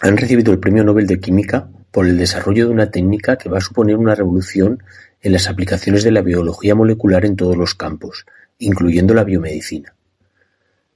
han 0.00 0.16
recibido 0.16 0.50
el 0.50 0.60
Premio 0.60 0.82
Nobel 0.82 1.06
de 1.06 1.20
Química 1.20 1.68
por 1.90 2.06
el 2.06 2.16
desarrollo 2.16 2.66
de 2.66 2.72
una 2.72 2.90
técnica 2.90 3.36
que 3.36 3.50
va 3.50 3.58
a 3.58 3.60
suponer 3.60 3.96
una 3.96 4.14
revolución 4.14 4.82
en 5.20 5.32
las 5.32 5.46
aplicaciones 5.46 6.04
de 6.04 6.10
la 6.10 6.22
biología 6.22 6.74
molecular 6.74 7.26
en 7.26 7.36
todos 7.36 7.54
los 7.54 7.74
campos, 7.74 8.24
incluyendo 8.58 9.12
la 9.12 9.24
biomedicina. 9.24 9.94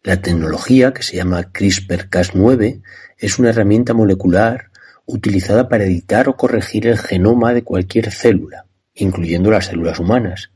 La 0.02 0.22
tecnología, 0.22 0.94
que 0.94 1.02
se 1.02 1.18
llama 1.18 1.52
CRISPR-Cas9, 1.52 2.80
es 3.18 3.38
una 3.38 3.50
herramienta 3.50 3.92
molecular 3.92 4.70
utilizada 5.04 5.68
para 5.68 5.84
editar 5.84 6.30
o 6.30 6.36
corregir 6.38 6.86
el 6.86 6.96
genoma 6.96 7.52
de 7.52 7.62
cualquier 7.62 8.10
célula, 8.10 8.64
incluyendo 8.94 9.50
las 9.50 9.66
células 9.66 9.98
humanas. 9.98 10.50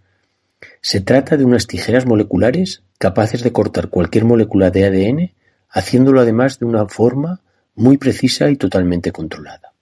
Se 0.80 1.02
trata 1.02 1.36
de 1.36 1.44
unas 1.44 1.66
tijeras 1.66 2.06
moleculares 2.06 2.82
capaces 2.98 3.42
de 3.42 3.52
cortar 3.52 3.88
cualquier 3.88 4.24
molécula 4.24 4.70
de 4.70 4.84
ADN, 4.84 5.34
haciéndolo 5.68 6.20
además 6.20 6.58
de 6.58 6.66
una 6.66 6.86
forma 6.86 7.42
muy 7.74 7.98
precisa 7.98 8.50
y 8.50 8.56
totalmente 8.56 9.12
controlada. 9.12 9.72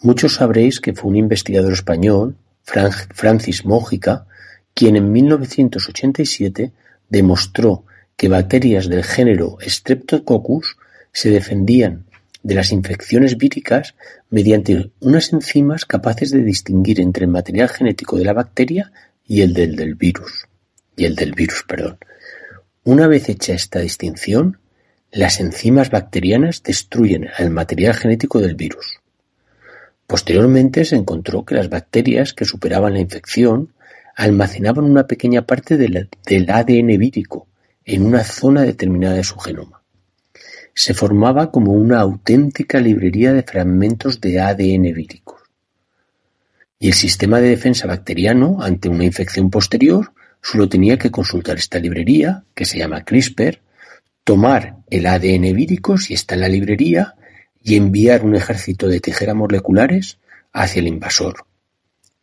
Muchos 0.00 0.34
sabréis 0.34 0.80
que 0.80 0.92
fue 0.92 1.10
un 1.10 1.16
investigador 1.16 1.72
español, 1.72 2.36
Francis 2.64 3.64
Mójica, 3.64 4.26
quien 4.74 4.96
en 4.96 5.12
1987 5.12 6.72
demostró 7.08 7.84
que 8.16 8.28
bacterias 8.28 8.88
del 8.88 9.04
género 9.04 9.56
Streptococcus 9.60 10.76
se 11.12 11.30
defendían 11.30 12.04
de 12.42 12.54
las 12.54 12.72
infecciones 12.72 13.38
víricas 13.38 13.94
mediante 14.28 14.90
unas 15.00 15.32
enzimas 15.32 15.86
capaces 15.86 16.30
de 16.30 16.42
distinguir 16.42 17.00
entre 17.00 17.24
el 17.24 17.30
material 17.30 17.68
genético 17.68 18.16
de 18.18 18.24
la 18.24 18.34
bacteria 18.34 18.92
y 19.26 19.40
el 19.40 19.54
del, 19.54 19.76
del 19.76 19.94
virus. 19.94 20.46
Y 20.96 21.04
el 21.04 21.16
del 21.16 21.32
virus, 21.32 21.64
perdón. 21.66 21.98
Una 22.84 23.06
vez 23.06 23.28
hecha 23.28 23.54
esta 23.54 23.80
distinción, 23.80 24.58
las 25.10 25.40
enzimas 25.40 25.90
bacterianas 25.90 26.62
destruyen 26.62 27.28
el 27.38 27.50
material 27.50 27.94
genético 27.94 28.40
del 28.40 28.56
virus. 28.56 29.00
Posteriormente 30.06 30.84
se 30.84 30.96
encontró 30.96 31.44
que 31.44 31.54
las 31.54 31.70
bacterias 31.70 32.34
que 32.34 32.44
superaban 32.44 32.94
la 32.94 33.00
infección 33.00 33.72
almacenaban 34.16 34.84
una 34.84 35.06
pequeña 35.06 35.42
parte 35.42 35.76
del, 35.76 36.08
ADN 36.48 36.98
vírico 36.98 37.48
en 37.84 38.04
una 38.04 38.24
zona 38.24 38.62
determinada 38.62 39.14
de 39.14 39.24
su 39.24 39.38
genoma. 39.38 39.82
Se 40.74 40.94
formaba 40.94 41.50
como 41.50 41.72
una 41.72 42.00
auténtica 42.00 42.80
librería 42.80 43.32
de 43.32 43.42
fragmentos 43.42 44.20
de 44.20 44.40
ADN 44.40 44.92
víricos. 44.92 45.40
Y 46.78 46.88
el 46.88 46.94
sistema 46.94 47.40
de 47.40 47.50
defensa 47.50 47.86
bacteriano 47.86 48.58
ante 48.60 48.88
una 48.88 49.04
infección 49.04 49.48
posterior 49.50 50.12
solo 50.44 50.68
tenía 50.68 50.98
que 50.98 51.10
consultar 51.10 51.56
esta 51.56 51.78
librería, 51.78 52.44
que 52.54 52.66
se 52.66 52.76
llama 52.76 53.02
CRISPR, 53.02 53.62
tomar 54.24 54.76
el 54.90 55.06
ADN 55.06 55.54
vírico 55.56 55.96
si 55.96 56.12
está 56.12 56.34
en 56.34 56.42
la 56.42 56.48
librería 56.48 57.14
y 57.62 57.76
enviar 57.76 58.22
un 58.22 58.36
ejército 58.36 58.86
de 58.86 59.00
tijeras 59.00 59.34
moleculares 59.34 60.18
hacia 60.52 60.80
el 60.80 60.88
invasor. 60.88 61.46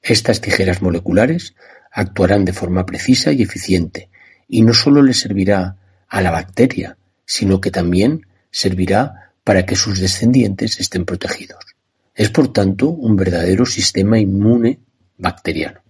Estas 0.03 0.39
tijeras 0.39 0.83
moleculares 0.83 1.55
actuarán 1.91 2.45
de 2.45 2.53
forma 2.53 2.85
precisa 2.85 3.31
y 3.31 3.41
eficiente 3.41 4.09
y 4.47 4.61
no 4.61 4.75
solo 4.75 5.01
le 5.01 5.15
servirá 5.15 5.77
a 6.07 6.21
la 6.21 6.29
bacteria, 6.29 6.97
sino 7.25 7.59
que 7.59 7.71
también 7.71 8.27
servirá 8.51 9.31
para 9.43 9.65
que 9.65 9.75
sus 9.75 9.99
descendientes 9.99 10.79
estén 10.79 11.05
protegidos. 11.05 11.65
Es 12.13 12.29
por 12.29 12.53
tanto 12.53 12.89
un 12.89 13.15
verdadero 13.15 13.65
sistema 13.65 14.19
inmune 14.19 14.77
bacteriano. 15.17 15.81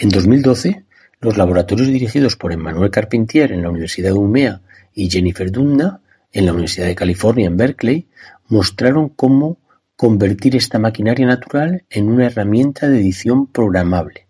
En 0.00 0.10
2012, 0.10 0.84
los 1.20 1.36
laboratorios 1.36 1.88
dirigidos 1.88 2.36
por 2.36 2.52
Emmanuel 2.52 2.88
Carpentier 2.88 3.50
en 3.50 3.62
la 3.62 3.70
Universidad 3.70 4.10
de 4.10 4.18
Umea 4.18 4.60
y 4.94 5.10
Jennifer 5.10 5.50
Doudna 5.50 6.02
en 6.32 6.46
la 6.46 6.52
Universidad 6.52 6.86
de 6.86 6.94
California 6.94 7.48
en 7.48 7.56
Berkeley 7.56 8.06
mostraron 8.46 9.08
cómo 9.08 9.58
convertir 9.96 10.54
esta 10.54 10.78
maquinaria 10.78 11.26
natural 11.26 11.82
en 11.90 12.08
una 12.10 12.26
herramienta 12.26 12.88
de 12.88 13.00
edición 13.00 13.48
programable 13.48 14.28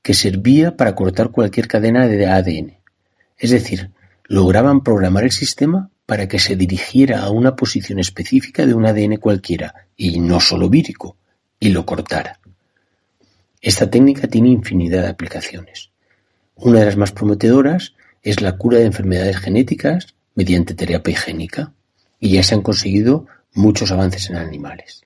que 0.00 0.14
servía 0.14 0.78
para 0.78 0.94
cortar 0.94 1.30
cualquier 1.30 1.68
cadena 1.68 2.08
de 2.08 2.26
ADN. 2.26 2.78
Es 3.36 3.50
decir, 3.50 3.90
lograban 4.24 4.82
programar 4.82 5.24
el 5.24 5.32
sistema 5.32 5.90
para 6.06 6.26
que 6.26 6.38
se 6.38 6.56
dirigiera 6.56 7.20
a 7.20 7.28
una 7.28 7.54
posición 7.54 7.98
específica 7.98 8.64
de 8.64 8.72
un 8.72 8.86
ADN 8.86 9.18
cualquiera, 9.18 9.74
y 9.94 10.20
no 10.20 10.40
solo 10.40 10.70
vírico, 10.70 11.18
y 11.60 11.68
lo 11.68 11.84
cortara. 11.84 12.40
Esta 13.62 13.88
técnica 13.88 14.26
tiene 14.26 14.48
infinidad 14.48 15.02
de 15.02 15.08
aplicaciones. 15.08 15.90
Una 16.56 16.80
de 16.80 16.86
las 16.86 16.96
más 16.96 17.12
prometedoras 17.12 17.94
es 18.20 18.40
la 18.40 18.56
cura 18.56 18.78
de 18.78 18.86
enfermedades 18.86 19.38
genéticas 19.38 20.16
mediante 20.34 20.74
terapia 20.74 21.16
génica, 21.16 21.72
y 22.18 22.30
ya 22.30 22.42
se 22.42 22.56
han 22.56 22.62
conseguido 22.62 23.26
muchos 23.54 23.92
avances 23.92 24.30
en 24.30 24.36
animales. 24.36 25.02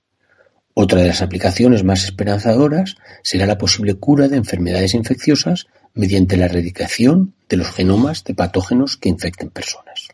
Otra 0.72 1.02
de 1.02 1.08
las 1.08 1.20
aplicaciones 1.20 1.84
más 1.84 2.04
esperanzadoras 2.04 2.96
será 3.22 3.46
la 3.46 3.58
posible 3.58 3.94
cura 3.94 4.28
de 4.28 4.36
enfermedades 4.36 4.94
infecciosas 4.94 5.66
mediante 5.92 6.38
la 6.38 6.46
erradicación 6.46 7.34
de 7.50 7.58
los 7.58 7.70
genomas 7.70 8.24
de 8.24 8.34
patógenos 8.34 8.96
que 8.96 9.10
infecten 9.10 9.50
personas. 9.50 10.08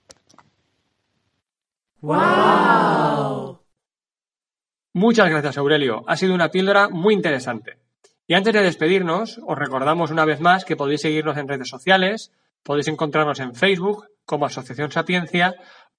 Muchas 4.95 5.31
gracias, 5.31 5.59
Aurelio. 5.59 6.05
Ha 6.09 6.17
sido 6.17 6.35
una 6.35 6.51
píldora 6.51 6.89
muy 6.89 7.15
interesante. 7.15 7.82
Y 8.27 8.35
antes 8.35 8.53
de 8.53 8.63
despedirnos, 8.63 9.41
os 9.47 9.59
recordamos 9.59 10.11
una 10.11 10.25
vez 10.25 10.41
más 10.41 10.65
que 10.65 10.77
podéis 10.77 11.03
seguirnos 11.03 11.37
en 11.37 11.49
redes 11.49 11.69
sociales, 11.69 12.33
podéis 12.63 12.89
encontrarnos 12.89 13.41
en 13.41 13.55
Facebook 13.55 14.07
como 14.25 14.47
Asociación 14.47 14.93
Sapiencia 14.93 15.55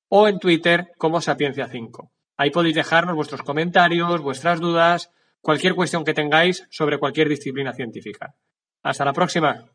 o 0.07 0.28
en 0.28 0.39
Twitter 0.39 0.91
como 0.97 1.21
Sapiencia 1.21 1.67
5. 1.67 2.11
Ahí 2.38 2.49
podéis 2.49 2.76
dejarnos 2.76 3.15
vuestros 3.15 3.43
comentarios, 3.43 4.21
vuestras 4.21 4.59
dudas, 4.59 5.11
cualquier 5.41 5.76
cuestión 5.76 6.05
que 6.05 6.13
tengáis 6.13 6.65
sobre 6.69 6.97
cualquier 6.97 7.30
disciplina 7.30 7.74
científica. 7.74 8.34
Hasta 8.82 9.05
la 9.05 9.13
próxima. 9.13 9.72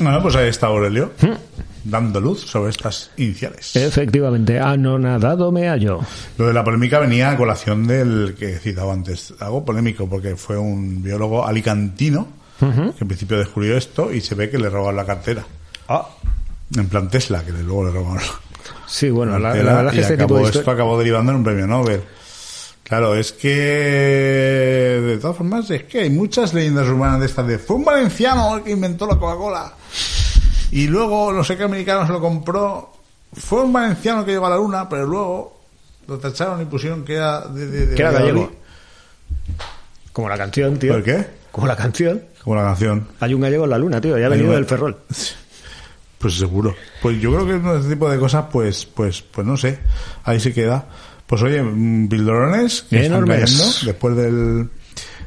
Bueno, 0.00 0.22
pues 0.22 0.34
ahí 0.36 0.48
está 0.48 0.68
Aurelio, 0.68 1.12
dando 1.84 2.20
luz 2.20 2.40
sobre 2.40 2.70
estas 2.70 3.10
iniciales. 3.18 3.76
Efectivamente, 3.76 4.58
anonadado 4.58 5.52
me 5.52 5.68
hallo. 5.68 6.00
Lo 6.38 6.46
de 6.48 6.54
la 6.54 6.64
polémica 6.64 6.98
venía 6.98 7.30
a 7.30 7.36
colación 7.36 7.86
del 7.86 8.34
que 8.38 8.54
he 8.54 8.58
citado 8.58 8.90
antes. 8.90 9.34
Algo 9.40 9.64
polémico 9.64 10.08
porque 10.08 10.36
fue 10.36 10.56
un 10.58 11.02
biólogo 11.02 11.46
alicantino 11.46 12.28
que 12.58 12.66
en 12.66 13.08
principio 13.08 13.38
descubrió 13.38 13.76
esto 13.76 14.12
y 14.12 14.20
se 14.20 14.34
ve 14.34 14.50
que 14.50 14.58
le 14.58 14.68
robaron 14.68 14.96
la 14.96 15.06
cartera. 15.06 15.44
Ah, 15.88 16.06
En 16.76 16.88
plan 16.88 17.08
Tesla, 17.08 17.42
que 17.42 17.52
luego 17.52 17.84
le 17.86 17.90
robaron 17.90 18.22
sí, 18.86 19.08
bueno, 19.10 19.38
la, 19.38 19.54
la 19.54 19.62
verdad 19.74 19.86
es 19.88 19.92
que 19.92 20.00
este 20.00 20.16
tipo 20.18 20.36
de 20.38 20.44
esto 20.44 20.70
acabó 20.70 20.98
derivando 20.98 21.32
en 21.32 21.38
un 21.38 21.44
premio 21.44 21.66
Nobel. 21.66 22.02
Claro, 22.90 23.14
es 23.14 23.32
que 23.32 23.48
de 25.06 25.16
todas 25.18 25.36
formas 25.36 25.70
es 25.70 25.84
que 25.84 26.00
hay 26.00 26.10
muchas 26.10 26.52
leyendas 26.52 26.86
urbanas 26.88 27.20
de 27.20 27.26
estas 27.26 27.46
de 27.46 27.58
fue 27.58 27.76
un 27.76 27.84
valenciano 27.84 28.56
el 28.56 28.62
que 28.64 28.72
inventó 28.72 29.06
la 29.06 29.16
Coca-Cola 29.16 29.72
y 30.72 30.86
luego 30.88 31.32
no 31.32 31.42
sé 31.44 31.56
qué 31.56 31.62
americano 31.62 32.04
se 32.06 32.12
lo 32.12 32.20
compró 32.20 32.92
fue 33.32 33.62
un 33.62 33.72
valenciano 33.72 34.24
que 34.24 34.32
llegó 34.32 34.46
a 34.46 34.50
la 34.50 34.56
luna 34.56 34.88
pero 34.88 35.06
luego 35.06 35.60
lo 36.08 36.18
tacharon 36.18 36.60
y 36.60 36.64
pusieron 36.64 37.04
que 37.04 37.14
era 37.14 37.42
de, 37.42 37.66
de- 37.68 37.86
de 37.86 37.94
Que 37.94 38.02
era 38.02 38.10
gallego. 38.10 38.50
Como 40.12 40.28
la 40.28 40.36
canción, 40.36 40.76
tío. 40.76 40.92
¿Por 40.94 41.04
qué? 41.04 41.26
Como 41.52 41.66
la 41.68 41.76
canción. 41.76 42.22
como 42.42 42.56
la 42.56 42.62
canción 42.62 43.06
Hay 43.20 43.32
un 43.34 43.40
gallego 43.40 43.64
en 43.64 43.70
la 43.70 43.78
luna, 43.78 44.00
tío. 44.00 44.18
Ya 44.18 44.26
ha 44.26 44.28
venido 44.28 44.50
del 44.52 44.66
Ferrol. 44.66 44.96
Pues 46.18 46.34
seguro. 46.36 46.74
Pues 47.00 47.20
yo 47.20 47.32
creo 47.32 47.46
que 47.46 47.76
este 47.78 47.90
tipo 47.90 48.10
de 48.10 48.18
cosas, 48.18 48.46
pues, 48.52 48.84
pues, 48.84 49.22
pues 49.22 49.46
no 49.46 49.56
sé. 49.56 49.78
Ahí 50.24 50.38
se 50.40 50.52
queda. 50.52 50.84
Pues 51.30 51.42
oye, 51.42 51.62
mm, 51.62 52.08
pildorones 52.08 52.82
que 52.90 53.04
están 53.06 53.24
cayendo 53.24 53.64
después 53.86 54.16
del, 54.16 54.68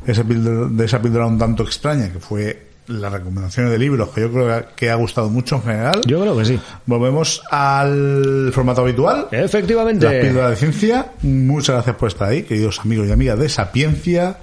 ese 0.06 0.24
de 0.26 0.84
esa 0.86 1.02
píldora 1.02 1.26
un 1.28 1.38
tanto 1.40 1.64
extraña 1.64 2.12
que 2.12 2.20
fue 2.20 2.68
las 2.88 3.10
recomendaciones 3.14 3.72
de 3.72 3.80
libros 3.80 4.10
que 4.10 4.20
yo 4.20 4.30
creo 4.34 4.66
que 4.76 4.92
ha 4.92 4.96
gustado 4.96 5.30
mucho 5.30 5.56
en 5.56 5.62
general. 5.62 6.02
Yo 6.06 6.20
creo 6.20 6.38
que 6.38 6.44
sí. 6.44 6.60
Volvemos 6.86 7.42
al 7.50 8.52
formato 8.54 8.82
habitual. 8.82 9.28
Efectivamente. 9.32 10.06
La 10.06 10.22
píldora 10.22 10.50
de 10.50 10.58
ciencia. 10.58 11.06
Muchas 11.22 11.76
gracias 11.76 11.96
por 11.96 12.10
estar 12.10 12.28
ahí, 12.28 12.44
queridos 12.44 12.82
amigos 12.82 13.08
y 13.08 13.14
amigas 13.14 13.40
de 13.40 13.48
Sapiencia. 13.48 14.36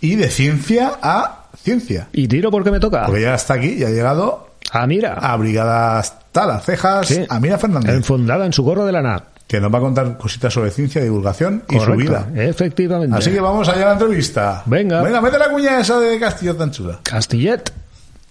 Y 0.00 0.14
de 0.14 0.28
ciencia 0.30 0.92
a 1.02 1.46
ciencia. 1.60 2.06
Y 2.12 2.28
tiro 2.28 2.52
porque 2.52 2.70
me 2.70 2.78
toca. 2.78 3.06
Porque 3.06 3.22
ya 3.22 3.34
está 3.34 3.54
aquí, 3.54 3.76
ya 3.76 3.88
ha 3.88 3.90
llegado 3.90 4.50
Ah, 4.70 4.86
mira. 4.86 5.14
a 5.14 5.36
Brigada 5.36 5.98
hasta 5.98 6.46
las 6.46 6.64
cejas, 6.64 7.08
Sí. 7.08 7.24
Amira 7.28 7.58
Fernández, 7.58 7.92
Enfundada 7.96 8.46
en 8.46 8.52
su 8.52 8.62
gorro 8.62 8.86
de 8.86 8.92
lana. 8.92 9.24
Que 9.46 9.60
nos 9.60 9.72
va 9.72 9.78
a 9.78 9.80
contar 9.80 10.18
cositas 10.18 10.52
sobre 10.52 10.70
ciencia, 10.70 11.02
divulgación 11.02 11.64
y 11.68 11.78
su 11.78 11.92
vida. 11.92 12.28
Efectivamente. 12.34 13.16
Así 13.16 13.30
que 13.30 13.40
vamos 13.40 13.68
allá 13.68 13.82
a 13.82 13.86
la 13.86 13.92
entrevista. 13.92 14.62
Venga. 14.66 15.02
Venga, 15.02 15.20
mete 15.20 15.38
la 15.38 15.50
cuña 15.50 15.80
esa 15.80 16.00
de 16.00 16.18
Castillo 16.18 16.56
tan 16.56 16.70
chula. 16.70 17.00
Castillet. 17.02 17.72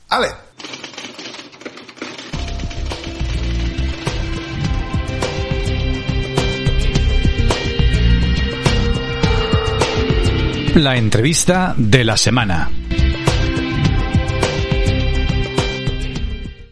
Ale. 0.09 0.28
La 10.76 10.97
entrevista 10.97 11.76
de 11.78 12.03
la 12.03 12.18
semana. 12.18 12.82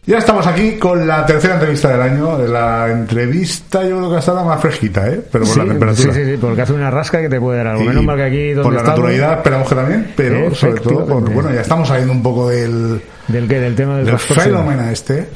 Ya 0.04 0.18
estamos 0.18 0.44
aquí 0.48 0.78
con 0.78 1.06
la 1.06 1.24
tercera 1.24 1.54
entrevista 1.54 1.90
del 1.90 2.00
año. 2.02 2.36
La 2.38 2.90
entrevista 2.90 3.84
yo 3.84 3.98
creo 3.98 4.10
que 4.10 4.16
ha 4.16 4.18
estado 4.18 4.44
más 4.44 4.60
fresquita, 4.60 5.08
¿eh? 5.08 5.20
Pero 5.30 5.44
por 5.44 5.54
sí, 5.54 5.60
la 5.60 5.66
temperatura. 5.66 6.12
Sí, 6.12 6.24
sí, 6.24 6.30
sí, 6.32 6.38
porque 6.40 6.62
hace 6.62 6.72
una 6.72 6.90
rasca 6.90 7.20
que 7.20 7.28
te 7.28 7.38
puede 7.38 7.58
dar 7.58 7.68
algo. 7.68 7.84
Menos 7.84 8.02
mal 8.02 8.16
que 8.16 8.24
aquí 8.24 8.48
donde 8.48 8.62
por 8.64 8.72
la 8.72 8.78
estamos- 8.80 8.98
naturalidad 8.98 9.32
esperamos 9.38 9.68
que 9.68 9.74
también, 9.76 10.12
pero 10.16 10.54
sobre 10.56 10.80
todo, 10.80 10.82
por, 10.82 11.02
Efectivamente. 11.02 11.34
bueno, 11.34 11.52
ya 11.54 11.60
estamos 11.60 11.86
saliendo 11.86 12.12
un 12.14 12.22
poco 12.22 12.48
del, 12.48 13.00
¿Del 13.28 13.46
qué? 13.48 13.60
Del 13.60 13.76
tema 13.76 13.96
del, 13.98 14.06
del 14.06 14.18
fenómeno 14.18 14.82
este. 14.90 15.28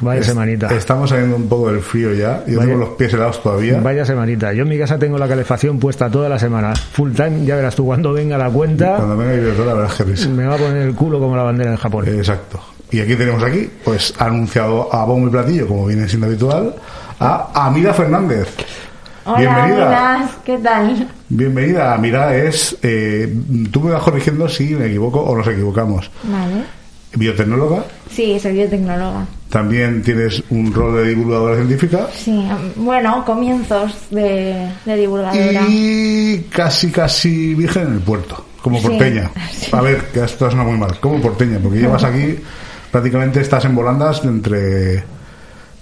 Vaya 0.00 0.20
Es- 0.20 0.26
semanita. 0.26 0.66
Estamos 0.74 1.08
saliendo 1.08 1.36
un 1.36 1.48
poco 1.48 1.70
del 1.70 1.80
frío 1.80 2.12
ya. 2.12 2.42
Yo 2.44 2.58
Vaya- 2.58 2.72
tengo 2.72 2.80
los 2.86 2.88
pies 2.96 3.14
helados 3.14 3.40
todavía. 3.40 3.78
Vaya 3.80 4.04
semanita. 4.04 4.52
Yo 4.52 4.64
en 4.64 4.68
mi 4.68 4.78
casa 4.78 4.98
tengo 4.98 5.16
la 5.16 5.28
calefacción 5.28 5.78
puesta 5.78 6.10
toda 6.10 6.28
la 6.28 6.40
semana. 6.40 6.74
Full 6.74 7.12
time, 7.12 7.44
ya 7.46 7.54
verás 7.54 7.76
tú 7.76 7.86
cuando 7.86 8.12
venga 8.12 8.36
la 8.36 8.50
cuenta. 8.50 8.96
Cuando 8.96 9.16
venga 9.16 9.32
la 9.64 9.74
verdad 9.74 9.90
es 9.90 9.94
que 9.94 10.02
risa. 10.04 10.28
Me 10.28 10.44
va 10.44 10.56
a 10.56 10.58
poner 10.58 10.78
el 10.82 10.94
culo 10.96 11.20
como 11.20 11.36
la 11.36 11.44
bandera 11.44 11.70
de 11.70 11.76
Japón. 11.76 12.04
Exacto. 12.08 12.60
Y 12.90 13.00
aquí 13.00 13.16
tenemos 13.16 13.42
aquí, 13.42 13.68
pues 13.84 14.14
ha 14.18 14.26
anunciado 14.26 14.92
a 14.94 15.04
bombo 15.04 15.26
y 15.28 15.30
platillo, 15.30 15.66
como 15.66 15.86
viene 15.86 16.08
siendo 16.08 16.26
habitual, 16.28 16.74
a 17.18 17.66
Amira 17.66 17.92
Fernández. 17.92 18.48
Hola, 19.24 19.38
Bienvenida. 19.38 19.84
buenas, 19.86 20.30
¿qué 20.44 20.58
tal? 20.58 21.08
Bienvenida. 21.28 21.94
Amira 21.94 22.36
es, 22.36 22.76
eh, 22.82 23.34
tú 23.72 23.80
me 23.80 23.90
vas 23.92 24.02
corrigiendo 24.02 24.48
si 24.48 24.66
me 24.74 24.86
equivoco 24.86 25.20
o 25.20 25.36
nos 25.36 25.46
equivocamos. 25.48 26.08
Vale. 26.22 26.62
Biotecnóloga. 27.14 27.84
Sí, 28.10 28.38
soy 28.38 28.52
biotecnóloga. 28.52 29.26
También 29.50 30.02
tienes 30.02 30.42
un 30.50 30.72
rol 30.72 30.94
de 30.96 31.08
divulgadora 31.08 31.56
científica. 31.56 32.06
Sí, 32.14 32.46
bueno, 32.76 33.24
comienzos 33.24 33.96
de, 34.10 34.68
de 34.84 34.96
divulgadora. 34.96 35.62
Y 35.68 36.46
casi, 36.52 36.90
casi 36.90 37.54
virgen 37.54 37.86
en 37.88 37.92
el 37.94 38.00
puerto, 38.00 38.44
como 38.62 38.78
Sí. 38.78 38.86
porteña. 38.86 39.30
A 39.72 39.80
ver, 39.80 40.04
que 40.12 40.22
esto 40.24 40.48
suena 40.48 40.62
muy 40.64 40.78
mal, 40.78 41.00
como 41.00 41.20
porteña, 41.20 41.58
porque 41.60 41.78
llevas 41.78 42.04
aquí, 42.04 42.38
prácticamente 42.96 43.42
estás 43.42 43.62
en 43.66 43.74
volandas 43.74 44.24
entre 44.24 45.04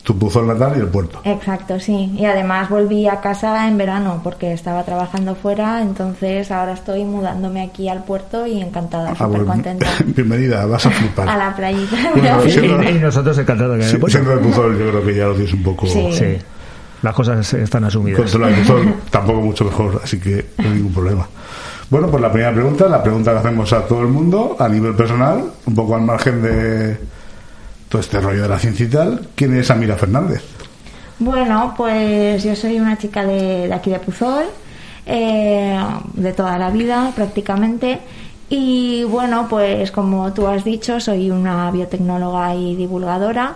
tu 0.02 0.18
puzón 0.18 0.48
natal 0.48 0.72
y 0.76 0.80
el 0.80 0.88
puerto. 0.88 1.20
Exacto, 1.24 1.78
sí. 1.78 2.12
Y 2.18 2.24
además 2.24 2.68
volví 2.68 3.06
a 3.06 3.20
casa 3.20 3.68
en 3.68 3.78
verano 3.78 4.20
porque 4.24 4.52
estaba 4.52 4.82
trabajando 4.82 5.36
fuera, 5.36 5.80
entonces 5.80 6.50
ahora 6.50 6.72
estoy 6.72 7.04
mudándome 7.04 7.62
aquí 7.62 7.88
al 7.88 8.02
puerto 8.02 8.48
y 8.48 8.60
encantada, 8.60 9.10
Ah, 9.12 9.14
súper 9.26 9.42
pues, 9.44 9.46
contenta. 9.52 9.86
bienvenida, 10.04 10.66
vas 10.66 10.84
a 10.86 10.90
flipar. 10.90 11.28
A 11.28 11.36
la 11.36 11.54
playita. 11.54 11.96
Bueno, 12.16 12.44
Y, 12.44 12.50
siendo- 12.50 12.82
y 12.82 12.92
nosotros 12.94 13.38
encantados 13.38 13.78
que 13.78 13.84
Sí, 13.84 13.96
siendo 14.08 14.30
de 14.32 14.36
Puzol, 14.38 14.76
yo 14.76 14.90
creo 14.90 15.04
que 15.06 15.14
ya 15.14 15.26
lo 15.26 15.34
tienes 15.34 15.52
un 15.54 15.62
poco 15.62 15.86
Sí. 15.86 16.08
sí, 16.12 16.36
las 17.00 17.14
cosas 17.14 17.54
están 17.54 17.84
asumidas. 17.84 18.20
controlado. 18.22 18.52
El 18.54 18.60
Puzol 18.60 18.94
tampoco 19.08 19.40
mucho 19.40 19.64
mejor, 19.64 20.00
así 20.02 20.18
que 20.18 20.46
no 20.58 20.64
hay 20.64 20.74
ningún 20.74 20.92
problema. 20.92 21.28
Bueno, 21.94 22.08
pues 22.08 22.20
la 22.20 22.32
primera 22.32 22.52
pregunta, 22.52 22.88
la 22.88 23.00
pregunta 23.00 23.30
que 23.30 23.38
hacemos 23.38 23.72
a 23.72 23.86
todo 23.86 24.00
el 24.00 24.08
mundo 24.08 24.56
a 24.58 24.68
nivel 24.68 24.96
personal, 24.96 25.44
un 25.64 25.74
poco 25.76 25.94
al 25.94 26.02
margen 26.02 26.42
de 26.42 26.98
todo 27.88 28.00
este 28.00 28.18
rollo 28.18 28.42
de 28.42 28.48
la 28.48 28.58
ciencia 28.58 28.84
y 28.84 28.88
tal. 28.88 29.28
¿Quién 29.36 29.56
es 29.56 29.70
Amira 29.70 29.94
Fernández? 29.94 30.42
Bueno, 31.20 31.72
pues 31.76 32.42
yo 32.42 32.56
soy 32.56 32.80
una 32.80 32.98
chica 32.98 33.24
de, 33.24 33.72
aquí 33.72 33.90
de 33.90 34.00
Puzol, 34.00 34.46
eh, 35.06 35.78
de 36.14 36.32
toda 36.32 36.58
la 36.58 36.70
vida 36.70 37.12
prácticamente. 37.14 38.00
Y 38.48 39.04
bueno, 39.04 39.46
pues 39.48 39.92
como 39.92 40.32
tú 40.32 40.48
has 40.48 40.64
dicho, 40.64 40.98
soy 40.98 41.30
una 41.30 41.70
biotecnóloga 41.70 42.56
y 42.56 42.74
divulgadora. 42.74 43.54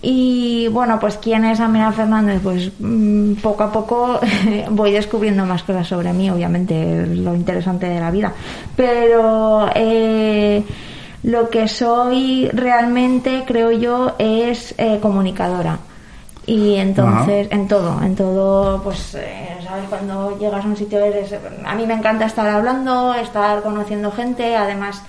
Y 0.00 0.68
bueno, 0.68 1.00
pues 1.00 1.16
quién 1.16 1.44
es 1.44 1.58
Amira 1.58 1.90
Fernández, 1.90 2.40
pues 2.42 2.70
mm, 2.78 3.34
poco 3.34 3.64
a 3.64 3.72
poco 3.72 4.20
voy 4.70 4.92
descubriendo 4.92 5.44
más 5.44 5.64
cosas 5.64 5.88
sobre 5.88 6.12
mí, 6.12 6.30
obviamente 6.30 7.06
lo 7.06 7.34
interesante 7.34 7.86
de 7.86 7.98
la 7.98 8.10
vida. 8.10 8.32
Pero 8.76 9.68
eh, 9.74 10.62
lo 11.24 11.50
que 11.50 11.66
soy 11.66 12.48
realmente, 12.52 13.42
creo 13.46 13.72
yo, 13.72 14.14
es 14.18 14.74
eh, 14.78 14.98
comunicadora. 15.02 15.78
Y 16.46 16.76
entonces, 16.76 17.48
en 17.50 17.68
todo, 17.68 18.00
en 18.02 18.16
todo, 18.16 18.82
pues, 18.82 19.14
eh, 19.16 19.58
¿sabes? 19.62 19.84
Cuando 19.90 20.38
llegas 20.38 20.64
a 20.64 20.68
un 20.68 20.76
sitio 20.78 20.98
eres... 20.98 21.34
A 21.66 21.74
mí 21.74 21.86
me 21.86 21.92
encanta 21.92 22.24
estar 22.24 22.48
hablando, 22.48 23.12
estar 23.12 23.62
conociendo 23.62 24.10
gente, 24.10 24.56
además 24.56 25.02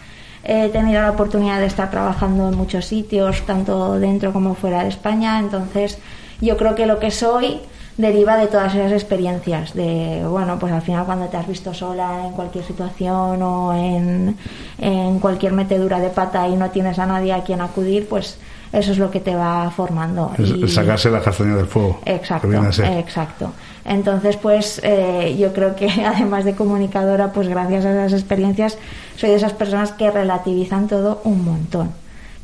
he 0.43 0.69
tenido 0.69 1.01
la 1.01 1.11
oportunidad 1.11 1.59
de 1.59 1.65
estar 1.65 1.89
trabajando 1.91 2.49
en 2.49 2.55
muchos 2.57 2.85
sitios, 2.85 3.41
tanto 3.45 3.99
dentro 3.99 4.31
como 4.33 4.55
fuera 4.55 4.83
de 4.83 4.89
España, 4.89 5.39
entonces 5.39 5.97
yo 6.41 6.57
creo 6.57 6.75
que 6.75 6.85
lo 6.85 6.99
que 6.99 7.11
soy 7.11 7.59
deriva 7.97 8.37
de 8.37 8.47
todas 8.47 8.73
esas 8.73 8.93
experiencias, 8.93 9.73
de, 9.73 10.23
bueno, 10.25 10.57
pues 10.57 10.71
al 10.71 10.81
final 10.81 11.05
cuando 11.05 11.25
te 11.25 11.35
has 11.35 11.45
visto 11.47 11.73
sola 11.73 12.25
en 12.27 12.31
cualquier 12.31 12.63
situación 12.63 13.41
o 13.43 13.73
en, 13.73 14.37
en 14.77 15.19
cualquier 15.19 15.51
metedura 15.51 15.99
de 15.99 16.09
pata 16.09 16.47
y 16.47 16.55
no 16.55 16.69
tienes 16.69 16.97
a 16.97 17.05
nadie 17.05 17.33
a 17.33 17.43
quien 17.43 17.59
acudir, 17.59 18.07
pues 18.07 18.37
eso 18.71 18.91
es 18.93 18.99
lo 18.99 19.11
que 19.11 19.19
te 19.19 19.35
va 19.35 19.69
formando. 19.75 20.31
Es 20.37 20.49
Y- 20.49 20.67
sacarse 20.69 21.09
la 21.09 21.19
castaña 21.21 21.55
del 21.55 21.65
fuego. 21.65 21.99
Exacto, 22.05 22.47
exacto. 22.53 23.51
Entonces, 23.89 24.37
pues 24.37 24.79
eh, 24.83 25.35
yo 25.39 25.51
creo 25.51 25.75
que 25.75 25.87
además 26.05 26.45
de 26.45 26.53
comunicadora, 26.53 27.33
pues 27.33 27.47
gracias 27.49 27.85
a 27.85 27.91
esas 27.91 28.13
experiencias, 28.13 28.77
soy 29.17 29.31
de 29.31 29.35
esas 29.35 29.53
personas 29.53 29.91
que 29.91 30.11
relativizan 30.11 30.87
todo 30.87 31.21
un 31.23 31.43
montón. 31.43 31.91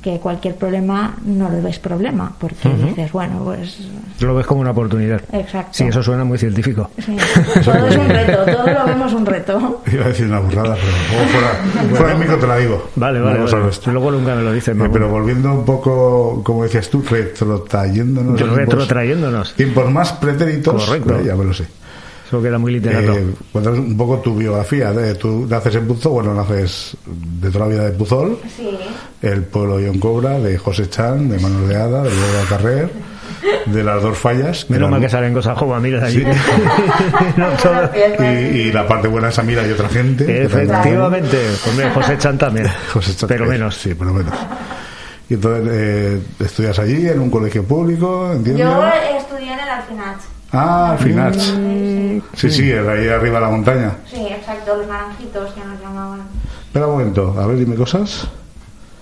Que 0.06 0.20
cualquier 0.20 0.54
problema 0.54 1.16
no 1.26 1.50
lo 1.50 1.64
ves 1.64 1.80
problema, 1.80 2.32
porque 2.40 2.70
dices, 2.70 3.12
bueno, 3.12 3.42
pues 3.44 3.80
Lo 4.20 4.36
ves 4.36 4.46
como 4.46 4.62
una 4.62 4.70
oportunidad. 4.70 5.20
Exacto. 5.32 5.70
Sí, 5.72 5.86
eso 5.86 6.04
suena 6.04 6.24
muy 6.24 6.38
científico. 6.38 6.92
sí, 7.04 7.18
todo 7.66 7.88
es 7.88 7.98
un 7.98 8.08
reto, 8.08 8.46
todo 8.46 8.68
lo 8.68 8.86
vemos 8.86 9.14
un 9.14 9.26
reto. 9.26 9.82
Iba 9.92 10.06
a 10.06 10.08
decir 10.10 10.28
una 10.28 10.42
burrada, 10.42 10.76
pero 10.76 10.92
luego 11.10 11.30
fuera, 11.32 11.90
fuera 11.90 12.08
del 12.10 12.18
micro 12.20 12.38
te 12.38 12.46
la 12.46 12.58
digo. 12.58 12.90
Vale, 12.96 13.20
vale. 13.20 13.40
Luego 13.88 14.12
nunca 14.12 14.36
me 14.36 14.44
lo 14.44 14.54
dices. 14.54 14.78
Eh, 14.78 14.90
pero 14.94 15.10
volviendo 15.10 15.52
un 15.52 15.66
poco, 15.66 16.44
como 16.44 16.62
decías 16.62 16.88
tú, 16.88 17.02
retrotrayéndonos. 17.10 18.40
Retrotrayéndonos. 18.40 19.56
Tiempos 19.56 19.92
más 19.92 20.14
pretéritos. 20.14 20.86
Correcto. 20.86 21.16
eh, 21.16 21.24
ya 21.26 21.36
me 21.36 21.46
lo 21.46 21.54
sé. 21.56 21.66
Eso 22.28 22.42
queda 22.42 22.58
muy 22.58 22.72
literato. 22.74 23.14
Eh, 23.14 23.34
cuéntanos 23.52 23.80
un 23.80 23.96
poco 23.96 24.18
tu 24.20 24.36
biografía. 24.36 24.92
¿eh? 24.92 25.14
Tú 25.16 25.46
naces 25.48 25.76
en 25.76 25.88
Puzol, 25.88 26.12
bueno, 26.14 26.34
naces 26.34 26.98
de 27.06 27.52
toda 27.52 27.66
la 27.68 27.72
vida 27.72 27.84
de 27.86 27.92
Puzol, 27.92 28.40
Sí, 28.56 28.70
el 29.22 29.44
pueblo 29.44 29.78
de 29.78 30.00
Cobra, 30.00 30.40
de 30.40 30.58
José 30.58 30.90
Chan, 30.90 31.30
de 31.30 31.38
Manuel 31.40 31.68
de 31.70 31.76
Hada, 31.76 32.04
de 32.04 32.10
Diego 32.10 32.46
Carrer, 32.50 32.90
de 33.68 33.84
las 33.84 34.02
dos 34.02 34.18
fallas. 34.18 34.66
que 34.66 34.74
Menos 34.74 34.88
eran- 34.88 34.92
mal 34.92 35.02
que 35.02 35.10
salen 35.10 35.34
cosas 35.36 35.56
como 35.58 35.80
mira 35.80 36.04
allí. 36.04 36.24
Sí. 36.24 36.26
No 37.38 37.48
todo- 37.62 37.92
y, 38.20 38.24
y 38.60 38.72
la 38.72 38.88
parte 38.88 39.08
buena 39.08 39.30
es 39.30 39.38
Amira 39.40 39.66
y 39.68 39.72
otra 39.72 39.88
gente. 39.90 40.46
Efectivamente. 40.46 41.38
Hombre, 41.70 41.90
José 41.92 42.18
Chan 42.18 42.38
también. 42.40 42.68
José 42.94 43.16
Chan, 43.16 43.28
Pero 43.30 43.46
eh, 43.46 43.50
menos. 43.50 43.76
Sí, 43.78 43.94
pero 43.94 44.14
menos. 44.14 44.34
Y 45.30 45.36
entonces 45.36 45.70
eh, 45.74 46.22
estudias 46.40 46.78
allí 46.80 47.08
en 47.08 47.20
un 47.20 47.30
colegio 47.30 47.64
público, 47.64 48.32
entiendo. 48.34 48.64
yo 48.64 49.18
estudié 49.20 49.54
en 49.54 49.60
el 49.60 49.70
Alfinach. 49.70 50.18
Ah, 50.56 50.92
al 50.92 50.98
final. 51.00 51.34
Mm. 51.36 52.22
Sí, 52.36 52.50
sí, 52.50 52.68
de 52.68 52.80
ahí 52.92 53.08
arriba 53.10 53.40
de 53.40 53.46
la 53.46 53.52
montaña. 53.52 53.92
Sí, 54.10 54.26
exacto, 54.28 54.76
los 54.78 54.88
naranjitos 54.88 55.52
que 55.54 55.60
nos 55.60 55.80
llamaban. 55.82 56.22
Espera 56.66 56.88
un 56.88 56.94
momento, 56.94 57.36
a 57.40 57.46
ver, 57.48 57.58
dime 57.58 57.76
cosas. 57.76 58.28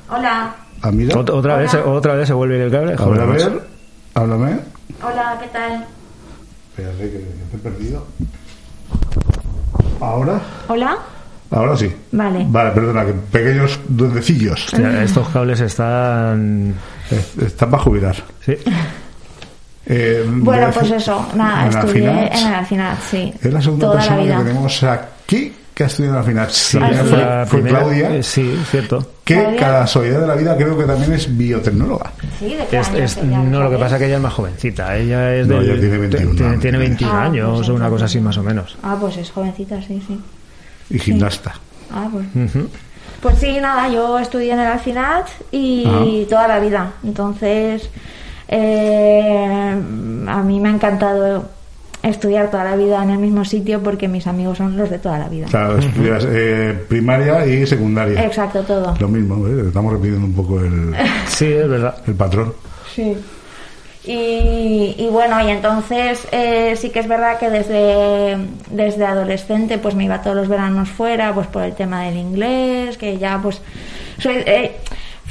Hola, 0.09 0.55
Ah, 0.81 0.91
mira. 0.91 1.17
Otra 1.17 1.55
vez, 1.57 1.73
otra 1.75 2.15
vez 2.15 2.27
se 2.27 2.33
vuelve 2.33 2.61
el 2.63 2.69
cable. 2.71 2.87
A 2.93 2.95
ver, 2.95 2.99
Joder, 2.99 3.21
a 3.21 3.25
ver. 3.25 3.67
Háblame. 4.15 4.59
hola, 5.01 5.37
¿qué 5.41 5.47
tal? 5.47 5.85
Espérate, 6.71 7.03
que 7.03 7.19
que 7.19 7.25
te 7.51 7.55
he 7.55 7.59
perdido. 7.59 8.05
¿Ahora? 10.01 10.39
Hola, 10.67 10.97
Ahora 11.51 11.77
sí. 11.77 11.95
Vale. 12.11 12.45
Vale, 12.49 12.71
perdona, 12.71 13.05
que 13.05 13.13
pequeños 13.13 13.79
duendecillos. 13.87 14.65
Hostia, 14.73 15.03
estos 15.03 15.29
cables 15.29 15.59
están. 15.61 16.73
Eh, 17.11 17.23
Están 17.45 17.69
para 17.69 17.83
jubilar. 17.83 18.15
Sí. 18.43 18.57
Eh, 19.85 20.23
Bueno, 20.27 20.69
pues 20.73 20.91
eso, 20.91 21.25
nada, 21.35 21.67
en 21.67 21.73
la 21.73 21.79
estudié 21.81 22.09
en 22.09 22.47
el 22.47 22.53
Alfinach, 22.53 22.99
sí. 23.09 23.33
Es 23.41 23.51
la 23.53 23.61
segunda 23.61 23.87
Toda 23.87 23.95
la 23.95 24.01
persona 24.01 24.23
vida. 24.23 24.37
que 24.37 24.43
tenemos 24.43 24.83
aquí 24.83 25.53
que 25.73 25.83
ha 25.83 25.87
estudiado 25.87 26.15
en 26.15 26.21
la 26.21 26.27
final. 26.27 26.51
Sí, 26.51 26.79
la 26.79 26.87
primera 26.87 27.03
sí. 27.03 27.09
fue, 27.09 27.17
la 27.17 27.45
fue 27.47 27.59
primera- 27.59 27.79
Claudia, 27.79 28.15
eh, 28.15 28.23
Sí, 28.23 28.59
cierto. 28.69 29.11
que 29.25 29.35
Claudia. 29.35 29.59
casualidad 29.59 30.21
de 30.21 30.27
la 30.27 30.35
vida 30.35 30.55
creo 30.55 30.77
que 30.77 30.83
también 30.85 31.13
es 31.13 31.35
biotecnóloga. 31.37 32.11
Sí, 32.39 32.55
¿de 32.71 32.79
Es- 32.79 32.93
es- 32.93 33.23
no, 33.23 33.63
lo 33.63 33.69
que 33.71 33.77
pasa 33.77 33.95
es 33.95 33.99
que 33.99 34.05
ella 34.07 34.15
es 34.17 34.21
más 34.21 34.33
jovencita. 34.33 34.95
Ella 34.95 35.35
es 35.35 35.47
No, 35.47 35.55
del- 35.59 35.71
ella 35.71 35.79
tiene 35.81 35.97
21 35.97 36.31
tiene- 36.35 36.47
años. 36.49 36.61
tiene 36.61 36.77
21 36.77 37.13
Ah, 37.13 37.23
años 37.23 37.57
pues 37.57 37.69
o 37.69 37.73
una 37.73 37.89
cosa 37.89 38.05
así 38.05 38.19
más 38.21 38.37
o 38.37 38.43
menos. 38.43 38.77
Ah, 38.83 38.95
pues 38.99 39.17
es 39.17 39.31
jovencita, 39.31 39.81
sí, 39.81 40.01
sí. 40.07 40.19
Y 40.91 40.99
gimnasta. 40.99 41.53
Ah, 41.91 42.07
pues. 42.11 42.25
Ujú. 42.49 42.69
Pues 43.21 43.39
sí, 43.39 43.57
nada, 43.59 43.87
yo 43.89 44.19
estudié 44.19 44.53
en 44.53 44.59
el 44.59 44.67
Alfinat 44.67 45.27
y 45.51 45.85
Ah. 45.87 46.03
toda 46.29 46.47
la 46.47 46.59
vida. 46.59 46.91
Entonces, 47.03 47.89
eh, 48.55 49.75
a 50.27 50.43
mí 50.43 50.59
me 50.59 50.69
ha 50.69 50.71
encantado 50.71 51.45
estudiar 52.03 52.51
toda 52.51 52.63
la 52.65 52.75
vida 52.75 53.01
en 53.01 53.09
el 53.09 53.17
mismo 53.17 53.45
sitio 53.45 53.81
porque 53.81 54.07
mis 54.07 54.27
amigos 54.27 54.57
son 54.59 54.77
los 54.77 54.89
de 54.89 54.99
toda 54.99 55.17
la 55.17 55.27
vida. 55.29 55.47
O 55.47 55.49
sea, 55.49 55.71
estudias 55.79 56.25
eh, 56.29 56.77
primaria 56.87 57.45
y 57.47 57.65
secundaria. 57.65 58.23
Exacto, 58.25 58.61
todo. 58.63 58.93
Lo 58.99 59.07
mismo, 59.07 59.47
¿eh? 59.47 59.65
estamos 59.67 59.93
repitiendo 59.93 60.25
un 60.25 60.33
poco 60.33 60.59
el, 60.59 60.93
Sí, 61.27 61.45
es 61.45 61.67
verdad. 61.67 61.95
el 62.05 62.13
patrón. 62.13 62.53
Sí. 62.93 63.17
Y, 64.05 64.95
y 64.97 65.07
bueno, 65.09 65.39
y 65.47 65.49
entonces 65.49 66.27
eh, 66.33 66.75
sí 66.75 66.89
que 66.89 66.99
es 66.99 67.07
verdad 67.07 67.39
que 67.39 67.49
desde, 67.49 68.37
desde 68.69 69.05
adolescente 69.05 69.77
pues 69.77 69.95
me 69.95 70.03
iba 70.03 70.21
todos 70.21 70.35
los 70.35 70.49
veranos 70.49 70.89
fuera, 70.89 71.33
pues 71.33 71.47
por 71.47 71.63
el 71.63 71.73
tema 71.73 72.03
del 72.03 72.17
inglés, 72.17 72.97
que 72.97 73.17
ya 73.17 73.39
pues 73.41 73.61
soy, 74.19 74.43
eh, 74.45 74.75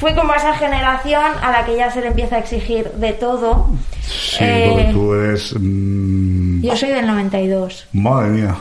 fui 0.02 0.14
como 0.14 0.34
esa 0.34 0.52
generación 0.54 1.22
a 1.40 1.50
la 1.52 1.64
que 1.64 1.76
ya 1.76 1.90
se 1.92 2.00
le 2.00 2.08
empieza 2.08 2.34
a 2.36 2.38
exigir 2.40 2.90
de 2.96 3.12
todo. 3.12 3.68
Sí, 4.02 4.38
Eh, 4.40 4.66
porque 4.68 4.88
tú 4.92 5.14
eres. 5.14 5.54
mm, 5.58 6.60
Yo 6.62 6.76
soy 6.76 6.88
del 6.90 7.06
92. 7.06 7.86
madre 7.92 8.28
mía. 8.30 8.54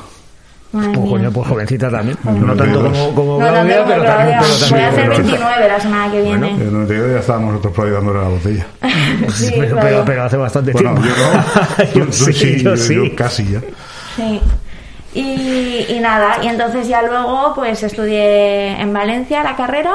Madre 0.72 0.90
Pues, 0.94 1.00
mía. 1.00 1.10
coño, 1.12 1.32
pues 1.34 1.48
jovencita 1.50 1.90
también. 1.90 2.18
No 2.24 2.56
tanto 2.56 2.82
como, 2.84 3.16
como 3.16 3.32
No, 3.34 3.40
Claudia, 3.40 3.76
tanto 3.78 3.90
pero, 3.92 4.04
también, 4.06 4.40
Voy 4.70 4.80
a 4.80 4.88
hacer 4.90 5.04
pero- 5.10 5.18
29 5.18 5.68
la 5.68 5.80
semana 5.82 6.12
que 6.12 6.22
viene. 6.22 6.50
En 6.52 6.62
el 6.62 6.74
92 6.74 7.12
ya 7.12 7.20
estábamos 7.20 7.50
nosotros 7.54 7.74
por 7.74 7.86
ahí 7.88 7.92
dándole 7.92 8.20
la 8.22 8.28
botella. 8.30 8.68
Sí, 9.34 9.54
pero, 9.60 9.78
pero, 9.82 10.06
pero 10.06 10.24
hace 10.24 10.38
bastante 10.38 10.72
Bueno, 10.74 10.94
tiempo. 10.94 11.10
yo 11.96 12.04
no. 12.04 12.06
yo, 12.06 12.12
sí, 12.14 12.34
sí, 12.34 12.58
yo 12.64 12.76
yo- 12.76 12.78
sí. 12.78 12.96
yo 12.96 13.16
casi 13.16 13.52
ya. 13.52 13.62
Sí. 14.16 14.40
Y, 15.14 15.86
y 15.90 16.00
nada, 16.00 16.38
y 16.42 16.48
entonces 16.48 16.88
ya 16.88 17.02
luego 17.02 17.54
pues 17.54 17.84
estudié 17.84 18.80
en 18.80 18.94
Valencia 18.94 19.44
la 19.44 19.58
carrera, 19.58 19.92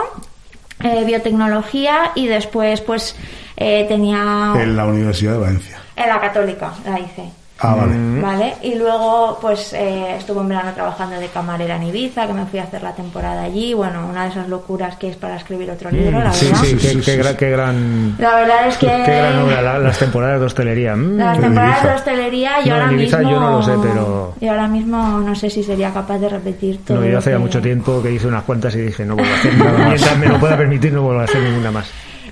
eh, 0.80 1.04
biotecnología 1.04 2.12
y 2.14 2.26
después 2.26 2.80
pues 2.80 3.16
eh, 3.56 3.86
tenía 3.88 4.52
En 4.56 4.76
la 4.76 4.86
Universidad 4.86 5.32
de 5.32 5.38
Valencia. 5.38 5.78
en 5.96 6.08
la 6.08 6.20
católica, 6.20 6.72
la 6.84 7.00
hice. 7.00 7.30
Ah, 7.59 7.74
vale. 7.74 8.20
¿Vale? 8.20 8.54
Y 8.62 8.74
luego, 8.74 9.38
pues 9.40 9.72
eh, 9.72 10.16
estuve 10.18 10.42
en 10.42 10.48
verano 10.48 10.72
trabajando 10.74 11.18
de 11.18 11.28
camarera 11.28 11.76
en 11.76 11.84
Ibiza, 11.84 12.26
que 12.26 12.34
me 12.34 12.44
fui 12.44 12.59
a 12.59 12.64
hacer 12.64 12.82
la 12.82 12.92
temporada 12.94 13.44
allí. 13.44 13.72
Bueno, 13.72 14.07
una 14.11 14.24
de 14.24 14.30
esas 14.30 14.48
locuras 14.48 14.96
que 14.96 15.09
es 15.09 15.16
para 15.16 15.36
escribir 15.36 15.70
otro 15.70 15.90
libro, 15.90 16.18
la 16.20 16.28
Mm, 16.28 16.32
sí, 16.34 16.46
verdad. 16.46 16.61
sí, 16.61 16.66
Sí, 16.66 16.76
qué, 16.76 16.88
sí, 16.90 17.00
qué 17.02 17.16
gran, 17.16 17.36
qué 17.36 17.50
gran, 17.50 18.14
La 18.18 18.34
verdad 18.34 18.68
es 18.68 18.76
que. 18.76 18.86
qué 18.86 19.16
gran 19.16 19.38
obra, 19.38 19.62
la- 19.62 19.78
las 19.78 19.98
temporadas 19.98 20.40
de 20.40 20.46
hostelería. 20.46 20.94
Mm. 20.96 21.16
Las 21.16 21.40
temporadas 21.40 21.76
Ibiza. 21.78 21.88
de 21.88 21.94
hostelería, 21.94 22.50
yo 22.61 22.66
No, 22.70 22.76
en 22.76 22.82
ahora 22.82 22.92
Ibiza 22.92 23.16
mismo. 23.18 23.32
yo 23.32 23.40
no 23.40 23.50
lo 23.50 23.62
sé, 23.62 23.72
pero- 23.82 24.34
Yo 24.38 24.50
ahora 24.50 24.68
mismo 24.68 25.18
no 25.20 25.34
sé 25.34 25.48
si 25.48 25.62
sería 25.62 25.92
capaz 25.94 26.18
de 26.18 26.28
repetir 26.28 26.84
todo. 26.84 27.00
No, 27.00 27.07
yo 27.07 27.16
hace 27.18 27.30
ya 27.30 27.36
que- 27.36 27.42
mucho 27.42 27.62
tiempo 27.62 28.02
que 28.02 28.12
hice 28.12 28.26
unas 28.26 28.42
cuantas 28.44 28.74
y 28.76 28.82
dije, 28.82 29.04
no 29.07 29.14
vuelvo 29.16 29.32
a 29.32 29.36
hacer 29.38 29.54
nada 29.57 29.72
más. 29.78 29.88
Mientras 29.88 30.18
me 30.18 30.26
lo 30.28 30.38
pueda 30.38 30.57
permitir, 30.59 30.92
no 30.92 31.00
vuelvo 31.02 31.20
a 31.22 31.24
hacer 31.24 31.40
ninguna 31.42 31.70
más. 31.70 31.90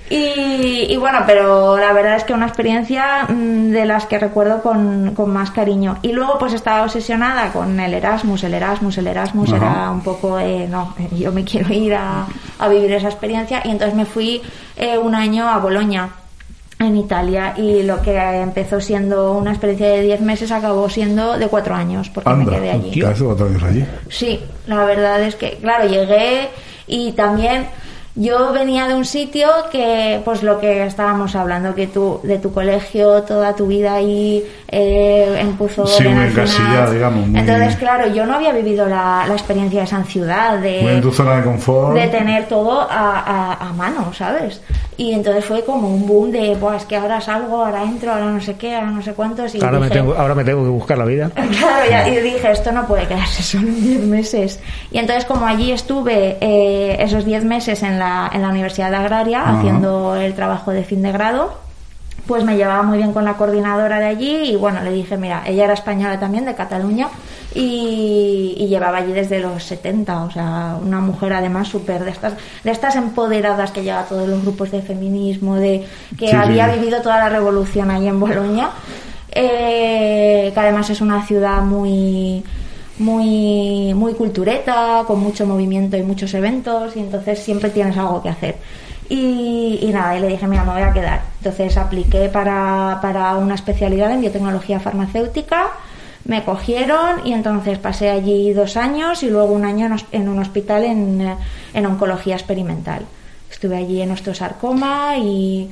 Y, 0.09 0.85
y 0.87 0.97
bueno, 0.97 1.19
pero 1.25 1.77
la 1.77 1.91
verdad 1.91 2.15
es 2.17 2.23
que 2.23 2.33
una 2.33 2.45
experiencia 2.45 3.25
mm, 3.27 3.71
de 3.71 3.85
las 3.85 4.05
que 4.05 4.19
recuerdo 4.19 4.61
con, 4.61 5.13
con 5.15 5.31
más 5.31 5.49
cariño. 5.51 5.97
Y 6.03 6.11
luego 6.11 6.37
pues 6.37 6.53
estaba 6.53 6.83
obsesionada 6.83 7.51
con 7.51 7.79
el 7.79 7.93
Erasmus, 7.93 8.43
el 8.43 8.53
Erasmus, 8.53 8.97
el 8.99 9.07
Erasmus 9.07 9.53
Ajá. 9.53 9.57
era 9.65 9.91
un 9.91 10.01
poco, 10.01 10.39
eh, 10.39 10.67
no, 10.69 10.93
yo 11.17 11.31
me 11.31 11.43
quiero 11.43 11.73
ir 11.73 11.95
a, 11.95 12.27
a 12.59 12.67
vivir 12.67 12.91
esa 12.93 13.07
experiencia 13.07 13.61
y 13.65 13.71
entonces 13.71 13.95
me 13.95 14.05
fui 14.05 14.41
eh, 14.77 14.97
un 14.97 15.15
año 15.15 15.49
a 15.49 15.57
Bolonia 15.57 16.09
en 16.77 16.97
Italia 16.97 17.53
y 17.57 17.83
lo 17.83 18.01
que 18.01 18.15
empezó 18.17 18.81
siendo 18.81 19.31
una 19.31 19.51
experiencia 19.51 19.87
de 19.87 20.01
10 20.01 20.21
meses 20.21 20.51
acabó 20.51 20.89
siendo 20.89 21.37
de 21.37 21.47
4 21.47 21.73
años 21.73 22.09
porque 22.09 22.29
Anda, 22.29 22.51
me 22.51 22.57
quedé 22.57 22.71
allí. 22.71 22.91
allí. 23.63 23.85
Sí, 24.09 24.43
la 24.67 24.83
verdad 24.85 25.23
es 25.23 25.35
que, 25.35 25.57
claro, 25.61 25.87
llegué 25.87 26.49
y 26.85 27.13
también 27.13 27.65
yo 28.15 28.53
venía 28.53 28.87
de 28.87 28.93
un 28.95 29.03
sitio 29.05 29.47
que, 29.71 30.21
pues 30.23 30.41
lo 30.41 30.59
que 30.59 30.85
estábamos 30.85 31.35
hablando, 31.35 31.75
que 31.75 31.87
tú, 31.87 32.19
de 32.23 32.37
tu 32.39 32.53
colegio, 32.53 33.23
toda 33.23 33.53
tu 33.55 33.67
vida 33.67 33.93
ahí 33.95 34.43
eh, 34.69 35.37
en 35.39 35.57
Puzol, 35.57 35.87
Sí, 35.87 36.05
en 36.07 36.21
encasillada, 36.21 36.91
digamos, 36.91 37.27
muy- 37.27 37.39
Entonces, 37.39 37.75
claro, 37.75 38.07
yo 38.07 38.25
no 38.25 38.35
había 38.35 38.53
vivido 38.53 38.87
la, 38.87 39.25
la 39.27 39.33
experiencia 39.33 39.79
de 39.81 39.85
esa 39.85 40.03
ciudad, 40.05 40.59
de 40.59 40.81
Muy 40.81 40.93
en 40.93 41.01
tu 41.01 41.11
zona 41.11 41.35
de 41.37 41.43
confort. 41.43 41.93
de 41.95 42.07
tener 42.07 42.47
todo 42.47 42.81
a, 42.81 43.19
a- 43.19 43.69
a 43.69 43.73
mano, 43.73 44.13
¿sabes? 44.13 44.61
Y 44.97 45.11
entonces 45.11 45.43
fue 45.43 45.65
como 45.65 45.89
un 45.89 46.07
boom 46.07 46.31
de, 46.31 46.55
Buah, 46.55 46.77
es 46.77 46.85
que 46.85 46.95
ahora 46.95 47.19
salgo, 47.19 47.65
ahora 47.65 47.83
entro, 47.83 48.13
ahora 48.13 48.27
no 48.27 48.39
sé 48.39 48.53
qué, 48.55 48.75
ahora 48.75 48.91
no 48.91 49.01
sé 49.01 49.11
cuántos. 49.13 49.53
Y 49.53 49.61
Ahora 49.61 49.77
me, 49.79 49.87
dije, 49.87 49.99
tengo, 49.99 50.15
ahora 50.15 50.35
me 50.35 50.43
tengo 50.45 50.63
que 50.63 50.69
buscar 50.69 50.97
la 50.97 51.05
vida. 51.05 51.29
Claro, 51.59 51.89
ya, 51.89 52.07
y 52.07 52.21
dije, 52.21 52.49
esto 52.51 52.71
no 52.71 52.85
puede 52.87 53.05
quedarse 53.07 53.43
solo 53.57 53.67
en 53.67 53.81
10 53.81 53.99
meses. 54.03 54.59
Y 54.91 54.97
entonces, 54.99 55.25
como 55.25 55.45
allí 55.45 55.71
estuve 55.73 56.37
eh, 56.39 56.95
esos 56.99 57.25
10 57.25 57.43
meses 57.43 57.83
en 57.83 57.99
la, 57.99 58.04
en 58.31 58.41
la 58.41 58.49
Universidad 58.49 58.93
Agraria 58.93 59.43
haciendo 59.49 60.15
el 60.15 60.33
trabajo 60.33 60.71
de 60.71 60.83
fin 60.83 61.01
de 61.01 61.11
grado, 61.11 61.63
pues 62.27 62.43
me 62.43 62.55
llevaba 62.57 62.81
muy 62.81 62.97
bien 62.97 63.13
con 63.13 63.23
la 63.23 63.33
coordinadora 63.33 63.99
de 63.99 64.05
allí 64.07 64.35
y 64.51 64.55
bueno, 64.55 64.81
le 64.81 64.91
dije, 64.91 65.15
mira, 65.17 65.43
ella 65.45 65.65
era 65.65 65.73
española 65.73 66.19
también, 66.19 66.45
de 66.45 66.55
Cataluña, 66.55 67.07
y, 67.53 68.55
y 68.57 68.67
llevaba 68.67 68.97
allí 68.97 69.13
desde 69.13 69.39
los 69.39 69.63
70, 69.63 70.23
o 70.23 70.31
sea, 70.31 70.77
una 70.81 70.99
mujer 70.99 71.33
además 71.33 71.67
súper 71.67 72.03
de 72.03 72.09
estas, 72.11 72.33
de 72.63 72.71
estas 72.71 72.95
empoderadas 72.95 73.71
que 73.71 73.83
lleva 73.83 73.99
a 74.01 74.05
todos 74.05 74.27
los 74.27 74.41
grupos 74.41 74.71
de 74.71 74.81
feminismo, 74.81 75.55
de 75.55 75.85
que 76.17 76.29
Sí, 76.29 76.35
había 76.35 76.73
sí. 76.73 76.79
vivido 76.79 77.01
toda 77.01 77.19
la 77.19 77.29
revolución 77.29 77.91
ahí 77.91 78.07
en 78.07 78.19
Bolonia, 78.19 78.69
eh, 79.31 80.51
que 80.53 80.59
además 80.59 80.89
es 80.89 81.01
una 81.01 81.25
ciudad 81.25 81.61
muy 81.61 82.43
muy 82.97 83.93
muy 83.93 84.13
cultureta, 84.13 85.03
con 85.05 85.19
mucho 85.19 85.45
movimiento 85.45 85.97
y 85.97 86.03
muchos 86.03 86.33
eventos 86.33 86.95
y 86.95 86.99
entonces 86.99 87.39
siempre 87.39 87.69
tienes 87.69 87.97
algo 87.97 88.21
que 88.21 88.29
hacer. 88.29 88.55
Y, 89.07 89.87
nada, 89.93 90.17
y 90.17 90.21
le 90.21 90.29
dije, 90.29 90.47
mira, 90.47 90.63
me 90.63 90.73
voy 90.73 90.81
a 90.81 90.91
quedar. 90.91 91.21
Entonces 91.37 91.77
apliqué 91.77 92.27
para, 92.29 92.97
para 93.01 93.35
una 93.35 93.53
especialidad 93.53 94.11
en 94.11 94.21
biotecnología 94.21 94.79
farmacéutica, 94.79 95.73
me 96.23 96.43
cogieron 96.43 97.25
y 97.25 97.33
entonces 97.33 97.77
pasé 97.77 98.09
allí 98.09 98.51
dos 98.53 98.77
años 98.77 99.21
y 99.21 99.29
luego 99.29 99.53
un 99.53 99.63
año 99.63 99.95
en 100.11 100.27
un 100.27 100.39
hospital 100.39 100.85
en, 100.85 101.21
eh, 101.21 101.35
en 101.73 101.85
oncología 101.85 102.35
experimental. 102.35 103.05
Estuve 103.51 103.77
allí 103.77 104.01
en 104.01 104.11
osteosarcoma 104.11 105.17
y, 105.17 105.69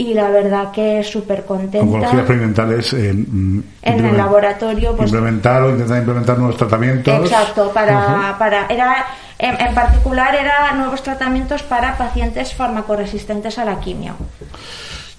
y 0.00 0.14
la 0.14 0.30
verdad 0.30 0.72
que 0.72 1.04
súper 1.04 1.44
contenta. 1.44 1.80
Oncología 1.84 2.20
experimental 2.20 2.72
es. 2.72 2.90
eh, 2.94 3.12
mm, 3.12 3.60
En 3.82 4.04
el 4.06 4.16
laboratorio, 4.16 4.96
pues- 4.96 5.10
implementar 5.10 5.62
o 5.62 5.70
intentar 5.70 5.98
implementar 5.98 6.38
nuevos 6.38 6.56
tratamientos. 6.56 7.30
Exacto, 7.30 7.70
para, 7.70 8.34
para 8.38 8.66
era 8.68 9.04
en, 9.38 9.60
en 9.60 9.74
particular 9.74 10.34
era 10.34 10.72
nuevos 10.72 11.02
tratamientos 11.02 11.62
para 11.62 11.98
pacientes 11.98 12.54
farmacoresistentes 12.54 13.58
a 13.58 13.66
la 13.66 13.78
quimio, 13.78 14.16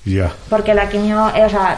Ya. 0.04 0.32
porque 0.50 0.74
la 0.74 0.90
quimio, 0.90 1.30
eh, 1.36 1.46
o 1.46 1.50
sea, 1.50 1.78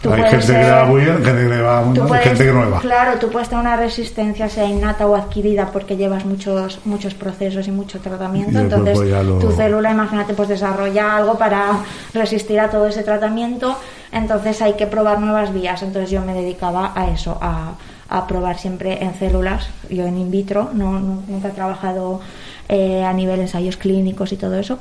tú 0.00 0.08
Hay 0.12 0.20
puedes 0.20 0.30
gente 0.30 0.36
que 0.46 0.52
ser- 0.52 0.64
le 0.64 0.70
va 0.70 0.84
muy 0.84 1.00
bien, 1.00 1.24
gente 1.24 1.42
que 1.42 1.48
le 1.48 1.60
va 1.60 1.82
muy 1.82 1.98
mal, 1.98 2.20
gente 2.20 2.44
que 2.44 2.52
nueva. 2.52 2.78
Claro, 2.80 3.18
tú 3.18 3.30
puedes 3.30 3.48
tener 3.48 3.64
una 3.64 3.74
resistencia, 3.76 4.48
sea 4.48 4.64
innata 4.64 5.06
o 5.08 5.16
adquirida, 5.16 5.70
porque 5.72 5.96
llevas 5.96 6.24
muchos 6.24 6.78
muchos 6.84 7.14
procesos 7.14 7.66
y 7.66 7.72
mucho 7.72 7.98
tratamiento. 7.98 8.60
Entonces, 8.60 8.96
lo- 9.24 9.38
tu 9.38 9.50
célula, 9.50 9.90
imagínate, 9.90 10.34
pues 10.34 10.48
desarrolla 10.50 11.16
algo 11.16 11.36
para 11.36 11.80
resistir 12.12 12.60
a 12.60 12.70
todo 12.70 12.86
ese 12.86 13.02
tratamiento. 13.02 13.76
Entonces, 14.12 14.62
hay 14.62 14.74
que 14.74 14.86
probar 14.86 15.18
nuevas 15.18 15.52
vías. 15.52 15.82
Entonces, 15.82 16.10
yo 16.12 16.20
me 16.22 16.32
dedicaba 16.32 16.92
a 16.94 17.08
eso, 17.08 17.36
a, 17.40 17.72
a 18.08 18.26
probar 18.26 18.58
siempre 18.58 19.02
en 19.02 19.14
células. 19.14 19.68
Yo 19.90 20.06
en 20.06 20.18
in 20.18 20.30
vitro, 20.30 20.70
no, 20.72 20.98
nunca 20.98 21.48
he 21.48 21.52
trabajado 21.52 22.20
eh, 22.68 23.04
a 23.04 23.12
nivel 23.12 23.40
ensayos 23.40 23.76
clínicos 23.76 24.32
y 24.32 24.36
todo 24.36 24.56
eso, 24.56 24.78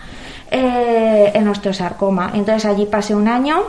eh, 0.52 1.32
en 1.34 1.48
osteosarcoma. 1.48 2.32
Entonces, 2.34 2.66
allí 2.66 2.86
pasé 2.86 3.16
un 3.16 3.28
año. 3.28 3.64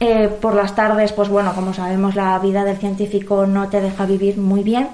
Eh, 0.00 0.28
por 0.40 0.54
las 0.54 0.74
tardes, 0.74 1.12
pues 1.12 1.28
bueno, 1.28 1.54
como 1.54 1.72
sabemos, 1.72 2.16
la 2.16 2.36
vida 2.40 2.64
del 2.64 2.76
científico 2.76 3.46
no 3.46 3.68
te 3.68 3.80
deja 3.80 4.04
vivir 4.04 4.36
muy 4.36 4.62
bien. 4.62 4.88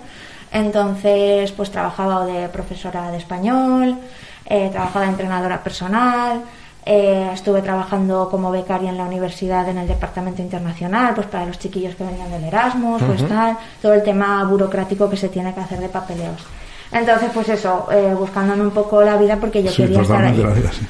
Entonces, 0.52 1.50
pues 1.52 1.70
trabajaba 1.70 2.26
de 2.26 2.48
profesora 2.50 3.10
de 3.10 3.16
español, 3.16 3.96
eh, 4.44 4.68
trabajaba 4.70 5.06
de 5.06 5.12
entrenadora 5.12 5.62
personal, 5.62 6.42
eh, 6.84 7.30
estuve 7.32 7.62
trabajando 7.62 8.28
como 8.28 8.50
becaria 8.50 8.90
en 8.90 8.96
la 8.96 9.04
universidad 9.04 9.68
en 9.68 9.78
el 9.78 9.86
departamento 9.86 10.42
internacional, 10.42 11.14
pues 11.14 11.28
para 11.28 11.46
los 11.46 11.58
chiquillos 11.58 11.94
que 11.94 12.04
venían 12.04 12.30
del 12.30 12.44
Erasmus, 12.44 13.02
pues 13.02 13.28
tal, 13.28 13.56
todo 13.80 13.94
el 13.94 14.02
tema 14.02 14.42
burocrático 14.44 15.08
que 15.08 15.16
se 15.16 15.28
tiene 15.28 15.54
que 15.54 15.60
hacer 15.60 15.78
de 15.78 15.88
papeleos. 15.88 16.42
Entonces, 16.90 17.30
pues 17.32 17.48
eso, 17.48 17.88
eh, 17.90 18.14
buscándome 18.18 18.62
un 18.62 18.70
poco 18.70 19.02
la 19.02 19.16
vida 19.16 19.36
porque 19.36 19.62
yo 19.62 19.70
Sí, 19.70 19.82
quería 19.82 20.02
estar 20.02 20.22
la 20.22 20.32
vida, 20.32 20.70
sí. 20.72 20.86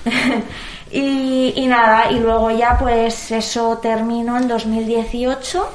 y, 0.90 1.52
y 1.56 1.66
nada, 1.66 2.10
y 2.10 2.18
luego 2.18 2.50
ya 2.50 2.76
pues 2.78 3.30
eso 3.30 3.78
terminó 3.78 4.36
en 4.38 4.48
2018 4.48 5.68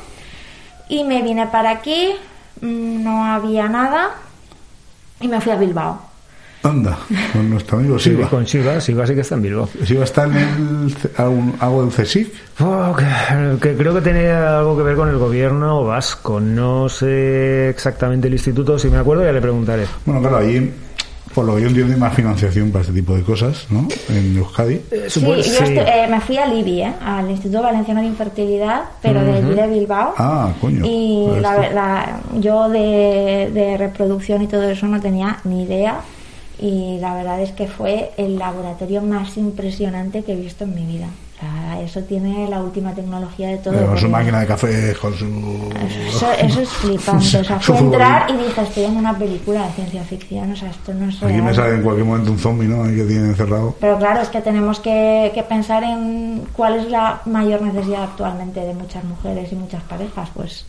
y 0.90 1.04
me 1.04 1.22
vine 1.22 1.48
para 1.48 1.70
aquí, 1.70 2.14
mm, 2.62 3.04
no 3.04 3.24
había 3.24 3.68
nada 3.70 4.16
y 5.22 5.28
me 5.28 5.40
fui 5.40 5.52
a 5.52 5.56
Bilbao. 5.56 6.07
Anda, 6.70 6.98
con 7.34 7.50
nuestro 7.50 7.78
amigo 7.80 7.98
Sí, 8.00 8.10
Silva. 8.12 8.30
con 8.30 8.46
Silva, 8.48 8.80
Silva 8.82 9.08
sí 9.08 9.16
que 9.16 9.22
está 9.22 9.36
en 9.36 9.42
Bilbao. 9.42 9.70
Silva 9.86 10.04
está 10.04 10.24
en 10.26 10.36
el, 10.36 10.96
algo 11.60 11.86
del 11.86 11.94
CSIC. 11.94 12.34
Oh, 12.60 12.96
que, 12.96 13.60
que 13.62 13.76
creo 13.78 13.94
que 13.94 14.02
tenía 14.02 14.60
algo 14.60 14.76
que 14.78 14.84
ver 14.84 14.96
con 14.96 15.10
el 15.10 15.18
gobierno 15.18 15.84
vasco. 15.84 16.40
No 16.40 16.90
sé 16.90 17.70
exactamente 17.70 18.28
el 18.28 18.34
instituto, 18.34 18.78
si 18.80 18.90
me 18.90 18.98
acuerdo 18.98 19.24
ya 19.24 19.32
le 19.32 19.42
preguntaré. 19.42 19.86
Bueno, 20.06 20.22
claro, 20.22 20.38
ahí, 20.38 20.74
por 21.36 21.46
lo 21.46 21.56
que 21.56 21.62
yo 21.62 21.68
entiendo, 21.68 21.94
hay 21.94 22.00
más 22.00 22.14
financiación 22.16 22.72
para 22.72 22.82
este 22.82 22.94
tipo 22.94 23.14
de 23.16 23.22
cosas, 23.22 23.68
¿no? 23.70 23.88
En 24.10 24.38
Euskadi. 24.38 24.82
Sí, 25.08 25.22
yo 25.22 25.44
sí. 25.44 25.52
estu- 25.52 25.86
eh, 25.86 26.08
me 26.10 26.20
fui 26.20 26.38
al 26.38 26.58
IBI, 26.58 26.82
¿eh? 26.82 26.94
al 27.00 27.30
Instituto 27.30 27.62
Valenciano 27.62 28.02
de 28.02 28.08
Infertilidad, 28.08 28.82
pero 29.02 29.22
de 29.24 29.34
allí 29.34 29.54
de 29.54 29.68
Bilbao. 29.68 30.16
Ah, 30.18 30.52
coño. 30.60 30.84
Y 30.86 31.26
Pues 31.30 31.42
la, 31.44 31.70
la- 31.70 32.20
yo 32.40 32.70
de, 32.70 33.52
de 33.54 33.78
reproducción 33.78 34.42
y 34.42 34.48
todo 34.48 34.64
eso 34.64 34.88
no 34.88 35.00
tenía 35.00 35.38
ni 35.44 35.64
idea. 35.64 36.00
Y 36.60 36.98
la 37.00 37.14
verdad 37.14 37.40
es 37.42 37.52
que 37.52 37.68
fue 37.68 38.12
el 38.18 38.40
laboratorio 38.40 39.02
más 39.02 39.38
impresionante 39.38 40.24
que 40.24 40.34
he 40.34 40.36
visto 40.36 40.64
en 40.64 40.74
mi 40.76 40.86
vida. 40.86 41.08
O 41.36 41.40
sea, 41.40 41.80
eso 41.82 42.02
tiene 42.02 42.48
la 42.50 42.60
última 42.64 42.94
tecnología 42.96 43.50
de 43.50 43.58
todo. 43.58 43.86
Con 43.86 43.98
su 44.00 44.10
máquina 44.10 44.40
de 44.40 44.48
café, 44.48 44.96
con 45.00 45.14
su... 45.14 45.70
Eso, 46.10 46.32
eso 46.32 46.62
es 46.62 46.70
flipante. 46.70 47.38
O 47.42 47.44
sea, 47.44 47.60
fue 47.60 47.78
entrar 47.78 48.28
y 48.32 48.38
dije, 48.38 48.60
estoy 48.62 48.86
en 48.86 48.98
una 48.98 49.16
película 49.16 49.68
de 49.68 49.74
ciencia 49.74 50.04
ficción. 50.04 50.52
O 50.52 50.56
sea, 50.56 50.72
esto 50.72 50.96
no 50.96 51.08
es 51.10 51.22
Aquí 51.22 51.34
me 51.34 51.42
real. 51.42 51.56
sale 51.56 51.76
en 51.76 51.84
cualquier 51.84 52.08
momento 52.08 52.32
un 52.32 52.40
zombie, 52.40 52.68
¿no? 52.68 52.84
Ahí 52.86 52.96
que 52.96 53.04
tiene 53.04 53.28
encerrado. 53.28 53.76
Pero 53.80 53.98
claro, 54.00 54.22
es 54.22 54.30
que 54.30 54.42
tenemos 54.42 54.80
que, 54.80 55.32
que 55.36 55.44
pensar 55.44 55.84
en 55.84 56.48
cuál 56.54 56.78
es 56.80 56.90
la 56.90 57.22
mayor 57.26 57.62
necesidad 57.62 58.06
actualmente 58.06 58.62
de 58.62 58.74
muchas 58.74 59.04
mujeres 59.04 59.52
y 59.52 59.56
muchas 59.56 59.84
parejas. 59.84 60.30
Pues 60.34 60.66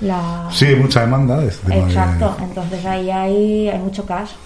la. 0.00 0.48
Sí, 0.52 0.76
mucha 0.76 1.00
demanda. 1.00 1.38
de 1.40 1.48
este 1.48 1.66
tema 1.66 1.86
que- 1.86 1.92
Exacto, 1.92 2.36
entonces 2.40 2.86
ahí 2.86 3.10
hay, 3.10 3.68
hay 3.68 3.78
mucho 3.80 4.06
caso. 4.06 4.36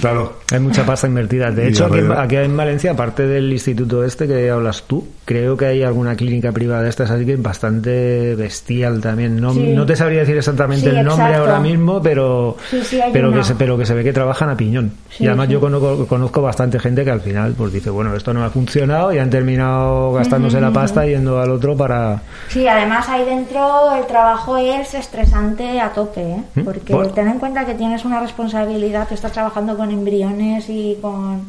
Claro. 0.00 0.40
Hay 0.52 0.60
mucha 0.60 0.84
pasta 0.84 1.06
invertida. 1.06 1.50
De 1.50 1.68
hecho, 1.68 1.86
aquí, 1.86 1.98
aquí 2.16 2.36
en 2.36 2.56
Valencia, 2.56 2.92
aparte 2.92 3.26
del 3.26 3.50
instituto 3.52 4.04
este 4.04 4.26
que 4.26 4.50
hablas 4.50 4.82
tú, 4.84 5.06
creo 5.24 5.56
que 5.56 5.66
hay 5.66 5.82
alguna 5.82 6.14
clínica 6.14 6.52
privada 6.52 6.82
de 6.82 6.88
estas, 6.90 7.10
así 7.10 7.24
que 7.26 7.36
bastante 7.36 8.34
bestial 8.34 9.00
también. 9.00 9.40
No, 9.40 9.52
Sí. 9.52 9.72
no 9.74 9.86
te 9.86 9.96
sabría 9.96 10.20
decir 10.20 10.36
exactamente 10.36 10.90
Sí, 10.90 10.96
el 10.96 11.04
nombre 11.04 11.26
exacto. 11.26 11.40
ahora 11.50 11.60
mismo, 11.60 12.00
pero, 12.02 12.56
Sí, 12.70 12.80
sí, 12.84 13.00
hay 13.00 13.12
pero, 13.12 13.28
una. 13.28 13.38
que 13.38 13.44
se, 13.44 13.54
pero 13.54 13.76
que 13.78 13.86
se 13.86 13.94
ve 13.94 14.04
que 14.04 14.12
trabajan 14.12 14.50
a 14.50 14.56
piñón. 14.56 14.92
Sí, 15.10 15.24
y 15.24 15.26
además 15.28 15.46
sí. 15.46 15.52
yo 15.54 15.60
conozco, 15.60 16.06
conozco 16.06 16.42
bastante 16.42 16.78
gente 16.78 17.04
que 17.04 17.10
al 17.10 17.20
final 17.20 17.54
pues 17.56 17.72
dice, 17.72 17.90
bueno, 17.90 18.14
esto 18.14 18.32
no 18.34 18.40
me 18.40 18.46
ha 18.46 18.50
funcionado 18.50 19.12
y 19.12 19.18
han 19.18 19.30
terminado 19.30 20.12
gastándose 20.12 20.60
la 20.60 20.70
pasta 20.72 21.04
yendo 21.06 21.40
al 21.40 21.50
otro 21.50 21.76
para... 21.76 22.20
Sí, 22.48 22.66
además 22.68 23.08
ahí 23.08 23.24
dentro 23.24 23.94
el 23.96 24.06
trabajo 24.06 24.56
es 24.58 24.94
estresante 24.94 25.80
a 25.80 25.90
tope, 25.90 26.20
¿eh? 26.22 26.42
¿Mm? 26.54 26.60
porque 26.62 26.94
ten 27.14 27.28
en 27.28 27.38
cuenta 27.38 27.64
que 27.64 27.74
tienes 27.74 28.04
una 28.04 28.20
responsabilidad, 28.20 29.08
tú 29.08 29.14
estás 29.14 29.32
trabajando 29.32 29.76
con 29.76 29.85
embriones 29.90 30.68
y 30.68 30.98
con, 31.00 31.44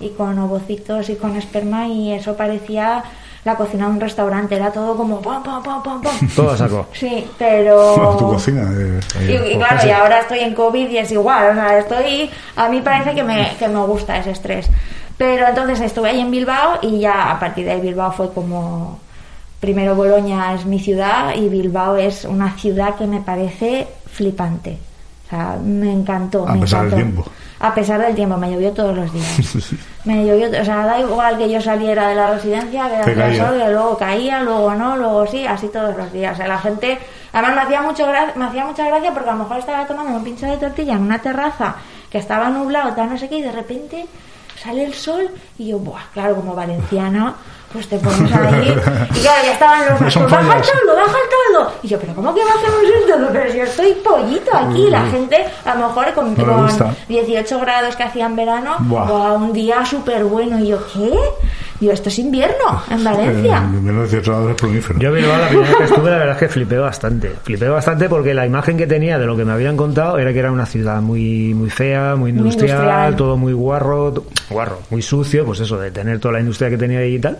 y 0.00 0.10
con 0.10 0.38
ovocitos 0.38 1.08
y 1.10 1.16
con 1.16 1.36
esperma 1.36 1.86
y 1.88 2.12
eso 2.12 2.36
parecía 2.36 3.02
la 3.44 3.56
cocina 3.56 3.86
de 3.86 3.92
un 3.94 4.00
restaurante, 4.00 4.54
era 4.54 4.70
todo 4.70 4.96
como 4.96 5.20
pam, 5.20 5.42
pam, 5.42 5.62
pam, 5.62 5.82
pam, 5.82 6.00
pam. 6.00 6.28
Todo 6.36 6.56
saco. 6.56 6.86
Sí, 6.92 7.26
pero... 7.36 7.96
Bueno, 7.96 8.16
tu 8.16 8.26
cocina. 8.28 8.62
eh. 8.62 9.00
Y, 9.20 9.32
y 9.32 9.36
Pues 9.36 9.56
claro, 9.56 9.76
casi. 9.76 9.88
y 9.88 9.90
ahora 9.90 10.20
estoy 10.20 10.38
en 10.40 10.54
COVID 10.54 10.88
y 10.88 10.98
es 10.98 11.10
igual, 11.10 11.50
o 11.50 11.54
sea, 11.54 11.78
estoy, 11.78 12.30
a 12.54 12.68
mí 12.68 12.80
parece 12.82 13.14
que 13.16 13.24
me, 13.24 13.56
que 13.58 13.66
me 13.66 13.80
gusta 13.84 14.16
ese 14.18 14.30
estrés. 14.30 14.70
Pero 15.18 15.48
entonces 15.48 15.80
estuve 15.80 16.10
ahí 16.10 16.20
en 16.20 16.30
Bilbao 16.30 16.78
y 16.82 17.00
ya 17.00 17.32
a 17.32 17.40
partir 17.40 17.64
de 17.64 17.72
ahí 17.72 17.80
Bilbao 17.80 18.12
fue 18.12 18.32
como, 18.32 19.00
primero 19.60 19.94
Boloña 19.96 20.54
es 20.54 20.64
mi 20.64 20.78
ciudad 20.78 21.34
y 21.34 21.48
Bilbao 21.48 21.96
es 21.96 22.24
una 22.24 22.56
ciudad 22.56 22.94
que 22.96 23.06
me 23.06 23.20
parece 23.20 23.88
flipante. 24.06 24.78
O 25.26 25.30
sea, 25.30 25.58
me 25.62 25.92
encantó. 25.92 26.46
A 26.48 26.54
me 26.54 26.60
pesar 26.60 26.82
del 26.86 26.94
tiempo. 26.94 27.24
A 27.62 27.72
pesar 27.74 28.00
del 28.00 28.14
tiempo, 28.14 28.36
me 28.36 28.50
llovió 28.50 28.72
todos 28.72 28.94
los 28.94 29.12
días. 29.12 29.74
Me 30.04 30.26
llovió, 30.26 30.48
o 30.60 30.64
sea, 30.64 30.84
da 30.84 30.98
igual 30.98 31.38
que 31.38 31.48
yo 31.48 31.60
saliera 31.60 32.08
de 32.08 32.16
la 32.16 32.30
residencia, 32.34 33.04
que 33.04 33.14
caía. 33.14 33.46
sol, 33.46 33.56
que 33.56 33.70
luego 33.70 33.96
caía, 33.96 34.40
luego 34.42 34.74
no, 34.74 34.96
luego 34.96 35.26
sí, 35.28 35.46
así 35.46 35.68
todos 35.68 35.96
los 35.96 36.12
días. 36.12 36.32
O 36.34 36.36
sea, 36.38 36.48
la 36.48 36.58
gente, 36.58 36.98
además 37.32 37.54
me 37.54 37.60
hacía 37.62 37.82
mucho 37.82 38.04
gra- 38.08 38.34
me 38.34 38.46
hacía 38.46 38.64
mucha 38.66 38.84
gracia 38.88 39.12
porque 39.14 39.30
a 39.30 39.34
lo 39.34 39.38
mejor 39.44 39.58
estaba 39.58 39.86
tomando 39.86 40.10
un 40.18 40.24
pincho 40.24 40.46
de 40.46 40.56
tortilla 40.56 40.94
en 40.94 41.02
una 41.02 41.20
terraza 41.20 41.76
que 42.10 42.18
estaba 42.18 42.50
nublado, 42.50 42.92
tal 42.94 43.10
no 43.10 43.16
sé 43.16 43.28
qué, 43.28 43.36
y 43.38 43.42
de 43.42 43.52
repente 43.52 44.06
sale 44.60 44.82
el 44.84 44.94
sol 44.94 45.28
y 45.56 45.68
yo, 45.68 45.78
buah, 45.78 46.02
claro, 46.12 46.34
como 46.34 46.56
valenciana, 46.56 47.36
pues 47.72 47.88
te 47.88 47.98
pones 47.98 48.32
ahí 48.32 48.68
y 49.14 49.20
claro, 49.20 49.42
ya 49.44 49.52
estaban 49.52 49.80
los 50.02 50.12
son 50.12 50.22
pues 50.22 50.32
baja 50.32 50.56
el 50.56 50.62
toldo, 50.62 50.94
baja 50.96 51.16
el 51.16 51.54
toldo. 51.54 51.72
Y 51.82 51.88
yo, 51.88 51.98
pero 51.98 52.14
¿cómo 52.14 52.34
que 52.34 52.40
bajemos 52.44 52.82
el 52.82 53.10
toldo? 53.10 53.28
Pero 53.32 53.50
si 53.52 53.58
yo 53.58 53.64
estoy 53.64 53.92
pollito 53.94 54.50
aquí, 54.56 54.90
la 54.90 55.06
gente, 55.06 55.36
a 55.64 55.74
lo 55.74 55.88
mejor 55.88 56.12
con, 56.14 56.34
No 56.36 56.44
con 56.44 56.62
gusta. 56.64 56.94
18 57.08 57.60
grados 57.60 57.96
que 57.96 58.02
hacía 58.02 58.26
en 58.26 58.36
verano, 58.36 58.76
buah, 58.80 59.32
un 59.34 59.52
día 59.52 59.84
súper 59.86 60.24
bueno. 60.24 60.58
Y 60.58 60.68
yo, 60.68 60.78
¿qué? 60.92 61.12
Digo, 61.80 61.92
esto 61.94 62.10
es 62.10 62.18
invierno 62.20 62.80
en 62.90 63.02
Valencia. 63.02 63.56
En 63.58 63.72
1918 63.84 64.30
grados 64.30 64.50
es 64.50 64.56
plumífero. 64.56 64.98
Yo 65.00 65.12
Bilbao 65.12 65.36
la 65.36 65.48
primera 65.48 65.68
vez 65.70 65.76
que 65.78 65.84
estuve 65.84 66.10
la 66.10 66.18
verdad 66.18 66.34
es 66.34 66.38
que 66.38 66.48
flipé 66.48 66.78
bastante. 66.78 67.32
Flipé 67.42 67.68
bastante 67.68 68.08
porque 68.08 68.34
la 68.34 68.46
imagen 68.46 68.76
que 68.76 68.86
tenía 68.86 69.18
de 69.18 69.26
lo 69.26 69.36
que 69.36 69.44
me 69.44 69.52
habían 69.52 69.76
contado 69.76 70.16
era 70.18 70.32
que 70.32 70.38
era 70.38 70.52
una 70.52 70.66
ciudad 70.66 71.00
muy 71.02 71.54
muy 71.54 71.70
fea, 71.70 72.14
muy 72.14 72.32
Muy 72.32 72.40
industrial, 72.42 72.78
industrial. 72.78 73.16
todo 73.16 73.36
muy 73.36 73.52
guarro, 73.52 74.14
guarro, 74.48 74.78
muy 74.90 75.02
sucio, 75.02 75.44
pues 75.44 75.58
eso, 75.58 75.76
de 75.76 75.90
tener 75.90 76.20
toda 76.20 76.34
la 76.34 76.40
industria 76.40 76.70
que 76.70 76.76
tenía 76.78 77.00
ahí 77.00 77.16
y 77.16 77.18
tal. 77.18 77.36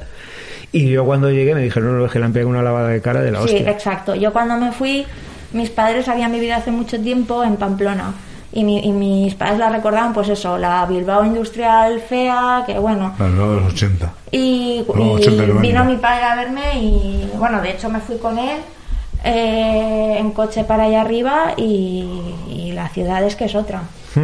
Y 0.73 0.89
yo 0.91 1.05
cuando 1.05 1.31
llegué 1.31 1.55
me 1.55 1.61
dijeron, 1.63 1.99
no, 1.99 2.05
es 2.07 2.11
que 2.13 2.19
le 2.19 2.25
han 2.25 2.33
pegado 2.33 2.49
una 2.51 2.63
lavada 2.63 2.89
de 2.89 3.01
cara 3.03 3.21
de 3.21 3.31
la 3.31 3.39
Sí, 3.41 3.57
hostia. 3.57 3.71
exacto. 3.71 4.15
Yo 4.15 4.33
cuando 4.33 4.57
me 4.57 4.73
fui, 4.73 5.05
mis 5.53 5.69
padres 5.71 6.09
habían 6.09 6.33
vivido 6.33 6.55
hace 6.57 6.71
mucho 6.71 6.99
tiempo 7.01 7.45
en 7.45 7.57
Pamplona. 7.57 8.15
Y, 8.55 8.65
mi- 8.65 8.81
y 8.85 8.93
mis 8.93 9.35
padres 9.35 9.59
la 9.59 9.71
recordaban, 9.71 10.13
pues 10.13 10.29
eso, 10.29 10.59
la 10.59 10.85
Bilbao 10.87 11.25
industrial 11.25 12.01
fea, 12.01 12.65
que 12.67 12.79
bueno. 12.79 13.15
La 13.19 13.27
Bilbao 13.27 13.55
de 13.55 13.61
los 13.63 13.73
80. 13.73 14.13
Y, 14.31 14.83
Bueno, 14.87 15.05
y 15.05 15.09
80 15.23 15.31
y 15.45 15.47
90. 15.47 15.61
vino 15.63 15.85
mi 15.87 15.97
padre 15.97 16.25
a 16.25 16.35
verme 16.37 16.79
y 16.79 17.31
bueno, 17.37 17.61
de 17.63 17.71
hecho 17.71 17.89
me 17.91 18.01
fui 18.01 18.17
con 18.19 18.39
él 18.39 18.59
eh, 19.25 20.17
en 20.19 20.31
coche 20.33 20.65
para 20.65 20.85
allá 20.85 21.01
arriba 21.01 21.55
y, 21.57 22.07
y 22.51 22.73
la 22.73 22.89
ciudad 22.91 23.23
es 23.25 23.37
que 23.37 23.45
es 23.47 23.55
otra. 23.55 23.83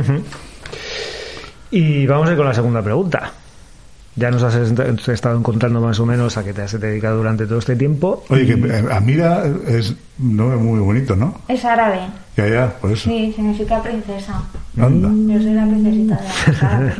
Y 1.71 2.07
vamos 2.07 2.29
a 2.29 2.33
ir 2.33 2.37
con 2.39 2.47
la 2.47 2.55
segunda 2.55 2.83
pregunta. 2.83 3.31
Ya 4.19 4.31
nos 4.31 4.43
has 4.43 4.55
est- 4.57 5.09
estado 5.09 5.41
contando 5.43 5.81
más 5.81 6.01
o 6.01 6.07
menos 6.07 6.37
a 6.37 6.45
qué 6.45 6.53
te 6.53 6.63
has 6.63 6.79
dedicado 6.81 7.19
durante 7.19 7.47
todo 7.47 7.59
este 7.61 7.77
tiempo. 7.77 8.25
Oye, 8.31 8.47
que 8.47 8.53
eh, 8.55 8.85
Amira 8.91 9.45
es 9.69 9.95
un 10.19 10.37
nombre 10.37 10.57
muy 10.59 10.81
bonito, 10.81 11.15
¿no? 11.15 11.41
Es 11.47 11.65
árabe, 11.65 12.01
Ya, 12.37 12.49
ya, 12.49 12.75
por 12.81 12.91
eso. 12.91 13.09
sí, 13.09 13.33
significa 13.35 13.81
princesa. 13.83 14.43
Anda, 14.77 15.09
Yo 15.09 15.41
soy 15.43 15.53
la 15.55 15.67
princesita 15.67 16.17
de 16.17 16.53
la 16.53 16.69
árabe. 16.69 16.93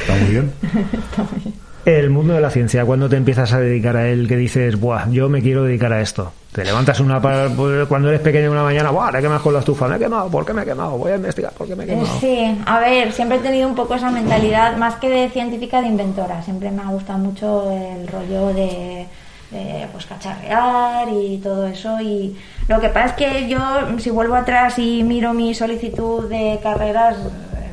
está 0.00 0.14
muy 0.20 0.30
bien. 0.30 0.52
El 1.84 2.08
mundo 2.08 2.32
de 2.32 2.40
la 2.40 2.48
ciencia, 2.50 2.82
¿cuándo 2.86 3.10
te 3.10 3.16
empiezas 3.16 3.52
a 3.52 3.60
dedicar 3.60 3.96
a 3.96 4.08
él? 4.08 4.26
Que 4.26 4.36
dices, 4.38 4.80
Buah, 4.80 5.10
yo 5.10 5.28
me 5.28 5.42
quiero 5.42 5.64
dedicar 5.64 5.92
a 5.92 6.00
esto. 6.00 6.32
Te 6.50 6.64
levantas 6.64 6.98
una 7.00 7.20
cuando 7.20 8.08
eres 8.08 8.20
pequeño 8.20 8.50
una 8.50 8.62
mañana, 8.62 8.90
Buah, 8.90 9.12
te 9.12 9.20
quemas 9.20 9.42
con 9.42 9.52
la 9.52 9.58
estufa, 9.58 9.86
me 9.88 9.96
he 9.96 9.98
quemado, 9.98 10.30
¿por 10.30 10.46
qué 10.46 10.54
me 10.54 10.62
he 10.62 10.64
quemado? 10.64 10.92
Voy 10.96 11.12
a 11.12 11.16
investigar, 11.16 11.52
¿por 11.52 11.66
qué 11.66 11.76
me 11.76 11.84
he 11.84 11.86
Eh, 11.86 11.90
quemado? 11.90 12.20
Sí, 12.20 12.58
a 12.64 12.78
ver, 12.80 13.12
siempre 13.12 13.36
he 13.36 13.40
tenido 13.40 13.68
un 13.68 13.74
poco 13.74 13.96
esa 13.96 14.10
mentalidad, 14.10 14.76
más 14.78 14.94
que 14.96 15.10
de 15.10 15.28
científica, 15.28 15.82
de 15.82 15.88
inventora. 15.88 16.40
Siempre 16.42 16.70
me 16.70 16.80
ha 16.82 16.86
gustado 16.86 17.18
mucho 17.18 17.70
el 17.70 18.06
rollo 18.08 18.46
de, 18.54 19.06
de, 19.50 19.86
pues 19.92 20.06
cacharrear 20.06 21.08
y 21.12 21.36
todo 21.38 21.66
eso. 21.66 22.00
Y 22.00 22.34
lo 22.68 22.80
que 22.80 22.88
pasa 22.88 23.06
es 23.08 23.12
que 23.12 23.48
yo, 23.48 23.58
si 23.98 24.08
vuelvo 24.08 24.36
atrás 24.36 24.78
y 24.78 25.02
miro 25.02 25.34
mi 25.34 25.52
solicitud 25.54 26.30
de 26.30 26.60
carreras, 26.62 27.16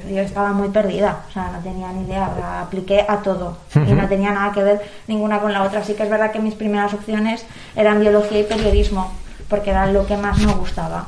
yo 0.09 0.21
estaba 0.21 0.51
muy 0.53 0.69
perdida, 0.69 1.17
o 1.29 1.31
sea, 1.31 1.49
no 1.51 1.59
tenía 1.59 1.91
ni 1.91 2.03
idea, 2.05 2.29
la 2.39 2.61
apliqué 2.61 3.05
a 3.07 3.17
todo 3.17 3.57
y 3.75 3.93
no 3.93 4.07
tenía 4.07 4.31
nada 4.31 4.51
que 4.51 4.63
ver 4.63 4.81
ninguna 5.07 5.39
con 5.39 5.51
la 5.53 5.63
otra. 5.63 5.79
Así 5.81 5.93
que 5.93 6.03
es 6.03 6.09
verdad 6.09 6.31
que 6.31 6.39
mis 6.39 6.53
primeras 6.55 6.93
opciones 6.93 7.45
eran 7.75 7.99
biología 7.99 8.39
y 8.39 8.43
periodismo, 8.43 9.11
porque 9.49 9.71
era 9.71 9.85
lo 9.87 10.05
que 10.05 10.17
más 10.17 10.37
me 10.39 10.53
gustaba. 10.53 11.05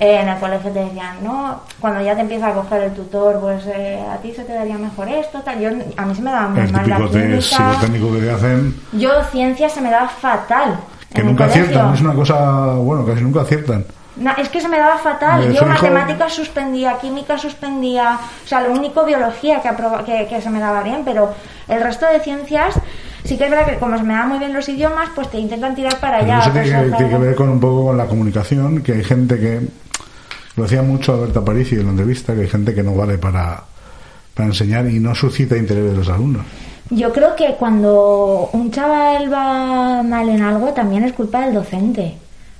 Eh, 0.00 0.20
en 0.20 0.28
el 0.28 0.38
colegio 0.38 0.70
te 0.70 0.78
decían, 0.78 1.16
no, 1.24 1.60
cuando 1.80 2.00
ya 2.00 2.14
te 2.14 2.20
empieza 2.20 2.46
a 2.48 2.52
coger 2.54 2.82
el 2.82 2.92
tutor, 2.92 3.40
pues 3.40 3.64
eh, 3.66 4.00
a 4.08 4.16
ti 4.18 4.32
se 4.32 4.44
te 4.44 4.52
daría 4.52 4.78
mejor 4.78 5.08
esto, 5.08 5.40
tal. 5.40 5.58
Yo, 5.58 5.70
a 5.96 6.06
mí 6.06 6.14
se 6.14 6.22
me 6.22 6.30
daba 6.30 6.48
muy 6.48 6.60
El 6.60 6.72
mal 6.72 6.88
la 6.88 6.96
química. 6.98 7.10
que 7.10 8.20
te 8.20 8.30
hacen, 8.30 8.80
Yo 8.92 9.10
ciencia 9.32 9.68
se 9.68 9.80
me 9.80 9.90
daba 9.90 10.08
fatal. 10.08 10.78
que 11.12 11.24
nunca 11.24 11.46
aciertan. 11.46 11.94
Es 11.94 12.00
una 12.00 12.14
cosa, 12.14 12.74
bueno, 12.74 13.04
casi 13.04 13.22
nunca 13.22 13.40
aciertan. 13.40 13.84
No, 14.18 14.32
es 14.36 14.48
que 14.48 14.60
se 14.60 14.68
me 14.68 14.78
daba 14.78 14.98
fatal. 14.98 15.42
Yo 15.54 15.60
matemáticas 15.68 16.32
suspendía, 16.34 16.98
química 16.98 17.38
suspendía, 17.38 18.18
o 18.44 18.46
sea, 18.48 18.60
lo 18.62 18.72
único 18.72 19.04
biología 19.04 19.60
que, 19.62 19.68
aproba- 19.68 20.04
que, 20.04 20.26
que 20.28 20.40
se 20.40 20.50
me 20.50 20.58
daba 20.60 20.82
bien, 20.82 21.02
pero 21.04 21.32
el 21.68 21.80
resto 21.82 22.06
de 22.06 22.18
ciencias 22.20 22.74
sí 23.24 23.36
que 23.36 23.44
es 23.44 23.50
verdad 23.50 23.66
que 23.66 23.76
como 23.78 23.96
se 23.96 24.02
me 24.04 24.14
dan 24.14 24.28
muy 24.28 24.38
bien 24.38 24.52
los 24.52 24.68
idiomas, 24.68 25.08
pues 25.14 25.28
te 25.30 25.38
intentan 25.38 25.74
tirar 25.74 25.96
para 26.00 26.18
allá. 26.18 26.40
eso 26.40 26.50
tiene 26.50 26.68
que, 26.68 26.74
hacer- 26.74 26.96
tiene 26.96 27.12
que 27.12 27.18
ver 27.18 27.34
con 27.36 27.48
un 27.48 27.60
poco 27.60 27.84
con 27.86 27.96
la 27.98 28.06
comunicación, 28.06 28.82
que 28.82 28.92
hay 28.92 29.04
gente 29.04 29.38
que, 29.38 29.60
lo 30.56 30.62
decía 30.64 30.82
mucho 30.82 31.14
Alberto 31.14 31.40
Aparici 31.40 31.76
en 31.76 31.84
la 31.84 31.90
entrevista, 31.90 32.34
que 32.34 32.40
hay 32.42 32.48
gente 32.48 32.74
que 32.74 32.82
no 32.82 32.94
vale 32.94 33.18
para, 33.18 33.62
para 34.34 34.48
enseñar 34.48 34.86
y 34.88 34.98
no 34.98 35.14
suscita 35.14 35.56
interés 35.56 35.84
de 35.92 35.96
los 35.96 36.08
alumnos. 36.08 36.44
Yo 36.90 37.12
creo 37.12 37.36
que 37.36 37.54
cuando 37.58 38.48
un 38.52 38.70
chaval 38.72 39.32
va 39.32 40.02
mal 40.02 40.28
en 40.28 40.42
algo 40.42 40.68
también 40.72 41.04
es 41.04 41.12
culpa 41.12 41.42
del 41.42 41.54
docente. 41.54 42.14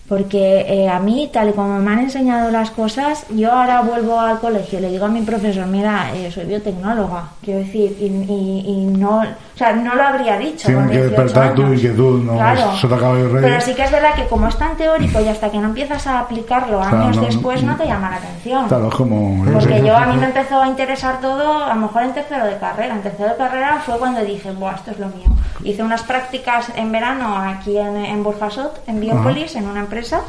Porque 0.08 0.60
eh, 0.66 0.88
a 0.88 0.98
mí, 1.00 1.28
tal 1.32 1.50
y 1.50 1.52
como 1.52 1.78
me 1.80 1.90
han 1.92 1.98
enseñado 1.98 2.50
las 2.50 2.70
cosas, 2.70 3.26
yo 3.28 3.52
ahora 3.52 3.82
vuelvo 3.82 4.18
al 4.18 4.38
colegio 4.40 4.80
le 4.80 4.90
digo 4.90 5.04
a 5.04 5.08
mi 5.08 5.20
profesor, 5.22 5.66
mira, 5.66 6.12
eh, 6.16 6.30
soy 6.30 6.46
biotecnóloga, 6.46 7.24
quiero 7.42 7.60
decir, 7.60 7.94
y, 8.00 8.06
y- 8.06 8.64
y 8.66 8.86
no, 8.86 9.22
o 9.58 9.64
sea, 9.64 9.72
no 9.72 9.92
lo 9.96 10.02
habría 10.04 10.38
dicho. 10.38 10.66
Tienes 10.68 10.84
con 10.84 10.92
que 10.92 10.98
18 11.02 11.10
despertar 11.20 11.54
tú 11.56 11.72
y 11.72 11.80
que 11.80 11.88
tú 11.88 12.18
no 12.24 12.34
Claro. 12.34 12.72
eso 12.76 12.86
te 12.88 12.94
acaba 12.94 13.14
de 13.16 13.28
reír. 13.28 13.42
Pero 13.42 13.60
sí 13.60 13.74
que 13.74 13.82
es 13.82 13.90
verdad 13.90 14.14
que 14.14 14.26
como 14.28 14.46
es 14.46 14.56
tan 14.56 14.76
teórico 14.76 15.20
y 15.20 15.26
hasta 15.26 15.50
que 15.50 15.58
no 15.58 15.64
empiezas 15.66 16.06
a 16.06 16.20
aplicarlo 16.20 16.78
Claro, 16.78 16.96
años 16.98 17.16
no- 17.16 17.22
después 17.24 17.62
no 17.64 17.74
te 17.74 17.84
llama 17.86 18.10
la 18.10 18.16
atención. 18.18 18.68
Claro, 18.68 18.86
es 18.88 18.94
como... 18.94 19.44
yo 19.46 19.52
Porque 19.54 19.82
yo 19.84 19.96
a 19.96 20.06
mí 20.06 20.16
me 20.16 20.26
empezó 20.26 20.62
a 20.62 20.68
interesar 20.68 21.20
todo, 21.20 21.64
a 21.64 21.74
lo 21.74 21.80
mejor 21.80 22.04
en 22.04 22.12
tercero 22.14 22.44
de 22.46 22.56
carrera. 22.58 22.94
En 22.94 23.02
tercero 23.02 23.30
de 23.30 23.36
carrera 23.36 23.82
fue 23.84 23.98
cuando 23.98 24.20
dije, 24.24 24.52
Buah, 24.52 24.76
esto 24.76 24.92
es 24.92 25.00
lo 25.00 25.08
mío. 25.08 25.26
Hice 25.64 25.82
unas 25.82 26.04
prácticas 26.04 26.70
en 26.76 26.92
verano 26.92 27.36
aquí 27.36 27.76
en, 27.76 27.96
en 27.96 28.22
Burjasot, 28.22 28.80
en 28.86 29.00
Biopolis, 29.00 29.56
en 29.56 29.66
una 29.66 29.80
empresa, 29.80 30.20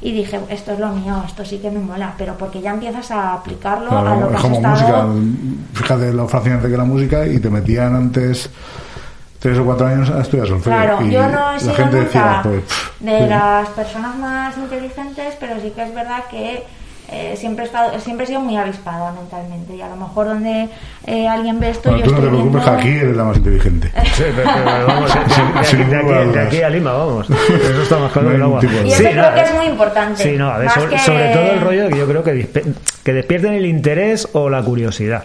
y 0.00 0.12
dije, 0.12 0.40
esto 0.48 0.72
es 0.72 0.78
lo 0.78 0.88
mío, 0.88 1.22
esto 1.26 1.44
sí 1.44 1.58
que 1.58 1.70
me 1.70 1.80
mola. 1.80 2.14
Pero 2.16 2.34
porque 2.38 2.62
ya 2.62 2.70
empiezas 2.70 3.10
a 3.10 3.34
aplicarlo 3.34 3.90
a 3.90 4.02
lo 4.02 4.10
Claro, 4.16 4.28
que 4.28 4.32
es 4.32 4.36
has 4.36 4.42
como 4.42 4.54
estado... 4.56 5.06
música. 5.08 5.50
Fíjate 5.74 6.12
lo 6.14 6.28
fascinante 6.28 6.68
que 6.68 6.74
era 6.74 6.82
la 6.84 6.88
música 6.88 7.26
y 7.26 7.38
te 7.38 7.50
metían 7.50 7.94
antes 7.94 8.48
tres 9.40 9.58
o 9.58 9.64
cuatro 9.64 9.86
años 9.88 10.08
a 10.10 10.20
estudiar 10.20 10.46
solfeo. 10.46 10.72
Claro, 10.72 10.98
y 11.04 11.10
yo 11.10 11.22
no 11.28 11.50
he 11.50 11.54
la 11.54 11.58
sido 11.58 11.74
gente 11.74 11.96
nunca 11.96 12.04
decía, 12.06 12.40
pues, 12.44 12.62
de 13.00 13.26
las 13.26 13.68
personas 13.70 14.16
más 14.16 14.56
inteligentes, 14.56 15.34
pero 15.40 15.54
sí 15.60 15.72
que 15.74 15.82
es 15.82 15.92
verdad 15.94 16.24
que 16.30 16.62
eh, 17.12 17.34
siempre, 17.36 17.64
he 17.64 17.66
estado, 17.66 17.98
siempre 17.98 18.22
he 18.22 18.26
sido 18.28 18.38
muy 18.40 18.56
avispada 18.56 19.10
mentalmente 19.12 19.74
y 19.74 19.80
a 19.82 19.88
lo 19.88 19.96
mejor 19.96 20.26
donde 20.28 20.68
eh, 21.06 21.26
alguien 21.26 21.58
ve 21.58 21.70
esto 21.70 21.90
bueno, 21.90 22.04
yo 22.04 22.08
tú 22.08 22.14
no 22.14 22.20
te 22.20 22.26
estoy 22.26 22.38
preocupes 22.38 22.64
viendo- 22.64 22.78
aquí 22.80 22.88
eres 22.88 23.16
la 23.16 23.24
más 23.24 23.36
inteligente. 23.38 23.92
Sí, 24.14 24.22
pero, 24.36 24.50
pero 24.64 24.86
vamos, 24.86 25.14
de, 25.14 25.20
aquí, 25.20 25.76
de, 25.76 25.96
a 25.96 25.98
aquí, 25.98 26.08
de 26.08 26.24
dudas. 26.24 26.46
aquí 26.46 26.62
a 26.62 26.70
Lima, 26.70 26.92
vamos. 26.92 27.30
Eso 27.48 27.82
está 27.82 27.98
más 27.98 28.12
claro 28.12 28.28
No 28.28 28.30
que 28.30 28.36
el 28.36 28.42
agua. 28.42 28.60
de 28.60 28.66
Y 28.86 28.92
eso 28.92 28.96
Sí, 29.02 29.08
creo 29.10 29.28
no, 29.28 29.34
que 29.34 29.40
es 29.40 29.54
muy 29.54 29.66
importante. 29.66 30.22
Sí, 30.22 30.36
no, 30.36 30.50
a 30.50 30.58
ver, 30.58 30.66
Más 30.66 30.74
sobre, 30.74 30.90
que- 30.90 30.98
sobre 31.00 31.28
todo 31.32 31.42
el 31.50 31.60
rollo 31.60 31.82
de 31.84 31.88
que 31.90 31.98
yo 31.98 32.06
creo 32.06 32.22
que, 32.22 32.48
que 33.02 33.12
despierten 33.12 33.54
el 33.54 33.66
interés 33.66 34.28
o 34.34 34.48
la 34.50 34.62
curiosidad. 34.62 35.24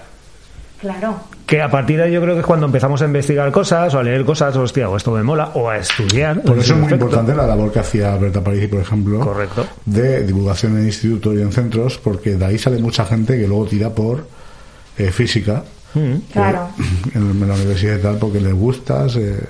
Claro. 0.85 1.15
Que 1.47 1.61
a 1.61 1.69
partir 1.69 1.97
de 1.97 2.03
ahí 2.03 2.11
yo 2.11 2.21
creo 2.21 2.33
que 2.35 2.41
es 2.41 2.45
cuando 2.45 2.65
empezamos 2.67 3.01
a 3.01 3.05
investigar 3.05 3.51
cosas 3.51 3.93
o 3.93 3.99
a 3.99 4.03
leer 4.03 4.23
cosas, 4.25 4.55
hostia, 4.55 4.87
o 4.89 4.97
esto 4.97 5.11
me 5.11 5.23
mola, 5.23 5.51
o 5.55 5.67
a 5.69 5.77
estudiar. 5.77 6.41
Por 6.41 6.57
eso 6.59 6.73
es 6.73 6.79
muy 6.79 6.91
importante 6.93 7.33
la 7.35 7.45
labor 7.47 7.71
que 7.71 7.79
hacía 7.79 8.15
Berta 8.17 8.43
Parisi, 8.43 8.67
por 8.67 8.81
ejemplo, 8.81 9.19
Correcto. 9.19 9.65
de 9.85 10.23
divulgación 10.25 10.77
en 10.79 10.85
institutos 10.85 11.35
y 11.35 11.41
en 11.41 11.51
centros, 11.51 11.97
porque 11.97 12.35
de 12.35 12.45
ahí 12.45 12.57
sale 12.57 12.77
mucha 12.79 13.05
gente 13.05 13.37
que 13.39 13.47
luego 13.47 13.65
tira 13.65 13.89
por 13.89 14.27
eh, 14.97 15.11
física 15.11 15.63
Mm. 15.93 16.15
Claro. 16.33 16.67
en, 17.13 17.21
en 17.41 17.47
la 17.47 17.53
universidad 17.55 17.97
y 17.97 18.01
tal, 18.01 18.17
porque 18.17 18.41
les 18.41 18.53
gusta. 18.53 19.07
se- 19.07 19.47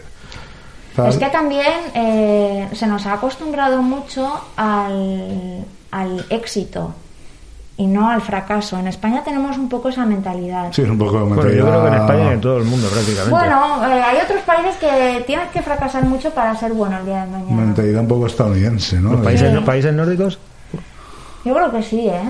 tal. 0.95 1.09
Es 1.09 1.17
que 1.17 1.25
también 1.29 1.65
eh, 1.95 2.69
se 2.73 2.85
nos 2.87 3.03
ha 3.07 3.13
acostumbrado 3.13 3.81
mucho 3.81 4.29
al, 4.55 5.65
al 5.91 6.25
éxito 6.29 6.93
y 7.77 7.87
no 7.87 8.09
al 8.09 8.21
fracaso. 8.21 8.77
En 8.79 8.87
España 8.87 9.21
tenemos 9.23 9.57
un 9.57 9.67
poco 9.67 9.89
esa 9.89 10.05
mentalidad. 10.05 10.69
Sí, 10.71 10.81
es 10.83 10.89
un 10.89 10.97
poco 10.97 11.13
de 11.19 11.23
Bueno, 11.23 11.35
yo 11.35 11.41
mentalidad- 11.41 11.65
creo 11.67 11.81
que 11.81 11.87
en 11.87 11.93
España 12.01 12.23
y 12.23 12.33
en 12.33 12.41
todo 12.41 12.57
el 12.57 12.63
mundo 12.65 12.87
prácticamente. 12.87 13.29
Bueno, 13.31 13.85
eh, 13.87 14.01
hay 14.01 14.17
otros 14.23 14.41
países 14.43 14.75
que 14.77 15.23
tienes 15.27 15.49
que 15.49 15.61
fracasar 15.61 16.03
mucho 16.03 16.29
para 16.31 16.55
ser 16.55 16.71
bueno 16.73 16.97
el 16.99 17.05
día 17.05 17.25
de 17.25 17.31
mañana. 17.31 17.51
mentalidad 17.61 18.01
un 18.01 18.07
poco 18.07 18.27
estadounidense, 18.27 18.99
¿no? 19.01 19.11
¿Los 19.13 19.21
países, 19.21 19.49
Sí. 19.49 19.55
los 19.55 19.63
países 19.63 19.93
nórdicos? 19.93 20.39
Yo 21.43 21.53
creo 21.53 21.71
que 21.71 21.83
sí, 21.83 22.07
¿eh? 22.07 22.21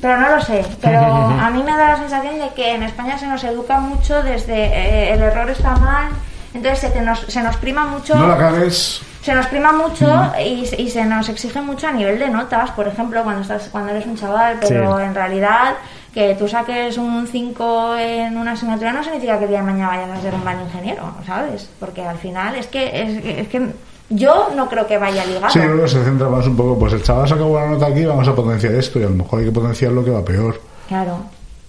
Pero 0.00 0.18
no 0.20 0.30
lo 0.36 0.40
sé. 0.42 0.64
Pero 0.80 0.98
a 1.00 1.50
mí 1.50 1.62
me 1.62 1.70
da 1.76 1.88
la 1.88 1.96
sensación 1.98 2.38
de 2.38 2.48
que 2.56 2.74
en 2.74 2.82
España 2.82 3.18
se 3.18 3.26
nos 3.28 3.44
educa 3.44 3.78
mucho 3.78 4.22
desde 4.22 4.54
eh, 4.54 5.12
el 5.12 5.20
error 5.22 5.48
está 5.50 5.76
mal. 5.76 6.08
Entonces 6.54 6.80
se, 6.80 6.90
te 6.90 7.00
nos, 7.02 7.20
se 7.20 7.42
nos 7.42 7.56
prima 7.56 7.86
mucho. 7.86 8.14
No 8.16 8.26
la 8.26 8.36
cagues. 8.36 9.00
Se 9.22 9.34
nos 9.34 9.46
prima 9.46 9.72
mucho 9.72 10.32
y, 10.44 10.68
y 10.78 10.90
se 10.90 11.04
nos 11.04 11.28
exige 11.28 11.60
mucho 11.62 11.86
a 11.86 11.92
nivel 11.92 12.18
de 12.18 12.28
notas, 12.28 12.70
por 12.72 12.88
ejemplo, 12.88 13.22
cuando 13.22 13.42
estás 13.42 13.68
cuando 13.70 13.90
eres 13.92 14.04
un 14.06 14.16
chaval, 14.16 14.56
pero 14.60 14.98
Sí. 14.98 15.04
en 15.04 15.14
realidad 15.14 15.74
que 16.12 16.34
tú 16.34 16.48
saques 16.48 16.98
un 16.98 17.26
5 17.26 17.96
en 17.98 18.36
una 18.36 18.52
asignatura 18.52 18.92
no 18.92 19.02
significa 19.04 19.38
que 19.38 19.44
el 19.44 19.50
día 19.50 19.60
de 19.60 19.66
mañana 19.66 19.88
vayas 19.88 20.18
a 20.18 20.20
ser 20.22 20.34
un 20.34 20.42
mal 20.44 20.60
ingeniero, 20.60 21.04
¿sabes? 21.24 21.70
Porque 21.78 22.04
al 22.04 22.18
final 22.18 22.56
es 22.56 22.66
que 22.66 22.84
es, 23.02 23.24
es 23.24 23.48
que 23.48 23.68
yo 24.10 24.50
no 24.56 24.68
creo 24.68 24.86
que 24.86 24.98
vaya 24.98 25.24
ligado. 25.24 25.50
Sí, 25.50 25.60
luego 25.60 25.86
se 25.88 26.02
centra 26.04 26.28
más 26.28 26.46
un 26.46 26.56
poco, 26.56 26.78
pues 26.78 26.92
el 26.92 27.02
chaval 27.02 27.28
saca 27.28 27.44
buena 27.44 27.68
nota 27.68 27.86
aquí, 27.86 28.04
vamos 28.04 28.26
a 28.28 28.34
potenciar 28.34 28.74
esto, 28.74 28.98
y 28.98 29.04
a 29.04 29.08
lo 29.08 29.14
mejor 29.14 29.38
hay 29.38 29.46
que 29.46 29.52
potenciar 29.52 29.92
lo 29.92 30.04
que 30.04 30.10
va 30.10 30.24
peor. 30.24 30.60
Claro. 30.88 31.18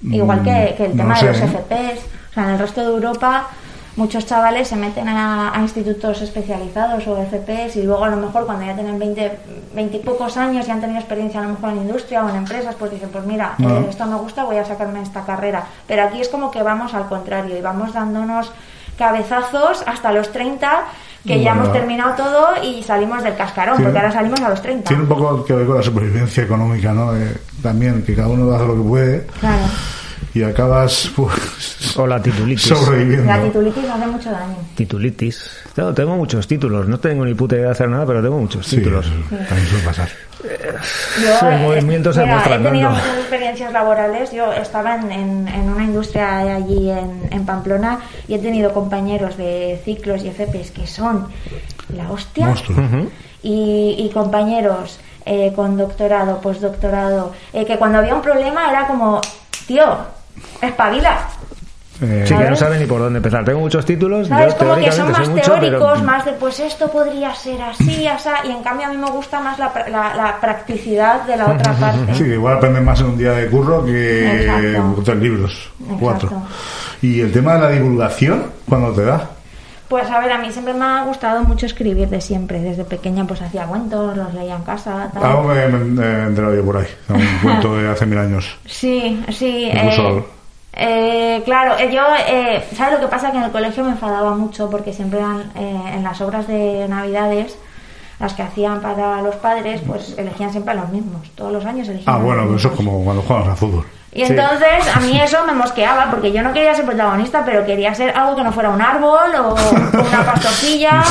Igual 0.01 0.43
que, 0.43 0.73
que 0.75 0.85
el 0.87 0.93
Mm, 0.93 0.97
no 0.97 1.03
tema 1.03 1.15
sé, 1.15 1.25
de 1.27 1.31
los 1.33 1.41
¿eh? 1.41 1.47
FPs. 1.47 1.99
O 2.31 2.33
sea, 2.33 2.43
en 2.43 2.49
el 2.49 2.59
resto 2.59 2.81
de 2.81 2.87
Europa 2.87 3.47
muchos 3.95 4.25
chavales 4.25 4.67
se 4.67 4.75
meten 4.75 5.07
a, 5.07 5.55
a 5.55 5.61
institutos 5.61 6.21
especializados 6.21 7.05
o 7.07 7.15
FPs 7.23 7.75
y 7.75 7.83
luego 7.83 8.03
a 8.05 8.09
lo 8.09 8.17
mejor 8.17 8.45
cuando 8.45 8.65
ya 8.65 8.73
tienen 8.73 8.97
20, 8.97 9.39
20 9.75 9.97
y 9.97 9.99
pocos 9.99 10.35
años 10.37 10.67
y 10.67 10.71
han 10.71 10.81
tenido 10.81 10.99
experiencia 10.99 11.39
a 11.39 11.43
lo 11.43 11.49
mejor 11.49 11.69
en 11.71 11.77
industria 11.77 12.23
o 12.25 12.29
en 12.29 12.35
empresas, 12.37 12.75
pues 12.77 12.91
dicen, 12.91 13.09
pues 13.11 13.25
mira, 13.25 13.53
No. 13.59 13.69
eh, 13.69 13.85
esto 13.89 14.05
me 14.05 14.15
gusta, 14.15 14.43
voy 14.45 14.57
a 14.57 14.65
sacarme 14.65 15.01
esta 15.01 15.23
carrera. 15.25 15.63
Pero 15.87 16.03
aquí 16.03 16.21
es 16.21 16.29
como 16.29 16.49
que 16.51 16.63
vamos 16.63 16.93
al 16.93 17.07
contrario 17.07 17.57
y 17.57 17.61
vamos 17.61 17.93
dándonos 17.93 18.51
cabezazos 18.97 19.83
hasta 19.87 20.11
los 20.11 20.31
30 20.31 20.83
que 21.25 21.41
ya 21.41 21.51
hemos 21.53 21.71
terminado 21.71 22.15
todo 22.15 22.47
y 22.63 22.83
salimos 22.83 23.23
del 23.23 23.35
cascarón, 23.35 23.77
Tiene- 23.77 23.91
porque 23.91 23.99
ahora 24.05 24.11
salimos 24.11 24.41
a 24.41 24.49
los 24.49 24.61
30. 24.61 24.87
Tiene 24.89 25.03
un 25.03 25.09
poco 25.09 25.45
que 25.45 25.53
ver 25.53 25.65
con 25.65 25.77
la 25.77 25.81
supervivencia 25.83 26.43
económica, 26.43 26.91
¿no? 26.91 27.15
Eh, 27.15 27.37
también, 27.61 28.03
que 28.03 28.13
cada 28.13 28.27
uno 28.27 28.53
hace 28.53 28.65
lo 28.65 28.75
que 28.75 28.81
puede 28.89 29.25
Claro. 29.39 29.63
Y 30.33 30.43
acabas, 30.43 31.11
pues, 31.15 31.97
O 31.97 32.07
la 32.07 32.21
titulitis. 32.21 32.63
sobreviviendo. 32.67 33.25
La 33.31 33.41
titulitis 33.43 33.83
hace 33.89 34.07
mucho 34.07 34.31
daño. 34.31 34.55
Titulitis. 34.75 35.49
Tengo, 35.75 35.93
tengo 35.93 36.15
muchos 36.15 36.47
títulos. 36.47 36.87
No 36.87 36.99
tengo 36.99 37.23
ni 37.25 37.33
puta 37.33 37.55
idea 37.55 37.65
de 37.67 37.71
hacer 37.71 37.89
nada, 37.89 38.05
pero 38.05 38.21
tengo 38.21 38.37
muchos 38.39 38.65
Sí, 38.65 38.77
títulos. 38.77 39.05
eso 39.05 39.15
también 39.47 39.67
suele 39.67 39.83
pasar. 39.85 40.09
Yo, 40.43 41.39
Sí, 41.39 41.45
eh, 41.45 41.57
movimientos 41.61 42.15
se 42.15 42.23
mira, 42.23 42.43
he 42.45 42.59
tenido 42.59 42.89
¿no? 42.89 42.95
muchas 42.95 43.17
experiencias 43.17 43.71
laborales. 43.71 44.31
Yo 44.31 44.51
estaba 44.53 44.95
en, 44.95 45.11
en- 45.11 45.47
en 45.47 45.69
una 45.69 45.83
industria 45.83 46.39
allí 46.55 46.89
en, 46.89 47.21
en 47.31 47.45
Pamplona 47.45 47.99
y 48.27 48.33
he 48.33 48.39
tenido 48.39 48.73
compañeros 48.73 49.37
de 49.37 49.79
ciclos 49.85 50.23
y 50.23 50.31
FPs 50.31 50.71
que 50.71 50.87
son 50.87 51.27
la 51.95 52.09
hostia. 52.11 52.47
Monstruos. 52.47 52.79
Y, 53.43 53.95
y 53.99 54.09
compañeros 54.13 54.99
eh, 55.25 55.51
con 55.55 55.77
doctorado, 55.77 56.39
postdoctorado, 56.41 57.33
eh, 57.53 57.65
que 57.65 57.77
cuando 57.77 57.99
había 57.99 58.15
un 58.15 58.21
problema 58.21 58.69
era 58.69 58.87
como, 58.87 59.21
tío, 59.67 59.83
espabila. 60.61 61.17
Eh, 62.01 62.25
Sí, 62.27 62.35
que 62.35 62.49
no 62.49 62.55
saben 62.55 62.79
ni 62.79 62.85
por 62.87 62.99
dónde 62.99 63.17
empezar. 63.17 63.45
Tengo 63.45 63.59
muchos 63.59 63.85
títulos. 63.85 64.27
¿Sabes? 64.27 64.53
yo 64.53 64.57
Como 64.57 64.75
que 64.75 64.91
son 64.91 65.11
más 65.11 65.29
mucho, 65.29 65.51
teóricos, 65.53 65.91
pero... 65.93 66.03
más 66.03 66.25
de 66.25 66.33
pues 66.33 66.59
esto 66.59 66.91
podría 66.91 67.33
ser 67.35 67.61
así, 67.61 68.07
así, 68.07 68.29
y 68.45 68.49
en 68.51 68.63
cambio 68.63 68.87
a 68.87 68.89
mí 68.89 68.97
me 68.97 69.09
gusta 69.11 69.39
más 69.39 69.59
la, 69.59 69.71
pra- 69.71 69.87
la, 69.87 70.15
la 70.15 70.37
practicidad 70.41 71.21
de 71.23 71.37
la 71.37 71.51
otra 71.51 71.71
parte. 71.79 72.13
Sí, 72.15 72.23
que 72.23 72.33
igual 72.33 72.57
aprendes 72.57 72.83
más 72.83 72.99
en 72.99 73.05
un 73.05 73.17
día 73.17 73.31
de 73.33 73.47
curro 73.47 73.85
que 73.85 74.41
Exacto. 74.43 75.01
tres 75.05 75.17
libros, 75.17 75.71
Exacto. 75.81 75.97
cuatro. 75.99 76.31
Y 77.03 77.21
el 77.21 77.31
tema 77.31 77.53
de 77.53 77.59
la 77.59 77.69
divulgación, 77.69 78.45
¿cuándo 78.67 78.91
te 78.91 79.05
da? 79.05 79.29
Pues 79.89 80.09
a 80.09 80.19
ver, 80.19 80.31
a 80.31 80.37
mí 80.39 80.51
siempre 80.51 80.73
me 80.73 80.85
ha 80.85 81.03
gustado 81.03 81.43
mucho 81.43 81.65
escribir 81.65 82.09
de 82.09 82.19
siempre. 82.21 82.59
Desde 82.61 82.83
pequeña 82.83 83.25
pues 83.25 83.41
hacía 83.41 83.65
cuentos, 83.65 84.17
los 84.17 84.33
leía 84.33 84.55
en 84.55 84.63
casa. 84.63 85.09
Tal. 85.13 85.23
Algo 85.23 85.43
me- 85.43 85.55
he 85.55 86.23
enterado 86.23 86.55
yo 86.55 86.65
por 86.65 86.77
ahí, 86.77 86.87
un 87.09 87.21
cuento 87.43 87.75
de 87.77 87.89
hace 87.89 88.05
mil 88.05 88.17
años. 88.17 88.55
Sí, 88.65 89.23
sí. 89.31 89.69
Incluso- 89.71 90.17
eh, 90.19 90.23
eh, 91.37 91.41
claro, 91.45 91.77
eh, 91.77 91.91
yo, 91.93 92.01
eh, 92.27 92.63
¿sabes 92.75 92.95
lo 92.95 92.99
que 93.01 93.07
pasa? 93.11 93.31
Que 93.31 93.37
en 93.37 93.43
el 93.43 93.51
colegio 93.51 93.83
me 93.83 93.91
enfadaba 93.91 94.33
mucho 94.35 94.69
porque 94.69 94.93
siempre 94.93 95.19
eran 95.19 95.51
eh, 95.55 95.91
en 95.95 96.03
las 96.03 96.19
obras 96.21 96.47
de 96.47 96.87
Navidades, 96.89 97.55
las 98.19 98.33
que 98.33 98.41
hacían 98.41 98.79
para 98.81 99.21
los 99.21 99.35
padres, 99.35 99.81
pues 99.85 100.15
elegían 100.17 100.51
siempre 100.51 100.71
a 100.71 100.75
los 100.75 100.89
mismos. 100.89 101.29
Todos 101.35 101.51
los 101.53 101.65
años 101.65 101.87
eligían 101.89 102.09
Ah, 102.11 102.15
a 102.15 102.19
los 102.19 102.25
bueno, 102.25 102.55
eso 102.55 102.69
es 102.69 102.73
como 102.75 103.03
cuando 103.03 103.21
juegas 103.21 103.47
a 103.49 103.55
fútbol. 103.55 103.85
Y 104.15 104.21
entonces 104.23 104.95
a 104.95 104.99
mí 104.99 105.19
eso 105.19 105.43
me 105.45 105.53
mosqueaba 105.53 106.09
porque 106.11 106.31
yo 106.31 106.43
no 106.43 106.53
quería 106.53 106.75
ser 106.75 106.85
protagonista, 106.85 107.43
pero 107.43 107.65
quería 107.65 107.93
ser 107.95 108.15
algo 108.15 108.35
que 108.35 108.43
no 108.43 108.51
fuera 108.51 108.69
un 108.69 108.81
árbol 108.81 109.33
o 109.39 109.55
una 109.99 110.23
pastorcilla. 110.31 111.01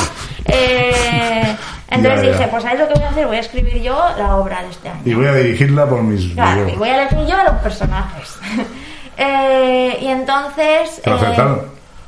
Eh, 0.45 1.55
entonces 1.89 2.21
Ya, 2.21 2.27
ya. 2.27 2.31
dije, 2.37 2.47
pues 2.49 2.63
¿sabes 2.63 2.79
lo 2.79 2.87
que 2.87 2.93
voy 2.95 3.03
a 3.03 3.09
hacer? 3.09 3.27
Voy 3.27 3.37
a 3.37 3.39
escribir 3.39 3.81
yo 3.81 4.05
la 4.17 4.35
obra 4.37 4.61
de 4.63 4.69
este 4.69 4.89
año. 4.89 5.01
Y 5.05 5.13
voy 5.13 5.25
a 5.27 5.33
dirigirla 5.33 5.85
por 5.85 6.01
mis 6.01 6.33
Claro, 6.33 6.67
y 6.69 6.75
voy 6.75 6.89
a 6.89 7.01
elegir 7.01 7.25
yo 7.27 7.37
a 7.37 7.43
los 7.43 7.55
personajes. 7.55 8.37
Eh, 9.15 9.99
y 10.01 10.07
entonces... 10.07 10.99
¿Te 11.03 11.09
lo 11.11 11.17
acertaron? 11.17 11.61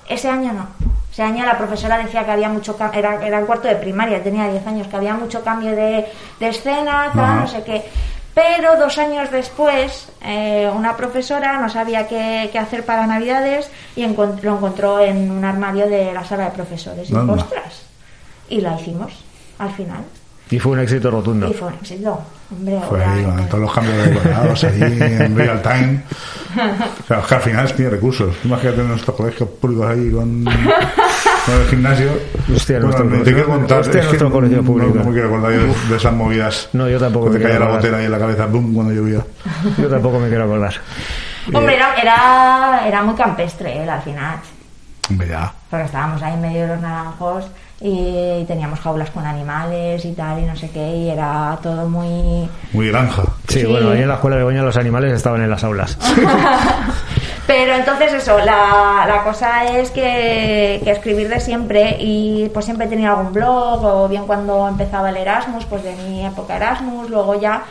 ese 0.10 0.28
año 0.28 0.54
no. 0.54 0.68
Ese 1.12 1.22
año 1.22 1.46
la 1.46 1.56
profesora 1.56 2.00
decía 2.00 2.26
que 2.26 2.32
había 2.32 2.50
mucho 2.50 2.76
cambio, 2.76 2.98
era, 3.00 3.24
era 3.24 3.38
el 3.38 3.46
cuarto 3.46 3.68
de 3.68 3.76
primaria, 3.76 4.24
tenía 4.24 4.48
10 4.50 4.66
años, 4.66 4.88
que 4.88 4.96
había 4.96 5.14
mucho 5.14 5.44
cambio 5.44 5.70
de, 5.76 6.08
de 6.40 6.48
escena, 6.48 7.12
tal, 7.14 7.42
no 7.42 7.48
sé 7.48 7.64
qué. 7.64 7.86
Pero 8.36 8.78
dos 8.78 8.98
años 8.98 9.32
después, 9.32 10.10
eh, 10.22 10.70
una 10.76 10.96
profesora 10.98 11.58
no 11.60 11.70
sabía 11.70 12.08
qué, 12.08 12.50
qué 12.52 12.60
hacer 12.60 12.86
para 12.86 13.08
Navidades 13.08 13.70
y 13.96 14.04
encont- 14.04 14.42
lo 14.42 14.58
encontró 14.58 15.00
en 15.00 15.32
un 15.32 15.44
armario 15.46 15.88
de 15.88 16.12
la 16.14 16.24
sala 16.26 16.46
de 16.46 16.52
profesores. 16.52 17.10
Y 17.10 17.14
ostras, 17.16 17.84
y 18.50 18.60
la 18.62 18.76
hicimos 18.80 19.24
al 19.58 19.72
final. 19.72 20.04
Y 20.52 20.60
fue 20.60 20.74
un 20.74 20.80
éxito 20.82 21.10
rotundo. 21.10 21.48
Y 21.50 21.54
fue 21.54 21.70
un 21.70 21.74
éxito. 21.76 22.22
Hombre, 22.52 22.80
Fue 22.88 23.04
ahí, 23.04 23.24
con 23.24 23.48
todos 23.48 23.60
los 23.62 23.74
cambios 23.74 24.06
de 24.06 24.12
cuadrados 24.14 24.64
ahí 24.66 24.82
en 24.82 25.36
real 25.36 25.62
time. 25.62 26.04
Es 27.10 27.26
que 27.26 27.36
al 27.36 27.42
final 27.42 27.74
tiene 27.74 27.92
recursos. 27.92 28.36
Imagínate 28.44 28.84
nuestros 28.84 29.16
colegios 29.16 29.50
públicos 29.50 29.88
ahí 29.88 30.12
con, 30.12 30.46
con 31.46 31.56
el 31.56 31.68
gimnasio. 31.68 32.12
Hostia, 32.56 32.80
bueno, 32.80 32.98
nuestro 33.00 33.24
te 33.24 33.34
quiero 33.34 33.48
contar. 33.48 33.80
hostia, 33.82 34.00
es 34.02 34.06
nuestro 34.08 34.32
colegio 34.32 34.58
no- 34.58 34.64
público. 34.64 34.94
No, 34.96 35.04
me 35.06 35.12
quiero 35.12 35.28
acordar 35.28 35.52
yo 35.54 35.60
de, 35.62 35.74
de 35.90 35.96
esas 35.98 36.14
movidas. 36.14 36.70
No, 36.74 36.90
yo 36.90 37.00
tampoco 37.00 37.28
te 37.28 37.38
caía 37.38 37.48
quiero 37.50 37.60
la 37.60 37.66
acordar. 37.66 37.82
botella 37.82 37.98
ahí 37.98 38.06
en 38.06 38.12
la 38.12 38.20
cabeza, 38.20 38.46
boom, 38.48 38.74
cuando 38.74 38.94
llovía. 38.94 39.22
Yo 39.78 39.88
tampoco 39.88 40.20
me 40.20 40.28
quiero 40.30 40.44
acordar. 40.46 40.74
Hombre, 41.54 41.76
era, 41.76 41.96
era, 42.02 42.88
era 42.88 43.04
muy 43.04 43.16
campestre 43.16 43.84
él 43.84 43.90
al 43.90 44.02
final. 44.02 44.38
Hombre, 45.10 45.28
ya. 45.28 45.54
Porque 45.70 45.86
estábamos 45.86 46.22
ahí 46.24 46.34
en 46.34 46.42
medio 46.42 46.62
de 46.64 46.68
los 46.70 46.82
naranjos 46.82 47.46
y 47.80 48.44
teníamos 48.48 48.80
jaulas 48.80 49.12
con 49.12 49.24
animales 49.26 50.04
y 50.06 50.14
tal, 50.14 50.40
y 50.40 50.46
no 50.46 50.56
sé 50.56 50.70
qué, 50.72 50.96
y 50.96 51.10
era 51.10 51.60
todo 51.62 51.88
muy. 51.88 52.50
Muy 52.74 52.88
granja. 52.88 53.22
Sí, 53.48 53.60
Sí. 53.60 53.66
bueno, 53.68 53.92
ahí 53.92 54.02
en 54.02 54.08
la 54.08 54.16
escuela 54.16 54.38
de 54.38 54.44
Begoña 54.44 54.64
los 54.64 54.78
animales 54.78 55.14
estaban 55.14 55.42
en 55.44 55.50
las 55.52 55.64
aulas. 55.64 55.96
Pero 57.48 57.76
entonces 57.76 58.12
eso, 58.12 58.40
la, 58.40 59.06
la 59.08 59.24
cosa 59.24 59.66
es 59.66 59.92
que, 59.92 60.82
que 60.84 60.92
escribir 60.92 61.30
de 61.30 61.40
siempre 61.40 61.98
y 62.00 62.50
pues 62.50 62.66
siempre 62.66 62.88
tenía 62.88 63.12
algún 63.12 63.34
blog 63.34 63.84
o 63.84 64.08
bien 64.08 64.26
cuando 64.26 64.68
empezaba 64.68 65.10
el 65.10 65.18
Erasmus, 65.18 65.66
pues 65.66 65.84
de 65.84 65.96
mi 65.96 66.26
época 66.26 66.56
Erasmus, 66.56 67.10
luego 67.10 67.40
ya 67.40 67.64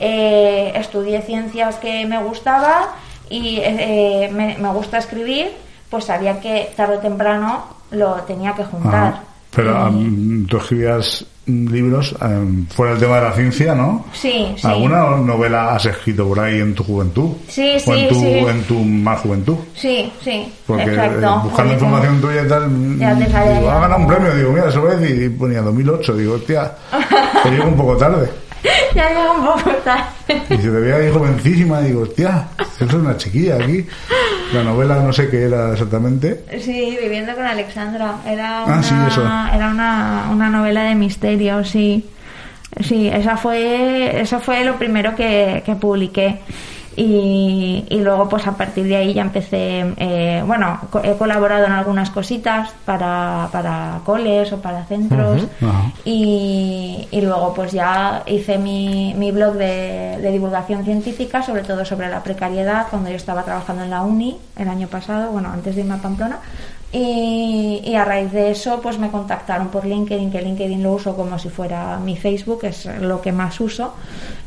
eh, 0.00 0.72
estudié 0.74 1.22
ciencias 1.22 1.76
que 1.76 2.04
me 2.04 2.20
gustaba 2.22 2.88
y 3.30 3.60
eh, 3.62 4.28
me, 4.32 4.56
me 4.58 4.68
gusta 4.70 4.98
escribir, 4.98 5.56
pues 5.88 6.06
sabía 6.06 6.40
que 6.40 6.72
tarde 6.76 6.96
o 6.96 7.00
temprano 7.00 7.64
lo 7.92 8.14
tenía 8.22 8.54
que 8.54 8.64
juntar. 8.64 9.08
Ajá. 9.08 9.22
Pero 9.56 9.74
am, 9.74 10.46
tú 10.46 10.58
escribías 10.58 11.24
libros 11.46 12.14
em, 12.20 12.66
fuera 12.66 12.92
del 12.92 13.00
tema 13.00 13.16
de 13.16 13.22
la 13.22 13.32
ciencia, 13.32 13.74
¿no? 13.74 14.04
Sí, 14.12 14.52
sí. 14.56 14.66
¿Alguna 14.66 15.16
novela 15.16 15.74
has 15.74 15.86
escrito 15.86 16.28
por 16.28 16.40
ahí 16.40 16.60
en 16.60 16.74
tu 16.74 16.84
juventud? 16.84 17.30
Sí, 17.48 17.76
¿O 17.86 17.94
en 17.94 18.00
sí, 18.00 18.06
tu, 18.08 18.14
sí. 18.16 18.26
en 18.26 18.62
tu 18.64 18.74
más 18.80 19.20
juventud? 19.20 19.56
Sí, 19.74 20.12
sí, 20.22 20.52
Porque 20.66 20.90
eh, 20.90 20.94
exacto. 20.94 21.40
buscando 21.44 21.72
información 21.72 22.20
tuya 22.20 22.42
y 22.42 22.48
tal, 22.48 22.68
mm, 22.68 22.98
Ya 22.98 23.14
te 23.16 23.24
digo, 23.24 23.70
ha 23.70 23.80
ganado 23.80 23.96
un 24.00 24.06
premio, 24.06 24.34
digo, 24.34 24.52
mira, 24.52 24.68
eso 24.68 24.84
decir, 24.86 25.22
y 25.22 25.28
ponía 25.30 25.62
2008, 25.62 26.16
digo, 26.16 26.34
hostia, 26.34 26.72
te 27.42 27.50
llego 27.50 27.68
un 27.68 27.76
poco 27.76 27.96
tarde. 27.96 28.28
ya 28.94 29.08
llega 29.08 29.32
un 29.32 29.44
poco 29.46 29.70
tarde. 29.84 30.04
Y 30.50 30.56
se 30.56 30.62
te 30.62 30.68
veía 30.70 30.96
ahí 30.96 31.12
jovencísima, 31.12 31.80
digo, 31.80 32.02
hostia, 32.02 32.48
eso 32.58 32.84
es 32.84 32.92
una 32.94 33.16
chiquilla 33.16 33.56
aquí. 33.56 33.86
La 34.52 34.62
novela 34.62 34.96
no 35.00 35.12
sé 35.12 35.28
qué 35.28 35.44
era 35.44 35.72
exactamente. 35.72 36.44
Sí, 36.60 36.96
viviendo 37.00 37.34
con 37.34 37.44
Alexandra. 37.46 38.16
Era 38.26 38.60
Ah, 38.62 38.64
una, 38.66 38.82
sí, 38.82 38.94
eso. 39.08 39.22
Era 39.22 39.70
una, 39.70 40.28
una 40.30 40.48
novela 40.50 40.84
de 40.84 40.94
misterio, 40.94 41.64
sí. 41.64 42.04
Sí, 42.80 43.08
esa 43.08 43.36
fue, 43.36 44.20
eso 44.20 44.38
fue 44.40 44.62
lo 44.64 44.76
primero 44.76 45.14
que, 45.16 45.62
que 45.64 45.74
publiqué. 45.76 46.40
Y, 46.98 47.84
y 47.90 48.00
luego, 48.00 48.26
pues 48.28 48.46
a 48.46 48.52
partir 48.52 48.86
de 48.86 48.96
ahí 48.96 49.12
ya 49.14 49.22
empecé. 49.22 49.84
eh, 49.98 50.42
bueno, 50.46 50.80
co- 50.90 51.02
he 51.04 51.14
colaborado 51.16 51.66
en 51.66 51.72
algunas 51.72 52.08
cositas 52.10 52.70
para, 52.86 53.48
para 53.52 54.00
coles 54.04 54.50
o 54.52 54.56
para 54.62 54.84
centros. 54.84 55.42
Y, 56.04 57.06
y 57.10 57.20
luego 57.20 57.52
pues 57.52 57.72
ya 57.72 58.22
hice 58.26 58.56
mi, 58.58 59.12
mi 59.18 59.30
blog 59.32 59.54
de, 59.54 60.18
de 60.22 60.30
divulgación 60.32 60.84
científica, 60.84 61.42
sobre 61.42 61.62
todo 61.62 61.84
sobre 61.84 62.08
la 62.08 62.22
precariedad, 62.22 62.86
cuando 62.88 63.10
yo 63.10 63.16
estaba 63.16 63.42
trabajando 63.42 63.82
en 63.84 63.90
la 63.90 64.02
uni 64.02 64.38
el 64.56 64.68
año 64.68 64.88
pasado, 64.88 65.30
bueno, 65.32 65.50
antes 65.52 65.74
de 65.74 65.82
irme 65.82 65.94
a 65.94 65.98
Pamplona. 65.98 66.38
Y, 66.92 67.82
y 67.84 67.94
a 67.96 68.04
raíz 68.04 68.32
de 68.32 68.52
eso 68.52 68.80
pues 68.80 68.98
me 68.98 69.10
contactaron 69.10 69.68
por 69.68 69.84
LinkedIn, 69.84 70.30
que 70.30 70.40
LinkedIn 70.40 70.82
lo 70.82 70.92
uso 70.92 71.16
como 71.16 71.38
si 71.38 71.48
fuera 71.48 71.98
mi 71.98 72.16
Facebook, 72.16 72.60
es 72.64 72.86
lo 73.00 73.20
que 73.20 73.32
más 73.32 73.60
uso. 73.60 73.94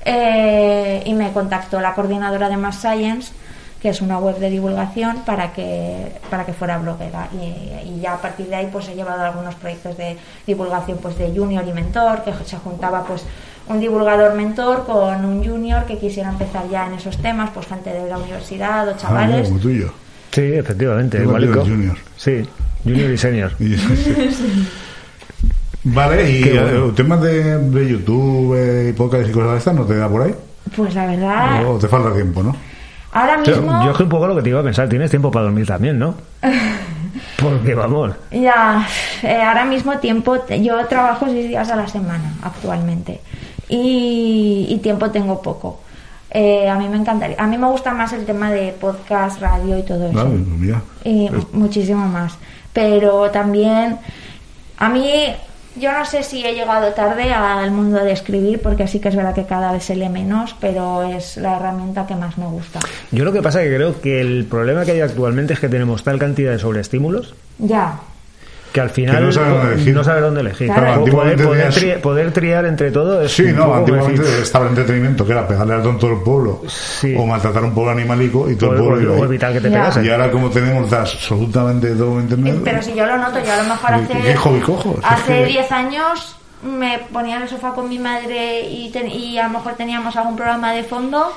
Eh, 0.06 1.04
y 1.06 1.14
me 1.14 1.32
contactó 1.32 1.80
la 1.80 1.94
coordinadora 1.94 2.50
de 2.50 2.58
Mass 2.58 2.80
Science 2.80 3.34
que 3.82 3.90
es 3.90 4.02
una 4.02 4.18
web 4.18 4.38
de 4.40 4.50
divulgación 4.50 5.20
para 5.26 5.54
que 5.54 6.12
para 6.30 6.46
que 6.46 6.52
fuera 6.52 6.78
bloguera 6.80 7.30
y, 7.32 7.88
y 7.88 8.00
ya 8.02 8.16
a 8.16 8.18
partir 8.18 8.48
de 8.48 8.56
ahí 8.56 8.70
pues 8.72 8.90
he 8.90 8.96
llevado 8.96 9.24
algunos 9.24 9.56
proyectos 9.56 9.96
de 9.96 10.18
divulgación 10.46 10.98
pues 10.98 11.18
de 11.18 11.32
junior 11.34 11.66
y 11.66 11.72
mentor 11.72 12.24
que 12.24 12.34
se 12.44 12.58
juntaba 12.58 13.06
pues 13.06 13.24
un 13.70 13.80
divulgador 13.80 14.34
mentor 14.34 14.86
con 14.86 15.24
un 15.24 15.46
junior 15.46 15.86
que 15.86 15.98
quisiera 15.98 16.30
empezar 16.30 16.68
ya 16.70 16.88
en 16.88 16.96
esos 16.96 17.18
temas 17.20 17.52
pues 17.54 17.68
gente 17.68 17.94
de 17.94 18.10
la 18.10 18.18
universidad 18.18 18.86
o 18.90 18.92
Ah, 18.92 18.98
chavales 18.98 19.62
tuyo. 19.62 19.94
Sí, 20.32 20.42
efectivamente, 20.54 21.22
Igual 21.22 21.44
igualico. 21.44 21.66
Junior. 21.70 21.98
Sí, 22.18 22.44
Junior 22.84 23.12
y 23.12 23.18
Senior. 23.18 23.52
Y- 23.60 23.76
Vale, 25.84 26.30
y 26.30 26.44
bueno. 26.50 26.88
eh, 26.88 26.92
temas 26.96 27.22
de, 27.22 27.58
de 27.58 27.90
YouTube 27.90 28.54
eh, 28.56 28.90
y 28.90 28.94
podcast 28.94 29.30
y 29.30 29.32
cosas 29.32 29.52
de 29.54 29.58
estas, 29.60 29.76
¿no 29.76 29.86
te 29.86 29.96
da 29.96 30.10
por 30.10 30.22
ahí? 30.24 30.36
pues 30.76 30.94
la 30.94 31.08
verdad 31.08 31.66
O 31.68 31.80
te 31.80 31.88
falta 31.88 32.14
tiempo, 32.14 32.44
¿no? 32.44 32.56
ahora 33.12 33.38
mismo 33.38 33.84
yo 33.86 33.92
es 33.92 33.98
que 33.98 34.04
un 34.04 34.10
poco 34.10 34.28
lo 34.28 34.36
que 34.36 34.42
te 34.44 34.50
iba 34.50 34.60
a 34.60 34.64
pensar, 34.64 34.88
tienes 34.90 35.10
tiempo 35.10 35.32
para 35.32 35.46
dormir 35.46 35.66
también, 35.66 35.98
¿no? 35.98 36.16
Porque 37.42 37.74
vamos, 37.74 38.12
Ya, 38.30 38.86
eh, 39.24 39.42
ahora 39.42 39.66
mismo 39.66 39.98
tiempo, 40.00 40.38
yo 40.62 40.86
trabajo 40.86 41.26
seis 41.28 41.48
días 41.48 41.70
a 41.72 41.76
la 41.78 41.88
semana 41.88 42.34
actualmente 42.44 43.20
y, 43.70 44.68
y 44.70 44.78
tiempo 44.84 45.10
tengo 45.10 45.42
poco. 45.42 45.82
Eh, 46.32 46.70
a 46.70 46.76
mí 46.76 46.88
me 46.88 46.98
encantaría, 46.98 47.36
a 47.40 47.48
mí 47.48 47.58
me 47.58 47.68
gusta 47.68 47.92
más 47.94 48.14
el 48.14 48.26
tema 48.26 48.52
de 48.52 48.72
podcast, 48.80 49.42
radio 49.42 49.78
y 49.78 49.84
todo 49.84 50.08
eso. 50.10 50.28
Mira. 50.28 50.82
y 51.04 51.30
muchísimo 51.54 52.08
más. 52.08 52.38
Pero 52.72 53.32
también, 53.32 53.98
a 54.78 54.90
mí, 54.90 55.12
yo 55.76 55.92
no 55.92 56.06
sé 56.06 56.22
si 56.22 56.46
he 56.46 56.54
llegado 56.54 56.94
tarde 56.94 57.34
al 57.34 57.72
mundo 57.72 58.04
de 58.04 58.12
escribir, 58.12 58.62
porque 58.62 58.88
sí 58.88 59.00
que 59.00 59.10
es 59.10 59.16
verdad 59.16 59.34
que 59.34 59.46
cada 59.46 59.72
vez 59.72 59.84
se 59.86 59.96
lee 59.96 60.10
menos, 60.10 60.56
pero 60.60 61.02
es 61.04 61.38
la 61.38 61.56
herramienta 61.56 62.06
que 62.06 62.16
más 62.16 62.38
me 62.38 62.46
gusta. 62.46 62.80
yo 63.12 63.26
lo 63.26 63.32
que 63.32 63.42
pasa 63.42 63.64
es 63.64 63.70
que 63.70 63.76
creo 63.76 64.00
que 64.00 64.22
el 64.22 64.46
problema 64.46 64.86
que 64.86 64.92
hay 64.92 65.02
actualmente 65.02 65.54
es 65.54 65.60
que 65.60 65.68
tenemos 65.68 66.04
tal 66.04 66.20
cantidad 66.20 66.52
de 66.52 66.60
sobreestímulos 66.60 67.34
Ya, 67.58 68.00
que 68.72 68.82
al 68.82 68.90
final 68.92 69.16
Que 69.18 69.22
no 69.24 69.32
sabes 69.32 69.50
dónde 69.54 69.74
elegir. 69.74 69.96
no 69.96 70.04
sabes 70.04 70.22
dónde 70.22 70.42
elegir. 70.42 70.68
Claro. 70.72 71.06
Poder, 71.06 71.12
poder, 71.12 71.38
tenías- 71.70 71.78
tri- 71.78 72.02
poder 72.02 72.32
triar 72.32 72.66
entre 72.66 72.92
todo 72.92 73.22
es 73.22 73.32
Sí, 73.32 73.44
no, 73.54 73.74
antiguamente 73.74 74.24
estaba 74.42 74.66
el 74.66 74.70
entretenimiento, 74.72 75.26
que 75.26 75.32
era 75.32 75.48
pegarle 75.48 75.74
al 75.74 75.84
tonto 75.84 76.08
del 76.08 76.20
pueblo 76.20 76.62
Sí. 76.68 77.16
o 77.18 77.26
maltratar 77.26 77.64
a 77.64 77.66
un 77.66 77.74
pueblo 77.74 77.92
animalico 77.92 78.50
y 78.50 78.56
todo 78.56 78.74
el 78.74 78.80
pueblo 78.84 79.24
evitar 79.26 79.54
que 79.54 79.62
te 79.62 79.70
pegasen. 79.70 80.06
Y 80.06 80.10
ahora 80.10 80.30
como 80.32 80.50
tenemos 80.50 80.92
absolutamente 80.94 81.90
todo 81.96 82.16
en 82.16 82.22
internet... 82.22 82.56
Eh, 82.58 82.62
Pero 82.64 82.82
si 82.82 82.94
yo 82.96 83.06
lo 83.06 83.18
noto, 83.18 83.40
yo 83.44 83.54
a 83.54 83.58
lo 83.58 83.64
mejor 83.64 83.90
¿Qué- 84.08 84.14
hace, 84.18 84.24
qué 84.28 84.36
hobby 84.36 84.60
cojo? 84.60 85.00
Hace 85.04 85.34
que- 85.34 85.46
10 85.46 85.72
años 85.72 86.36
me 86.62 87.00
ponía 87.12 87.38
en 87.38 87.44
el 87.44 87.50
sofá 87.50 87.72
con 87.74 87.88
mi 87.90 88.00
madre 88.00 88.62
y, 88.70 88.90
ten- 88.92 89.08
y 89.10 89.38
a 89.38 89.44
lo 89.44 89.50
mejor 89.50 89.74
teníamos 89.74 90.16
algún 90.16 90.36
programa 90.36 90.74
de 90.74 90.84
fondo 90.84 91.32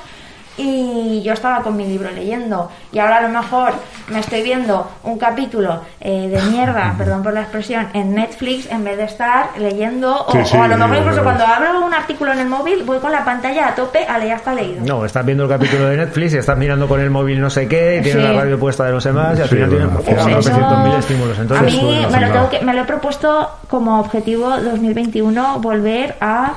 y 0.57 1.23
yo 1.23 1.33
estaba 1.33 1.63
con 1.63 1.77
mi 1.77 1.87
libro 1.87 2.11
leyendo 2.11 2.71
y 2.93 2.99
ahora 2.99 3.19
a 3.19 3.23
lo 3.23 3.29
mejor 3.31 3.73
me 4.09 4.19
estoy 4.19 4.43
viendo 4.43 4.91
un 5.05 5.19
capítulo 5.19 5.81
eh, 6.01 6.29
de 6.29 6.43
mierda, 6.51 6.95
perdón 6.99 7.23
por 7.23 7.33
la 7.33 7.43
expresión, 7.43 7.89
en 7.95 8.15
Netflix 8.15 8.71
en 8.71 8.85
vez 8.85 8.97
de 8.99 9.05
estar 9.05 9.51
leyendo 9.59 10.27
o, 10.27 10.33
Sí, 10.33 10.39
sí, 10.45 10.57
o 10.57 10.63
a 10.63 10.69
lo 10.69 10.77
mejor 10.77 10.97
incluso 10.99 11.23
cuando 11.23 11.47
abro 11.47 11.85
un 11.85 11.95
artículo 11.95 12.33
en 12.33 12.41
el 12.41 12.49
móvil 12.49 12.83
voy 12.85 12.99
con 12.99 13.13
la 13.13 13.25
pantalla 13.25 13.69
a 13.69 13.75
tope 13.75 14.05
a 14.05 14.19
leer 14.19 14.33
ya 14.33 14.37
está 14.37 14.55
leído. 14.55 14.83
No, 14.85 15.05
estás 15.05 15.25
viendo 15.27 15.45
el 15.45 15.51
capítulo 15.51 15.87
de 15.87 15.97
Netflix 15.97 16.35
y 16.35 16.39
estás 16.39 16.57
mirando 16.57 16.89
con 16.89 17.01
el 17.01 17.11
móvil 17.11 17.41
no 17.41 17.51
sé 17.51 17.69
qué, 17.69 17.99
y 17.99 18.03
tienes 18.03 18.23
Sí. 18.25 18.33
la 18.33 18.41
radio 18.41 18.59
puesta 18.59 18.85
de 18.85 18.93
no 18.93 19.01
sé 19.01 19.13
más, 19.13 19.39
y 19.39 19.43
al 19.43 19.49
Sí, 19.49 19.55
final 19.57 19.71
tienes 19.71 19.89
900.000 19.89 20.99
estímulos. 20.99 21.39
a 21.39 21.43
Entonces, 21.43 21.73
mí 21.75 21.81
pues, 21.81 22.13
me, 22.13 22.27
lo 22.27 22.33
tengo 22.33 22.51
que- 22.51 22.61
me 22.61 22.75
lo 22.75 22.83
he 22.83 22.85
propuesto 22.85 23.51
como 23.69 24.01
objetivo 24.01 24.51
2021 24.59 25.59
volver 25.61 26.17
a 26.21 26.53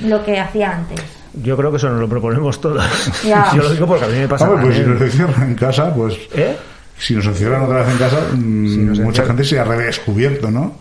lo 0.00 0.24
que 0.24 0.38
hacía 0.38 0.72
antes. 0.72 1.00
Yo 1.42 1.56
creo 1.56 1.70
que 1.70 1.76
eso 1.76 1.88
nos 1.88 2.00
lo 2.00 2.08
proponemos 2.08 2.60
todos. 2.60 2.84
Ya. 3.24 3.50
Yo 3.54 3.62
lo 3.62 3.70
digo 3.70 3.86
porque 3.86 4.04
a 4.04 4.08
mí 4.08 4.18
me 4.18 4.28
pasa 4.28 4.48
Hombre, 4.50 4.66
pues 4.66 4.76
si 4.76 4.82
nos 4.84 5.00
encierran 5.00 5.42
en 5.48 5.54
casa, 5.54 5.94
pues... 5.94 6.14
¿Eh? 6.34 6.56
Si 6.98 7.14
nos 7.14 7.26
encierran 7.26 7.62
otra 7.62 7.78
vez 7.84 7.88
en 7.90 7.98
casa, 7.98 8.16
mm, 8.34 8.86
nos 8.88 8.98
mucha 9.00 9.22
encierran- 9.22 9.26
gente 9.28 9.44
se 9.44 9.58
ha 9.60 9.64
redescubierto, 9.64 10.50
¿no? 10.50 10.72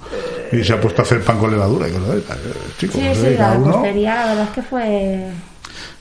Y 0.52 0.64
se 0.64 0.74
ha 0.74 0.82
puesto 0.82 1.02
a 1.02 1.06
hacer 1.06 1.22
pan 1.22 1.38
con 1.38 1.52
levadura 1.52 1.88
y 1.88 1.92
cosas 1.92 2.10
de 2.10 2.18
esas. 2.20 2.38
Chicos, 2.80 2.96
Sí, 2.96 3.06
eh, 3.08 3.16
sí, 3.16 3.36
la 3.38 3.52
uno- 3.52 3.84
la 3.86 4.26
verdad 4.26 4.44
es 4.44 4.50
que 4.50 4.62
fue... 4.64 5.30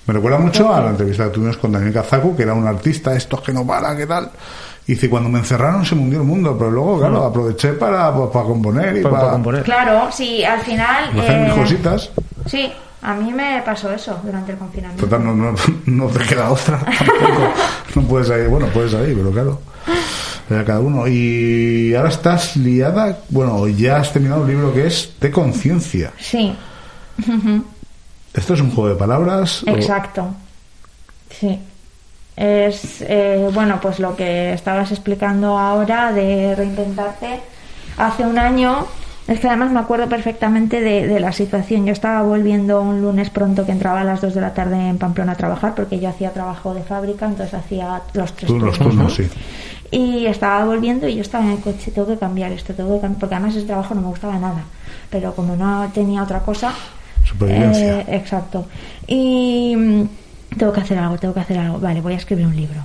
Me 0.07 0.15
recuerda 0.15 0.39
mucho 0.39 0.73
a 0.73 0.81
la 0.81 0.91
entrevista 0.91 1.25
que 1.25 1.31
tuvimos 1.31 1.57
con 1.59 1.73
Daniel 1.73 1.93
Kazaku, 1.93 2.35
que 2.37 2.45
era 2.45 2.55
un 2.55 2.67
artista, 2.67 3.15
estos 3.15 3.41
que 3.43 3.53
no 3.53 3.67
para, 3.67 3.95
¿qué 3.97 4.07
tal? 4.07 4.31
Y 4.87 4.93
dice, 4.93 5.11
cuando 5.11 5.29
me 5.29 5.41
encerraron 5.41 5.85
se 5.85 5.97
me 5.97 6.03
hundió 6.03 6.21
el 6.21 6.25
mundo, 6.27 6.57
pero 6.57 6.71
luego, 6.71 7.01
claro, 7.01 7.25
aproveché 7.25 7.73
para, 7.73 8.15
pues, 8.15 8.31
para 8.31 8.45
componer 8.47 8.97
y 8.97 9.03
Para, 9.03 9.11
para, 9.11 9.21
para 9.23 9.33
componer. 9.33 9.63
Claro, 9.65 10.09
sí, 10.13 10.45
al 10.45 10.61
final... 10.61 11.11
para 11.11 11.23
hacer 11.25 11.41
mis 11.43 11.53
eh, 11.53 11.57
cositas. 11.61 12.11
Sí, 12.47 12.73
a 13.03 13.15
mí 13.15 13.33
me 13.33 13.63
pasó 13.65 13.93
eso 13.93 14.19
durante 14.25 14.53
el 14.53 14.59
confinamiento. 14.59 15.05
Total, 15.05 15.25
no, 15.25 15.35
no, 15.35 15.55
no 15.87 16.07
te 16.09 16.19
queda 16.25 16.51
otra 16.51 16.79
tampoco. 16.99 17.53
No 17.95 18.03
puedes 18.03 18.29
salir, 18.29 18.49
bueno, 18.49 18.67
puedes 18.69 18.93
salir, 18.93 19.17
pero 19.17 19.31
claro. 19.31 19.61
Cada 20.49 20.79
uno. 20.81 21.09
Y 21.09 21.93
ahora 21.97 22.09
estás 22.11 22.57
liada, 22.57 23.19
bueno, 23.31 23.67
ya 23.67 23.97
has 23.97 24.13
terminado 24.13 24.43
un 24.43 24.49
libro 24.49 24.73
que 24.73 24.87
es 24.87 25.13
de 25.21 25.31
conciencia. 25.31 26.13
Sí, 26.19 26.55
¿Esto 28.33 28.55
es 28.55 28.61
un 28.61 28.71
juego 28.71 28.91
de 28.91 28.95
palabras? 28.97 29.63
o- 29.65 29.71
exacto. 29.71 30.29
Sí. 31.31 31.59
Es, 32.37 33.01
eh, 33.01 33.49
bueno, 33.53 33.79
pues 33.81 33.99
lo 33.99 34.15
que 34.15 34.53
estabas 34.53 34.91
explicando 34.93 35.59
ahora 35.59 36.13
de 36.13 36.55
reinventarte. 36.55 37.41
Hace 37.97 38.25
un 38.25 38.39
año, 38.39 38.87
es 39.29 39.41
que 39.41 39.49
además 39.49 39.73
me 39.73 39.81
acuerdo 39.81 40.09
perfectamente 40.09 40.81
de, 40.81 41.07
de 41.07 41.21
la 41.21 41.33
situación. 41.33 41.85
Yo 41.87 41.93
estaba 41.93 42.23
volviendo 42.23 42.81
un 42.81 43.03
lunes 43.03 43.31
pronto 43.31 43.67
que 43.67 43.73
entraba 43.73 44.03
a 44.03 44.05
las 44.05 44.21
2 44.21 44.35
de 44.35 44.41
la 44.41 44.55
tarde 44.55 44.89
en 44.89 44.99
Pamplona 44.99 45.33
a 45.33 45.37
trabajar 45.37 45.75
porque 45.75 45.99
yo 45.99 46.09
hacía 46.09 46.33
trabajo 46.33 46.75
de 46.75 46.83
fábrica, 46.83 47.27
entonces 47.27 47.55
hacía 47.55 48.03
los 48.13 48.33
tres 48.35 48.51
los 48.51 48.59
turnos, 48.61 48.81
¿no? 48.81 48.87
turnos, 48.87 49.15
sí. 49.15 49.29
Y 49.91 50.27
estaba 50.27 50.65
volviendo 50.65 51.07
y 51.09 51.15
yo 51.17 51.23
estaba 51.23 51.45
en 51.45 51.53
el 51.53 51.61
coche, 51.61 51.91
tengo 51.93 52.09
que 52.09 52.17
cambiar 52.19 52.53
esto, 52.53 52.75
tengo 52.75 52.95
que 52.95 53.01
cambiar, 53.01 53.21
porque 53.21 53.35
además 53.37 53.55
ese 53.57 53.67
trabajo 53.67 53.95
no 53.95 54.01
me 54.03 54.09
gustaba 54.09 54.39
nada. 54.39 54.65
Pero 55.11 55.35
como 55.35 55.57
no 55.57 55.89
tenía 55.95 56.23
otra 56.23 56.41
cosa, 56.41 56.73
Supervivencia. 57.25 58.01
eh, 58.01 58.07
exacto. 58.11 58.67
Y 59.07 59.75
mm, 59.77 60.57
tengo 60.59 60.73
que 60.73 60.81
hacer 60.81 60.99
algo, 60.99 61.17
tengo 61.19 61.35
que 61.35 61.41
hacer 61.41 61.59
algo. 61.59 61.79
Vale, 61.79 62.01
voy 62.01 62.15
a 62.15 62.17
escribir 62.17 62.47
un 62.47 62.57
libro. 62.57 62.81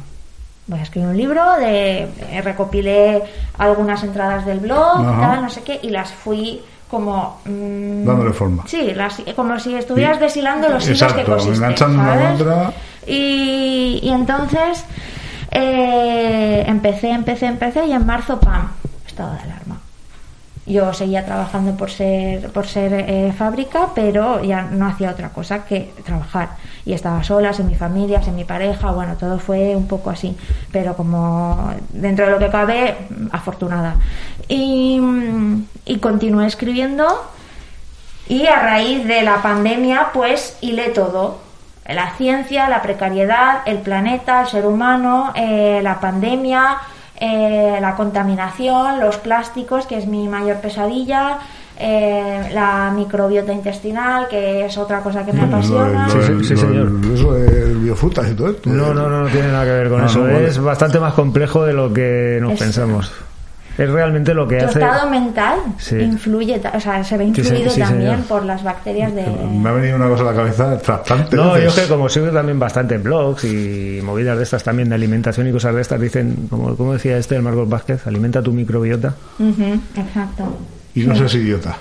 Voy 0.71 0.79
a 0.79 0.83
escribir 0.83 1.09
un 1.09 1.17
libro, 1.17 1.43
de, 1.59 2.03
eh, 2.03 2.41
recopilé 2.41 3.21
algunas 3.57 4.01
entradas 4.05 4.45
del 4.45 4.61
blog, 4.61 5.03
tal, 5.19 5.41
no 5.41 5.49
sé 5.49 5.63
qué, 5.63 5.77
y 5.83 5.89
las 5.89 6.13
fui 6.13 6.61
como... 6.89 7.41
mm, 7.43 8.05
Dándole 8.05 8.31
forma. 8.31 8.63
Sí, 8.67 8.93
las, 8.95 9.21
como 9.35 9.59
si 9.59 9.75
estuvieras 9.75 10.21
deshilando 10.21 10.69
los 10.69 10.85
hilos 10.85 11.01
Exacto, 11.01 11.25
que 11.25 11.31
cosiste, 11.33 11.57
enganchando 11.57 12.01
una 12.01 12.33
otra. 12.33 12.73
Y, 13.05 13.99
y 14.01 14.09
entonces 14.11 14.85
eh, 15.51 16.63
empecé, 16.65 17.09
empecé, 17.11 17.47
empecé 17.47 17.85
y 17.87 17.91
en 17.91 18.05
marzo, 18.05 18.39
¡pam! 18.39 18.69
Estado 19.05 19.33
de 19.33 19.39
alarma. 19.39 19.60
Yo 20.65 20.93
seguía 20.93 21.25
trabajando 21.25 21.75
por 21.75 21.89
ser, 21.89 22.51
por 22.51 22.67
ser 22.67 22.93
eh, 22.93 23.33
fábrica, 23.35 23.89
pero 23.95 24.43
ya 24.43 24.61
no 24.61 24.87
hacía 24.87 25.09
otra 25.09 25.29
cosa 25.29 25.65
que 25.65 25.91
trabajar. 26.05 26.49
Y 26.85 26.93
estaba 26.93 27.23
sola, 27.23 27.51
sin 27.51 27.67
mi 27.67 27.75
familia, 27.75 28.21
sin 28.21 28.35
mi 28.35 28.43
pareja, 28.43 28.91
bueno, 28.91 29.15
todo 29.15 29.39
fue 29.39 29.75
un 29.75 29.87
poco 29.87 30.11
así. 30.11 30.37
Pero 30.71 30.95
como 30.95 31.73
dentro 31.89 32.25
de 32.25 32.31
lo 32.31 32.39
que 32.39 32.49
cabe, 32.49 32.95
afortunada. 33.31 33.95
Y, 34.47 35.01
y 35.85 35.97
continué 35.97 36.45
escribiendo 36.45 37.07
y 38.31 38.47
a 38.47 38.59
raíz 38.59 39.05
de 39.05 39.23
la 39.23 39.41
pandemia, 39.41 40.11
pues 40.13 40.57
hilé 40.61 40.89
todo. 40.89 41.39
La 41.85 42.11
ciencia, 42.11 42.69
la 42.69 42.81
precariedad, 42.81 43.63
el 43.65 43.79
planeta, 43.79 44.41
el 44.41 44.47
ser 44.47 44.65
humano, 44.65 45.33
eh, 45.35 45.81
la 45.83 45.99
pandemia, 45.99 46.77
eh, 47.21 47.77
la 47.79 47.95
contaminación, 47.95 48.99
los 48.99 49.15
plásticos, 49.17 49.85
que 49.85 49.97
es 49.97 50.07
mi 50.07 50.27
mayor 50.27 50.57
pesadilla, 50.57 51.37
eh, 51.77 52.49
la 52.53 52.91
microbiota 52.95 53.53
intestinal, 53.53 54.27
que 54.27 54.65
es 54.65 54.77
otra 54.77 55.01
cosa 55.01 55.23
que 55.25 55.31
me 55.31 55.43
apasiona. 55.43 56.09
Sí, 56.09 56.17
sí, 56.25 56.43
sí, 56.43 56.57
señor. 56.57 56.91
Eso 57.13 57.33
de 57.33 57.73
biofrutas 57.75 58.29
y 58.29 58.33
todo 58.33 58.49
esto. 58.49 58.69
No, 58.69 58.93
no, 58.93 59.07
no, 59.07 59.21
no 59.21 59.27
tiene 59.29 59.47
nada 59.51 59.65
que 59.65 59.71
ver 59.71 59.89
con 59.89 60.01
Ah, 60.01 60.05
eso. 60.07 60.19
no, 60.19 60.33
vale. 60.33 60.47
Es 60.47 60.59
bastante 60.59 60.99
más 60.99 61.13
complejo 61.13 61.63
de 61.63 61.73
lo 61.73 61.93
que 61.93 62.39
nos 62.41 62.53
Es- 62.53 62.59
pensamos. 62.59 63.11
Es 63.77 63.89
realmente 63.89 64.33
lo 64.33 64.47
que 64.47 64.57
Tu 64.57 64.65
hace. 64.65 64.79
estado 64.79 65.09
mental 65.09 65.59
Sí. 65.77 65.95
influye, 65.97 66.61
o 66.73 66.79
sea, 66.79 67.03
se 67.03 67.17
ve 67.17 67.25
Sí, 67.27 67.35
sí, 67.35 67.41
influido 67.41 67.69
sí, 67.71 67.79
también 67.79 68.11
señor. 68.11 68.25
por 68.27 68.43
las 68.45 68.63
bacterias 68.63 69.15
de... 69.15 69.25
Me 69.51 69.69
ha 69.69 69.71
venido 69.71 69.95
una 69.95 70.07
cosa 70.09 70.23
a 70.23 70.25
la 70.25 70.33
cabeza, 70.33 70.77
trasplante. 70.77 71.35
No, 71.35 71.57
yo 71.57 71.73
que 71.73 71.87
como 71.87 72.09
sigo 72.09 72.27
también 72.31 72.59
bastante 72.59 72.95
en 72.95 73.03
blogs 73.03 73.45
y 73.45 73.99
movidas 74.03 74.37
de 74.37 74.43
estas 74.43 74.63
también 74.63 74.89
de 74.89 74.95
alimentación 74.95 75.47
y 75.47 75.51
cosas 75.51 75.73
de 75.73 75.81
estas, 75.81 75.99
dicen, 76.01 76.47
como, 76.49 76.75
como 76.75 76.93
decía 76.93 77.17
este, 77.17 77.35
el 77.37 77.41
Marcos 77.43 77.67
Vázquez, 77.69 78.05
alimenta 78.07 78.41
tu 78.41 78.51
microbiota. 78.51 79.15
Ujú, 79.39 79.79
exacto. 79.95 80.57
Y 80.93 81.01
no 81.05 81.15
seas 81.15 81.33
idiota. 81.35 81.77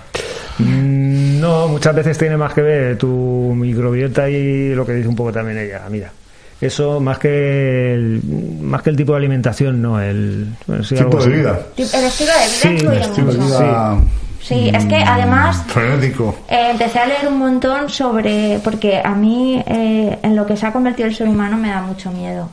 Mm, 0.58 1.40
No, 1.40 1.68
muchas 1.68 1.94
veces 1.94 2.18
tiene 2.18 2.36
más 2.36 2.52
que 2.52 2.60
ver 2.62 2.98
tu 2.98 3.52
microbiota 3.56 4.28
y 4.28 4.74
lo 4.74 4.84
que 4.86 4.92
dice 4.92 5.08
un 5.08 5.16
poco 5.16 5.32
también 5.32 5.58
ella. 5.58 5.82
Mira, 5.90 6.12
eso 6.60 7.00
más 7.00 7.18
que 7.18 7.94
el, 7.94 8.20
más 8.60 8.82
que 8.82 8.90
el 8.90 8.96
tipo 8.96 9.12
de 9.12 9.18
alimentación, 9.18 9.80
no, 9.80 10.00
el 10.00 10.46
bueno, 10.66 10.84
sí, 10.84 10.96
algo 10.96 11.10
Tipo 11.10 11.22
de 11.24 11.30
así. 11.30 11.38
vida. 11.40 11.60
El 11.76 12.04
estilo 12.04 12.32
de 12.32 12.38
vida 12.38 12.48
Sí, 12.48 12.68
el 12.68 12.74
Estilo 13.02 13.32
de 13.32 13.38
mucho. 13.38 13.58
vida 13.58 13.98
Sí, 14.42 14.70
es 14.74 14.84
que 14.86 14.96
además 14.96 15.62
frenético. 15.68 16.34
Eh, 16.48 16.70
empecé 16.70 16.98
a 16.98 17.06
leer 17.06 17.28
un 17.28 17.38
montón 17.38 17.88
sobre, 17.90 18.58
porque 18.64 19.00
a 19.04 19.14
mí 19.14 19.62
eh, 19.66 20.18
en 20.22 20.34
lo 20.34 20.46
que 20.46 20.56
se 20.56 20.66
ha 20.66 20.72
convertido 20.72 21.08
el 21.08 21.14
ser 21.14 21.28
humano 21.28 21.56
me 21.58 21.68
da 21.68 21.82
mucho 21.82 22.10
miedo. 22.10 22.48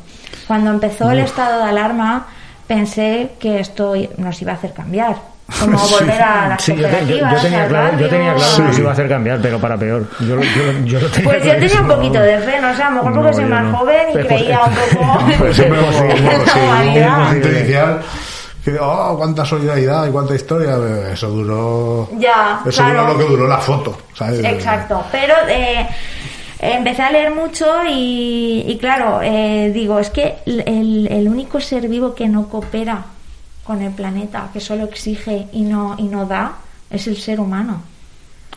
Cuando 0.48 0.70
empezó 0.72 1.10
el 1.12 1.20
estado 1.20 1.64
de 1.64 1.70
alarma 1.70 2.28
pensé 2.68 3.32
que 3.40 3.60
esto 3.62 3.94
nos 4.18 4.42
iba 4.42 4.52
a 4.52 4.56
hacer 4.56 4.74
cambiar, 4.74 5.16
como 5.60 5.78
Sí. 5.88 5.94
volver 5.96 6.22
a 6.22 6.48
las 6.50 6.62
Sí, 6.64 6.76
yo, 6.76 6.88
te- 6.88 7.06
yo- 7.06 7.18
yo 7.18 7.42
tenía 7.42 7.68
claro, 7.68 7.98
yo 7.98 8.10
tenía 8.10 8.34
claro 8.34 8.50
que 8.52 8.56
Sí. 8.58 8.62
nos 8.64 8.80
iba 8.80 8.90
a 8.90 8.94
hacer 8.94 9.08
cambiar, 9.10 9.40
pero 9.42 9.60
para 9.60 9.78
peor. 9.78 10.06
Yo, 10.20 10.28
yo, 10.28 10.36
lo- 10.36 10.86
yo 10.86 11.00
lo 11.00 11.08
tenía 11.10 11.30
Pues 11.32 11.44
yo 11.46 11.52
tenía 11.58 11.82
un 11.82 11.88
poquito 11.88 12.20
de 12.20 12.38
fe, 12.40 12.60
no 12.62 12.76
sé, 12.76 12.84
a 12.84 12.90
lo 12.90 12.96
mejor 12.98 13.14
porque 13.14 13.30
No, 13.30 13.34
soy 13.34 13.46
más 13.46 13.64
no. 13.64 13.78
joven 13.78 14.10
y 14.10 14.14
Pues, 14.14 14.26
creía 14.28 14.60
pues, 14.66 14.94
un 14.94 14.98
poco 15.08 15.20
Pues 15.40 15.56
siempre 15.56 15.80
sí, 15.92 16.60
un 16.60 16.64
humanidad. 16.66 17.18
movimiento 17.18 17.50
inicial 17.60 18.02
que 18.66 18.78
oh, 18.82 19.16
cuánta 19.18 19.46
solidaridad 19.46 20.08
y 20.08 20.12
cuánta 20.12 20.36
historia 20.36 20.76
eso 21.14 21.30
duró 21.30 22.10
Ya, 22.18 22.60
eso 22.68 22.84
claro. 22.84 23.02
duró 23.04 23.14
lo 23.14 23.18
que 23.20 23.26
duró 23.26 23.48
la 23.48 23.58
foto 23.60 23.98
¿sabes? 24.14 24.44
Exacto, 24.44 25.06
pero 25.10 25.34
eh, 25.48 25.88
empecé 26.60 27.02
a 27.04 27.12
leer 27.12 27.34
mucho 27.34 27.66
y, 27.88 28.66
y 28.68 28.78
claro, 28.78 29.22
eh, 29.24 29.72
digo, 29.74 30.00
es 30.00 30.10
que 30.10 30.36
el, 30.46 31.08
el 31.10 31.30
único 31.30 31.62
ser 31.62 31.88
vivo 31.88 32.14
que 32.14 32.28
no 32.28 32.50
coopera 32.50 33.06
con 33.68 33.82
el 33.82 33.92
planeta, 33.92 34.50
que 34.54 34.60
solo 34.60 34.86
exige 34.86 35.48
y 35.52 35.62
no, 35.64 35.96
y 36.00 36.04
no 36.04 36.26
da, 36.26 36.54
es 36.90 37.06
el 37.08 37.18
ser 37.18 37.40
humano. 37.40 37.82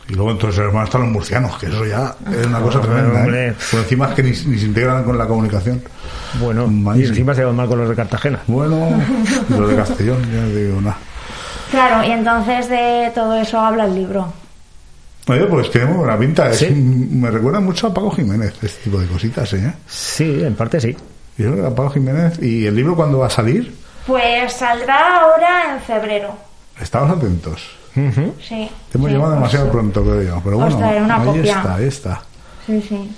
y 0.09 0.13
luego 0.15 0.31
entonces 0.31 0.59
hermano 0.59 0.85
están 0.85 1.01
los 1.01 1.11
murcianos 1.11 1.57
que 1.59 1.67
eso 1.67 1.85
ya 1.85 2.15
es 2.31 2.47
una 2.47 2.59
cosa 2.59 2.81
tremenda. 2.81 3.25
¿eh? 3.27 3.53
por 3.69 3.79
encima 3.81 4.07
es 4.07 4.13
que 4.15 4.23
ni, 4.23 4.29
ni 4.31 4.57
se 4.57 4.65
integran 4.65 5.03
con 5.03 5.17
la 5.17 5.27
comunicación 5.27 5.81
Bueno, 6.39 6.67
y 6.97 7.03
encima 7.05 7.35
se 7.35 7.43
va 7.45 7.51
mal 7.53 7.67
con 7.67 7.77
los 7.79 7.89
de 7.89 7.95
Cartagena. 7.95 8.39
bueno 8.47 8.89
los 9.49 9.69
de 9.69 9.75
Castellón 9.75 10.17
ya 10.31 10.45
digo 10.47 10.81
nada 10.81 10.97
Claro, 11.69 12.05
y 12.05 12.11
entonces 12.11 12.67
de 12.67 13.11
todo 13.15 13.35
eso 13.35 13.57
habla 13.57 13.85
el 13.85 13.95
libro. 13.95 14.27
Oye, 15.27 15.45
pues 15.45 15.71
tiene 15.71 15.87
muy 15.87 15.97
buena 15.99 16.17
pinta. 16.19 16.49
Es- 16.49 16.57
Sí. 16.59 16.69
me 16.69 17.31
recuerda 17.31 17.61
mucho 17.61 17.87
a 17.87 17.93
Paco 17.93 18.11
Jiménez, 18.11 18.53
este 18.61 18.83
tipo 18.83 18.99
de 18.99 19.07
cositas, 19.07 19.53
¿eh? 19.53 19.71
Sí, 19.87 20.43
en 20.43 20.53
parte 20.55 20.81
sí. 20.81 20.91
Yo 21.37 21.51
creo 21.53 21.55
que 21.63 21.67
a 21.67 21.73
Paco 21.75 21.91
Jiménez. 21.91 22.39
¿Y 22.43 22.65
el 22.65 22.75
libro 22.75 22.93
cuándo 22.97 23.19
va 23.19 23.27
a 23.27 23.29
salir? 23.29 23.73
Pues 24.07 24.53
saldrá 24.53 25.21
ahora 25.21 25.73
en 25.73 25.81
febrero. 25.81 26.35
Estamos 26.79 27.11
atentos. 27.17 27.75
Ujú. 27.95 28.33
Sí. 28.41 28.69
Te 28.91 28.97
hemos 28.97 29.09
sí, 29.11 29.15
os- 29.17 29.33
demasiado 29.33 29.71
pronto, 29.71 30.01
creo 30.03 30.21
yo. 30.23 30.41
Pero 30.43 30.57
bueno, 30.57 30.77
una 30.77 31.17
ahí 31.17 31.25
copia. 31.25 31.57
está, 31.57 31.75
ahí 31.75 31.85
está. 31.87 32.21
Sí, 32.65 32.81
sí. 32.81 33.15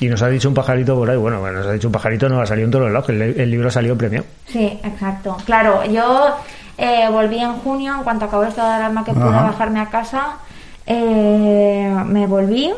Y 0.00 0.08
nos 0.08 0.20
ha 0.22 0.28
dicho 0.28 0.48
un 0.48 0.54
pajarito 0.54 0.96
por 0.96 1.08
ahí, 1.08 1.16
bueno, 1.16 1.38
bueno, 1.40 1.58
nos 1.58 1.66
ha 1.68 1.72
dicho 1.72 1.86
un 1.88 1.92
pajarito, 1.92 2.28
no 2.28 2.40
ha 2.40 2.46
salido 2.46 2.64
en 2.66 2.70
todos 2.72 2.84
los 2.86 2.92
lados, 2.92 3.06
que 3.06 3.12
el, 3.12 3.22
el 3.40 3.50
libro 3.50 3.70
salió 3.70 3.96
premiado. 3.96 4.26
Sí, 4.48 4.78
exacto. 4.82 5.36
Claro, 5.46 5.84
yo 5.84 6.36
eh, 6.76 7.08
volví 7.10 7.38
en 7.38 7.52
junio, 7.60 7.94
en 7.96 8.02
cuanto 8.02 8.24
acabó 8.24 8.42
de 8.42 8.60
alarma 8.60 9.04
que 9.04 9.12
pude 9.12 9.24
bajarme 9.24 9.80
a 9.80 9.86
casa, 9.90 10.36
eh, 10.84 11.94
me 12.06 12.26
volví 12.26 12.72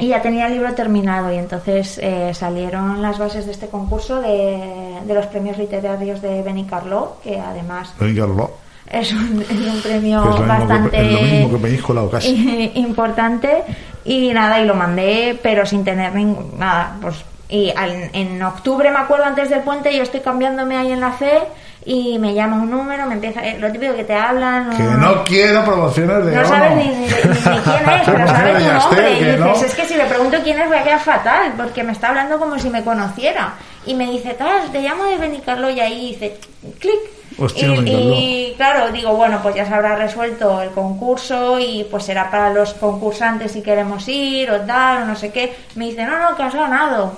y 0.00 0.08
ya 0.08 0.22
tenía 0.22 0.46
el 0.46 0.54
libro 0.54 0.72
terminado 0.74 1.32
y 1.32 1.36
entonces 1.36 1.98
eh, 2.02 2.32
salieron 2.34 3.00
las 3.02 3.18
bases 3.18 3.46
de 3.46 3.52
este 3.52 3.68
concurso 3.68 4.20
de, 4.20 4.98
de 5.04 5.14
los 5.14 5.26
premios 5.26 5.58
literarios 5.58 6.20
de 6.22 6.42
Benicarló, 6.42 7.16
que 7.22 7.38
además 7.38 7.92
Venga, 8.00 8.26
Carlos, 8.26 8.50
es 8.90 9.12
un, 9.12 9.42
es 9.42 9.50
un 9.50 9.80
premio 9.82 10.20
es 10.20 10.24
lo 10.26 10.30
mismo 10.32 10.46
bastante 10.46 10.90
que, 10.90 11.02
es 11.06 11.12
lo 11.12 11.20
mismo 11.22 11.48
que 11.50 12.10
casi. 12.10 12.72
importante 12.74 13.62
y 14.04 14.32
nada 14.32 14.60
y 14.60 14.64
lo 14.66 14.74
mandé 14.74 15.38
pero 15.42 15.64
sin 15.66 15.84
tener 15.84 16.14
ningún 16.14 16.58
nada 16.58 16.96
pues 17.00 17.16
y 17.48 17.70
al- 17.76 18.10
en 18.12 18.42
octubre 18.42 18.90
me 18.90 18.98
acuerdo 18.98 19.24
antes 19.26 19.50
del 19.50 19.60
puente 19.60 19.94
yo 19.94 20.02
estoy 20.02 20.20
cambiándome 20.20 20.76
ahí 20.76 20.92
en 20.92 21.00
la 21.00 21.12
fe 21.12 21.38
y 21.84 22.18
me 22.18 22.34
llama 22.34 22.56
un 22.56 22.70
número 22.70 23.06
me 23.06 23.14
empieza 23.14 23.40
eh, 23.40 23.56
lo 23.58 23.72
típico 23.72 23.94
que 23.94 24.04
te 24.04 24.14
hablan 24.14 24.70
Que 24.76 24.82
no 24.82 25.24
quiero 25.24 25.64
promociones 25.64 26.26
de 26.26 26.36
no 26.36 26.44
sabes 26.46 26.76
ni, 26.76 26.84
ni- 26.88 26.98
ni- 26.98 27.06
ni 27.06 27.08
quién 27.08 27.88
es, 27.88 28.02
pero 28.04 28.26
sabes 28.26 28.64
tu 28.64 28.72
nombre. 28.74 29.10
Y 29.12 29.14
dices, 29.24 29.40
no. 29.40 29.52
es 29.54 29.74
que 29.74 29.86
si 29.86 29.94
le 29.94 30.04
pregunto 30.04 30.36
quién 30.44 30.60
es 30.60 30.68
voy 30.68 30.76
a 30.76 30.82
quedar 30.84 31.00
fatal, 31.00 31.52
porque 31.56 31.82
me 31.82 31.92
está 31.92 32.08
hablando 32.08 32.38
como 32.38 32.58
si 32.58 32.68
me 32.70 32.84
conociera. 32.84 33.54
Y 33.86 33.94
me 33.94 34.10
dice, 34.10 34.34
tal, 34.34 34.70
te 34.70 34.82
llamo 34.82 35.04
de 35.04 35.16
Benicarlo 35.16 35.70
y 35.70 35.80
ahí 35.80 36.08
dice, 36.12 36.36
clic. 36.78 37.00
Hostia, 37.38 37.68
y, 37.68 38.50
y 38.50 38.54
claro, 38.58 38.90
digo, 38.92 39.14
bueno, 39.14 39.38
pues 39.42 39.54
ya 39.54 39.64
se 39.64 39.72
habrá 39.72 39.96
resuelto 39.96 40.60
el 40.60 40.70
concurso 40.72 41.58
y 41.58 41.86
pues 41.90 42.04
será 42.04 42.30
para 42.30 42.52
los 42.52 42.74
concursantes 42.74 43.52
si 43.52 43.62
queremos 43.62 44.06
ir 44.08 44.50
o 44.50 44.60
tal, 44.62 45.04
o 45.04 45.06
no 45.06 45.16
sé 45.16 45.30
qué. 45.32 45.56
Me 45.76 45.86
dice, 45.86 46.04
no, 46.04 46.18
no, 46.18 46.36
que 46.36 46.42
has 46.42 46.54
ganado. 46.54 47.14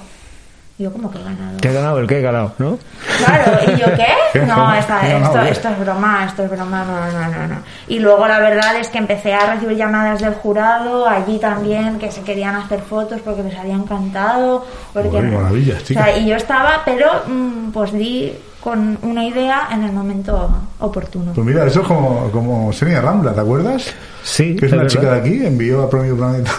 Y 0.78 0.84
yo, 0.84 0.92
¿cómo 0.92 1.10
que 1.10 1.18
he 1.18 1.22
ganado? 1.22 1.58
¿Qué 1.60 1.68
he 1.68 1.72
ganado? 1.74 1.98
¿El 1.98 2.06
qué 2.06 2.18
he 2.18 2.22
ganado? 2.22 2.54
¿No? 2.58 2.78
Claro, 3.18 3.52
¿y 3.66 3.78
yo 3.78 3.86
qué? 3.94 4.40
No, 4.46 4.74
esta- 4.74 5.00
¿Qué 5.00 5.16
esto, 5.18 5.40
esto 5.42 5.68
es 5.68 5.78
broma, 5.80 6.24
esto 6.26 6.42
es 6.44 6.50
broma, 6.50 6.84
no, 6.84 7.12
no, 7.12 7.28
no, 7.28 7.46
no. 7.48 7.56
Y 7.88 7.98
luego 7.98 8.26
la 8.26 8.38
verdad 8.40 8.76
es 8.80 8.88
que 8.88 8.96
empecé 8.98 9.34
a 9.34 9.52
recibir 9.54 9.76
llamadas 9.76 10.20
del 10.22 10.32
jurado, 10.34 11.06
allí 11.06 11.38
también, 11.38 11.98
que 11.98 12.10
se 12.10 12.22
querían 12.22 12.54
hacer 12.56 12.80
fotos 12.80 13.20
porque 13.22 13.42
les 13.42 13.56
había 13.58 13.74
encantado. 13.74 14.64
Porque 14.94 15.10
Joder, 15.10 15.30
qué 15.30 15.36
maravillas, 15.36 15.82
o 15.82 15.86
sea, 15.86 16.16
y 16.16 16.26
yo 16.26 16.36
estaba, 16.36 16.80
pero 16.86 17.06
mm, 17.26 17.70
pues 17.72 17.92
di 17.92 18.32
con 18.62 18.96
una 19.02 19.24
idea 19.24 19.68
en 19.72 19.82
el 19.84 19.92
momento 19.92 20.50
oportuno. 20.78 21.32
Pues 21.34 21.46
mira, 21.46 21.66
eso 21.66 21.82
es 21.82 21.86
como, 21.86 22.30
como 22.30 22.72
Senia 22.72 23.00
Rambla, 23.02 23.34
¿te 23.34 23.40
acuerdas? 23.40 23.92
Sí, 24.22 24.56
Que 24.56 24.66
es 24.66 24.72
una 24.72 24.82
verdad. 24.84 24.96
chica 25.00 25.12
de 25.14 25.20
aquí, 25.20 25.46
envió 25.46 25.82
a 25.82 25.90
Premio 25.90 26.16
Planeta. 26.16 26.52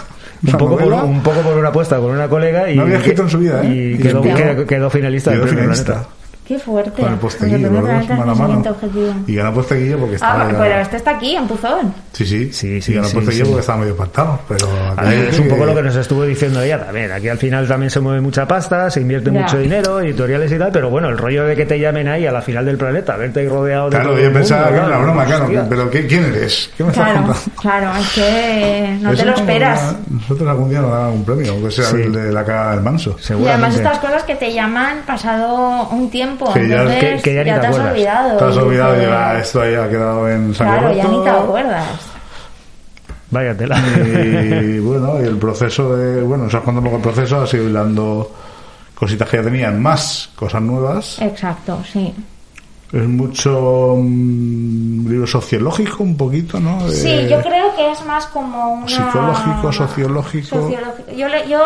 Un 0.46 0.58
poco, 0.58 0.76
por, 0.76 0.92
un 0.92 1.22
poco 1.22 1.40
por 1.40 1.56
una 1.56 1.68
apuesta 1.68 1.98
con 1.98 2.10
una 2.10 2.28
colega 2.28 2.70
y, 2.70 2.76
No 2.76 2.82
había 2.82 2.96
escrito 2.98 3.22
en 3.22 3.30
su 3.30 3.38
vida, 3.38 3.62
¿eh? 3.64 3.94
y 3.94 3.98
quedó, 3.98 4.20
quedó- 4.22 4.66
quedó 4.66 4.90
finalista 4.90 5.32
Quedó 5.32 5.46
finalista. 5.46 6.06
Qué 6.46 6.58
fuerte. 6.58 7.00
Con 7.02 7.12
el 7.14 7.18
posteguillo, 7.18 7.70
los 7.70 7.80
dos 7.80 7.82
mano 7.88 8.02
a 8.02 8.04
mi 8.04 8.18
mano. 8.18 8.36
siguiente 8.36 8.68
objetivo. 8.68 9.14
Y 9.26 9.34
ganó 9.34 9.54
posteguillo 9.54 9.98
porque 9.98 10.14
estaba. 10.16 10.44
Ah, 10.44 10.52
ya- 10.52 10.58
pero 10.58 10.74
este 10.80 10.96
está 10.98 11.10
aquí, 11.12 11.36
en 11.36 11.46
Puzón. 11.46 11.94
Sí, 12.12 12.26
sí. 12.26 12.52
Sí, 12.52 12.82
sí, 12.82 12.92
Y 12.92 12.94
ganó 12.96 13.08
sí, 13.08 13.14
posteguillo 13.16 13.44
sí. 13.46 13.50
porque 13.50 13.60
estaba 13.60 13.78
medio 13.78 13.96
pactado. 13.96 14.40
Pero 14.46 14.68
A 14.94 15.02
ver, 15.04 15.28
es 15.28 15.38
un 15.38 15.48
poco 15.48 15.64
lo 15.64 15.74
que 15.74 15.82
nos 15.82 15.96
estuvo 15.96 16.22
diciendo 16.24 16.60
ella 16.60 16.84
también. 16.84 17.10
Aquí 17.12 17.28
al 17.30 17.38
final 17.38 17.66
también 17.66 17.88
se 17.90 17.98
mueve 18.00 18.20
mucha 18.20 18.46
pasta, 18.46 18.90
se 18.90 19.00
invierte 19.00 19.32
Ya. 19.32 19.40
mucho 19.40 19.56
dinero, 19.58 20.00
editoriales 20.00 20.52
y 20.52 20.58
tal, 20.58 20.70
pero 20.70 20.90
bueno, 20.90 21.08
el 21.08 21.16
rollo 21.16 21.44
de 21.44 21.56
que 21.56 21.64
te 21.64 21.78
llamen 21.80 22.08
ahí 22.08 22.26
a 22.26 22.32
la 22.32 22.42
final 22.42 22.66
del 22.66 22.76
planeta, 22.76 23.16
verte 23.16 23.40
ahí 23.40 23.48
rodeado 23.48 23.84
de 23.86 23.96
Claro, 23.96 24.10
todo 24.10 24.18
yo 24.20 24.32
pensaba 24.32 24.68
que 24.68 24.74
era 24.74 24.86
una 24.86 24.98
broma, 24.98 25.24
claro. 25.24 25.48
Pero 25.68 25.90
¿qué- 25.90 26.06
¿quién 26.06 26.24
eres? 26.26 26.70
¿Qué 26.76 26.84
me 26.84 26.90
estás 26.90 27.04
Claro, 27.10 27.22
contando? 27.26 27.50
claro, 27.58 27.90
es 28.02 28.08
que 28.12 28.98
no 29.00 29.12
Eso 29.12 29.22
te 29.22 29.28
lo 29.30 29.34
esperas. 29.36 29.80
una- 30.10 30.20
Nosotros 30.20 30.48
algún 30.50 30.68
día 30.68 30.80
nos 30.80 30.90
dan 30.90 31.10
un 31.10 31.24
premio, 31.24 31.52
aunque 31.52 31.70
sea 31.70 31.84
Sí. 31.86 31.96
el 32.02 32.12
de 32.12 32.32
la 32.32 32.44
cara 32.44 32.72
del 32.72 32.80
manso. 32.82 33.16
Y 33.30 33.46
además 33.48 33.74
estas 33.76 33.98
cosas 33.98 34.22
que 34.24 34.34
te 34.36 34.52
llaman 34.52 34.98
pasado 35.06 35.88
un 35.90 36.10
tiempo, 36.10 36.33
Que 36.52 36.68
ya- 36.68 36.76
entonces 36.82 37.00
que- 37.00 37.22
que 37.22 37.34
ya 37.34 37.44
ni 37.44 37.50
te 37.50 37.60
te 37.60 37.66
has 37.66 37.66
acuerdas. 37.66 37.92
olvidado. 37.92 38.36
Te 38.38 38.44
has 38.44 38.54
y 38.54 38.58
olvidado, 38.58 39.02
ya 39.02 39.38
esto 39.38 39.60
ahí 39.62 39.74
ha 39.74 39.88
quedado 39.88 40.28
en 40.30 40.54
saco 40.54 40.70
Claro, 40.78 40.94
ya 40.94 41.08
ni 41.08 41.22
te 41.24 41.30
acuerdas. 41.30 41.86
Vaya 43.30 43.56
tela. 43.56 43.76
Y 43.98 44.78
bueno, 44.78 45.20
y 45.20 45.24
el 45.24 45.36
proceso 45.38 45.96
de. 45.96 46.22
Bueno, 46.22 46.48
¿sabes 46.50 46.64
cuándo 46.64 46.80
un 46.80 46.84
poco 46.84 46.96
el 46.98 47.02
proceso? 47.02 47.40
Ha 47.42 47.46
sido 47.46 47.64
hilando 47.68 48.30
cositas 48.94 49.28
que 49.28 49.38
ya 49.38 49.42
tenían, 49.42 49.82
más 49.82 50.30
cosas 50.36 50.62
nuevas. 50.62 51.20
Exacto, 51.20 51.82
sí. 51.90 52.14
Es 52.94 53.08
mucho 53.08 53.96
libro 53.98 55.26
sociológico, 55.26 56.02
un 56.04 56.16
poquito, 56.16 56.60
¿no? 56.60 56.86
De- 56.88 56.94
Sí, 56.94 57.26
yo 57.28 57.40
creo 57.42 57.74
que 57.74 57.90
es 57.90 58.04
más 58.06 58.26
como 58.26 58.72
una... 58.74 58.86
Psicológico, 58.86 59.72
sociológico. 59.72 60.46
Sociológico. 60.60 61.10
Yo, 61.16 61.28
le- 61.28 61.48
yo 61.48 61.60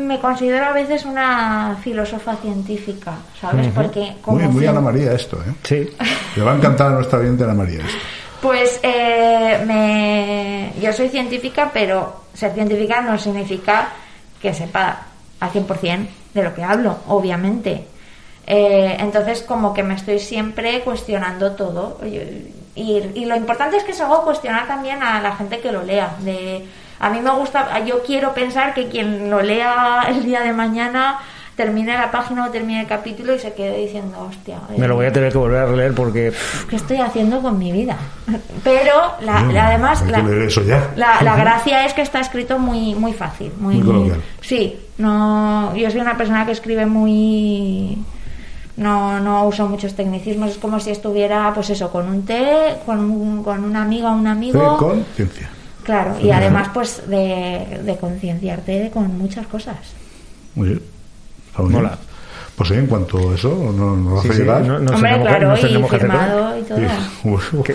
me 0.00 0.20
considero 0.20 0.66
a 0.66 0.72
veces 0.72 1.04
una 1.06 1.78
filósofa 1.82 2.36
científica, 2.36 3.12
¿sabes? 3.40 3.68
Porque 3.74 4.14
como 4.20 4.38
Muy, 4.40 4.48
muy 4.48 4.66
Ana 4.66 4.80
María 4.82 5.12
esto, 5.12 5.38
¿eh? 5.38 5.52
Sí. 5.62 5.88
Le 6.36 6.42
va 6.42 6.52
a 6.52 6.56
encantar 6.56 6.88
a 6.92 6.94
nuestra 6.96 7.18
oyente 7.18 7.44
Ana 7.44 7.54
María 7.54 7.78
esto. 7.78 7.98
Pues 8.42 8.78
eh, 8.82 9.64
me... 9.66 10.72
yo 10.82 10.92
soy 10.92 11.08
científica, 11.08 11.70
pero 11.72 12.24
ser 12.34 12.52
científica 12.52 13.00
no 13.00 13.18
significa 13.18 13.88
que 14.40 14.52
sepa 14.52 14.98
al 15.40 15.50
100% 15.50 16.06
de 16.34 16.42
lo 16.42 16.54
que 16.54 16.62
hablo, 16.62 16.98
obviamente. 17.08 17.86
Eh, 18.46 18.96
entonces, 19.00 19.42
como 19.42 19.72
que 19.74 19.82
me 19.82 19.94
estoy 19.94 20.18
siempre 20.18 20.80
cuestionando 20.82 21.52
todo. 21.52 21.98
Y, 22.04 22.50
y- 22.80 23.10
y 23.14 23.24
lo 23.24 23.36
importante 23.36 23.76
es 23.76 23.84
que 23.84 23.92
se 23.92 24.02
hago 24.02 24.22
cuestionar 24.24 24.66
también 24.66 25.02
a 25.02 25.20
la 25.20 25.34
gente 25.36 25.60
que 25.60 25.72
lo 25.72 25.82
lea. 25.82 26.16
De, 26.20 26.64
a 27.00 27.10
mí 27.10 27.20
me 27.20 27.30
gusta, 27.30 27.78
yo 27.84 28.02
quiero 28.02 28.34
pensar 28.34 28.74
que 28.74 28.88
quien 28.88 29.30
lo 29.30 29.40
lea 29.42 30.04
el 30.08 30.24
día 30.24 30.40
de 30.42 30.52
mañana 30.52 31.18
termine 31.56 31.96
la 31.96 32.10
página 32.10 32.46
o 32.46 32.50
termine 32.50 32.80
el 32.80 32.86
capítulo 32.88 33.32
y 33.32 33.38
se 33.38 33.52
quede 33.54 33.78
diciendo, 33.78 34.26
hostia. 34.28 34.58
Me 34.76 34.88
lo 34.88 34.96
voy 34.96 35.04
a 35.06 35.08
eh, 35.08 35.12
tener 35.12 35.30
que 35.30 35.38
volver 35.38 35.62
a 35.62 35.70
leer 35.70 35.94
porque 35.94 36.32
¿qué 36.68 36.74
estoy 36.76 36.96
haciendo 36.98 37.40
con 37.42 37.56
mi 37.58 37.70
vida? 37.70 37.96
Pero 38.64 38.92
la- 39.20 39.38
Mm, 39.40 39.52
la- 39.52 39.66
además 39.68 40.00
hay 40.02 40.06
que 40.06 40.12
la, 40.12 40.18
leer 40.24 40.42
eso 40.42 40.62
ya. 40.62 40.90
la- 40.96 41.22
la 41.22 41.36
gracia 41.36 41.86
es 41.86 41.94
que 41.94 42.02
está 42.02 42.18
escrito 42.18 42.58
muy 42.58 42.94
muy 42.96 43.12
fácil, 43.12 43.52
muy, 43.58 43.76
Muy 43.76 43.86
coloquial. 43.86 44.20
Sí, 44.40 44.80
no, 44.98 45.74
yo 45.76 45.88
soy 45.92 46.00
una 46.00 46.16
persona 46.16 46.44
que 46.44 46.50
escribe 46.52 46.86
muy 46.86 47.98
no, 48.76 49.20
no 49.20 49.46
uso 49.46 49.68
muchos 49.68 49.94
tecnicismos, 49.94 50.50
es 50.50 50.58
como 50.58 50.80
si 50.80 50.90
estuviera 50.90 51.52
pues 51.54 51.70
eso, 51.70 51.90
con 51.90 52.08
un 52.08 52.24
té, 52.24 52.76
con, 52.86 52.98
un- 53.10 53.42
con 53.42 53.62
una 53.64 53.82
amiga 53.82 54.12
o 54.12 54.16
un 54.16 54.26
amigo. 54.26 54.76
con 54.76 55.04
ciencia. 55.16 55.50
Claro, 55.84 56.16
y 56.22 56.30
además 56.30 56.68
pues 56.72 57.02
de, 57.08 57.80
de 57.84 57.96
concienciarte 57.98 58.90
con 58.92 59.18
muchas 59.18 59.46
cosas. 59.46 59.76
Muy 60.54 60.68
bien. 60.68 60.82
Está 61.48 61.62
muy 61.62 61.70
bien. 61.72 61.82
Mola. 61.82 61.98
Pues 62.56 62.68
sí, 62.68 62.74
en 62.76 62.86
cuanto 62.86 63.30
a 63.30 63.34
eso, 63.34 63.48
nos, 63.76 63.98
nos 63.98 64.22
Sí, 64.22 64.28
hace 64.28 64.36
sí, 64.36 64.42
llegar. 64.44 64.60
no- 64.62 64.78
nos 64.78 64.92
Hombre, 64.92 65.10
tenemos 65.10 65.28
claro, 65.28 65.48
nos 65.48 65.58
y 65.58 65.62
tenemos 65.62 65.90
que 65.90 65.96
hacer 65.96 66.10
firmado 66.10 66.58
y 66.58 66.62
todo. 66.62 66.78
Sí. 66.78 66.84
Uf, 67.28 67.54
Qué, 67.64 67.74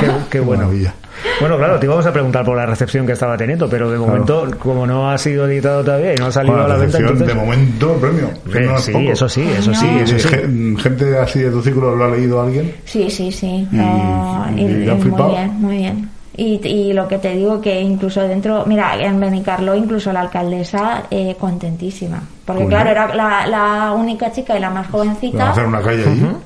qué- 0.00 0.12
qué 0.30 0.40
bueno. 0.40 0.64
maravilla. 0.64 0.94
Bueno, 1.40 1.56
claro, 1.56 1.78
te 1.80 1.86
íbamos 1.86 2.06
a 2.06 2.12
preguntar 2.12 2.44
por 2.44 2.56
la 2.56 2.66
recepción 2.66 3.06
que 3.06 3.12
estaba 3.12 3.36
teniendo, 3.36 3.68
pero 3.68 3.90
de 3.90 3.98
momento, 3.98 4.46
como 4.58 4.86
no 4.86 5.10
ha 5.10 5.18
sido 5.18 5.48
editado 5.48 5.82
todavía 5.82 6.12
y 6.12 6.16
no 6.16 6.26
ha 6.26 6.32
salido 6.32 6.52
Bueno, 6.54 6.66
a 6.66 6.68
la 6.68 6.74
la 6.74 6.80
venta, 6.80 6.98
recepción, 6.98 7.22
entonces... 7.22 7.36
de 7.36 7.44
momento, 7.46 7.92
premio. 8.00 8.30
que 8.52 8.58
Eh, 8.58 8.66
no 8.66 8.78
sí, 8.78 8.92
eso 9.08 9.28
sí, 9.28 9.42
eso 9.42 9.74
sí, 9.74 9.86
No. 9.86 10.00
eso 10.00 10.16
Y 10.16 10.20
sí. 10.20 10.28
gen- 10.28 10.76
Gente 10.78 11.18
así 11.18 11.40
de 11.40 11.50
tu 11.50 11.62
círculo 11.62 11.96
lo 11.96 12.04
ha 12.04 12.08
leído 12.10 12.40
alguien. 12.42 12.72
Sí, 12.84 13.10
sí, 13.10 13.32
sí. 13.32 13.46
Y- 13.72 13.76
no, 13.76 14.46
y- 14.56 14.60
y- 14.60 14.64
y 14.64 14.88
y 14.88 14.94
muy 14.94 15.30
bien, 15.30 15.60
muy 15.60 15.76
bien. 15.78 16.08
Y, 16.38 16.64
y 16.64 16.92
lo 16.92 17.08
que 17.08 17.18
te 17.18 17.34
digo 17.34 17.60
que 17.60 17.80
incluso 17.80 18.22
dentro, 18.22 18.64
mira, 18.64 18.94
en 18.96 19.18
Benicarlo 19.18 19.74
incluso 19.74 20.12
la 20.12 20.20
alcaldesa 20.20 21.02
eh, 21.10 21.34
contentísima. 21.38 22.22
Porque 22.44 22.64
claro, 22.66 22.90
era 22.90 23.12
la, 23.14 23.44
la 23.48 23.92
única 23.92 24.30
chica 24.30 24.56
y 24.56 24.60
la 24.60 24.70
más 24.70 24.86
Vamos 24.90 25.08
a 25.08 25.10
jovencita. 25.10 25.50
hacer 25.50 25.66
una 25.66 25.82
calle 25.82 26.04
ahí. 26.04 26.36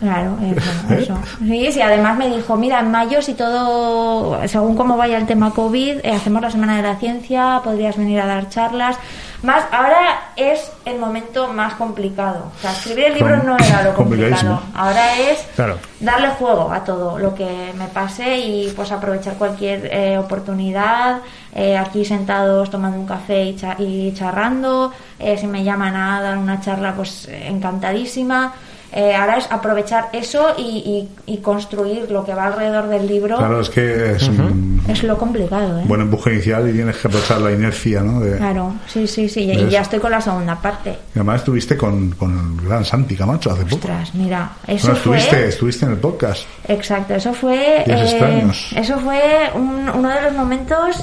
Claro, 0.00 0.36
eso, 0.42 0.94
eso. 0.94 1.14
Sí, 1.40 1.70
sí, 1.70 1.80
además 1.82 2.16
me 2.16 2.28
dijo, 2.34 2.56
mira, 2.56 2.80
en 2.80 2.90
mayo 2.90 3.20
si 3.20 3.34
todo, 3.34 4.40
según 4.48 4.74
cómo 4.74 4.96
vaya 4.96 5.18
el 5.18 5.26
tema 5.26 5.50
COVID, 5.50 5.98
eh, 6.02 6.10
hacemos 6.12 6.40
la 6.40 6.50
Semana 6.50 6.76
de 6.78 6.82
la 6.82 6.96
Ciencia, 6.96 7.60
podrías 7.62 7.96
venir 7.98 8.20
a 8.20 8.26
dar 8.26 8.48
charlas. 8.48 8.96
Más, 9.42 9.64
ahora 9.72 10.30
es 10.36 10.70
el 10.84 10.98
momento 11.00 11.48
más 11.48 11.74
complicado. 11.74 12.52
O 12.56 12.60
sea, 12.60 12.70
escribir 12.72 13.06
el 13.06 13.14
libro 13.14 13.42
no 13.42 13.56
era 13.58 13.82
lo 13.82 13.94
complicado. 13.96 14.62
Ahora 14.74 15.16
es 15.18 15.38
Claro. 15.56 15.78
darle 15.98 16.28
juego 16.30 16.70
a 16.72 16.84
todo 16.84 17.18
lo 17.18 17.34
que 17.34 17.72
me 17.76 17.86
pase 17.88 18.38
y 18.38 18.70
pues 18.76 18.92
aprovechar 18.92 19.34
cualquier 19.34 19.86
eh, 19.92 20.16
oportunidad. 20.18 21.18
eh, 21.54 21.76
aquí 21.76 22.04
sentados 22.04 22.70
tomando 22.70 22.98
un 22.98 23.06
café 23.06 23.42
y, 23.44 23.56
cha- 23.56 23.76
y 23.78 24.14
charrando. 24.14 24.92
eh, 25.18 25.36
si 25.36 25.46
me 25.46 25.64
llaman 25.64 25.96
a 25.96 26.22
dar 26.22 26.38
una 26.38 26.60
charla, 26.60 26.94
pues 26.94 27.28
encantadísima. 27.28 28.52
Eh, 28.94 29.14
ahora 29.14 29.38
es 29.38 29.50
aprovechar 29.50 30.10
eso 30.12 30.48
y, 30.58 31.08
y- 31.26 31.32
y 31.34 31.38
construir 31.38 32.10
lo 32.10 32.24
que 32.26 32.34
va 32.34 32.46
alrededor 32.48 32.88
del 32.88 33.06
libro. 33.06 33.38
Claro, 33.38 33.60
es 33.60 33.70
que 33.70 34.12
es 34.12 34.28
un 34.28 34.82
Es 34.86 35.02
lo 35.02 35.16
complicado, 35.16 35.78
¿eh? 35.78 35.84
buen 35.86 36.02
empuje 36.02 36.34
inicial 36.34 36.68
y 36.68 36.72
tienes 36.72 36.96
que 36.96 37.08
aprovechar 37.08 37.40
la 37.40 37.52
inercia, 37.52 38.00
¿no? 38.02 38.20
De- 38.20 38.36
Claro, 38.36 38.74
sí, 38.86 39.06
sí, 39.06 39.28
sí. 39.28 39.50
Y 39.50 39.68
ya 39.70 39.80
estoy 39.80 39.98
con 39.98 40.10
la 40.10 40.20
segunda 40.20 40.56
parte. 40.56 40.90
Y 41.14 41.18
además 41.18 41.36
estuviste 41.40 41.76
con, 41.76 42.10
con 42.12 42.58
el 42.60 42.68
gran 42.68 42.84
Santi 42.84 43.16
Camacho 43.16 43.50
hace 43.52 43.62
poco. 43.64 43.76
Ostras, 43.76 44.14
mira, 44.14 44.52
eso 44.66 44.88
Bueno, 44.88 44.98
estuviste, 44.98 45.36
fue... 45.36 45.48
estuviste 45.48 45.86
en 45.86 45.92
el 45.92 45.98
podcast. 45.98 46.44
Exacto, 46.68 47.14
eso 47.14 47.32
fue. 47.32 47.78
Eh, 47.78 47.84
extraños. 47.86 48.72
eso 48.76 48.98
fue 48.98 49.20
un- 49.54 49.88
uno 49.94 50.08
de 50.10 50.20
los 50.22 50.32
momentos 50.34 50.96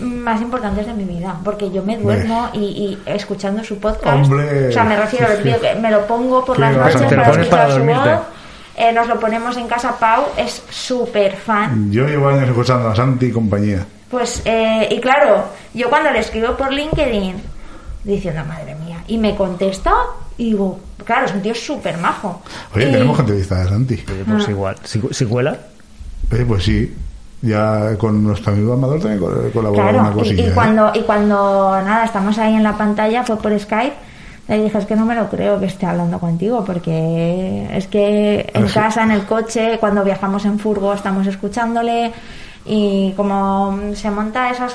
más 0.00 0.40
importantes 0.40 0.86
de 0.86 0.94
mi 0.94 1.04
vida, 1.04 1.36
porque 1.44 1.70
yo 1.70 1.82
me 1.82 1.96
duermo 1.98 2.50
y, 2.52 2.58
y 2.58 3.02
escuchando 3.06 3.62
su 3.64 3.78
podcast. 3.78 4.24
Hombre. 4.24 4.68
o 4.68 4.72
sea, 4.72 4.84
me 4.84 4.96
refiero, 4.96 5.26
sí. 5.42 5.50
me 5.80 5.90
lo 5.90 6.06
pongo 6.06 6.44
por 6.44 6.56
Qué 6.56 6.62
las 6.62 6.76
noches 6.76 7.02
para 7.14 7.30
escuchar 7.30 7.48
para 7.50 7.74
su 7.74 7.84
voz. 7.84 8.08
Eh, 8.76 8.92
nos 8.92 9.06
lo 9.06 9.20
ponemos 9.20 9.56
en 9.56 9.68
casa, 9.68 9.96
Pau 9.98 10.24
es 10.36 10.62
súper 10.70 11.36
fan. 11.36 11.92
Yo 11.92 12.06
llevo 12.06 12.28
años 12.28 12.48
escuchando 12.48 12.88
a 12.88 12.96
Santi 12.96 13.26
y 13.26 13.30
compañía. 13.30 13.86
Pues, 14.10 14.42
eh, 14.44 14.88
y 14.90 15.00
claro, 15.00 15.44
yo 15.74 15.88
cuando 15.88 16.10
le 16.10 16.18
escribo 16.20 16.56
por 16.56 16.72
LinkedIn, 16.72 17.36
diciendo, 18.02 18.42
madre 18.46 18.74
mía, 18.74 18.98
y 19.06 19.16
me 19.18 19.34
contesta, 19.36 19.92
y 20.36 20.46
digo, 20.50 20.80
claro, 21.04 21.26
es 21.26 21.32
un 21.32 21.42
tío 21.42 21.54
súper 21.54 21.98
majo. 21.98 22.42
Oye, 22.74 22.88
Y- 22.88 22.92
tenemos 22.92 23.16
que 23.16 23.22
entrevistar 23.22 23.60
a 23.66 23.68
Santi. 23.68 23.94
Oye, 24.12 24.24
pues 24.26 24.44
Ah. 24.46 24.50
igual. 24.50 24.76
Si, 24.84 25.00
si 25.10 25.24
cuela, 25.26 25.56
Eh, 26.32 26.44
pues 26.46 26.64
sí. 26.64 26.92
Ya 27.44 27.96
con 27.98 28.22
nuestro 28.24 28.52
amigo 28.52 28.72
Amador 28.72 29.00
también 29.00 29.20
col- 29.20 29.50
colaboró 29.52 29.82
Claro, 29.82 30.00
una 30.00 30.12
cosilla. 30.12 30.42
y, 30.44 30.46
¿eh? 30.48 30.52
cuando, 30.54 30.90
y 30.94 31.00
cuando 31.02 31.72
nada, 31.84 32.04
estamos 32.04 32.38
ahí 32.38 32.54
en 32.54 32.62
la 32.62 32.76
pantalla, 32.76 33.22
fue 33.22 33.36
por 33.36 33.58
Skype, 33.58 33.94
le 34.48 34.62
dije, 34.62 34.78
es 34.78 34.86
que 34.86 34.96
no 34.96 35.04
me 35.04 35.14
lo 35.14 35.28
creo 35.28 35.60
que 35.60 35.66
esté 35.66 35.84
hablando 35.84 36.18
contigo, 36.18 36.64
porque 36.64 37.68
es 37.76 37.86
que 37.88 38.50
en 38.54 38.66
casa, 38.68 39.02
en 39.02 39.10
el 39.10 39.26
coche, 39.26 39.76
cuando 39.78 40.02
viajamos 40.04 40.44
en 40.46 40.58
furgo, 40.58 40.94
estamos 40.94 41.26
escuchándole, 41.26 42.12
y 42.64 43.12
como 43.12 43.78
se 43.94 44.10
monta 44.10 44.50
esas... 44.50 44.74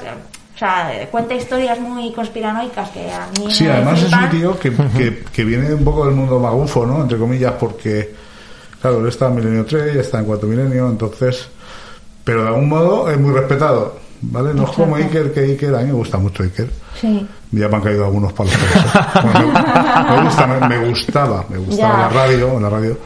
O 0.56 0.60
sea, 0.60 0.92
cuenta 1.10 1.34
historias 1.36 1.80
muy 1.80 2.12
conspiranoicas 2.12 2.90
que 2.90 3.10
a 3.10 3.28
mí 3.40 3.50
Sí, 3.50 3.64
me 3.64 3.72
además 3.72 4.04
es 4.04 4.12
un 4.14 4.30
tío 4.30 4.60
que, 4.60 4.72
que, 4.98 5.24
que 5.32 5.44
viene 5.46 5.74
un 5.74 5.86
poco 5.86 6.06
del 6.06 6.14
mundo 6.14 6.38
magufo, 6.38 6.86
¿no? 6.86 7.02
Entre 7.02 7.18
comillas, 7.18 7.54
porque, 7.58 8.14
claro, 8.82 9.00
él 9.00 9.08
está 9.08 9.28
en 9.28 9.36
Milenio 9.36 9.66
3, 9.66 9.94
ya 9.96 10.02
está 10.02 10.20
en 10.20 10.26
Cuarto 10.26 10.46
Milenio, 10.48 10.90
entonces... 10.90 11.48
Pero 12.30 12.44
de 12.44 12.48
algún 12.50 12.70
modo 12.70 13.10
es 13.10 13.20
muy 13.20 13.32
respetado, 13.34 13.96
¿vale? 14.22 14.54
No 14.54 14.66
es 14.66 14.70
como. 14.72 14.96
Iker, 14.98 15.34
que 15.34 15.40
Iker, 15.40 15.74
a 15.74 15.80
mí 15.80 15.86
me 15.88 15.94
gusta 15.94 16.20
mucho 16.20 16.44
Iker. 16.44 16.70
Sí. 17.02 17.28
Ya 17.52 17.68
me 17.68 17.78
han 17.78 17.82
caído 17.82 18.06
algunos 18.06 18.32
palos 18.34 18.54
por 18.56 18.68
eso. 18.78 19.00
Bueno, 19.24 19.54
me, 20.08 20.16
me 20.16 20.24
gusta, 20.24 20.46
me, 20.48 20.68
me 20.68 20.90
gustaba, 20.90 21.46
me 21.50 21.58
gustaba 21.58 21.94
Ya. 21.94 22.00
la 22.02 22.10
radio, 22.10 22.60
la 22.60 22.70
radio. 22.70 22.98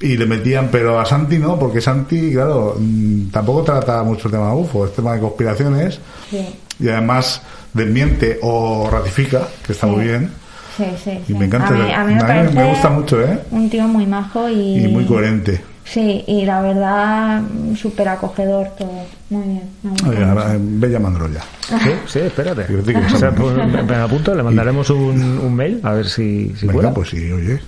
Y 0.00 0.16
le 0.16 0.26
metían, 0.26 0.68
pero 0.72 0.98
a 0.98 1.04
Santi 1.06 1.38
no, 1.38 1.56
porque 1.58 1.80
Santi, 1.80 2.32
claro, 2.32 2.74
mm, 2.76 3.28
tampoco 3.30 3.62
trata 3.62 4.02
mucho 4.02 4.26
el 4.28 4.32
tema 4.32 4.52
UFO, 4.54 4.86
es 4.86 4.92
tema 4.94 5.14
de 5.14 5.20
conspiraciones 5.20 6.00
Sí, 6.30 6.44
y 6.80 6.88
además 6.88 7.40
desmiente 7.72 8.38
o 8.42 8.88
ratifica, 8.90 9.42
que 9.64 9.72
está 9.72 9.86
Sí. 9.86 9.92
muy 9.92 10.04
bien. 10.04 10.32
sí, 10.76 10.84
sí. 11.04 11.20
Y 11.28 11.34
me 11.34 11.44
encanta, 11.46 11.68
A 11.68 11.72
mí, 11.72 11.92
a 11.92 12.04
mí 12.04 12.14
me, 12.14 12.50
me 12.50 12.68
gusta 12.70 12.88
mucho, 12.90 13.20
¿eh? 13.22 13.40
Un 13.52 13.68
tío 13.70 13.84
muy 13.88 14.06
majo 14.06 14.48
y... 14.48 14.84
Y 14.84 14.88
muy 14.88 15.04
coherente. 15.04 15.60
Sí, 15.90 16.22
y 16.26 16.44
la 16.44 16.60
verdad, 16.60 17.40
súper 17.74 18.08
acogedor 18.08 18.68
todo. 18.76 18.92
Muy 19.30 19.42
bien. 19.48 20.28
ahora, 20.28 20.54
eh, 20.54 21.00
ya. 21.32 21.78
sí, 21.78 21.90
sí, 22.06 22.18
espérate. 22.18 22.66
Yo 22.70 22.82
digo, 22.82 23.00
O 23.14 23.16
sea, 23.18 23.30
pues, 23.30 23.54
me, 23.86 23.94
apunto, 23.96 24.34
le 24.34 24.42
mandaremos 24.42 24.90
un, 24.90 25.38
un 25.38 25.54
mail 25.54 25.80
a 25.82 25.92
ver 25.92 26.06
si, 26.06 26.52
si 26.56 26.66
Venga, 26.66 26.72
cuela. 26.74 26.94
pues 26.94 27.08
sí, 27.08 27.32
oye, 27.32 27.58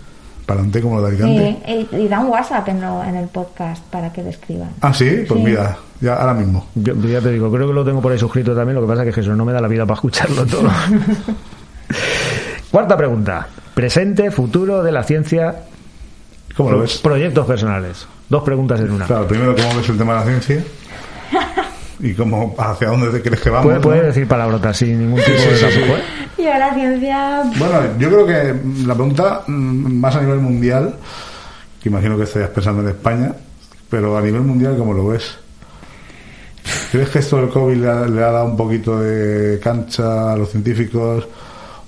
para 0.44 0.60
adelante 0.60 0.82
como 0.82 0.97
lo 0.97 1.02
de 1.02 1.09
Alicante. 1.09 1.59
Sí, 1.66 1.88
y, 1.92 1.97
y 1.97 2.09
da 2.09 2.20
un 2.20 2.26
WhatsApp 2.28 2.68
en, 2.68 2.80
lo- 2.82 3.02
en 3.05 3.16
el 3.16 3.28
podcast 3.28 3.82
para 3.86 4.12
que 4.12 4.22
le 4.22 4.30
escriban. 4.30 4.70
Ah, 4.82 4.92
sí, 4.92 5.24
pues 5.26 5.40
Sí. 5.40 5.47
mira, 5.47 5.78
ya 6.02 6.14
ahora 6.16 6.34
mismo. 6.34 6.66
Yo 6.74 6.94
ya 6.97 7.20
te 7.20 7.30
digo, 7.32 7.51
creo 7.51 7.68
que 7.68 7.72
lo 7.74 7.84
tengo 7.86 8.02
por 8.02 8.12
ahí 8.12 8.18
suscrito 8.18 8.55
también, 8.55 8.74
lo 8.74 8.82
que 8.82 8.88
pasa 8.88 9.02
es 9.02 9.09
que 9.09 9.14
Jesús 9.22 9.34
no 9.36 9.44
me 9.47 9.52
da 9.55 9.60
la 9.62 9.68
vida 9.68 9.84
para 9.86 9.94
escucharlo 9.94 10.44
todo. 10.44 10.68
Cuarta 12.70 12.97
pregunta. 12.97 13.47
Presente, 13.74 14.30
futuro 14.30 14.82
de 14.82 14.92
la 14.92 15.02
ciencia, 15.05 15.55
¿Cómo 16.64 16.76
lo 16.76 16.80
ves? 16.80 16.98
proyectos 16.98 17.46
personales. 17.46 18.06
Dos 18.28 18.42
preguntas 18.42 18.80
en 18.80 18.90
una. 18.92 19.06
Claro, 19.06 19.26
primero, 19.26 19.54
¿cómo 19.56 19.76
ves 19.76 19.88
el 19.88 19.98
tema 19.98 20.12
de 20.14 20.18
la 20.20 20.24
ciencia? 20.26 20.64
¿Y 22.00 22.14
cómo, 22.14 22.54
hacia 22.58 22.88
dónde 22.88 23.08
te 23.10 23.22
crees 23.22 23.40
que 23.40 23.50
vamos? 23.50 23.66
Puede, 23.66 23.80
puede 23.80 24.00
no? 24.00 24.06
decir 24.06 24.26
palabrotas 24.28 24.76
sin 24.76 24.98
ningún 24.98 25.20
tipo 25.20 25.36
Sí, 25.38 25.48
de 25.48 25.58
tapujo. 25.58 25.96
¿eh? 25.96 26.02
Y 26.38 26.46
ahora 26.46 26.74
ciencia... 26.74 27.42
Bueno, 27.56 27.80
yo 27.98 28.08
creo 28.08 28.26
que 28.26 28.86
la 28.86 28.94
pregunta 28.94 29.42
mm, 29.46 30.00
más 30.00 30.16
a 30.16 30.22
nivel 30.22 30.38
mundial, 30.38 30.94
que 31.82 31.88
imagino 31.88 32.16
que 32.16 32.24
estarías 32.24 32.50
pensando 32.50 32.82
en 32.82 32.88
España, 32.88 33.32
pero 33.90 34.16
a 34.16 34.22
nivel 34.22 34.42
mundial, 34.42 34.76
¿cómo 34.78 34.94
lo 34.94 35.08
ves? 35.08 35.36
¿Crees 36.92 37.08
que 37.10 37.18
esto 37.18 37.36
del 37.36 37.48
COVID 37.48 37.76
le 37.76 37.88
ha, 37.88 38.06
le 38.06 38.22
ha 38.22 38.30
dado 38.30 38.46
un 38.46 38.56
poquito 38.56 39.00
de 39.00 39.58
cancha 39.60 40.32
a 40.32 40.36
los 40.36 40.50
científicos? 40.50 41.26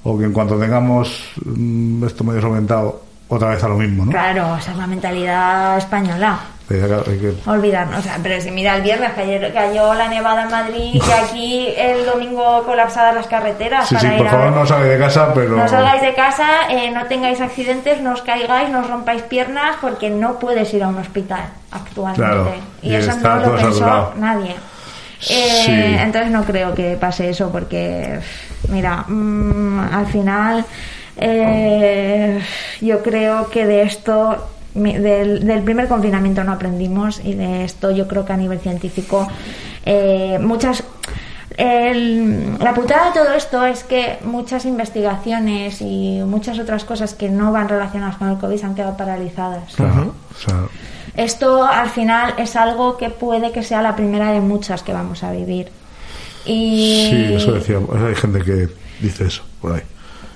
¿O 0.05 0.19
que 0.19 0.25
en 0.25 0.33
cuanto 0.33 0.59
tengamos 0.59 1.31
mm, 1.45 2.05
esto 2.05 2.25
medio 2.25 2.41
solventado, 2.41 3.12
otra 3.35 3.49
vez 3.51 3.65
a 3.65 3.69
lo 3.69 3.77
mismo, 3.77 4.05
¿no? 4.05 4.11
Claro, 4.13 4.57
esa 4.59 4.73
es 4.73 4.77
la 4.77 4.87
mentalidad 4.87 5.79
española. 5.79 6.39
Olvidarnos, 7.47 7.99
o 7.99 8.03
sea, 8.03 8.19
pero 8.23 8.41
si 8.41 8.51
mira 8.51 8.77
el 8.77 8.83
viernes 8.83 9.13
que 9.13 9.21
ayer 9.23 9.53
cayó 9.53 9.93
la 9.95 10.09
nevada 10.09 10.45
en 10.45 10.51
Madrid 10.51 10.95
y 10.95 11.11
aquí 11.11 11.69
el 11.77 12.07
domingo 12.07 12.63
colapsadas 12.65 13.15
las 13.15 13.27
carreteras 13.27 13.89
Sí, 13.89 13.97
sí, 13.99 14.07
por 14.17 14.29
favor 14.29 14.53
no 14.53 14.67
salgáis 14.67 14.93
de 14.93 14.99
casa, 14.99 15.35
pero... 15.35 15.57
No 15.57 15.69
salgáis 15.69 16.01
de 16.03 16.15
casa, 16.15 16.47
eh, 16.71 16.91
no 16.91 17.05
tengáis 17.07 17.41
accidentes, 17.41 18.01
no 18.01 18.13
os 18.13 18.23
caigáis, 18.23 18.71
no 18.71 18.81
os 18.81 18.89
rompáis 18.89 19.23
piernas 19.23 19.77
porque 19.81 20.09
no 20.09 20.39
puedes 20.39 20.73
ir 20.73 20.83
a 20.83 20.89
un 20.89 20.99
hospital 20.99 21.45
actualmente. 21.71 22.23
Claro, 22.23 22.55
y, 22.83 22.89
y 22.91 22.95
eso 22.95 23.13
no 23.21 23.37
lo 23.37 23.53
pensó 23.57 23.73
saturado. 23.73 24.13
nadie. 24.17 24.51
Eh, 25.31 25.63
Sí. 25.67 25.73
Entonces 25.73 26.31
no 26.33 26.43
creo 26.45 26.75
que 26.75 26.97
pase 26.97 27.29
eso 27.31 27.51
porque, 27.53 28.19
mira, 28.69 29.05
mm, 29.07 29.95
al 29.95 30.07
final 30.07 30.65
eh, 31.17 32.41
yo 32.81 33.03
creo 33.03 33.49
que 33.51 33.67
de 33.67 33.83
esto, 33.83 34.37
del, 34.75 35.47
del 35.47 35.63
primer 35.63 35.89
confinamiento 35.89 36.43
no 36.45 36.53
aprendimos 36.53 37.21
y 37.25 37.35
de 37.35 37.65
esto 37.65 37.91
yo 37.91 38.09
creo 38.09 38.25
que 38.25 38.33
a 38.33 38.37
nivel 38.37 38.59
científico 38.61 39.29
eh, 39.85 40.39
muchas... 40.41 40.83
el- 41.57 42.59
la 42.59 42.73
putada 42.75 43.07
de 43.13 43.21
todo 43.21 43.33
esto 43.35 43.65
es 43.67 43.85
que 43.85 44.19
muchas 44.25 44.65
investigaciones 44.65 45.81
y 45.81 46.21
muchas 46.27 46.59
otras 46.59 46.85
cosas 46.85 47.15
que 47.15 47.29
no 47.29 47.53
van 47.53 47.69
relacionadas 47.69 48.17
con 48.17 48.29
el 48.31 48.39
COVID 48.39 48.57
se 48.57 48.67
han 48.67 48.75
quedado 48.75 48.97
paralizadas. 48.97 49.75
Claro, 49.75 50.15
o 50.35 50.39
sea, 50.39 50.65
Esto 51.15 51.65
al 51.65 51.91
final 51.91 52.35
es 52.39 52.57
algo 52.57 52.97
que 52.97 53.11
puede 53.11 53.53
que 53.53 53.63
sea 53.63 53.83
la 53.83 53.95
primera 53.97 54.33
de 54.33 54.41
muchas 54.41 54.83
que 54.83 54.93
vamos 54.95 55.23
a 55.23 55.31
vivir. 55.33 55.69
Y 56.47 57.09
sí, 57.11 57.35
eso 57.35 57.53
decía. 57.53 57.79
Hay 58.09 58.15
gente 58.15 58.41
que 58.41 58.69
dice 59.01 59.27
eso 59.27 59.43
por 59.61 59.75
ahí. 59.75 59.83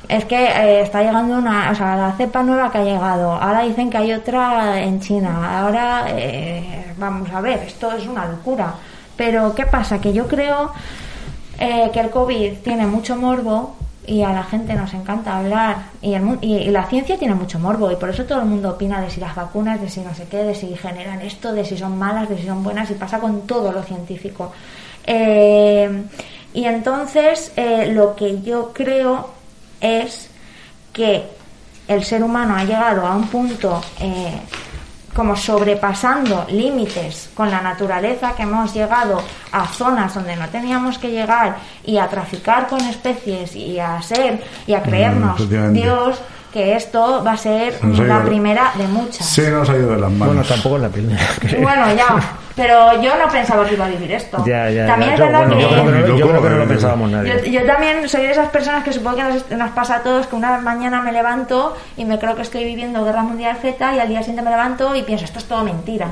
Es 0.09 0.25
que 0.25 0.45
eh, 0.45 0.83
está 0.83 1.03
llegando 1.03 1.37
una, 1.39 1.71
o 1.71 1.75
sea, 1.75 1.97
la 1.97 2.13
cepa 2.13 2.43
nueva 2.43 2.71
que 2.71 2.79
ha 2.79 2.85
llegado. 2.85 3.33
Ahora 3.33 3.63
dicen 3.63 3.91
que 3.91 3.99
hay 3.99 4.13
otra 4.13 4.81
en 4.81 5.01
China. 5.01 5.61
Ahora, 5.61 6.07
eh, 6.09 6.93
vamos 6.97 7.31
a 7.33 7.41
ver, 7.41 7.61
esto 7.61 7.93
es 7.93 8.07
una 8.07 8.27
locura. 8.27 8.75
Pero 9.17 9.55
¿qué 9.55 9.67
pasa? 9.67 10.01
Que 10.01 10.13
yo 10.13 10.29
creo 10.29 10.73
eh, 11.59 11.91
que 11.93 12.01
el 12.01 12.11
COVID 12.11 12.59
tiene 12.59 12.87
mucho 12.87 13.17
morbo 13.17 13.77
y 14.07 14.23
a 14.23 14.33
la 14.33 14.45
gente 14.45 14.75
nos 14.75 14.95
encanta 14.95 15.37
hablar 15.37 15.87
y, 16.01 16.15
el 16.15 16.39
y, 16.41 16.59
y 16.59 16.71
la 16.71 16.85
ciencia 16.85 17.19
tiene 17.19 17.35
mucho 17.35 17.59
morbo 17.59 17.91
y 17.91 17.97
por 17.97 18.09
eso 18.09 18.25
todo 18.25 18.39
el 18.39 18.45
mundo 18.45 18.71
opina 18.71 19.01
de 19.01 19.11
si 19.11 19.19
las 19.19 19.35
vacunas, 19.35 19.81
de 19.81 19.89
si 19.89 20.01
no 20.01 20.15
sé 20.15 20.29
qué, 20.29 20.45
de 20.45 20.55
si 20.55 20.77
generan 20.77 21.21
esto, 21.23 21.53
de 21.53 21.65
si 21.65 21.77
son 21.77 21.99
malas, 21.99 22.29
de 22.29 22.37
si 22.37 22.47
son 22.47 22.63
buenas 22.63 22.89
y 22.91 22.95
pasa 22.95 23.19
con 23.19 23.47
todo 23.47 23.73
lo 23.73 23.83
científico. 23.83 24.53
Eh, 25.05 26.05
y 26.55 26.65
entonces 26.65 27.53
lo 27.89 28.15
que 28.15 28.41
yo 28.43 28.73
creo 28.73 29.36
es 29.81 30.29
que 30.93 31.25
el 31.89 32.05
ser 32.05 32.23
humano 32.23 32.57
ha 32.57 32.65
llegado 32.65 33.07
a 33.07 33.15
un 33.15 33.29
punto 33.29 33.81
eh, 34.01 34.41
como 35.15 35.35
sobrepasando 35.35 36.47
límites 36.51 37.31
con 37.35 37.51
la 37.51 37.63
naturaleza, 37.63 38.35
que 38.37 38.43
hemos 38.43 38.75
llegado 38.75 39.23
a 39.51 39.67
zonas 39.67 40.15
donde 40.15 40.37
no 40.37 40.47
teníamos 40.49 40.99
que 40.99 41.11
llegar 41.11 41.57
y 41.85 41.97
a 41.97 42.07
traficar 42.07 42.67
con 42.67 42.81
especies 42.83 43.57
y 43.57 43.81
a 43.81 44.01
ser 44.03 44.45
y 44.67 44.75
a 44.75 44.83
creernos 44.83 45.37
efectivamente. 45.37 45.81
Dios, 45.81 46.21
que 46.57 46.75
esto 46.75 47.23
va 47.23 47.33
a 47.33 47.37
ser 47.37 47.85
Nos 47.85 47.99
la 47.99 48.23
primera 48.23 48.73
de 48.79 48.89
muchas. 48.89 49.29
Se 49.29 49.51
nos 49.51 49.69
ha 49.69 49.77
ido 49.77 49.91
de 49.91 49.99
las 49.99 50.11
manos. 50.11 50.35
Bueno, 50.35 50.43
tampoco 50.49 50.77
es 50.77 50.83
la 50.83 50.89
primera. 50.89 51.21
Bueno, 51.61 51.95
ya, 51.95 52.07
pero 52.55 53.03
yo 53.03 53.15
no 53.19 53.31
pensaba 53.31 53.67
que 53.67 53.75
iba 53.75 53.85
a 53.85 53.89
vivir 53.91 54.13
esto. 54.13 54.43
Ya, 54.47 54.71
ya, 54.71 54.87
También 54.87 55.11
ya. 55.11 55.15
es 55.15 55.21
Yo, 55.21 55.27
verdad 55.27 55.39
bueno, 55.41 55.57
que... 55.57 55.63
yo 55.63 55.69
creo 55.69 55.85
que 55.85 55.91
no, 55.93 55.99
yo 56.01 56.07
Loco, 56.17 56.29
creo 56.31 56.43
que 56.43 56.49
no 56.49 56.57
lo 56.57 56.69
pensábamos 56.69 57.11
nadie. 57.11 57.43
Yo, 57.45 57.61
yo 57.61 57.67
también 57.67 58.09
soy 58.09 58.23
de 58.23 58.31
esas 58.31 58.49
personas 58.49 58.85
que 58.85 58.93
supongo 58.95 59.17
que 59.17 59.23
nos, 59.25 59.51
nos 59.51 59.71
pasa 59.73 59.97
a 59.97 60.01
todos 60.03 60.27
que 60.27 60.35
una 60.37 60.57
mañana 60.59 61.03
me 61.03 61.13
levanto 61.13 61.77
y 61.99 62.07
me 62.07 62.19
creo 62.19 62.35
que 62.35 62.43
estoy 62.43 62.65
viviendo 62.65 63.05
Guerra 63.05 63.23
Mundial 63.23 63.59
Z 63.61 63.95
y 63.95 63.99
al 64.01 64.09
día 64.09 64.21
siguiente 64.21 64.41
me 64.43 64.51
levanto 64.51 64.95
y 64.97 65.03
pienso 65.03 65.27
esto 65.27 65.39
es 65.39 65.45
todo 65.45 65.63
mentira. 65.63 66.09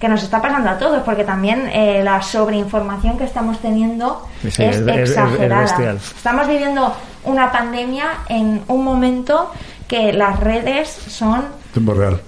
Que 0.00 0.08
nos 0.08 0.22
está 0.22 0.40
pasando 0.40 0.70
a 0.70 0.78
todos 0.78 1.02
porque 1.02 1.24
también 1.24 1.68
eh, 1.72 2.00
la 2.02 2.22
sobreinformación 2.22 3.18
que 3.18 3.24
estamos 3.24 3.58
teniendo 3.58 4.26
Sí, 4.42 4.48
es, 4.48 4.58
es- 4.58 4.76
es- 4.80 4.86
es 4.88 5.10
exagerada. 5.10 5.94
estamos 6.16 6.48
viviendo 6.48 6.94
una 7.24 7.52
pandemia 7.52 8.06
en 8.28 8.62
un 8.68 8.82
momento 8.82 9.50
que 9.86 10.12
las 10.12 10.40
redes 10.40 10.88
son 10.88 11.44
Tiempo 11.74 11.92
real. 11.94 12.18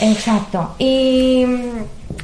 Exacto. 0.00 0.74
Y 0.78 1.46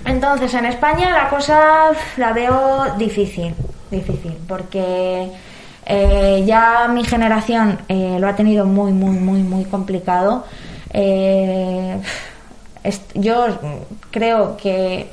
entonces 0.05 0.53
en 0.55 0.67
España 0.67 1.11
la 1.13 1.29
cosa 1.29 1.91
la 2.17 2.33
veo 2.33 2.87
difícil, 2.99 3.55
difícil, 3.91 4.37
porque 4.49 5.31
eh, 5.87 6.43
ya 6.47 6.89
mi 6.93 7.05
generación 7.05 7.79
eh, 7.89 8.17
lo 8.19 8.29
ha 8.29 8.35
tenido 8.35 8.65
muy, 8.67 8.93
muy, 8.93 9.17
muy, 9.19 9.41
muy 9.43 9.65
complicado. 9.67 10.45
Eh, 10.91 11.99
yo 13.15 13.47
creo 14.11 14.57
que 14.57 15.09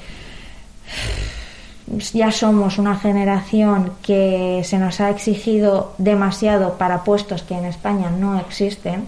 ya 2.13 2.31
somos 2.31 2.77
una 2.77 2.95
generación 2.95 3.91
que 4.01 4.61
se 4.63 4.77
nos 4.77 4.99
ha 5.01 5.09
exigido 5.09 5.93
demasiado 5.97 6.73
para 6.77 7.03
puestos 7.03 7.43
que 7.43 7.55
en 7.55 7.65
España 7.65 8.09
no 8.09 8.39
existen. 8.39 9.05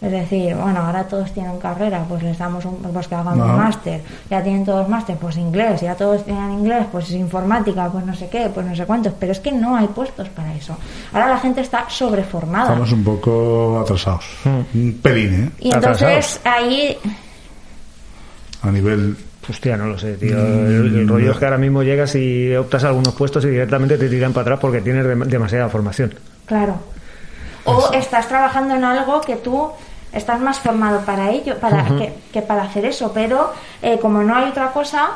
Es 0.00 0.10
decir, 0.10 0.56
bueno, 0.56 0.80
ahora 0.80 1.04
todos 1.04 1.30
tienen 1.32 1.58
carrera, 1.58 2.02
pues 2.08 2.22
les 2.22 2.38
damos 2.38 2.64
un, 2.64 2.76
pues 2.76 3.06
que 3.06 3.14
hagan 3.14 3.38
un 3.38 3.54
máster. 3.54 4.00
Ya 4.30 4.42
tienen 4.42 4.64
todos 4.64 4.88
máster, 4.88 5.16
pues 5.18 5.36
inglés. 5.36 5.82
Ya 5.82 5.94
todos 5.94 6.24
tienen 6.24 6.52
inglés, 6.52 6.86
pues 6.90 7.10
informática, 7.10 7.90
pues 7.92 8.06
no 8.06 8.14
sé 8.14 8.28
qué, 8.30 8.50
pues 8.52 8.64
no 8.64 8.74
sé 8.74 8.86
cuántos. 8.86 9.12
Pero 9.20 9.32
es 9.32 9.40
que 9.40 9.52
no 9.52 9.76
hay 9.76 9.88
puestos 9.88 10.30
para 10.30 10.54
eso. 10.54 10.74
Ahora 11.12 11.28
la 11.28 11.38
gente 11.38 11.60
está 11.60 11.84
sobreformada. 11.90 12.68
Estamos 12.68 12.92
un 12.92 13.04
poco 13.04 13.80
atrasados. 13.80 14.24
Un 14.46 14.98
pelín, 15.02 15.34
¿eh? 15.34 15.50
Y 15.60 15.74
entonces 15.74 16.40
ahí 16.44 16.96
A 18.62 18.70
nivel. 18.70 19.16
Hostia, 19.48 19.76
no 19.76 19.86
lo 19.86 19.98
sé, 19.98 20.14
tío. 20.14 20.38
El, 20.38 20.96
el 21.00 21.08
rollo 21.08 21.32
es 21.32 21.38
que 21.38 21.44
ahora 21.44 21.58
mismo 21.58 21.82
llegas 21.82 22.14
y 22.14 22.54
optas 22.54 22.84
a 22.84 22.88
algunos 22.88 23.14
puestos 23.14 23.44
y 23.44 23.48
directamente 23.48 23.96
te 23.98 24.08
tiran 24.08 24.32
para 24.32 24.42
atrás 24.42 24.58
porque 24.60 24.80
tienes 24.80 25.04
dem- 25.04 25.24
demasiada 25.24 25.68
formación. 25.68 26.14
Claro. 26.46 26.76
O 27.64 27.90
estás 27.92 28.28
trabajando 28.28 28.74
en 28.76 28.84
algo 28.84 29.20
que 29.22 29.36
tú 29.36 29.70
estás 30.12 30.40
más 30.40 30.58
formado 30.60 31.00
para 31.00 31.30
ello, 31.30 31.56
para 31.58 31.84
que, 31.98 32.12
que 32.32 32.42
para 32.42 32.62
hacer 32.62 32.84
eso, 32.84 33.12
pero 33.12 33.52
eh, 33.82 33.98
como 34.00 34.22
no 34.22 34.34
hay 34.36 34.50
otra 34.50 34.70
cosa, 34.72 35.10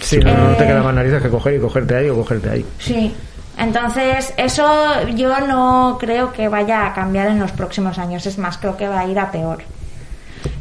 Sí, 0.00 0.18
no, 0.18 0.32
no 0.50 0.56
te 0.56 0.64
Eh. 0.64 0.66
queda 0.66 0.82
más 0.82 0.94
narices 0.94 1.22
que 1.22 1.28
coger 1.28 1.54
y 1.54 1.60
cogerte 1.60 1.94
ahí 1.94 2.08
o 2.08 2.16
cogerte 2.16 2.50
ahí. 2.50 2.66
sí. 2.78 3.14
Entonces, 3.58 4.32
eso 4.38 5.06
yo 5.14 5.38
no 5.46 5.98
creo 6.00 6.32
que 6.32 6.48
vaya 6.48 6.86
a 6.86 6.94
cambiar 6.94 7.28
en 7.28 7.38
los 7.38 7.52
próximos 7.52 7.98
años, 7.98 8.24
es 8.24 8.38
más, 8.38 8.56
creo 8.56 8.74
que 8.76 8.88
va 8.88 9.00
a 9.00 9.06
ir 9.06 9.18
a 9.18 9.30
peor. 9.30 9.58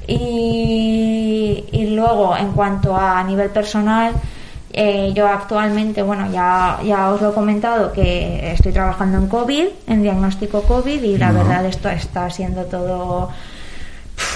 Y, 0.10 1.66
y 1.72 1.88
luego, 1.96 2.36
en 2.38 2.52
cuanto 2.52 2.96
a 2.96 3.24
nivel 3.24 3.50
personal, 3.50 4.14
eh, 4.72 5.12
yo 5.16 5.28
actualmente, 5.28 6.02
bueno, 6.04 6.30
ya, 6.32 6.80
ya 6.84 7.10
os 7.12 7.22
lo 7.22 7.32
he 7.32 7.34
comentado 7.34 7.92
que 7.92 8.52
estoy 8.52 8.72
trabajando 8.72 9.18
en 9.18 9.28
COVID, 9.28 9.66
en 9.88 10.04
diagnóstico 10.04 10.62
COVID, 10.64 11.02
y 11.04 11.18
la 11.18 11.32
verdad 11.32 11.66
esto 11.66 11.90
está 11.90 12.30
siendo 12.30 12.64
todo 12.66 13.30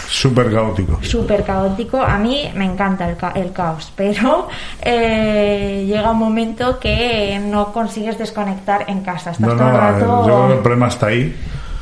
Súper 0.07 0.51
caótico. 0.53 0.99
súper 1.03 1.43
caótico. 1.43 2.01
A 2.01 2.17
mí 2.17 2.49
me 2.55 2.65
encanta 2.65 3.09
el, 3.09 3.17
ca- 3.17 3.33
el 3.35 3.51
caos, 3.51 3.91
pero 3.95 4.47
eh, 4.81 5.83
llega 5.87 6.11
un 6.11 6.17
momento 6.19 6.79
que 6.79 7.39
no 7.43 7.73
consigues 7.73 8.17
desconectar 8.17 8.85
en 8.87 9.01
casa. 9.01 9.31
Estás 9.31 9.39
No, 9.49 9.55
todo 9.57 9.67
no, 9.67 9.73
el 9.73 9.79
rato 9.81 10.27
yo 10.27 10.53
el 10.53 10.59
problema 10.59 10.87
está 10.87 11.07
ahí. 11.07 11.35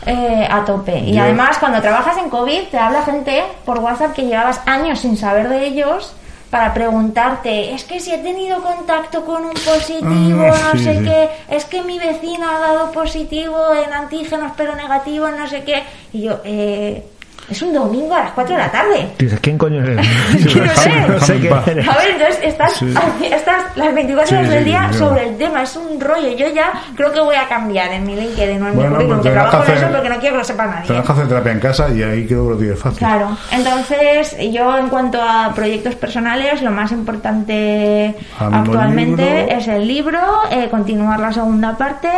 Eh, 0.06 0.48
a 0.50 0.66
tope. 0.66 0.98
Y 1.00 1.14
Yo- 1.14 1.22
además, 1.24 1.58
cuando 1.60 1.82
trabajas 1.82 2.18
en 2.18 2.30
COVID, 2.30 2.64
te 2.70 2.78
habla 2.78 3.04
gente 3.04 3.44
por 3.66 3.80
WhatsApp 3.80 4.14
que 4.14 4.24
llevabas 4.26 4.62
años 4.66 5.00
sin 5.00 5.18
saber 5.18 5.48
de 5.50 5.66
ellos 5.66 6.14
para 6.50 6.74
preguntarte, 6.74 7.74
es 7.74 7.86
que 7.86 8.00
si 8.02 8.12
he 8.14 8.18
tenido 8.18 8.62
contacto 8.62 9.24
con 9.26 9.46
un 9.46 9.54
positivo, 9.54 10.44
Ah, 10.44 10.72
no 10.74 10.80
sí, 10.80 10.84
sé 10.84 10.98
sí. 10.98 11.06
qué, 11.06 11.30
es 11.50 11.66
que 11.66 11.82
mi 11.84 11.98
vecino 11.98 12.46
ha 12.50 12.60
dado 12.60 12.92
positivo 12.92 13.58
en 13.74 13.94
antígenos 13.94 14.52
pero 14.58 14.76
negativo 14.76 15.28
en 15.30 15.38
no 15.38 15.48
sé 15.48 15.64
qué. 15.64 15.84
Y 16.12 16.24
yo, 16.24 16.40
eh, 16.44 17.06
es 17.52 17.62
un 17.62 17.74
domingo 17.74 18.14
a 18.16 18.20
las 18.24 18.32
4 18.32 18.56
de 18.56 18.62
la 18.62 18.72
tarde. 18.72 19.08
Dices, 19.20 19.40
¿quién 19.42 19.58
coño 19.58 19.84
eres? 19.84 20.08
Es 20.36 20.48
que 20.54 20.62
no 20.62 20.76
sé. 20.76 20.90
No 21.08 21.20
sé 21.20 21.40
quién 21.40 21.54
eres. 21.68 21.88
A 21.88 21.98
ver, 21.98 22.10
entonces 22.12 22.40
estás, 22.44 22.72
Sí. 22.74 22.94
estás 23.32 23.64
las 23.76 23.94
24 23.94 24.28
Sí, 24.30 24.36
horas 24.36 24.50
del 24.50 24.64
día 24.66 24.88
sí, 24.92 24.98
sobre 24.98 25.30
el 25.30 25.38
tema, 25.38 25.64
es 25.64 25.76
un 25.76 26.00
rollo. 26.00 26.30
Yo 26.36 26.48
ya 26.54 26.72
creo 26.96 27.12
que 27.12 27.20
voy 27.22 27.36
a 27.36 27.48
cambiar 27.48 27.92
en 27.92 28.06
mi 28.06 28.16
LinkedIn 28.16 28.62
o 28.62 28.68
en 28.68 28.72
mi 28.72 28.76
Bueno, 28.76 28.92
currículum 28.96 29.20
pues 29.22 29.28
que 29.28 29.34
trabajo 29.34 29.58
en 29.58 29.64
eso 29.64 29.72
hacer- 29.74 29.92
porque 29.96 30.10
no 30.10 30.16
quiero 30.20 30.34
que 30.34 30.38
lo 30.40 30.44
sepa 30.46 30.66
nadie. 30.66 30.88
Tendrás 30.88 31.06
que 31.06 31.12
hacer 31.12 31.28
terapia 31.28 31.52
en 31.52 31.60
casa 31.60 31.90
y 31.90 32.04
ahí 32.04 32.26
creo 32.28 32.44
que 32.46 32.50
lo 32.52 32.58
tienes 32.58 32.80
fácil. 32.80 32.98
Claro, 33.00 33.38
entonces 33.52 34.36
yo 34.52 34.78
en 34.78 34.90
cuanto 34.90 35.22
a 35.22 35.52
proyectos 35.54 35.96
personales, 35.96 36.62
lo 36.62 36.72
más 36.72 36.92
importante 36.92 38.16
actualmente 38.40 39.24
libro. 39.24 39.58
es 39.58 39.68
el 39.68 39.88
libro, 39.88 40.20
eh, 40.52 40.68
continuar 40.70 41.20
la 41.20 41.32
segunda 41.32 41.76
parte 41.78 42.10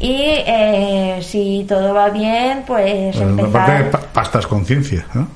y 0.00 0.16
eh, 0.46 1.18
si 1.22 1.64
todo 1.68 1.94
va 1.94 2.10
bien, 2.10 2.62
pues 2.66 3.16
Bueno, 3.16 3.42
empezar. 3.42 3.62
aparte, 3.62 3.84
pa- 3.90 4.00
pastas 4.12 4.46
conciencia, 4.46 5.06
¿no? 5.14 5.28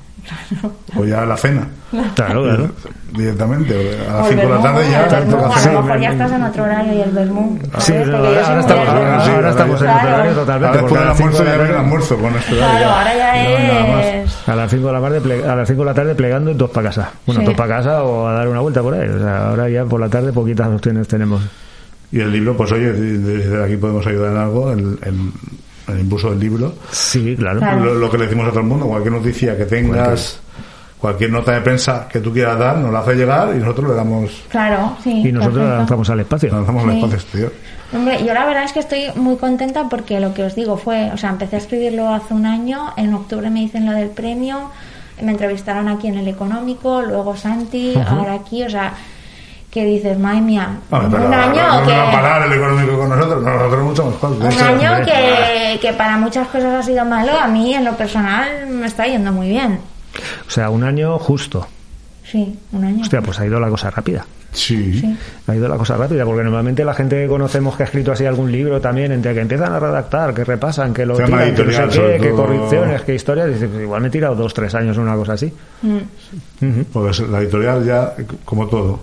O 0.95 1.05
ya 1.05 1.23
a 1.23 1.25
la 1.25 1.37
cena. 1.37 1.67
Claro, 2.13 2.43
claro. 2.43 2.69
Directamente. 3.13 3.73
A 4.07 4.13
las 4.17 4.27
el 4.31 4.37
5 4.39 4.41
de 4.47 4.55
la 4.57 4.61
tarde 4.61 4.91
ya. 4.91 5.07
toca 5.07 5.17
a 5.17 5.71
lo 5.73 5.81
mejor 5.81 5.99
ya 6.01 6.11
estás 6.11 6.31
en 6.33 6.43
otro 6.43 6.63
horario 6.65 6.93
y 6.93 7.01
el 7.01 7.09
vermú. 7.11 7.57
Sí, 7.79 7.93
yo 7.93 8.15
ahora, 8.17 8.49
muy 8.51 8.59
estamos, 8.59 8.87
ahora 8.89 9.23
sí, 9.23 9.29
ahora 9.31 9.35
ahora 9.35 9.49
estamos 9.49 9.81
en 9.81 9.87
otro 9.89 10.07
horario 10.07 10.15
Claro. 10.21 10.35
totalmente. 10.35 10.67
Ahora 10.67 10.81
después 10.81 10.93
del 10.93 11.01
a 11.01 11.09
las 11.09 11.17
cinco 11.17 11.29
almuerzo 11.29 11.43
de 11.43 11.49
la 11.49 11.55
ya 11.55 11.61
el 11.63 11.67
tarde- 11.69 11.79
almuerzo 11.79 12.17
con 12.17 12.35
esto. 12.35 12.55
Claro, 12.55 12.89
ahora 12.89 13.15
ya 13.15 13.33
No 13.87 13.99
es... 13.99 14.49
A 14.49 14.55
las 14.55 14.69
5 14.71 14.87
de 14.87 14.93
la 14.93 15.01
tarde, 15.01 15.21
ple- 15.21 15.45
a 15.49 15.55
las 15.55 15.67
5 15.67 15.79
de 15.81 15.85
la 15.85 15.93
tarde 15.95 16.15
plegando 16.15 16.51
y 16.51 16.53
dos 16.53 16.69
para 16.69 16.89
casa. 16.89 17.11
Bueno, 17.25 17.41
Sí. 17.41 17.47
dos 17.47 17.55
para 17.55 17.75
casa 17.77 18.03
o 18.03 18.27
a 18.27 18.33
dar 18.33 18.47
una 18.47 18.59
vuelta 18.59 18.81
por 18.83 18.93
ahí. 18.93 19.07
O 19.09 19.19
sea, 19.19 19.47
ahora 19.49 19.69
ya 19.69 19.85
por 19.85 19.99
la 19.99 20.09
tarde 20.09 20.31
poquitas 20.31 20.67
opciones 20.67 21.07
tenemos. 21.07 21.41
Y 22.11 22.19
el 22.19 22.31
libro, 22.31 22.57
pues 22.57 22.71
oye, 22.71 22.91
desde 22.91 23.63
aquí 23.63 23.77
podemos 23.77 24.05
ayudar 24.07 24.31
en 24.31 24.37
algo, 24.37 24.71
el, 24.71 24.79
el, 25.03 25.31
el 25.93 25.99
impulso 25.99 26.31
del 26.31 26.39
libro. 26.39 26.73
Sí, 26.91 27.35
claro. 27.37 27.59
Claro. 27.59 27.85
Lo, 27.85 27.93
lo 27.95 28.09
que 28.11 28.17
le 28.17 28.25
decimos 28.25 28.47
a 28.47 28.49
todo 28.49 28.61
el 28.61 28.65
mundo, 28.65 28.87
cualquier 28.87 29.13
noticia 29.13 29.55
que 29.55 29.65
tengas, 29.65 30.39
cualquier 30.97 31.31
nota 31.31 31.51
de 31.53 31.61
prensa 31.61 32.07
que 32.11 32.19
tú 32.19 32.33
quieras 32.33 32.57
dar, 32.57 32.77
nos 32.79 32.91
la 32.91 32.99
hace 32.99 33.13
llegar 33.15 33.55
y 33.55 33.59
nosotros 33.59 33.89
le 33.89 33.95
damos, 33.95 34.31
Claro, 34.49 34.97
sí. 35.03 35.21
Y 35.27 35.31
nosotros 35.31 35.57
la 35.57 35.61
perfecto. 35.63 35.77
lanzamos 35.77 36.09
al 36.09 36.19
espacio. 36.21 36.51
lanzamos 36.51 36.83
Sí. 36.83 36.89
espacio 36.95 37.15
exterior. 37.15 37.53
Hombre, 37.93 38.19
yo 38.25 38.33
la 38.33 38.45
verdad 38.45 38.63
es 38.65 38.73
que 38.73 38.79
estoy 38.79 39.03
muy 39.15 39.35
contenta 39.37 39.87
porque 39.89 40.19
lo 40.19 40.33
que 40.33 40.43
os 40.43 40.55
digo 40.55 40.77
fue, 40.77 41.09
o 41.13 41.17
sea, 41.17 41.29
empecé 41.29 41.55
a 41.55 41.59
escribirlo 41.59 42.13
hace 42.13 42.33
un 42.33 42.45
año, 42.45 42.93
en 42.97 43.13
octubre 43.13 43.49
me 43.49 43.61
dicen 43.61 43.85
lo 43.85 43.91
del 43.93 44.09
premio, 44.09 44.71
me 45.21 45.31
entrevistaron 45.31 45.87
aquí 45.87 46.07
en 46.07 46.17
el 46.17 46.27
económico, 46.27 47.01
luego 47.01 47.35
Santi, 47.35 47.93
ahora 48.07 48.33
aquí, 48.33 48.63
o 48.63 48.69
sea, 48.69 48.93
que 49.71 49.85
dices, 49.85 50.17
madre 50.17 50.41
mía, 50.41 50.77
un 50.89 50.97
año 50.97 51.13
no, 51.67 51.81
no 51.81 51.85
que... 51.87 51.91
va 51.93 52.09
a 52.09 52.11
parar 52.11 52.47
el 52.47 52.53
económico 52.53 52.97
con 52.97 53.09
nosotros, 53.09 53.43
nosotros 53.43 53.83
mucho 53.83 54.05
más 54.05 54.15
fácil. 54.15 54.37
Un 54.41 54.47
Eso, 54.47 54.65
año 54.65 54.91
hombre. 54.93 55.05
que, 55.13 55.79
que 55.79 55.93
para 55.93 56.17
muchas 56.17 56.47
cosas 56.47 56.73
ha 56.73 56.83
sido 56.83 57.05
malo, 57.05 57.31
a 57.39 57.47
mí 57.47 57.73
en 57.73 57.85
lo 57.85 57.95
personal 57.95 58.67
me 58.67 58.87
está 58.87 59.05
yendo 59.05 59.31
muy 59.31 59.47
bien. 59.49 59.79
O 60.47 60.49
sea, 60.49 60.69
un 60.71 60.83
año 60.83 61.19
justo. 61.19 61.67
Sí, 62.23 62.57
un 62.71 62.83
año. 62.83 63.01
Hostia, 63.03 63.21
pues 63.21 63.39
ha 63.39 63.45
ido 63.45 63.59
la 63.59 63.69
cosa 63.69 63.89
rápida. 63.91 64.25
Sí. 64.51 64.99
Sí. 64.99 65.17
Ha 65.45 65.55
ido 65.55 65.67
la 65.67 65.77
cosa 65.77 65.95
rápida, 65.97 66.25
porque 66.25 66.41
normalmente 66.43 66.83
la 66.83 66.95
gente 66.95 67.15
que 67.21 67.27
conocemos 67.27 67.77
que 67.77 67.83
ha 67.83 67.85
escrito 67.85 68.11
así 68.11 68.25
algún 68.25 68.51
libro 68.51 68.81
también, 68.81 69.11
entre 69.11 69.35
que 69.35 69.41
empiezan 69.41 69.71
a 69.73 69.79
redactar, 69.79 70.33
que 70.33 70.43
repasan, 70.43 70.91
que 70.91 71.05
lo 71.05 71.15
Tema 71.15 71.43
tiran, 71.43 71.55
que 71.55 71.63
no 71.63 71.71
sé 71.71 71.83
qué, 71.85 71.91
sobre 71.93 72.17
que 72.19 72.27
todo. 72.29 72.37
correcciones, 72.37 73.01
que 73.03 73.13
historias, 73.13 73.47
dice, 73.47 73.67
pues 73.67 73.83
igual 73.83 74.01
me 74.01 74.07
he 74.07 74.11
tirado 74.11 74.33
dos, 74.35 74.51
tres 74.53 74.73
años 74.73 74.97
en 74.97 75.03
una 75.03 75.15
cosa 75.15 75.33
así. 75.33 75.53
Mm. 75.83 76.81
Porque 76.91 77.27
la 77.27 77.39
editorial 77.41 77.85
ya, 77.85 78.13
como 78.43 78.67
todo, 78.67 79.01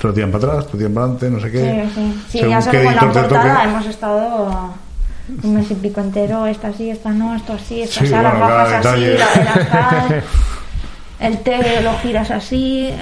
te 0.00 0.06
lo 0.08 0.12
tiran 0.14 0.30
para 0.30 0.44
atrás, 0.46 0.66
te 0.66 0.72
lo 0.72 0.78
tiran 0.78 0.94
para 0.94 1.06
adelante, 1.06 1.30
no 1.30 1.40
sé 1.40 1.50
qué. 1.50 1.84
Sí, 1.88 1.92
sí. 1.94 2.22
Sí, 2.30 2.38
Según 2.38 2.50
ya 2.50 2.62
solo 2.62 2.82
con 2.84 2.94
la 2.94 3.00
portada 3.00 3.28
toque. 3.54 3.64
hemos 3.68 3.86
estado 3.86 4.74
un 5.42 5.54
mes 5.54 5.70
y 5.70 5.74
pico 5.74 6.00
entero, 6.00 6.46
esta 6.46 6.72
sí, 6.72 6.90
esta 6.90 7.10
no, 7.10 7.34
esto 7.34 7.54
así, 7.54 7.82
esta 7.82 8.00
Sí, 8.00 8.06
así, 8.06 8.12
las 8.12 8.22
bueno, 8.22 8.38
cada 8.46 8.64
gafas 8.64 8.86
así, 8.86 9.00
detalle. 9.04 9.18
la 9.18 10.06
de 10.08 10.22
el 11.26 11.38
té 11.38 11.80
lo 11.82 11.98
giras 11.98 12.30
así. 12.30 12.92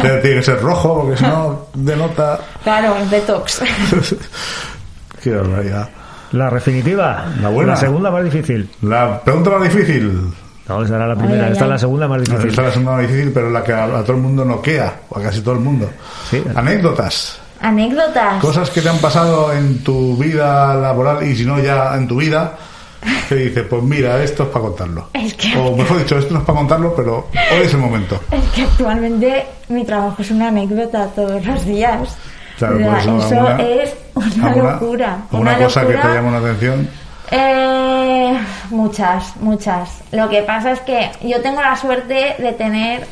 Tiene 0.00 0.16
tiene 0.18 0.36
que 0.38 0.42
ser 0.42 0.60
rojo, 0.60 1.02
porque 1.02 1.16
si 1.18 1.24
no, 1.24 1.66
denota. 1.74 2.40
claro, 2.64 2.96
el 2.96 3.08
detox. 3.10 3.62
Qué 5.22 5.30
barbaridad. 5.30 5.88
La 6.32 6.50
definitiva, 6.50 7.26
La 7.40 7.50
buena. 7.50 7.76
segunda 7.76 8.10
más 8.10 8.24
difícil. 8.24 8.68
La 8.82 9.20
pregunta 9.20 9.50
más 9.50 9.62
difícil. 9.72 10.32
No, 10.78 10.84
esa 10.84 10.96
era 10.96 11.06
la 11.06 11.14
primera, 11.16 11.42
Ay, 11.42 11.46
ay, 11.48 11.52
esta 11.52 11.64
es 11.64 11.68
la 11.68 11.74
ay. 11.74 11.80
segunda 11.80 12.08
más 12.08 12.20
difícil. 12.20 12.48
Esta 12.48 12.60
es 12.62 12.66
la 12.66 12.72
segunda 12.72 12.92
más 12.92 13.00
difícil, 13.02 13.30
pero 13.32 13.50
la 13.50 13.62
que 13.64 13.72
a, 13.72 13.84
a 13.84 14.02
todo 14.02 14.16
el 14.16 14.22
mundo 14.22 14.44
noquea, 14.44 14.94
o 15.08 15.18
a 15.18 15.22
casi 15.22 15.40
todo 15.40 15.54
el 15.54 15.60
mundo. 15.60 15.90
Sí. 16.30 16.42
Anécdotas. 16.54 17.38
Anécdotas. 17.60 18.40
Cosas 18.40 18.70
que 18.70 18.80
te 18.80 18.88
han 18.88 18.98
pasado 18.98 19.52
en 19.52 19.82
tu 19.84 20.16
vida 20.16 20.74
laboral 20.74 21.22
y 21.26 21.36
si 21.36 21.44
no 21.44 21.60
ya 21.60 21.94
en 21.96 22.08
tu 22.08 22.16
vida, 22.16 22.54
que 23.28 23.34
dices, 23.36 23.64
pues 23.68 23.82
mira, 23.82 24.22
esto 24.22 24.44
es 24.44 24.48
para 24.48 24.64
contarlo. 24.64 25.08
Es 25.14 25.34
que- 25.34 25.56
O 25.56 25.76
mejor 25.76 25.98
dicho, 25.98 26.18
esto 26.18 26.32
no 26.34 26.40
es 26.40 26.44
para 26.46 26.58
contarlo, 26.58 26.94
pero 26.96 27.28
hoy 27.52 27.62
es 27.64 27.72
el 27.72 27.78
momento. 27.80 28.20
Es 28.30 28.44
que 28.54 28.62
actualmente 28.62 29.46
mi 29.68 29.84
trabajo 29.84 30.22
es 30.22 30.30
una 30.32 30.48
anécdota 30.48 31.06
todos 31.14 31.44
los 31.44 31.64
días. 31.64 32.16
Claro, 32.58 32.76
O 32.76 32.78
sea, 32.78 32.98
eso, 32.98 33.16
eso 33.18 33.34
alguna- 33.34 33.62
es 33.62 33.94
una 34.14 34.46
¿Alguna, 34.48 34.72
locura. 34.72 35.14
alguna 35.30 35.50
una 35.52 35.58
cosa 35.64 35.80
que 35.86 35.94
te 35.94 36.08
llama 36.08 36.30
la 36.32 36.38
atención? 36.38 36.88
Eh, 37.34 38.38
muchas, 38.68 39.36
muchas. 39.38 40.02
Lo 40.12 40.28
que 40.28 40.42
pasa 40.42 40.72
es 40.72 40.80
que 40.80 41.10
yo 41.22 41.40
tengo 41.40 41.62
la 41.62 41.76
suerte 41.76 42.36
de 42.38 42.52
tener 42.52 43.06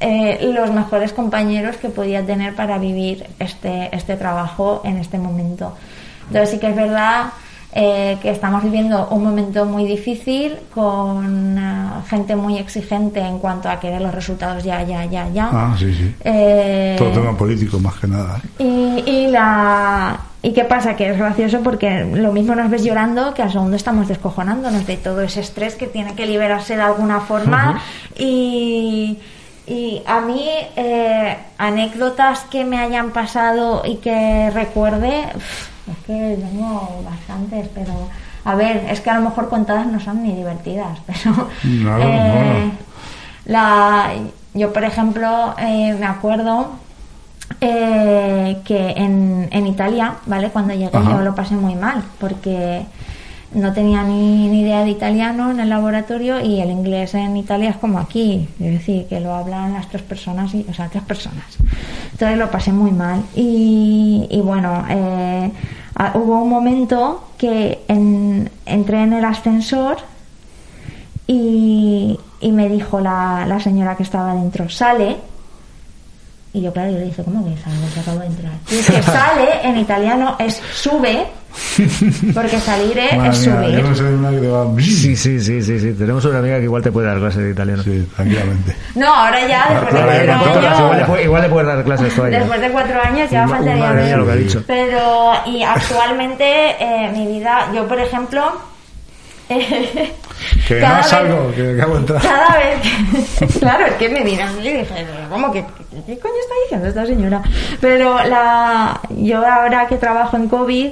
eh, 0.00 0.50
los 0.52 0.72
mejores 0.72 1.12
compañeros 1.12 1.76
que 1.76 1.88
podía 1.88 2.26
tener 2.26 2.56
para 2.56 2.78
vivir 2.78 3.24
este, 3.38 3.94
este 3.94 4.16
trabajo 4.16 4.82
en 4.84 4.98
este 4.98 5.16
momento. 5.16 5.76
Entonces 6.26 6.50
sí 6.50 6.58
que 6.58 6.70
es 6.70 6.76
verdad 6.76 7.26
eh, 7.74 8.18
que 8.20 8.30
estamos 8.30 8.62
viviendo 8.62 9.08
un 9.08 9.24
momento 9.24 9.64
muy 9.64 9.84
difícil 9.86 10.56
con 10.74 11.56
eh, 11.58 11.88
gente 12.08 12.36
muy 12.36 12.58
exigente 12.58 13.20
en 13.20 13.38
cuanto 13.38 13.68
a 13.70 13.80
querer 13.80 14.00
los 14.02 14.14
resultados 14.14 14.62
ya, 14.62 14.82
ya, 14.82 15.04
ya, 15.06 15.28
ya. 15.30 15.48
Ah, 15.52 15.74
sí, 15.78 15.92
sí. 15.94 16.14
Eh, 16.24 16.96
Todo 16.98 17.10
tema 17.10 17.36
político, 17.36 17.78
más 17.78 17.94
que 17.94 18.06
nada. 18.08 18.40
¿eh? 18.58 18.62
y, 19.06 19.10
y 19.10 19.26
la 19.28 20.20
y 20.42 20.52
qué 20.52 20.64
pasa 20.64 20.96
que 20.96 21.08
es 21.10 21.16
gracioso 21.18 21.60
porque 21.62 22.04
lo 22.04 22.32
mismo 22.32 22.54
nos 22.54 22.68
ves 22.68 22.82
llorando 22.82 23.32
que 23.32 23.42
al 23.42 23.52
segundo 23.52 23.76
estamos 23.76 24.08
descojonándonos 24.08 24.86
de 24.86 24.96
todo 24.96 25.22
ese 25.22 25.40
estrés 25.40 25.76
que 25.76 25.86
tiene 25.86 26.14
que 26.14 26.26
liberarse 26.26 26.74
de 26.76 26.82
alguna 26.82 27.20
forma 27.20 27.80
y 28.18 29.18
y 29.64 30.02
a 30.06 30.20
mí 30.20 30.44
eh, 30.76 31.36
anécdotas 31.56 32.40
que 32.50 32.64
me 32.64 32.78
hayan 32.78 33.10
pasado 33.12 33.82
y 33.84 33.96
que 33.96 34.50
recuerde 34.50 35.26
es 35.92 35.98
que 36.06 36.38
tengo 36.40 37.02
bastantes 37.04 37.68
pero 37.74 37.92
a 38.44 38.54
ver 38.54 38.86
es 38.90 39.00
que 39.00 39.10
a 39.10 39.14
lo 39.18 39.22
mejor 39.28 39.48
contadas 39.48 39.86
no 39.86 40.00
son 40.00 40.22
ni 40.22 40.32
divertidas 40.34 40.98
pero 41.06 41.48
No, 41.64 41.98
eh, 41.98 42.64
no. 42.66 42.72
la 43.52 44.10
yo 44.54 44.72
por 44.72 44.84
ejemplo 44.84 45.54
eh, 45.58 45.94
me 45.98 46.06
acuerdo 46.06 46.70
eh, 47.60 48.58
que 48.64 48.90
en, 48.96 49.48
en 49.50 49.66
Italia, 49.66 50.14
¿vale? 50.26 50.48
Cuando 50.50 50.74
llegué 50.74 50.96
Ajá. 50.96 51.12
yo 51.12 51.20
lo 51.20 51.34
pasé 51.34 51.54
muy 51.54 51.74
mal 51.74 52.02
porque 52.18 52.82
no 53.54 53.72
tenía 53.74 54.02
ni, 54.02 54.48
ni 54.48 54.62
idea 54.62 54.82
de 54.82 54.90
italiano 54.90 55.50
en 55.50 55.60
el 55.60 55.68
laboratorio 55.68 56.40
y 56.40 56.60
el 56.60 56.70
inglés 56.70 57.14
en 57.14 57.36
Italia 57.36 57.70
es 57.70 57.76
como 57.76 57.98
aquí, 57.98 58.48
es 58.58 58.72
decir, 58.72 59.06
que 59.06 59.20
lo 59.20 59.34
hablan 59.34 59.74
las 59.74 59.88
tres 59.90 60.02
personas, 60.02 60.54
y, 60.54 60.64
o 60.68 60.72
sea, 60.72 60.88
tres 60.88 61.04
personas. 61.04 61.44
Entonces 62.12 62.38
lo 62.38 62.50
pasé 62.50 62.72
muy 62.72 62.90
mal 62.92 63.20
y, 63.36 64.26
y 64.30 64.40
bueno, 64.40 64.84
eh, 64.88 65.52
ah, 65.96 66.12
hubo 66.14 66.42
un 66.42 66.48
momento 66.50 67.24
que 67.38 67.84
en- 67.88 68.50
entré 68.66 69.02
en 69.02 69.12
el 69.14 69.24
ascensor 69.24 69.96
y, 71.26 72.18
y 72.40 72.52
me 72.52 72.68
dijo 72.68 73.00
la, 73.00 73.44
la 73.46 73.60
señora 73.60 73.96
que 73.96 74.02
estaba 74.02 74.34
dentro, 74.34 74.68
sale. 74.68 75.16
Y 76.54 76.60
yo, 76.60 76.72
claro, 76.72 76.90
yo 76.92 76.98
le 76.98 77.06
dije, 77.06 77.24
¿cómo 77.24 77.44
que 77.44 77.56
sale? 77.62 77.76
Que 77.94 78.00
acabo 78.00 78.18
de 78.18 78.26
entrar. 78.26 78.52
Y 78.70 78.74
es 78.76 78.86
que 78.90 79.02
sale 79.02 79.66
en 79.66 79.76
italiano 79.78 80.36
es 80.38 80.60
sube, 80.74 81.26
porque 82.34 82.58
salir 82.60 82.98
es 82.98 83.16
Madre 83.16 83.32
subir. 83.34 83.94
yo 83.94 84.08
una 84.08 84.30
que 84.30 84.38
te 84.38 84.48
va... 84.48 84.66
Sí, 84.80 85.16
sí, 85.16 85.40
sí, 85.40 85.62
sí, 85.62 85.78
sí. 85.80 85.92
Tenemos 85.92 86.24
una 86.24 86.38
amiga 86.38 86.58
que 86.58 86.64
igual 86.64 86.82
te 86.82 86.90
puede 86.92 87.06
dar 87.08 87.18
clase 87.18 87.40
de 87.42 87.50
italiano. 87.52 87.82
Sí, 87.82 88.08
tranquilamente. 88.16 88.76
No, 88.94 89.06
ahora 89.14 89.46
ya, 89.46 89.66
después 89.70 89.94
Ahora 90.02 90.12
de 90.18 90.26
cuatro 90.26 90.52
todas, 90.52 90.78
Igual 90.78 90.90
le, 90.90 90.96
años. 90.96 91.08
puede, 91.08 91.24
igual 91.24 91.42
le 91.42 91.48
puedes 91.48 91.66
dar 91.68 91.84
clases. 91.84 92.16
Después 92.30 92.60
de 92.60 92.70
cuatro 92.70 93.00
años 93.02 93.30
ya 93.30 93.48
faltaría 93.48 93.84
madre 93.86 94.04
mía 94.04 94.16
lo 94.16 94.26
que 94.26 94.32
ha 94.32 94.36
dicho. 94.36 94.64
Pero, 94.66 95.32
y 95.46 95.62
actualmente, 95.62 96.44
eh, 96.78 97.10
mi 97.12 97.26
vida, 97.26 97.68
yo 97.74 97.86
por 97.88 97.98
ejemplo. 98.00 98.52
eh, 99.48 100.12
Que 100.66 100.80
cada 100.80 100.94
no 100.96 100.96
vez- 100.98 101.06
salgo, 101.06 101.52
que 101.54 101.70
acabo 101.76 101.94
de 101.94 102.00
entrar. 102.00 102.20
Cada 102.22 102.58
vez 102.58 102.80
que. 103.48 103.58
claro, 103.60 103.86
es 103.86 103.92
que 103.94 104.08
me 104.08 104.24
miran 104.24 104.50
y 104.58 104.62
dije, 104.62 104.86
¿cómo 105.30 105.52
que.? 105.52 105.64
¿Qué 106.06 106.18
coño 106.18 106.34
está 106.40 106.54
diciendo 106.64 106.88
esta 106.88 107.06
señora? 107.06 107.42
Pero 107.80 108.16
la, 108.24 109.00
yo 109.10 109.46
ahora 109.46 109.86
que 109.86 109.96
trabajo 109.96 110.36
en 110.36 110.48
COVID. 110.48 110.90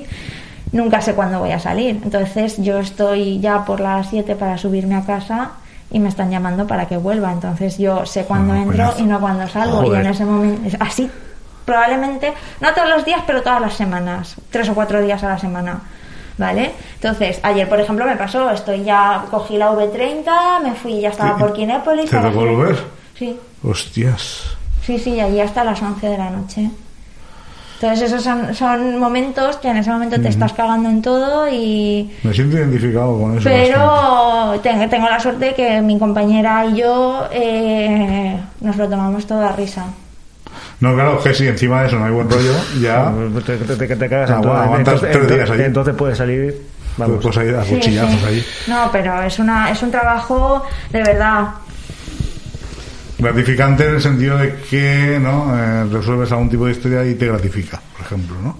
Nunca 0.73 1.01
sé 1.01 1.15
cuándo 1.15 1.39
voy 1.41 1.53
a 1.53 1.59
salir. 1.59 2.01
Entonces 2.03 2.57
yo 2.59 2.79
estoy 2.79 3.41
ya 3.41 3.65
por 3.65 3.81
las 3.81 4.09
7 4.11 4.37
para 4.37 4.57
subirme 4.59 4.95
a 4.97 5.05
casa 5.05 5.51
y 5.91 5.99
me 5.99 6.09
están 6.09 6.31
llamando 6.31 6.67
para 6.67 6.87
que 6.87 6.97
vuelva. 6.97 7.33
Entonces 7.33 7.77
yo 7.79 8.07
sé 8.07 8.25
cuándo 8.25 8.53
Ah, 8.55 8.59
entro 8.59 8.77
coñazo. 8.85 9.01
y 9.01 9.03
no 9.05 9.21
cuándo 9.21 9.49
salgo. 9.49 9.85
Y 9.93 9.97
en 9.99 10.07
ese 10.07 10.25
momento, 10.25 10.69
es 10.69 10.77
así 10.81 11.11
probablemente, 11.65 12.33
no 12.61 12.73
todos 12.75 12.89
los 12.89 13.05
días, 13.05 13.23
pero 13.27 13.43
todas 13.43 13.61
las 13.61 13.75
semanas, 13.75 14.35
tres 14.51 14.69
o 14.69 14.75
cuatro 14.75 15.01
días 15.03 15.23
a 15.23 15.29
la 15.29 15.39
semana. 15.39 15.81
¿Vale? 16.39 16.73
Entonces, 16.95 17.39
ayer, 17.43 17.69
por 17.69 17.79
ejemplo, 17.81 18.07
me 18.07 18.17
pasó, 18.17 18.49
estoy 18.51 18.83
ya, 18.83 19.25
cogí 19.31 19.59
la 19.59 19.73
V30, 19.73 20.61
me 20.63 20.73
fui, 20.75 20.99
ya 21.01 21.11
estaba 21.11 21.35
¿Te- 21.35 21.41
por 21.41 21.53
Kinépolis. 21.53 22.09
te 22.09 22.17
a 22.17 22.23
las- 22.23 22.33
tocó 22.33 22.47
volver? 22.47 22.79
Sí, 23.15 23.39
Hostias. 23.63 24.45
sí, 24.83 24.99
sí, 24.99 25.21
allí 25.21 25.39
hasta 25.41 25.63
las 25.65 25.83
11 25.83 26.09
de 26.09 26.17
la 26.17 26.31
noche. 26.31 26.71
Entonces, 27.81 28.13
esos 28.13 28.23
son, 28.23 28.55
son 28.55 28.99
momentos 28.99 29.57
que 29.57 29.69
en 29.69 29.79
ese 29.79 29.91
momento 29.91 30.21
te 30.21 30.29
estás 30.29 30.53
cagando 30.53 30.91
en 30.91 31.01
todo 31.01 31.49
y... 31.51 32.15
Me 32.23 32.35
siento 32.35 32.59
identificado 32.59 33.19
con 33.19 33.39
eso. 33.39 33.49
Pero 33.49 34.61
tengo, 34.63 34.87
tengo 34.91 35.09
la 35.09 35.19
suerte 35.19 35.55
que 35.55 35.81
mi 35.81 35.99
compañera 35.99 36.67
y 36.67 36.77
yo 36.77 37.27
eh, 37.33 38.39
nos 38.61 38.77
lo 38.77 38.87
tomamos 38.87 39.27
todo 39.27 39.47
a 39.47 39.53
risa. 39.53 39.87
No, 40.81 40.93
claro, 40.95 41.23
que 41.23 41.33
si 41.33 41.47
encima 41.49 41.81
de 41.81 41.87
eso 41.89 41.99
no 41.99 42.05
hay 42.05 42.13
buen 42.13 42.29
rollo, 42.31 42.53
ya... 42.83 43.11
Te, 43.47 43.57
te, 43.57 43.77
te- 43.87 43.97
te 43.97 44.09
cagas 44.11 44.29
en 44.31 44.37
Ah, 44.37 44.41
todo. 44.43 44.51
bueno, 44.53 44.65
aguantas 44.67 44.95
entonces, 45.03 45.11
tres 45.13 45.27
días 45.29 45.41
entonces- 45.41 45.59
ahí. 45.61 45.67
entonces 45.67 45.95
puedes 45.97 46.19
salir 46.19 46.63
Vamos. 46.99 47.19
Pues 47.23 47.39
ahí 47.39 47.49
a 47.49 47.63
Sí, 47.65 47.81
sí. 47.81 47.99
ahí. 47.99 48.45
No, 48.67 48.91
pero 48.93 49.23
es 49.23 49.39
una 49.39 49.71
es 49.71 49.83
un 49.83 49.91
trabajo 49.91 50.63
de 50.91 51.03
verdad. 51.03 51.45
Gratificante 53.21 53.87
en 53.87 53.95
el 53.95 54.01
sentido 54.01 54.39
de 54.39 54.57
que 54.69 55.19
no 55.21 55.55
Eh, 55.57 55.85
resuelves 55.93 56.31
algún 56.33 56.49
tipo 56.51 56.67
de 56.67 56.73
historia 56.73 57.05
y 57.05 57.15
te 57.15 57.27
gratifica, 57.27 57.81
por 57.97 58.07
ejemplo, 58.07 58.37
¿no? 58.43 58.57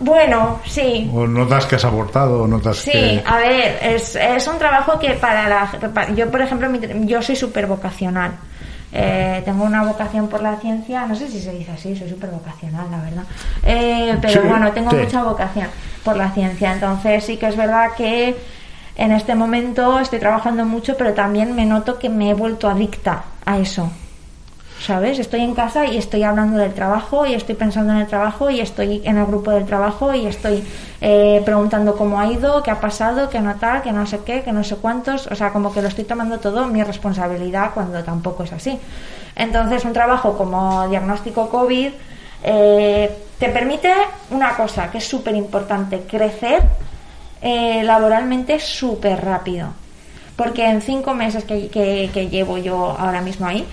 Bueno, 0.00 0.60
sí. 0.66 1.08
O 1.14 1.26
notas 1.26 1.64
que 1.66 1.76
has 1.76 1.84
aportado, 1.84 2.42
o 2.42 2.46
notas 2.46 2.78
Sí, 2.78 2.90
que... 2.92 3.22
a 3.24 3.36
ver, 3.38 3.78
es, 3.82 4.16
es 4.16 4.46
un 4.46 4.58
trabajo 4.58 4.98
que 4.98 5.10
para 5.12 5.48
la... 5.48 5.70
pa- 5.94 6.10
Yo, 6.12 6.30
por 6.30 6.42
ejemplo, 6.42 6.68
mi- 6.68 7.06
yo 7.06 7.22
soy 7.22 7.36
súper 7.36 7.66
vocacional. 7.66 8.32
Eh, 8.92 9.42
tengo 9.44 9.64
una 9.64 9.82
vocación 9.82 10.28
por 10.28 10.40
la 10.42 10.56
ciencia, 10.56 11.06
no 11.06 11.14
sé 11.16 11.28
si 11.28 11.40
se 11.40 11.52
dice 11.52 11.72
así, 11.72 11.96
soy 11.96 12.08
súper 12.08 12.30
vocacional, 12.30 12.86
la 12.90 12.98
verdad. 12.98 13.24
Eh, 13.64 14.16
pero 14.20 14.42
Sí, 14.42 14.48
bueno, 14.48 14.70
tengo 14.72 14.90
sí. 14.90 14.96
mucha 14.96 15.22
vocación 15.24 15.66
por 16.04 16.16
la 16.16 16.30
ciencia, 16.30 16.72
entonces 16.74 17.24
sí 17.24 17.36
que 17.36 17.46
es 17.48 17.56
verdad 17.56 17.88
que 17.96 18.36
en 18.96 19.12
este 19.12 19.34
momento 19.34 19.98
estoy 19.98 20.20
trabajando 20.20 20.64
mucho, 20.64 20.96
pero 20.96 21.14
también 21.14 21.54
me 21.54 21.66
noto 21.66 21.98
que 21.98 22.08
me 22.08 22.30
he 22.30 22.34
vuelto 22.34 22.68
adicta 22.68 23.24
a 23.44 23.58
eso. 23.58 23.90
¿Sabes? 24.80 25.18
Estoy 25.18 25.40
en 25.40 25.54
casa 25.54 25.86
y 25.86 25.96
estoy 25.96 26.24
hablando 26.24 26.58
del 26.58 26.74
trabajo 26.74 27.24
y 27.24 27.32
estoy 27.32 27.54
pensando 27.54 27.92
en 27.92 28.00
el 28.00 28.06
trabajo 28.06 28.50
y 28.50 28.60
estoy 28.60 29.00
en 29.04 29.16
el 29.16 29.24
grupo 29.24 29.50
del 29.50 29.64
trabajo 29.64 30.12
y 30.12 30.26
estoy 30.26 30.62
eh, 31.00 31.40
preguntando 31.44 31.96
cómo 31.96 32.20
ha 32.20 32.26
ido, 32.26 32.62
qué 32.62 32.70
ha 32.70 32.80
pasado, 32.80 33.30
qué 33.30 33.40
no 33.40 33.54
tal, 33.54 33.82
no 33.94 34.06
sé 34.06 34.20
qué, 34.26 34.42
que 34.42 34.52
no 34.52 34.62
sé 34.62 34.76
cuántos. 34.76 35.26
O 35.28 35.34
sea, 35.34 35.52
como 35.52 35.72
que 35.72 35.80
lo 35.80 35.88
estoy 35.88 36.04
tomando 36.04 36.38
todo 36.38 36.66
mi 36.66 36.82
responsabilidad 36.82 37.70
cuando 37.72 38.04
tampoco 38.04 38.42
es 38.42 38.52
así. 38.52 38.78
Entonces, 39.36 39.84
un 39.84 39.94
trabajo 39.94 40.36
como 40.36 40.86
diagnóstico 40.88 41.48
COVID 41.48 41.90
eh, 42.42 43.16
te 43.38 43.48
permite 43.48 43.90
una 44.30 44.54
cosa 44.54 44.90
que 44.90 44.98
es 44.98 45.06
súper 45.06 45.34
importante, 45.34 46.00
crecer 46.00 46.62
eh, 47.44 47.82
laboralmente 47.84 48.58
súper 48.58 49.24
rápido. 49.24 49.68
Porque 50.34 50.68
en 50.68 50.80
cinco 50.82 51.14
meses 51.14 51.44
que, 51.44 51.68
que- 51.68 52.10
que 52.12 52.28
llevo 52.28 52.58
yo 52.58 52.96
ahora 52.98 53.20
mismo 53.20 53.46
ahí, 53.46 53.64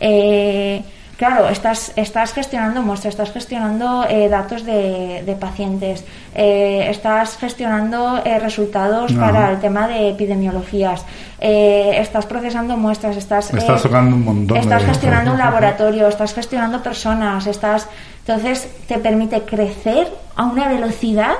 eh, 0.00 0.82
claro, 1.16 1.48
estás, 1.48 1.92
estás 1.96 2.32
gestionando 2.34 2.82
muestras, 2.82 3.14
estás 3.14 3.32
gestionando 3.32 4.04
eh, 4.08 4.28
datos 4.28 4.64
de, 4.66 5.22
de 5.24 5.34
pacientes, 5.36 6.04
eh, 6.34 6.86
estás 6.90 7.36
gestionando 7.38 8.20
eh, 8.24 8.38
resultados 8.38 9.12
para 9.12 9.50
el 9.52 9.60
tema 9.60 9.86
de 9.88 10.10
epidemiologías, 10.10 11.04
estás 11.38 12.26
procesando 12.26 12.76
muestras, 12.76 13.16
estás, 13.16 13.50
Estás 13.54 13.82
tocando 13.82 14.16
un 14.16 14.24
montón 14.24 14.56
de- 14.56 14.60
estás 14.60 14.82
gestionando 14.84 15.30
un 15.32 15.38
laboratorio, 15.38 16.08
estás 16.08 16.34
gestionando 16.34 16.82
personas, 16.82 17.46
estás 17.46 17.86
entonces 18.26 18.68
te 18.86 18.98
permite 18.98 19.42
crecer 19.42 20.08
a 20.36 20.44
una 20.44 20.68
velocidad 20.68 21.34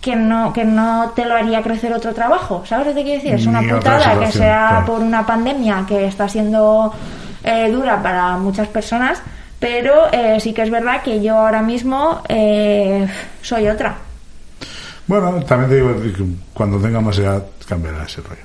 que 0.00 0.16
no 0.16 0.52
que 0.52 0.64
no 0.64 1.12
te 1.14 1.24
lo 1.26 1.34
haría 1.36 1.62
crecer 1.62 1.92
otro 1.92 2.14
trabajo, 2.14 2.62
¿sabes 2.66 2.86
lo 2.88 2.94
que 2.94 3.02
quiero 3.02 3.22
decir? 3.22 3.34
Es 3.38 3.46
una 3.46 3.60
Ni 3.60 3.68
putada 3.68 4.18
que 4.18 4.32
sea 4.32 4.68
claro. 4.68 4.86
por 4.86 5.00
una 5.00 5.26
pandemia 5.26 5.84
que 5.86 6.06
está 6.06 6.28
siendo 6.28 6.92
eh, 7.44 7.70
dura 7.70 8.02
para 8.02 8.36
muchas 8.38 8.68
personas, 8.68 9.22
pero 9.58 10.10
eh, 10.12 10.38
sí 10.40 10.52
que 10.54 10.62
es 10.62 10.70
verdad 10.70 11.02
que 11.02 11.20
yo 11.22 11.36
ahora 11.38 11.60
mismo 11.62 12.22
eh, 12.28 13.06
soy 13.42 13.68
otra. 13.68 13.94
Bueno, 15.06 15.42
también 15.44 15.68
te 15.70 15.76
digo 15.76 15.94
que 16.00 16.24
cuando 16.54 16.78
tenga 16.78 17.00
más 17.00 17.18
edad 17.18 17.42
cambiará 17.68 18.04
ese 18.04 18.20
rollo. 18.22 18.42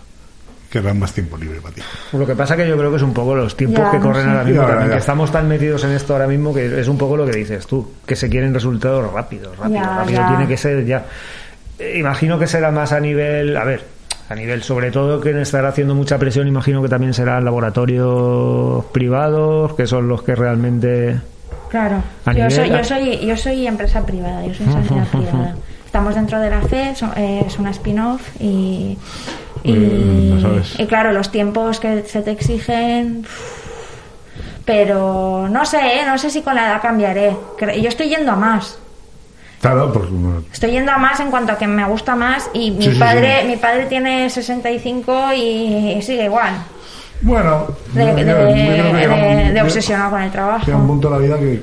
Querrá 0.70 0.94
más 0.94 1.14
tiempo 1.14 1.38
libre 1.38 1.62
para 1.62 1.76
ti. 1.76 1.82
Lo 2.12 2.26
que 2.26 2.36
pasa 2.36 2.58
que 2.58 2.68
yo 2.68 2.76
creo 2.78 2.90
que 2.90 2.98
es 2.98 3.04
un 3.04 3.14
poco 3.14 3.34
los 3.36 3.56
tiempos 3.56 3.80
Ya, 3.86 3.92
que 3.92 3.98
no 3.98 4.04
corren 4.04 4.24
sé. 4.24 4.30
ahora 4.30 4.44
mismo 4.44 4.62
Ya, 4.62 4.68
también, 4.68 4.88
ya. 4.90 4.94
que 4.96 5.00
estamos 5.00 5.32
tan 5.32 5.48
metidos 5.48 5.84
en 5.86 5.92
esto 5.92 6.14
ahora 6.14 6.28
mismo 6.28 6.54
que 6.54 6.80
es 6.82 6.88
un 6.90 6.98
poco 6.98 7.16
lo 7.16 7.26
que 7.26 7.32
dices 7.38 7.66
tú, 7.68 7.94
que 8.06 8.16
se 8.16 8.28
quieren 8.30 8.54
resultados 8.54 9.10
rápidos, 9.14 9.56
rápido, 9.58 9.80
Ya, 9.80 9.96
rápido, 9.98 10.20
ya. 10.22 10.28
tiene 10.28 10.48
que 10.48 10.58
ser 10.58 10.86
ya. 10.86 11.06
Imagino 11.96 12.40
que 12.40 12.48
será 12.48 12.72
más 12.72 12.92
a 12.94 13.00
nivel, 13.00 13.56
a 13.58 13.64
ver, 13.66 13.84
a 14.30 14.36
nivel 14.36 14.64
sobre 14.64 14.92
todo 14.92 15.20
que 15.22 15.40
estará 15.42 15.70
haciendo 15.70 15.94
mucha 15.96 16.18
presión, 16.18 16.48
imagino 16.48 16.82
que 16.82 16.88
también 16.90 17.14
serán 17.14 17.44
laboratorios 17.46 18.86
privados, 18.86 19.74
que 19.76 19.86
son 19.88 20.08
los 20.08 20.24
que 20.24 20.36
realmente 20.36 21.18
Claro, 21.70 21.98
A 22.26 22.32
yo 22.32 22.46
nivel- 22.46 22.52
soy, 22.52 22.70
yo 22.70 22.84
soy 22.84 23.26
yo 23.28 23.38
soy 23.38 23.68
empresa 23.68 24.06
privada, 24.06 24.46
yo 24.46 24.54
soy 24.54 24.68
sanidad 24.68 25.08
privada. 25.12 25.56
Estamos 25.86 26.16
dentro 26.16 26.40
de 26.40 26.50
la 26.50 26.62
FED, 26.62 26.96
so- 26.96 27.12
eh, 27.18 27.44
es 27.46 27.58
una 27.60 27.72
spin-off 27.72 28.22
y, 28.40 28.98
y, 29.64 29.72
Mm, 29.74 30.86
claro, 30.88 31.12
los 31.12 31.32
tiempos 31.32 31.80
que 31.80 32.04
se 32.04 32.22
te 32.22 32.32
exigen, 32.32 33.26
pero 34.66 35.48
no 35.50 35.66
sé, 35.66 35.78
¿eh? 35.78 36.02
no 36.06 36.18
sé 36.18 36.30
si 36.30 36.42
con 36.42 36.56
la 36.56 36.68
edad 36.68 36.82
cambiaré. 36.82 37.36
Yo 37.82 37.90
estoy 37.90 38.10
yendo 38.10 38.32
a 38.32 38.36
más. 38.36 38.78
Claro, 39.66 39.88
bueno, 39.90 40.44
Estoy 40.52 40.72
yendo 40.72 40.92
a 40.92 40.98
más 40.98 41.20
en 41.20 41.30
cuanto 41.32 41.54
a 41.54 41.58
que 41.58 41.66
me 41.68 41.86
gusta 41.86 42.16
más 42.16 42.50
y 42.54 42.72
mi 42.72 42.86
Sí, 42.92 43.00
padre 43.00 43.42
sí. 43.42 43.48
mi 43.48 43.58
padre 43.58 43.86
tiene 43.88 44.30
65 44.30 45.34
y 45.34 46.00
sigue 46.02 46.26
igual. 46.26 46.54
bueno 47.22 47.68
De, 47.94 49.62
obsesionado 49.64 50.12
con 50.12 50.22
el 50.22 50.32
trabajo. 50.32 50.66
Llega 50.66 50.78
un 50.78 50.88
punto 50.88 51.10
de 51.10 51.16
la 51.16 51.20
vida 51.26 51.40
que 51.40 51.62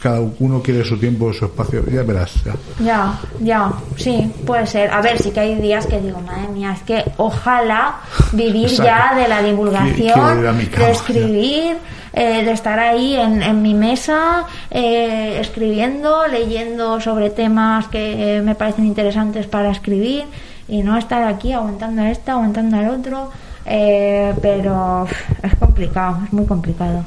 cada 0.00 0.20
uno 0.40 0.60
quiere 0.62 0.84
su 0.84 0.98
tiempo, 0.98 1.32
su 1.32 1.44
espacio. 1.46 1.84
Ya 1.90 2.02
verás. 2.02 2.32
ya. 2.44 2.52
Ya, 2.80 3.20
ya, 3.40 3.72
sí, 3.96 4.32
puede 4.46 4.66
ser. 4.66 4.90
A 4.92 5.00
ver, 5.00 5.18
sí 5.22 5.30
que 5.30 5.40
hay 5.40 5.54
días 5.56 5.86
que 5.86 6.00
digo, 6.00 6.20
madre 6.20 6.48
mía, 6.48 6.72
es 6.76 6.82
que 6.82 7.04
ojalá 7.18 7.96
vivir 8.32 8.66
Exacto. 8.70 8.84
ya 8.84 9.14
de 9.16 9.28
la 9.28 9.42
divulgación, 9.42 10.42
de 10.42 10.90
escribir, 10.90 11.76
eh, 12.12 12.44
de 12.44 12.52
estar 12.52 12.78
ahí 12.78 13.16
en, 13.16 13.42
en 13.42 13.62
mi 13.62 13.74
mesa, 13.74 14.44
eh, 14.70 15.38
escribiendo, 15.40 16.26
leyendo 16.26 17.00
sobre 17.00 17.30
temas 17.30 17.88
que 17.88 18.36
eh, 18.38 18.42
me 18.42 18.54
parecen 18.54 18.84
interesantes 18.86 19.46
para 19.46 19.70
escribir 19.70 20.24
y 20.68 20.82
no 20.82 20.96
estar 20.96 21.22
aquí 21.24 21.52
aguantando 21.52 22.02
a 22.02 22.10
este, 22.10 22.30
aguantando 22.30 22.76
al 22.76 22.88
otro. 22.90 23.30
eh, 23.64 24.34
pero 24.42 25.06
es 25.42 25.54
complicado, 25.56 26.18
es 26.26 26.32
muy 26.32 26.46
complicado. 26.46 27.04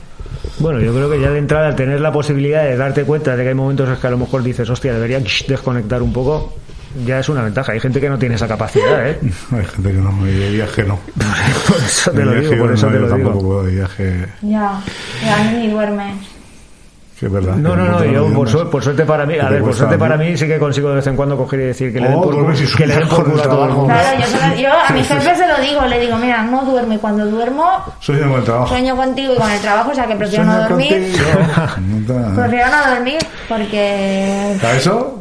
Bueno, 0.59 0.79
yo 0.79 0.93
creo 0.93 1.09
que 1.09 1.19
ya 1.19 1.31
de 1.31 1.39
entrada 1.39 1.67
al 1.67 1.75
tener 1.75 1.99
la 1.99 2.11
posibilidad 2.11 2.63
de 2.63 2.77
darte 2.77 3.03
cuenta 3.03 3.35
de 3.35 3.43
que 3.43 3.49
hay 3.49 3.55
momentos 3.55 3.89
en 3.89 3.95
que 3.97 4.07
a 4.07 4.11
lo 4.11 4.17
mejor 4.17 4.41
dices, 4.43 4.69
hostia, 4.69 4.93
debería 4.93 5.19
desconectar 5.19 6.01
un 6.01 6.13
poco, 6.13 6.53
ya 7.05 7.19
es 7.19 7.29
una 7.29 7.41
ventaja. 7.41 7.71
Hay 7.73 7.79
gente 7.79 7.99
que 7.99 8.09
no 8.09 8.17
tiene 8.17 8.35
esa 8.35 8.47
capacidad, 8.47 9.07
¿eh? 9.07 9.19
Hay 9.51 9.65
gente 9.65 9.91
que 9.91 9.97
no, 9.97 10.27
y 10.27 10.31
de 10.31 10.49
viaje 10.51 10.83
no. 10.83 10.99
Por 11.67 11.77
eso 11.77 12.11
te 12.11 12.23
lo 12.23 12.31
viaje 12.31 12.49
digo, 12.49 12.65
por 12.65 12.73
eso 12.73 12.85
no, 12.87 12.91
te 12.91 12.97
yo 12.97 13.03
lo 13.05 13.09
tampoco 13.09 13.33
digo. 13.37 13.47
puedo 13.49 13.63
de 13.63 13.71
viaje, 13.75 14.25
Ya, 14.41 14.81
ya 15.23 15.51
ni 15.51 15.67
duermes. 15.69 16.15
que 17.19 17.25
es 17.27 17.31
verdad. 17.31 17.55
No, 17.55 17.71
que 17.71 17.77
no, 17.77 17.85
no, 17.85 17.97
te 17.97 18.11
yo 18.13 18.33
por, 18.33 18.53
más. 18.53 18.65
por 18.67 18.83
suerte 18.83 19.05
para 19.05 19.25
mí, 19.25 19.37
a 19.39 19.49
ver, 19.49 19.61
por 19.61 19.73
suerte 19.73 19.97
para 19.97 20.17
mí. 20.17 20.35
sí 20.37 20.47
que 20.47 20.59
consigo 20.59 20.89
de 20.89 20.95
vez 20.95 21.07
en 21.07 21.15
cuando 21.15 21.37
coger 21.37 21.61
y 21.61 21.63
decir 21.67 21.93
que 21.93 21.99
le 22.01 22.07
den 22.09 22.17
Oh, 22.17 22.23
por, 22.29 22.33
y 22.53 22.65
que 22.75 22.85
le 22.87 22.95
den 22.95 23.07
por 23.07 23.23
culo 23.23 23.41
a 23.41 23.47
todo 23.47 23.65
el 23.65 23.71
mundo. 23.71 23.93
Claro, 23.93 24.19
yo, 24.19 24.25
se 24.27 24.47
lo- 24.49 24.55
yo 24.55 24.69
a 24.73 24.91
mi 24.91 25.01
jefe 25.03 25.35
se 25.35 25.47
lo 25.47 25.57
digo, 25.61 25.81
le 25.85 25.99
digo, 26.01 26.17
mira, 26.17 26.43
no 26.43 26.65
duermo 26.65 26.93
y 26.93 26.97
cuando 26.97 27.25
duermo 27.25 27.69
Sueño 28.01 28.27
con 28.29 28.39
el 28.39 28.43
trabajo. 28.43 28.67
sueño 28.67 28.95
contigo 28.97 29.33
y 29.33 29.37
con 29.37 29.49
el 29.49 29.59
trabajo, 29.61 29.91
o 29.91 29.95
sea 29.95 30.07
que 30.07 30.15
prefiero 30.15 30.43
no 30.43 30.51
Sueño 30.53 30.69
dormir. 30.69 31.15
No 31.79 32.05
te- 32.35 32.41
Prefiero 32.41 32.65
no 32.69 32.95
dormir 32.95 33.17
porque 33.47 34.57
¿Para 34.61 34.75
eso? 34.77 35.17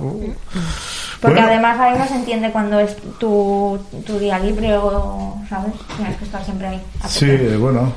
Porque 1.25 1.41
Bueno. 1.41 1.49
además 1.53 1.81
ahí 1.81 1.99
no 1.99 2.07
se 2.07 2.17
entiende 2.17 2.51
cuando 2.53 2.79
es 2.81 2.95
tu, 3.19 3.79
tu 4.07 4.19
día 4.19 4.39
libre 4.39 4.77
o, 4.77 5.41
¿sabes? 5.49 5.73
Tienes 5.97 6.17
que 6.19 6.25
estar 6.27 6.45
siempre 6.45 6.67
ahí. 6.67 6.83
Sí, 7.09 7.35
bueno. 7.59 7.91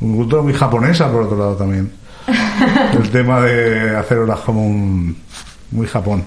Un 0.00 0.16
cultura 0.16 0.42
muy 0.42 0.52
japonesa, 0.52 1.10
por 1.10 1.22
otro 1.22 1.36
lado, 1.36 1.56
también. 1.56 1.90
El 3.02 3.10
tema 3.10 3.40
de 3.40 3.96
hacer 3.96 4.18
horas 4.18 4.38
como 4.40 4.64
un... 4.64 5.16
Muy 5.72 5.88
Japón. 5.88 6.22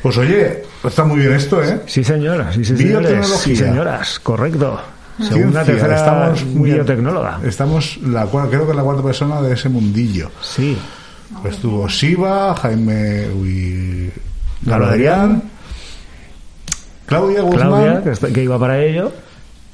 Pues 0.00 0.16
oye, 0.16 0.62
está 0.84 1.02
muy 1.04 1.18
bien 1.18 1.32
esto, 1.32 1.60
¿eh? 1.60 1.80
Sí, 1.86 2.04
señoras, 2.04 2.54
sí, 2.54 2.64
sí, 2.64 2.74
Biotecnología. 2.74 3.36
sí, 3.38 3.56
señoras, 3.56 4.20
correcto. 4.20 4.80
Segunda, 5.18 5.64
Ciencia, 5.64 5.64
tercera 5.64 5.96
estamos 5.96 6.44
muy- 6.46 6.70
biotecnóloga. 6.70 7.40
Estamos, 7.44 7.98
la, 8.06 8.26
creo 8.26 8.64
que 8.66 8.74
la 8.74 8.82
cuarta 8.82 9.02
persona 9.02 9.42
de 9.42 9.54
ese 9.54 9.68
mundillo. 9.68 10.30
Sí. 10.40 10.78
Pues 11.42 11.56
estuvo 11.56 11.88
Siva, 11.88 12.54
Jaime 12.54 13.28
uy, 13.34 14.12
Galo 14.62 14.86
Adrián, 14.86 15.42
Claudia 17.06 17.42
Guzmán 17.42 17.68
Claudia, 17.68 18.02
que, 18.02 18.10
está- 18.10 18.28
que 18.28 18.42
iba 18.44 18.58
para 18.58 18.82
ello. 18.82 19.12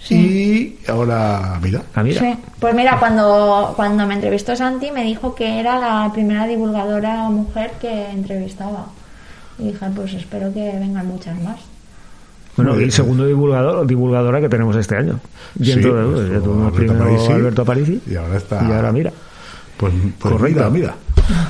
y 0.08 0.76
ahora, 0.86 1.58
mira, 1.60 1.82
Ah, 1.94 2.02
mira. 2.02 2.20
Sí. 2.20 2.34
Pues 2.60 2.74
mira, 2.74 2.98
cuando, 2.98 3.72
cuando 3.76 4.06
me 4.06 4.14
entrevistó 4.14 4.54
Santi 4.54 4.90
me 4.92 5.02
dijo 5.02 5.34
que 5.34 5.58
era 5.60 5.78
la 5.80 6.12
primera 6.12 6.46
divulgadora 6.46 7.28
mujer 7.28 7.72
que 7.80 8.10
entrevistaba. 8.10 8.86
Y 9.58 9.68
dije, 9.72 9.86
pues 9.94 10.14
espero 10.14 10.52
que 10.52 10.60
vengan 10.78 11.06
muchas 11.08 11.40
más. 11.42 11.56
Bueno, 12.56 12.78
y 12.80 12.84
el 12.84 12.92
segundo 12.92 13.26
divulgador, 13.26 13.86
divulgadora 13.86 14.40
que 14.40 14.48
tenemos 14.48 14.76
este 14.76 14.96
año. 14.96 15.18
Y 15.58 15.64
Sí, 15.64 15.72
entonces, 15.72 16.06
pues, 16.14 16.28
ya 16.30 16.36
estuvo 16.36 16.52
tuvimos 16.54 16.72
Alberto 16.72 16.76
primero 16.94 17.04
Aparici, 17.04 17.32
Alberto 17.32 17.62
Aparici 17.62 18.02
y 18.06 18.16
ahora 18.16 18.36
está- 18.36 18.62
y 18.66 18.72
ahora 18.72 18.92
mira. 18.92 19.12
Pues, 19.76 19.92
pues 20.18 20.34
Correcto. 20.34 20.70
mira, 20.70 20.70
mira. 20.70 20.94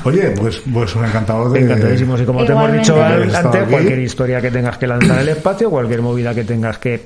Oye, 0.05 0.31
pues, 0.31 0.63
pues 0.73 0.95
un 0.97 1.05
encantador 1.05 1.53
de... 1.53 1.61
Encantadísimos. 1.61 2.21
Y 2.21 2.25
como 2.25 2.45
te 2.45 2.53
hemos 2.53 2.73
dicho 2.73 3.03
antes, 3.03 3.37
cualquier 3.71 3.99
historia 3.99 4.41
que 4.41 4.51
tengas 4.51 4.79
que 4.79 4.87
lanzar 4.87 5.19
al 5.19 5.29
espacio, 5.29 5.71
cualquier 5.71 6.03
movida 6.03 6.35
que 6.35 6.45
tengas 6.45 6.79
que. 6.79 7.05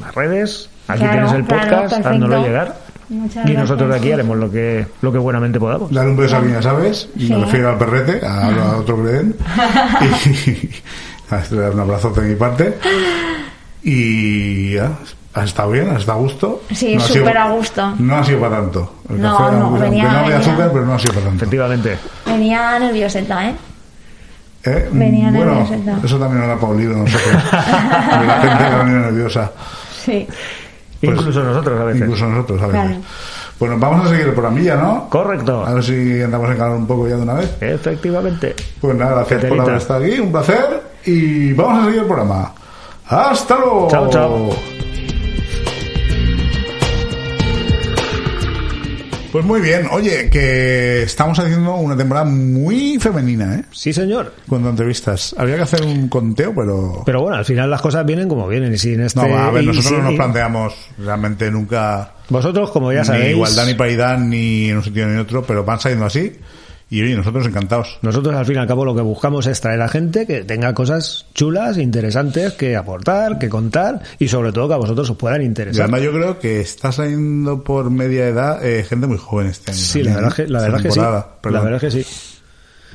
Las 0.00 0.14
redes, 0.14 0.70
aquí 0.86 1.00
Claro, 1.00 1.12
tienes 1.12 1.32
el 1.32 1.44
claro, 1.44 1.62
podcast, 1.62 2.06
háznoslo 2.06 2.42
llegar. 2.42 2.76
Muchas 3.08 3.48
Y 3.48 3.54
nosotros 3.54 3.88
de 3.90 3.96
aquí 3.96 4.12
haremos 4.12 4.36
lo 4.36 4.50
que, 4.50 4.86
lo 5.00 5.10
que 5.12 5.18
buenamente 5.18 5.58
podamos. 5.58 5.90
Dar 5.92 6.06
un 6.06 6.16
beso 6.16 6.36
a 6.36 6.40
quien 6.40 6.52
ya 6.52 6.62
sabes, 6.62 7.08
y 7.16 7.20
me 7.30 7.36
Sí. 7.36 7.44
refiero 7.44 7.70
al 7.70 7.78
perrete, 7.78 8.24
a, 8.26 8.48
a 8.72 8.76
otro 8.76 8.96
que 8.98 9.02
le 9.04 9.12
den. 9.12 9.36
Y, 10.46 10.70
Un 11.54 11.80
abrazo 11.80 12.10
de 12.10 12.22
mi 12.22 12.34
parte. 12.36 12.74
Y 13.82 14.72
ya, 14.74 14.92
has 15.38 15.44
estado 15.46 15.70
bien, 15.70 15.88
has 15.90 16.00
estado 16.00 16.18
a 16.18 16.22
gusto. 16.22 16.62
Sí, 16.72 16.94
ha 16.96 17.00
súper 17.00 17.36
a 17.38 17.50
gusto. 17.50 17.94
No 17.98 18.16
ha 18.18 18.24
sido 18.24 18.40
para 18.40 18.56
tanto. 18.56 18.94
El 19.08 19.20
No, 19.22 19.36
café, 19.38 19.56
no, 19.56 19.72
venía- 19.72 20.02
no 20.04 20.08
había 20.10 20.22
venía- 20.22 20.38
azúcar, 20.38 20.70
pero 20.72 20.84
no 20.86 20.94
ha 20.94 20.98
sido 20.98 21.14
para 21.14 21.26
tanto. 21.26 21.44
Efectivamente. 21.44 21.98
Venía 22.26 22.78
nervioseta, 22.78 23.48
¿eh? 23.48 23.54
¿Eh? 24.64 24.88
Venía 24.92 25.30
bueno, 25.30 25.54
nerviosa. 25.54 26.00
eso 26.04 26.18
también 26.18 26.40
nos 26.40 26.48
da 26.48 26.56
Paulino 26.60 26.94
a 26.94 26.98
nosotros. 26.98 27.32
La 27.52 28.40
gente 28.42 28.58
que 28.58 28.64
ha 28.74 28.78
venido 28.78 28.98
nerviosa. 29.00 29.52
Sí. 30.04 30.26
Pues, 31.00 31.16
Incluso 31.16 31.44
nosotros 31.44 31.80
a 31.80 31.84
veces. 31.84 32.02
Incluso 32.02 32.26
nosotros 32.26 32.62
a 32.62 32.66
veces. 32.66 32.82
Claro. 32.82 33.00
Bueno, 33.60 33.76
vamos 33.78 34.06
a 34.06 34.08
seguir 34.10 34.26
el 34.26 34.32
programilla, 34.34 34.76
¿no? 34.76 35.08
Correcto. 35.08 35.64
A 35.66 35.74
ver 35.74 35.82
si 35.84 36.20
andamos 36.22 36.50
en 36.50 36.56
calor 36.56 36.76
un 36.76 36.86
poco 36.86 37.08
ya 37.08 37.16
de 37.16 37.22
una 37.22 37.34
vez. 37.34 37.56
Efectivamente. 37.60 38.54
Pues 38.80 38.96
nada, 38.96 39.14
gracias 39.26 39.44
por 39.46 39.60
haber 39.60 39.74
estado 39.76 40.04
aquí, 40.04 40.18
un 40.20 40.32
placer. 40.32 40.82
Y 41.06 41.52
vamos 41.54 41.78
a 41.82 41.84
seguir 41.86 42.00
el 42.00 42.06
programa. 42.06 42.52
¡Hasta 43.08 43.56
luego! 43.56 43.88
Chao, 43.90 44.08
chao. 44.10 44.87
Pues 49.30 49.44
muy 49.44 49.60
bien, 49.60 49.86
oye, 49.90 50.30
que 50.30 51.02
estamos 51.02 51.38
haciendo 51.38 51.74
una 51.76 51.94
temporada 51.96 52.24
muy 52.26 52.98
femenina, 52.98 53.56
¿eh? 53.56 53.64
Sí, 53.72 53.92
señor. 53.92 54.34
Cuando 54.48 54.70
entrevistas. 54.70 55.34
Habría 55.38 55.56
que 55.56 55.62
hacer 55.62 55.82
un 55.82 56.08
conteo, 56.08 56.54
pero... 56.54 57.02
Pero 57.04 57.20
bueno, 57.22 57.36
al 57.36 57.44
final 57.44 57.68
las 57.68 57.82
cosas 57.82 58.06
vienen 58.06 58.26
como 58.28 58.48
vienen. 58.48 58.72
Y 58.72 58.78
sin 58.78 59.00
este, 59.02 59.20
No, 59.20 59.36
a 59.38 59.50
ver, 59.50 59.64
nosotros 59.64 59.90
sin- 59.92 59.98
no 59.98 60.04
nos 60.04 60.14
planteamos 60.14 60.74
realmente 60.98 61.50
nunca 61.50 62.12
Vosotros, 62.30 62.70
como 62.70 62.90
ya 62.92 63.00
ni 63.00 63.06
sabéis, 63.06 63.30
igualdad 63.32 63.66
ni 63.66 63.74
paridad 63.74 64.18
ni 64.18 64.70
en 64.70 64.76
un 64.78 64.84
sentido 64.84 65.06
ni 65.08 65.12
en 65.14 65.18
otro, 65.20 65.42
pero 65.42 65.62
van 65.64 65.78
saliendo 65.80 66.06
así. 66.06 66.32
Y 66.90 67.02
oye, 67.02 67.14
nosotros 67.14 67.46
encantados. 67.46 67.98
nosotros 68.02 68.34
al 68.34 68.46
fin 68.46 68.56
y 68.56 68.58
al 68.58 68.66
cabo 68.66 68.84
lo 68.84 68.94
que 68.94 69.02
buscamos 69.02 69.46
es 69.46 69.60
traer 69.60 69.82
a 69.82 69.88
gente 69.88 70.26
que 70.26 70.42
tenga 70.44 70.72
cosas 70.72 71.26
chulas, 71.34 71.76
interesantes 71.76 72.54
que 72.54 72.76
aportar, 72.76 73.38
que 73.38 73.48
contar 73.48 74.00
y 74.18 74.28
sobre 74.28 74.52
todo 74.52 74.68
que 74.68 74.74
a 74.74 74.78
vosotros 74.78 75.10
os 75.10 75.16
puedan 75.16 75.42
Y 75.42 75.44
interesar. 75.44 75.82
además 75.82 76.02
yo 76.02 76.12
creo 76.12 76.38
que 76.38 76.60
está 76.60 76.90
saliendo 76.90 77.62
por 77.62 77.90
media 77.90 78.26
edad 78.28 78.64
eh, 78.64 78.84
gente 78.84 79.06
muy 79.06 79.18
joven 79.18 79.48
este 79.48 79.70
año. 79.72 79.80
Sí, 79.80 80.02
la 80.02 80.14
verdad, 80.14 80.32
¿eh? 80.32 80.34
que, 80.36 80.48
la 80.48 80.60
verdad 80.62 80.82
que 80.82 80.90
sí. 80.90 81.00
La 81.00 81.60
verdad 81.60 81.80
que 81.80 81.90
sí. 81.90 82.06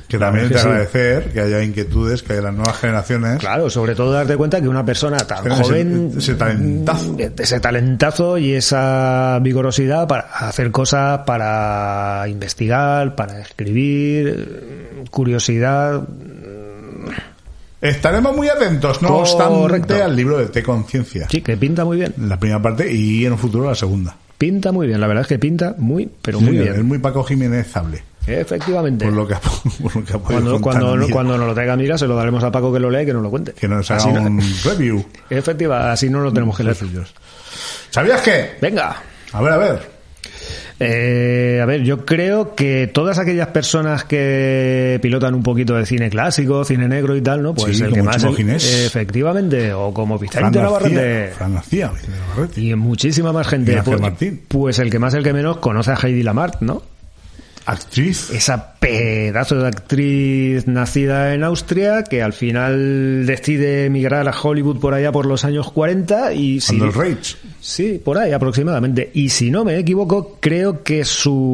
Que 0.08 0.18
también 0.18 0.48
que 0.48 0.54
te 0.54 0.60
sí. 0.60 0.66
agradecer 0.68 1.32
que 1.32 1.40
haya 1.40 1.62
inquietudes, 1.62 2.22
que 2.22 2.34
haya 2.34 2.42
las 2.42 2.54
nuevas 2.54 2.76
generaciones. 2.78 3.38
Claro, 3.38 3.70
sobre 3.70 3.94
todo 3.94 4.12
darte 4.12 4.36
cuenta 4.36 4.60
que 4.60 4.68
una 4.68 4.84
persona 4.84 5.16
tan 5.18 5.48
joven, 5.48 6.12
ese 6.16 6.34
talentazo. 6.34 7.16
ese 7.18 7.60
talentazo 7.60 8.38
y 8.38 8.52
esa 8.52 9.38
vigorosidad 9.42 10.06
para 10.06 10.22
hacer 10.22 10.70
cosas, 10.70 11.20
para 11.26 12.24
investigar, 12.28 13.14
para 13.16 13.40
escribir, 13.40 14.28
eh, 14.38 15.04
curiosidad. 15.10 16.02
Estaremos 17.80 18.34
muy 18.34 18.48
atentos, 18.48 19.02
no 19.02 19.16
obstante, 19.18 20.02
al 20.02 20.16
libro 20.16 20.38
de 20.38 20.46
Té 20.46 20.62
Conciencia. 20.62 21.28
Sí, 21.30 21.42
que 21.42 21.56
pinta 21.56 21.84
muy 21.84 21.98
bien. 21.98 22.14
La 22.18 22.38
primera 22.38 22.60
parte 22.62 22.90
y 22.90 23.26
en 23.26 23.32
un 23.32 23.38
futuro 23.38 23.68
la 23.68 23.74
segunda. 23.74 24.16
Pinta 24.38 24.72
muy 24.72 24.86
bien, 24.86 25.00
la 25.00 25.06
verdad 25.06 25.22
es 25.22 25.28
que 25.28 25.38
pinta 25.38 25.74
muy, 25.78 26.10
pero 26.22 26.38
Sí, 26.38 26.44
muy 26.46 26.58
Es 26.58 26.74
bien. 26.74 26.86
muy 26.86 26.98
Paco 26.98 27.22
Jiménez 27.24 27.76
hable. 27.76 28.02
Efectivamente. 28.26 29.04
Por 29.04 29.14
lo 29.14 29.26
que 29.26 29.34
ha, 29.34 29.40
por 29.82 29.96
lo 29.96 30.04
que 30.04 30.12
ha 30.12 30.18
podido 30.18 30.60
Cuando, 30.60 30.60
cuando, 30.60 31.08
cuando 31.10 31.38
nos 31.38 31.46
lo 31.48 31.54
traiga 31.54 31.76
Mira, 31.76 31.98
se 31.98 32.06
lo 32.06 32.16
daremos 32.16 32.42
a 32.44 32.50
Paco 32.50 32.72
que 32.72 32.80
lo 32.80 32.90
lea 32.90 33.02
y 33.02 33.06
que 33.06 33.12
nos 33.12 33.22
lo 33.22 33.30
cuente. 33.30 33.52
Que 33.52 33.68
nos 33.68 33.90
haga 33.90 34.00
Así 34.00 34.12
no- 34.12 34.22
un 34.22 34.40
review. 34.64 35.04
Efectiva, 35.30 35.92
así 35.92 36.08
no 36.10 36.20
lo 36.20 36.32
tenemos 36.32 36.56
que 36.56 36.64
leer. 36.64 36.76
¿Sabías 37.90 38.22
qué? 38.22 38.52
Venga. 38.60 38.96
A 39.32 39.42
ver, 39.42 39.52
a 39.52 39.56
ver. 39.58 39.94
Eh, 40.80 41.60
a 41.62 41.66
ver, 41.66 41.82
yo 41.82 42.04
creo 42.04 42.56
que 42.56 42.88
todas 42.92 43.18
aquellas 43.20 43.46
personas 43.48 44.02
que 44.04 44.98
pilotan 45.00 45.34
un 45.34 45.42
poquito 45.44 45.74
de 45.74 45.86
cine 45.86 46.10
clásico, 46.10 46.64
cine 46.64 46.88
negro 46.88 47.14
y 47.14 47.20
tal, 47.22 47.42
¿no? 47.42 47.54
Pues 47.54 47.76
Sí, 47.76 47.84
el 47.84 47.92
que 47.92 48.02
más. 48.02 48.22
El- 48.24 48.50
efectivamente, 48.84 49.72
o 49.72 49.94
como 49.94 50.18
Vicente. 50.18 50.58
Navarrete. 50.58 51.28
Fran 51.36 51.54
García, 51.54 51.88
Vicente 51.92 52.18
Navarrete. 52.18 52.60
Y 52.60 52.74
muchísima 52.74 53.32
más 53.32 53.46
gente. 53.46 53.80
Pues, 53.84 54.00
Martín. 54.00 54.42
pues 54.48 54.78
el 54.80 54.90
que 54.90 54.98
más, 54.98 55.14
el 55.14 55.22
que 55.22 55.32
menos 55.32 55.58
conoce 55.58 55.92
a 55.92 55.94
Heidi 56.02 56.22
Lamart, 56.24 56.60
¿no? 56.60 56.82
Actriz. 57.66 58.30
Esa 58.30 58.74
pedazo 58.74 59.56
de 59.56 59.68
actriz 59.68 60.66
nacida 60.66 61.32
en 61.34 61.44
Austria 61.44 62.04
que 62.04 62.22
al 62.22 62.34
final 62.34 63.24
decide 63.24 63.86
emigrar 63.86 64.28
a 64.28 64.34
Hollywood 64.38 64.80
por 64.80 64.92
allá 64.92 65.10
por 65.12 65.24
los 65.24 65.44
años 65.46 65.72
40 65.72 66.34
y 66.34 66.60
si, 66.60 66.78
Rage. 66.78 67.36
Sí, 67.60 68.00
por 68.04 68.18
ahí 68.18 68.32
aproximadamente. 68.32 69.10
Y 69.14 69.30
si 69.30 69.50
no 69.50 69.64
me 69.64 69.78
equivoco, 69.78 70.36
creo 70.40 70.82
que 70.82 71.04
su 71.04 71.46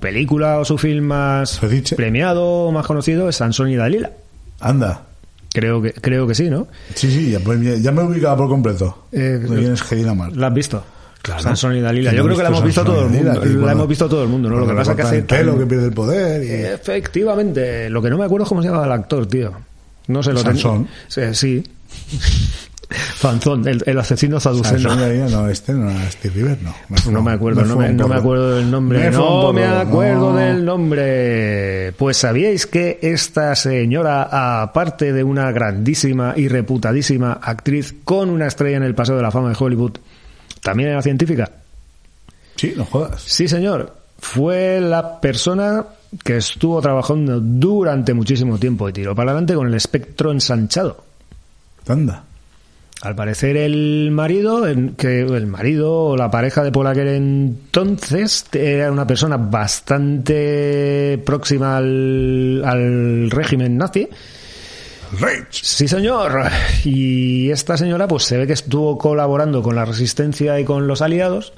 película 0.00 0.60
o 0.60 0.64
su 0.64 0.78
film 0.78 1.06
más 1.06 1.60
premiado 1.96 2.44
o 2.66 2.72
más 2.72 2.86
conocido 2.86 3.28
es 3.28 3.36
Sansón 3.36 3.70
y 3.70 3.76
Dalila. 3.76 4.12
Anda. 4.60 5.02
Creo 5.52 5.80
que, 5.80 5.92
creo 5.92 6.26
que 6.26 6.34
sí, 6.34 6.50
¿no? 6.50 6.68
Sí, 6.94 7.10
sí, 7.10 7.30
ya, 7.30 7.38
me 7.40 8.02
he 8.02 8.04
ubicado 8.04 8.36
por 8.36 8.48
completo. 8.48 9.06
Eh, 9.10 9.40
¿De 9.42 9.48
quién 9.48 9.72
es 9.72 9.90
Heidi 9.90 10.04
Lamar? 10.04 10.36
¿La 10.36 10.48
has 10.48 10.54
visto? 10.54 10.84
Claro. 11.26 11.42
Sansón 11.42 11.74
y 11.76 11.80
Dalila. 11.80 12.10
¿Quién 12.10 12.18
Yo 12.22 12.24
creo 12.24 12.36
que 12.36 12.42
la 12.44 12.48
hemos 12.50 12.62
visto 12.64 12.84
todo 12.84 13.02
el 13.04 13.10
mundo. 13.10 13.44
La 13.66 13.72
hemos 13.72 13.88
visto 13.88 14.08
todo 14.08 14.22
el 14.22 14.28
mundo, 14.28 14.48
¿no? 14.48 14.58
Lo 14.60 14.66
que 14.68 14.74
pasa 14.74 14.92
es 14.92 14.96
que 14.96 15.02
hace 15.02 15.16
el 15.18 15.24
pelo, 15.24 15.52
tan- 15.52 15.60
que 15.60 15.66
pierde 15.66 15.86
el 15.86 15.92
poder. 15.92 16.42
Y... 16.44 16.50
Efectivamente. 16.72 17.90
Lo 17.90 18.00
que 18.00 18.10
no 18.10 18.16
me 18.16 18.24
acuerdo 18.26 18.44
es 18.44 18.48
cómo 18.48 18.62
se 18.62 18.68
llama 18.68 18.84
el 18.84 18.92
actor, 18.92 19.26
tío. 19.26 19.50
No 20.06 20.22
sé 20.22 20.32
lo 20.32 20.44
ten- 20.44 20.52
Sansón. 20.52 20.88
Sí. 21.08 21.22
sí. 21.32 21.64
Fanzón, 22.88 23.66
el, 23.66 23.82
el 23.84 23.98
asesino 23.98 24.38
saduceno. 24.38 24.94
Dalila, 24.94 25.28
no, 25.28 25.48
este 25.48 25.72
no 25.72 25.90
era 25.90 26.08
Steve 26.08 26.34
River, 26.36 26.58
no. 26.62 26.72
No 27.10 27.20
me 27.22 27.32
acuerdo, 27.32 27.64
no 27.64 27.76
me, 27.76 27.92
no 27.92 28.06
acuerdo 28.14 28.54
del 28.56 28.70
nombre. 28.70 28.98
Me 29.00 29.10
No 29.10 29.52
me 29.52 29.64
acuerdo 29.66 30.36
del 30.36 30.64
nombre. 30.64 31.92
Pues 31.98 32.18
sabíais 32.18 32.66
que 32.66 33.00
esta 33.02 33.56
señora, 33.56 34.62
aparte 34.62 35.12
de 35.12 35.24
una 35.24 35.50
grandísima 35.50 36.34
y 36.36 36.46
reputadísima 36.46 37.32
actriz 37.42 37.92
con 38.04 38.30
una 38.30 38.46
estrella 38.46 38.76
en 38.76 38.84
el 38.84 38.94
Paseo 38.94 39.16
de 39.16 39.22
la 39.22 39.32
Fama 39.32 39.48
de 39.48 39.56
Hollywood, 39.58 39.96
también 40.66 40.88
era 40.88 41.00
científica. 41.00 41.48
Sí, 42.56 42.74
no 42.76 42.84
jodas. 42.84 43.22
Sí, 43.22 43.46
señor. 43.46 43.94
Fue 44.18 44.80
la 44.80 45.20
persona 45.20 45.84
que 46.24 46.38
estuvo 46.38 46.80
trabajando 46.82 47.38
durante 47.38 48.12
muchísimo 48.14 48.58
tiempo 48.58 48.88
y 48.88 48.92
tiró 48.92 49.14
para 49.14 49.30
adelante 49.30 49.54
con 49.54 49.68
el 49.68 49.74
espectro 49.74 50.32
ensanchado. 50.32 51.04
Anda. 51.86 52.24
Al 53.02 53.14
parecer 53.14 53.56
el 53.56 54.10
marido, 54.10 54.64
que 54.96 55.20
el 55.20 55.46
marido 55.46 56.06
o 56.06 56.16
la 56.16 56.32
pareja 56.32 56.64
de 56.64 56.72
Paul 56.72 56.88
aquel 56.88 57.08
entonces 57.08 58.46
era 58.52 58.90
una 58.90 59.06
persona 59.06 59.36
bastante 59.36 61.22
próxima 61.24 61.76
al, 61.76 62.64
al 62.64 63.30
régimen 63.30 63.76
nazi. 63.76 64.08
Sí, 65.50 65.88
señor. 65.88 66.42
Y 66.84 67.50
esta 67.50 67.76
señora 67.76 68.08
pues 68.08 68.24
se 68.24 68.36
ve 68.36 68.46
que 68.46 68.52
estuvo 68.52 68.98
colaborando 68.98 69.62
con 69.62 69.76
la 69.76 69.84
resistencia 69.84 70.58
y 70.60 70.64
con 70.64 70.86
los 70.86 71.02
aliados 71.02 71.52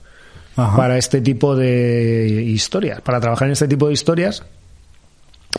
Ajá. 0.57 0.77
para 0.77 0.99
este 0.99 1.21
tipo 1.21 1.57
de 1.57 2.43
historias, 2.47 3.01
para 3.01 3.21
trabajar 3.21 3.49
en 3.49 3.53
este 3.53 3.69
tipo 3.69 3.89
de 3.89 3.95
historias, 3.95 4.43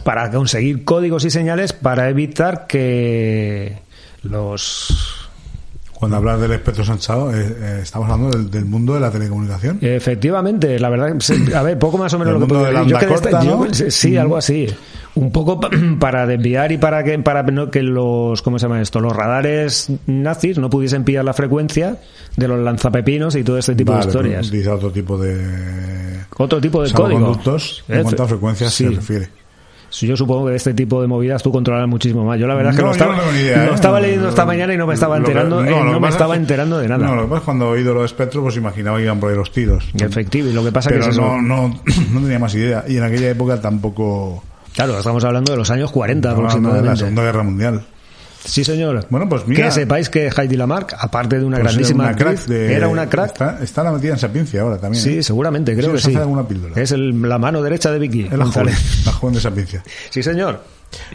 para 0.03 0.29
conseguir 0.31 0.83
códigos 0.83 1.25
y 1.25 1.29
señales 1.29 1.73
para 1.73 2.09
evitar 2.09 2.67
que 2.67 3.79
los 4.23 5.18
Cuando 5.99 6.15
hablas 6.15 6.39
del 6.39 6.51
espectro 6.53 6.85
sanchado, 6.85 7.33
eh, 7.35 7.55
eh, 7.59 7.79
estamos 7.83 8.09
hablando 8.09 8.37
del, 8.37 8.49
del 8.49 8.63
mundo 8.63 8.93
de 8.93 9.01
la 9.01 9.11
telecomunicación. 9.11 9.79
Efectivamente, 9.81 10.79
la 10.79 10.87
verdad, 10.89 11.13
a 11.53 11.61
ver, 11.63 11.77
poco 11.77 11.97
más 11.97 12.13
o 12.13 12.19
menos 12.19 12.33
El 12.35 12.39
lo 12.39 12.47
que 12.47 12.53
mundo 12.53 12.69
de. 12.69 12.89
Yo 12.89 12.97
que 12.97 13.05
de 13.05 13.13
este- 13.15 13.29
corta, 13.31 13.43
yo- 13.45 13.57
¿no? 13.65 13.73
sí, 13.73 13.91
sí, 13.91 14.15
algo 14.17 14.37
así. 14.37 14.67
Un 15.15 15.31
poco 15.33 15.59
pa- 15.59 15.69
para 15.99 16.25
desviar 16.25 16.71
y 16.71 16.77
para 16.77 17.03
que 17.03 17.19
para 17.19 17.43
no- 17.43 17.69
que 17.69 17.83
los 17.83 18.41
¿cómo 18.41 18.57
se 18.59 18.67
llama 18.67 18.81
esto? 18.81 19.01
Los 19.01 19.13
radares 19.13 19.91
nazis 20.07 20.57
no 20.57 20.69
pudiesen 20.69 21.03
pillar 21.03 21.25
la 21.25 21.33
frecuencia 21.33 21.97
de 22.37 22.47
los 22.47 22.59
lanzapepinos 22.63 23.35
y 23.35 23.43
todo 23.43 23.57
este 23.57 23.75
tipo 23.75 23.91
Vale, 23.91 24.05
de 24.05 24.07
historias. 24.09 24.47
Utiliza 24.47 24.75
otro 24.75 24.91
tipo 24.91 25.17
de 25.17 26.19
Otro 26.37 26.61
tipo 26.61 26.81
de 26.81 26.91
código. 26.93 27.09
salvoconductos 27.19 27.83
en 27.89 28.07
a 28.21 28.25
frecuencias 28.27 28.73
sí. 28.73 28.85
se 28.85 28.91
refiere. 28.91 29.29
Yo 29.91 30.15
supongo 30.15 30.45
que 30.45 30.51
de 30.51 30.57
este 30.57 30.73
tipo 30.73 31.01
de 31.01 31.07
movidas 31.07 31.41
tú 31.43 31.51
controlas 31.51 31.87
muchísimo 31.87 32.23
más. 32.25 32.39
Yo 32.39 32.47
la 32.47 32.55
verdad 32.55 32.71
es 32.71 32.75
que 32.77 32.81
No, 32.83 32.87
lo 32.89 32.93
estaba, 32.93 33.15
no 33.15 33.35
idea, 33.39 33.65
lo 33.65 33.71
¿eh? 33.71 33.75
estaba 33.75 33.99
leyendo 33.99 34.29
esta 34.29 34.45
mañana 34.45 34.73
y 34.73 34.77
no 34.77 34.85
me 34.87 34.93
estaba 34.93 35.15
que- 35.15 35.19
enterando, 35.19 35.63
eh, 35.63 35.69
no, 35.69 35.93
que 35.93 35.99
me 35.99 36.09
estaba 36.09 36.35
es 36.35 36.39
enterando 36.41 36.77
de 36.79 36.87
nada. 36.87 37.07
No, 37.07 37.15
lo 37.15 37.21
que 37.23 37.27
pasa 37.29 37.39
es 37.39 37.45
cuando 37.45 37.65
he 37.65 37.69
oído 37.69 37.93
lo 37.93 37.99
de 38.01 38.05
espectro, 38.05 38.41
pues 38.43 38.55
imaginaba 38.57 38.97
que 38.97 39.03
iban 39.05 39.19
por 39.19 39.31
ahí 39.31 39.35
los 39.37 39.51
tiros. 39.51 39.85
Efectivo, 39.99 40.49
y 40.49 40.53
lo 40.53 40.63
que 40.63 40.71
pasa 40.71 40.89
Pero 40.89 41.03
que 41.03 41.09
es 41.09 41.15
eso. 41.15 41.21
no, 41.21 41.41
no, 41.41 41.67
no 42.13 42.21
tenía 42.21 42.39
más 42.39 42.53
idea. 42.55 42.83
Y 42.87 42.97
en 42.97 43.03
aquella 43.03 43.29
época 43.29 43.59
tampoco... 43.59 44.43
Claro, 44.75 44.97
estamos 44.99 45.23
hablando 45.23 45.51
de 45.51 45.57
los 45.57 45.69
años 45.71 45.91
40 45.91 46.29
Estamos 46.29 46.53
hablando 46.53 46.69
de 46.69 46.73
la 46.75 46.91
aproximadamente. 46.91 46.99
Segunda 46.99 47.23
Guerra 47.23 47.43
Mundial. 47.43 47.85
Sí, 48.49 48.63
señor. 48.63 49.05
Bueno, 49.09 49.27
pues 49.29 49.47
mira... 49.47 49.65
que 49.65 49.71
sepáis 49.71 50.09
que 50.09 50.29
Heidi 50.35 50.55
Lamarck, 50.57 50.95
aparte 50.99 51.39
de 51.39 51.45
una 51.45 51.57
pues 51.59 51.67
grandísima 51.71 52.05
era 52.05 52.13
una 52.15 52.21
actriz, 52.31 52.45
crack 52.45 52.49
de- 52.57 52.73
era 52.75 52.87
una 52.87 53.09
crack. 53.09 53.27
Está, 53.31 53.59
está 53.63 53.83
la 53.83 53.91
metida 53.91 54.13
en 54.13 54.19
Sapiencia 54.19 54.61
ahora 54.61 54.77
también. 54.77 55.03
Sí, 55.03 55.17
¿eh? 55.19 55.23
seguramente, 55.23 55.73
creo 55.75 55.97
Sí, 55.97 56.11
que 56.11 56.13
sí. 56.13 56.19
Es 56.75 56.91
el- 56.91 57.21
la 57.21 57.37
mano 57.37 57.61
derecha 57.61 57.91
de 57.91 57.99
Vicky 57.99 58.23
Es 58.31 58.37
la 58.37 58.45
joven, 58.45 58.73
la 59.05 59.11
joven 59.11 59.35
de 59.35 59.41
Sapiencia. 59.41 59.83
Sí, 60.09 60.23
señor. 60.23 60.59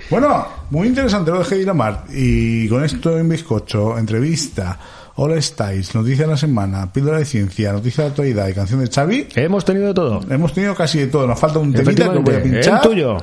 Bueno, 0.09 0.47
muy 0.70 0.86
interesante 0.89 1.31
lo 1.32 1.43
de 1.43 1.44
Heidi 1.55 1.65
Lamar. 1.65 2.05
Y 2.12 2.69
con 2.69 2.85
esto 2.85 3.19
en 3.19 3.28
bizcocho, 3.28 3.98
entrevista, 3.98 4.78
All 5.16 5.40
Styles, 5.43 5.94
noticia 5.94 6.24
de 6.27 6.31
la 6.32 6.36
semana, 6.36 6.93
píldora 6.93 7.19
de 7.19 7.24
ciencia, 7.24 7.73
noticia 7.73 8.05
de 8.05 8.11
actualidad 8.11 8.48
y 8.48 8.52
canción 8.55 8.81
de 8.85 8.89
Xavi. 8.90 9.28
Hemos 9.35 9.65
tenido 9.65 9.93
todo. 9.94 10.20
Hemos 10.31 10.52
tenido 10.52 10.74
casi 10.74 11.01
de 11.01 11.06
todo. 11.09 11.27
Nos 11.27 11.39
falta 11.39 11.59
un 11.59 11.73
temita 11.73 12.12
que 12.12 12.19
voy 12.19 12.35
a 12.35 12.43
pinchar. 12.43 12.74
el 12.74 12.81
tuyo. 12.89 13.16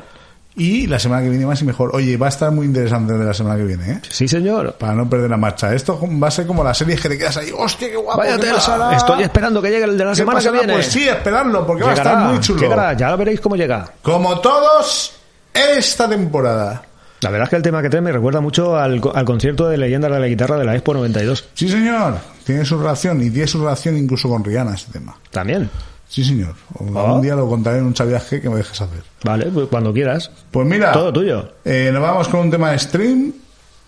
Y 0.56 0.86
la 0.88 1.00
semana 1.00 1.24
que 1.24 1.30
viene 1.30 1.46
más 1.46 1.62
y 1.62 1.66
mejor. 1.66 1.92
Oye, 1.96 2.18
va 2.18 2.26
a 2.26 2.30
estar 2.30 2.52
muy 2.52 2.66
interesante 2.66 3.14
de 3.14 3.24
la 3.24 3.34
semana 3.34 3.56
que 3.56 3.64
viene, 3.64 3.92
¿eh? 3.94 4.02
Sí, 4.10 4.28
señor. 4.28 4.74
Para 4.74 4.94
no 4.94 5.10
perder 5.10 5.30
la 5.30 5.38
marcha. 5.38 5.74
Esto 5.74 5.98
va 6.22 6.28
a 6.28 6.32
ser 6.32 6.46
como 6.46 6.62
la 6.64 6.74
serie 6.74 6.98
que 6.98 7.08
te 7.08 7.18
quedas 7.18 7.38
ahí. 7.38 7.52
¡Hostia, 7.58 7.90
qué 7.90 7.96
guapo! 7.96 8.20
Vaya 8.20 8.36
qué 8.36 8.42
tela. 8.42 8.56
pasará! 8.56 8.96
Estoy 8.98 9.24
esperando 9.24 9.62
que 9.62 9.70
llegue 9.70 9.86
el 9.86 9.98
de 9.98 10.04
la 10.06 10.12
¿Qué 10.12 10.18
semana 10.18 10.42
que 10.42 10.52
viene. 10.52 10.74
Pues 10.74 10.88
sí, 10.88 11.08
esperadlo, 11.08 11.66
porque 11.66 11.84
va 11.84 11.92
a 11.92 11.94
estar 11.94 12.18
muy 12.18 12.40
chulo. 12.42 12.60
llegará, 12.60 12.94
ya 12.94 13.16
veréis 13.16 13.40
cómo 13.40 13.56
llega. 13.56 13.94
Como 14.02 14.40
todos, 14.42 15.14
esta 15.54 16.10
temporada. 16.10 16.84
La 17.22 17.30
verdad 17.30 17.46
es 17.46 17.50
que 17.52 17.56
el 17.56 17.62
tema 17.62 17.82
que 17.82 17.90
trae 17.90 18.02
me 18.02 18.12
recuerda 18.12 18.42
mucho 18.42 18.76
al, 18.78 19.00
al 19.14 19.26
concierto 19.26 19.70
de 19.70 19.78
Leyendas 19.78 20.12
de 20.12 20.20
la 20.20 20.28
Guitarra 20.28 20.58
de 20.58 20.66
la 20.66 20.74
Expo 20.74 20.94
92. 20.94 21.50
Sí, 21.54 21.70
señor. 21.70 22.16
Tiene 22.44 22.66
su 22.66 22.78
relación 22.80 23.22
y 23.22 23.30
tiene 23.30 23.48
su 23.48 23.60
relación 23.60 23.96
incluso 23.96 24.28
con 24.28 24.44
Rihanna 24.44 24.74
este 24.74 24.92
tema. 24.94 25.16
También. 25.30 25.70
Sí, 26.12 26.26
señor. 26.26 26.56
O- 26.78 27.00
Ah. 27.00 27.14
Un 27.14 27.22
día 27.22 27.36
lo 27.36 27.48
contaré 27.48 27.78
en 27.78 27.86
un 27.86 27.94
chaviaje 27.94 28.42
que 28.42 28.50
me 28.50 28.58
dejes 28.58 28.82
hacer. 28.82 29.02
Vale, 29.24 29.46
pues 29.46 29.68
cuando 29.70 29.94
quieras. 29.94 30.30
Pues 30.52 30.68
mira, 30.68 30.92
Todo 30.92 31.14
tuyo. 31.14 31.54
eh, 31.64 31.90
nos 31.94 32.02
vamos 32.02 32.28
con 32.28 32.42
un 32.42 32.52
tema 32.52 32.72
de 32.72 32.80
stream. 32.80 33.32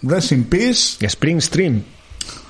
Rest 0.03 0.31
in 0.31 0.45
Peace. 0.45 1.05
Spring 1.05 1.41
Stream. 1.41 1.83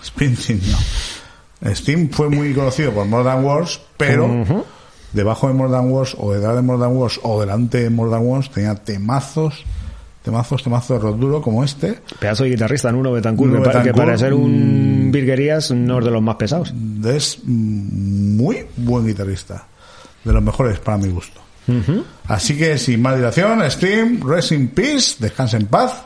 Springsteen, 0.06 0.62
no. 0.72 1.74
Steam 1.76 2.10
fue 2.12 2.30
muy 2.30 2.54
conocido 2.54 2.92
por 2.92 3.06
Modern 3.06 3.44
Wars, 3.44 3.80
pero 3.98 4.26
Ujú. 4.26 4.64
debajo 5.14 5.48
de 5.48 5.54
Modern 5.54 5.90
Wars 5.92 6.16
o 6.20 6.34
detrás 6.34 6.56
de 6.56 6.62
Modern 6.62 6.96
Wars 6.98 7.20
o 7.24 7.40
delante 7.40 7.82
de 7.84 7.90
Modern 7.90 8.24
Wars 8.28 8.52
tenía 8.52 8.76
temazos, 8.76 9.64
temazos, 10.24 10.64
temazos 10.64 10.98
de 10.98 11.04
rock 11.04 11.18
duro 11.18 11.42
como 11.42 11.64
este. 11.64 12.00
Pedazo 12.20 12.44
de 12.44 12.52
guitarrista, 12.52 12.92
Nuno 12.92 13.12
Betancourt, 13.12 13.52
Nuno 13.52 13.64
que, 13.64 13.70
para, 13.70 13.84
que 13.84 13.94
para 13.94 14.18
ser 14.18 14.34
un 14.34 15.10
virguerías 15.12 15.72
no 15.72 16.00
es 16.00 16.06
de 16.06 16.12
los 16.12 16.22
más 16.22 16.36
pesados. 16.36 16.74
Es 17.06 17.40
mm, 17.44 18.38
muy 18.38 18.66
buen 18.78 19.06
guitarrista, 19.06 19.68
de 20.24 20.34
los 20.34 20.42
mejores 20.42 20.80
para 20.80 20.98
mi 20.98 21.10
gusto. 21.10 21.42
Así 22.28 22.58
que 22.58 22.78
sin 22.78 23.02
más 23.02 23.16
dilación, 23.16 23.70
Steam, 23.70 24.22
Rest 24.28 24.52
in 24.52 24.70
Peace, 24.70 25.16
descansa 25.20 25.58
en 25.58 25.68
paz. 25.68 26.04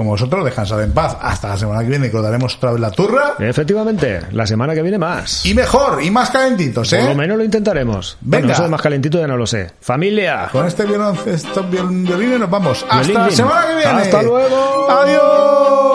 Como 0.00 0.12
vosotros, 0.12 0.42
descansad 0.46 0.82
en 0.82 0.92
paz. 0.92 1.14
Hasta 1.20 1.48
la 1.48 1.58
semana 1.58 1.82
que 1.82 1.88
viene 1.90 2.10
que 2.10 2.16
os 2.16 2.22
daremos 2.22 2.56
otra 2.56 2.70
vez 2.72 2.80
la 2.80 2.90
turra. 2.90 3.34
Efectivamente, 3.38 4.22
la 4.32 4.46
semana 4.46 4.72
que 4.74 4.80
viene 4.80 4.96
más. 4.96 5.44
Y 5.44 5.52
mejor, 5.52 6.02
y 6.02 6.10
más 6.10 6.30
calentitos, 6.30 6.88
Por 6.88 7.02
lo 7.02 7.10
¿eh? 7.10 7.14
menos 7.14 7.36
lo 7.36 7.44
intentaremos. 7.44 8.16
Venga. 8.22 8.38
Bueno, 8.40 8.52
eso 8.54 8.62
de 8.62 8.68
más 8.70 8.80
calentito 8.80 9.18
ya 9.18 9.26
no 9.26 9.36
lo 9.36 9.46
sé. 9.46 9.72
Familia. 9.82 10.48
Con 10.50 10.64
este 10.66 10.86
violón, 10.86 11.18
estos 11.26 11.66
viol- 11.70 11.90
violines 12.06 12.40
nos 12.40 12.48
vamos. 12.48 12.82
Hasta 12.88 12.96
Violín, 13.02 13.14
la 13.26 13.30
semana 13.30 13.66
que 13.66 13.74
viene. 13.74 14.00
Hasta 14.00 14.22
luego. 14.22 14.90
Adiós. 14.90 15.89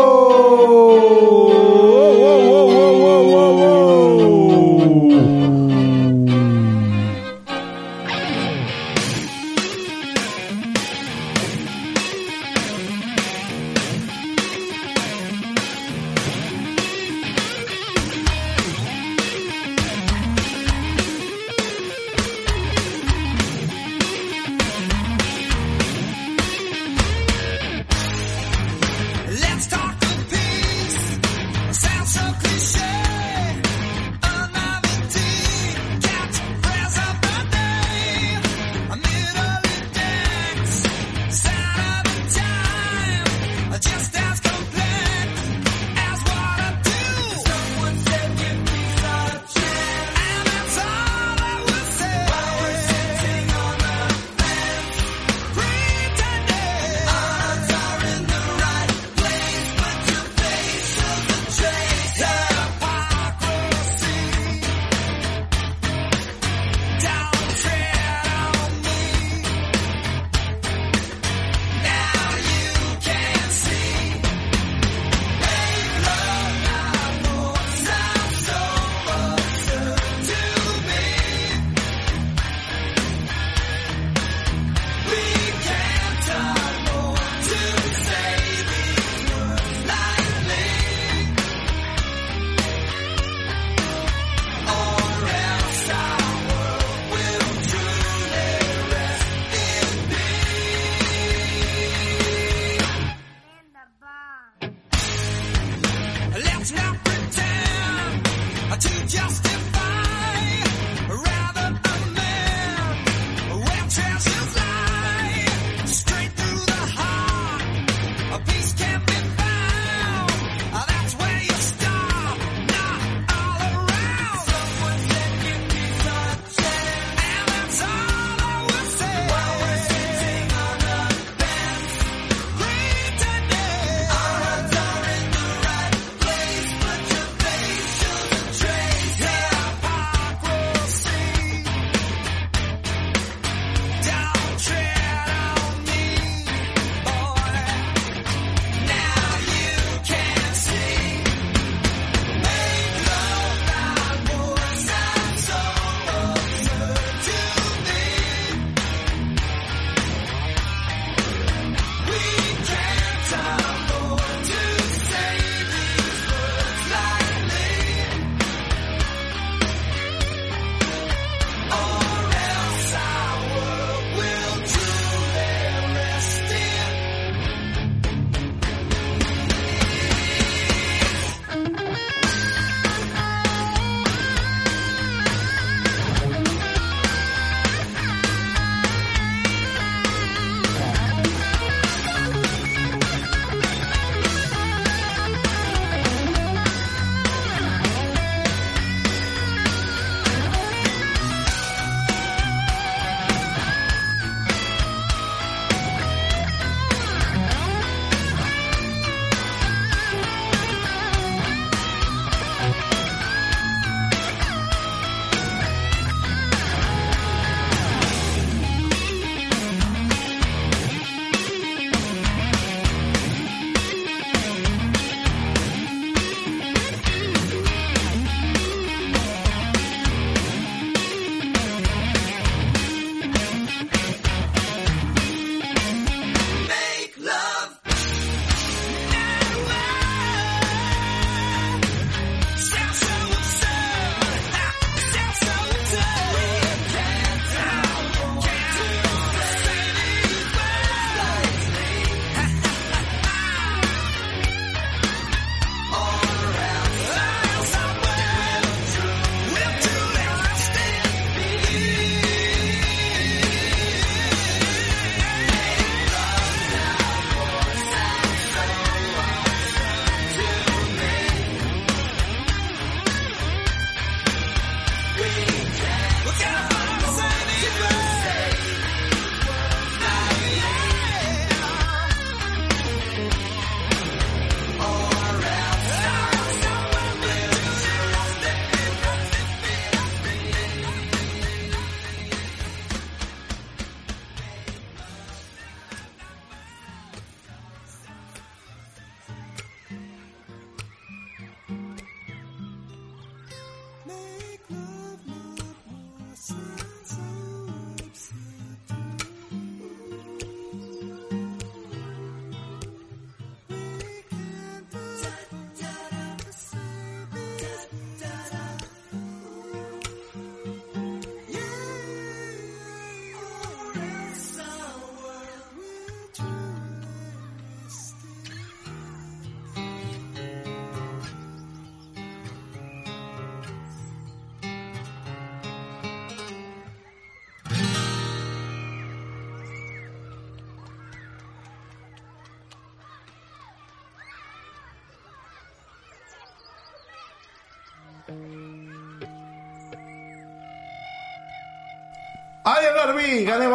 ¡Gane! 353.45 353.74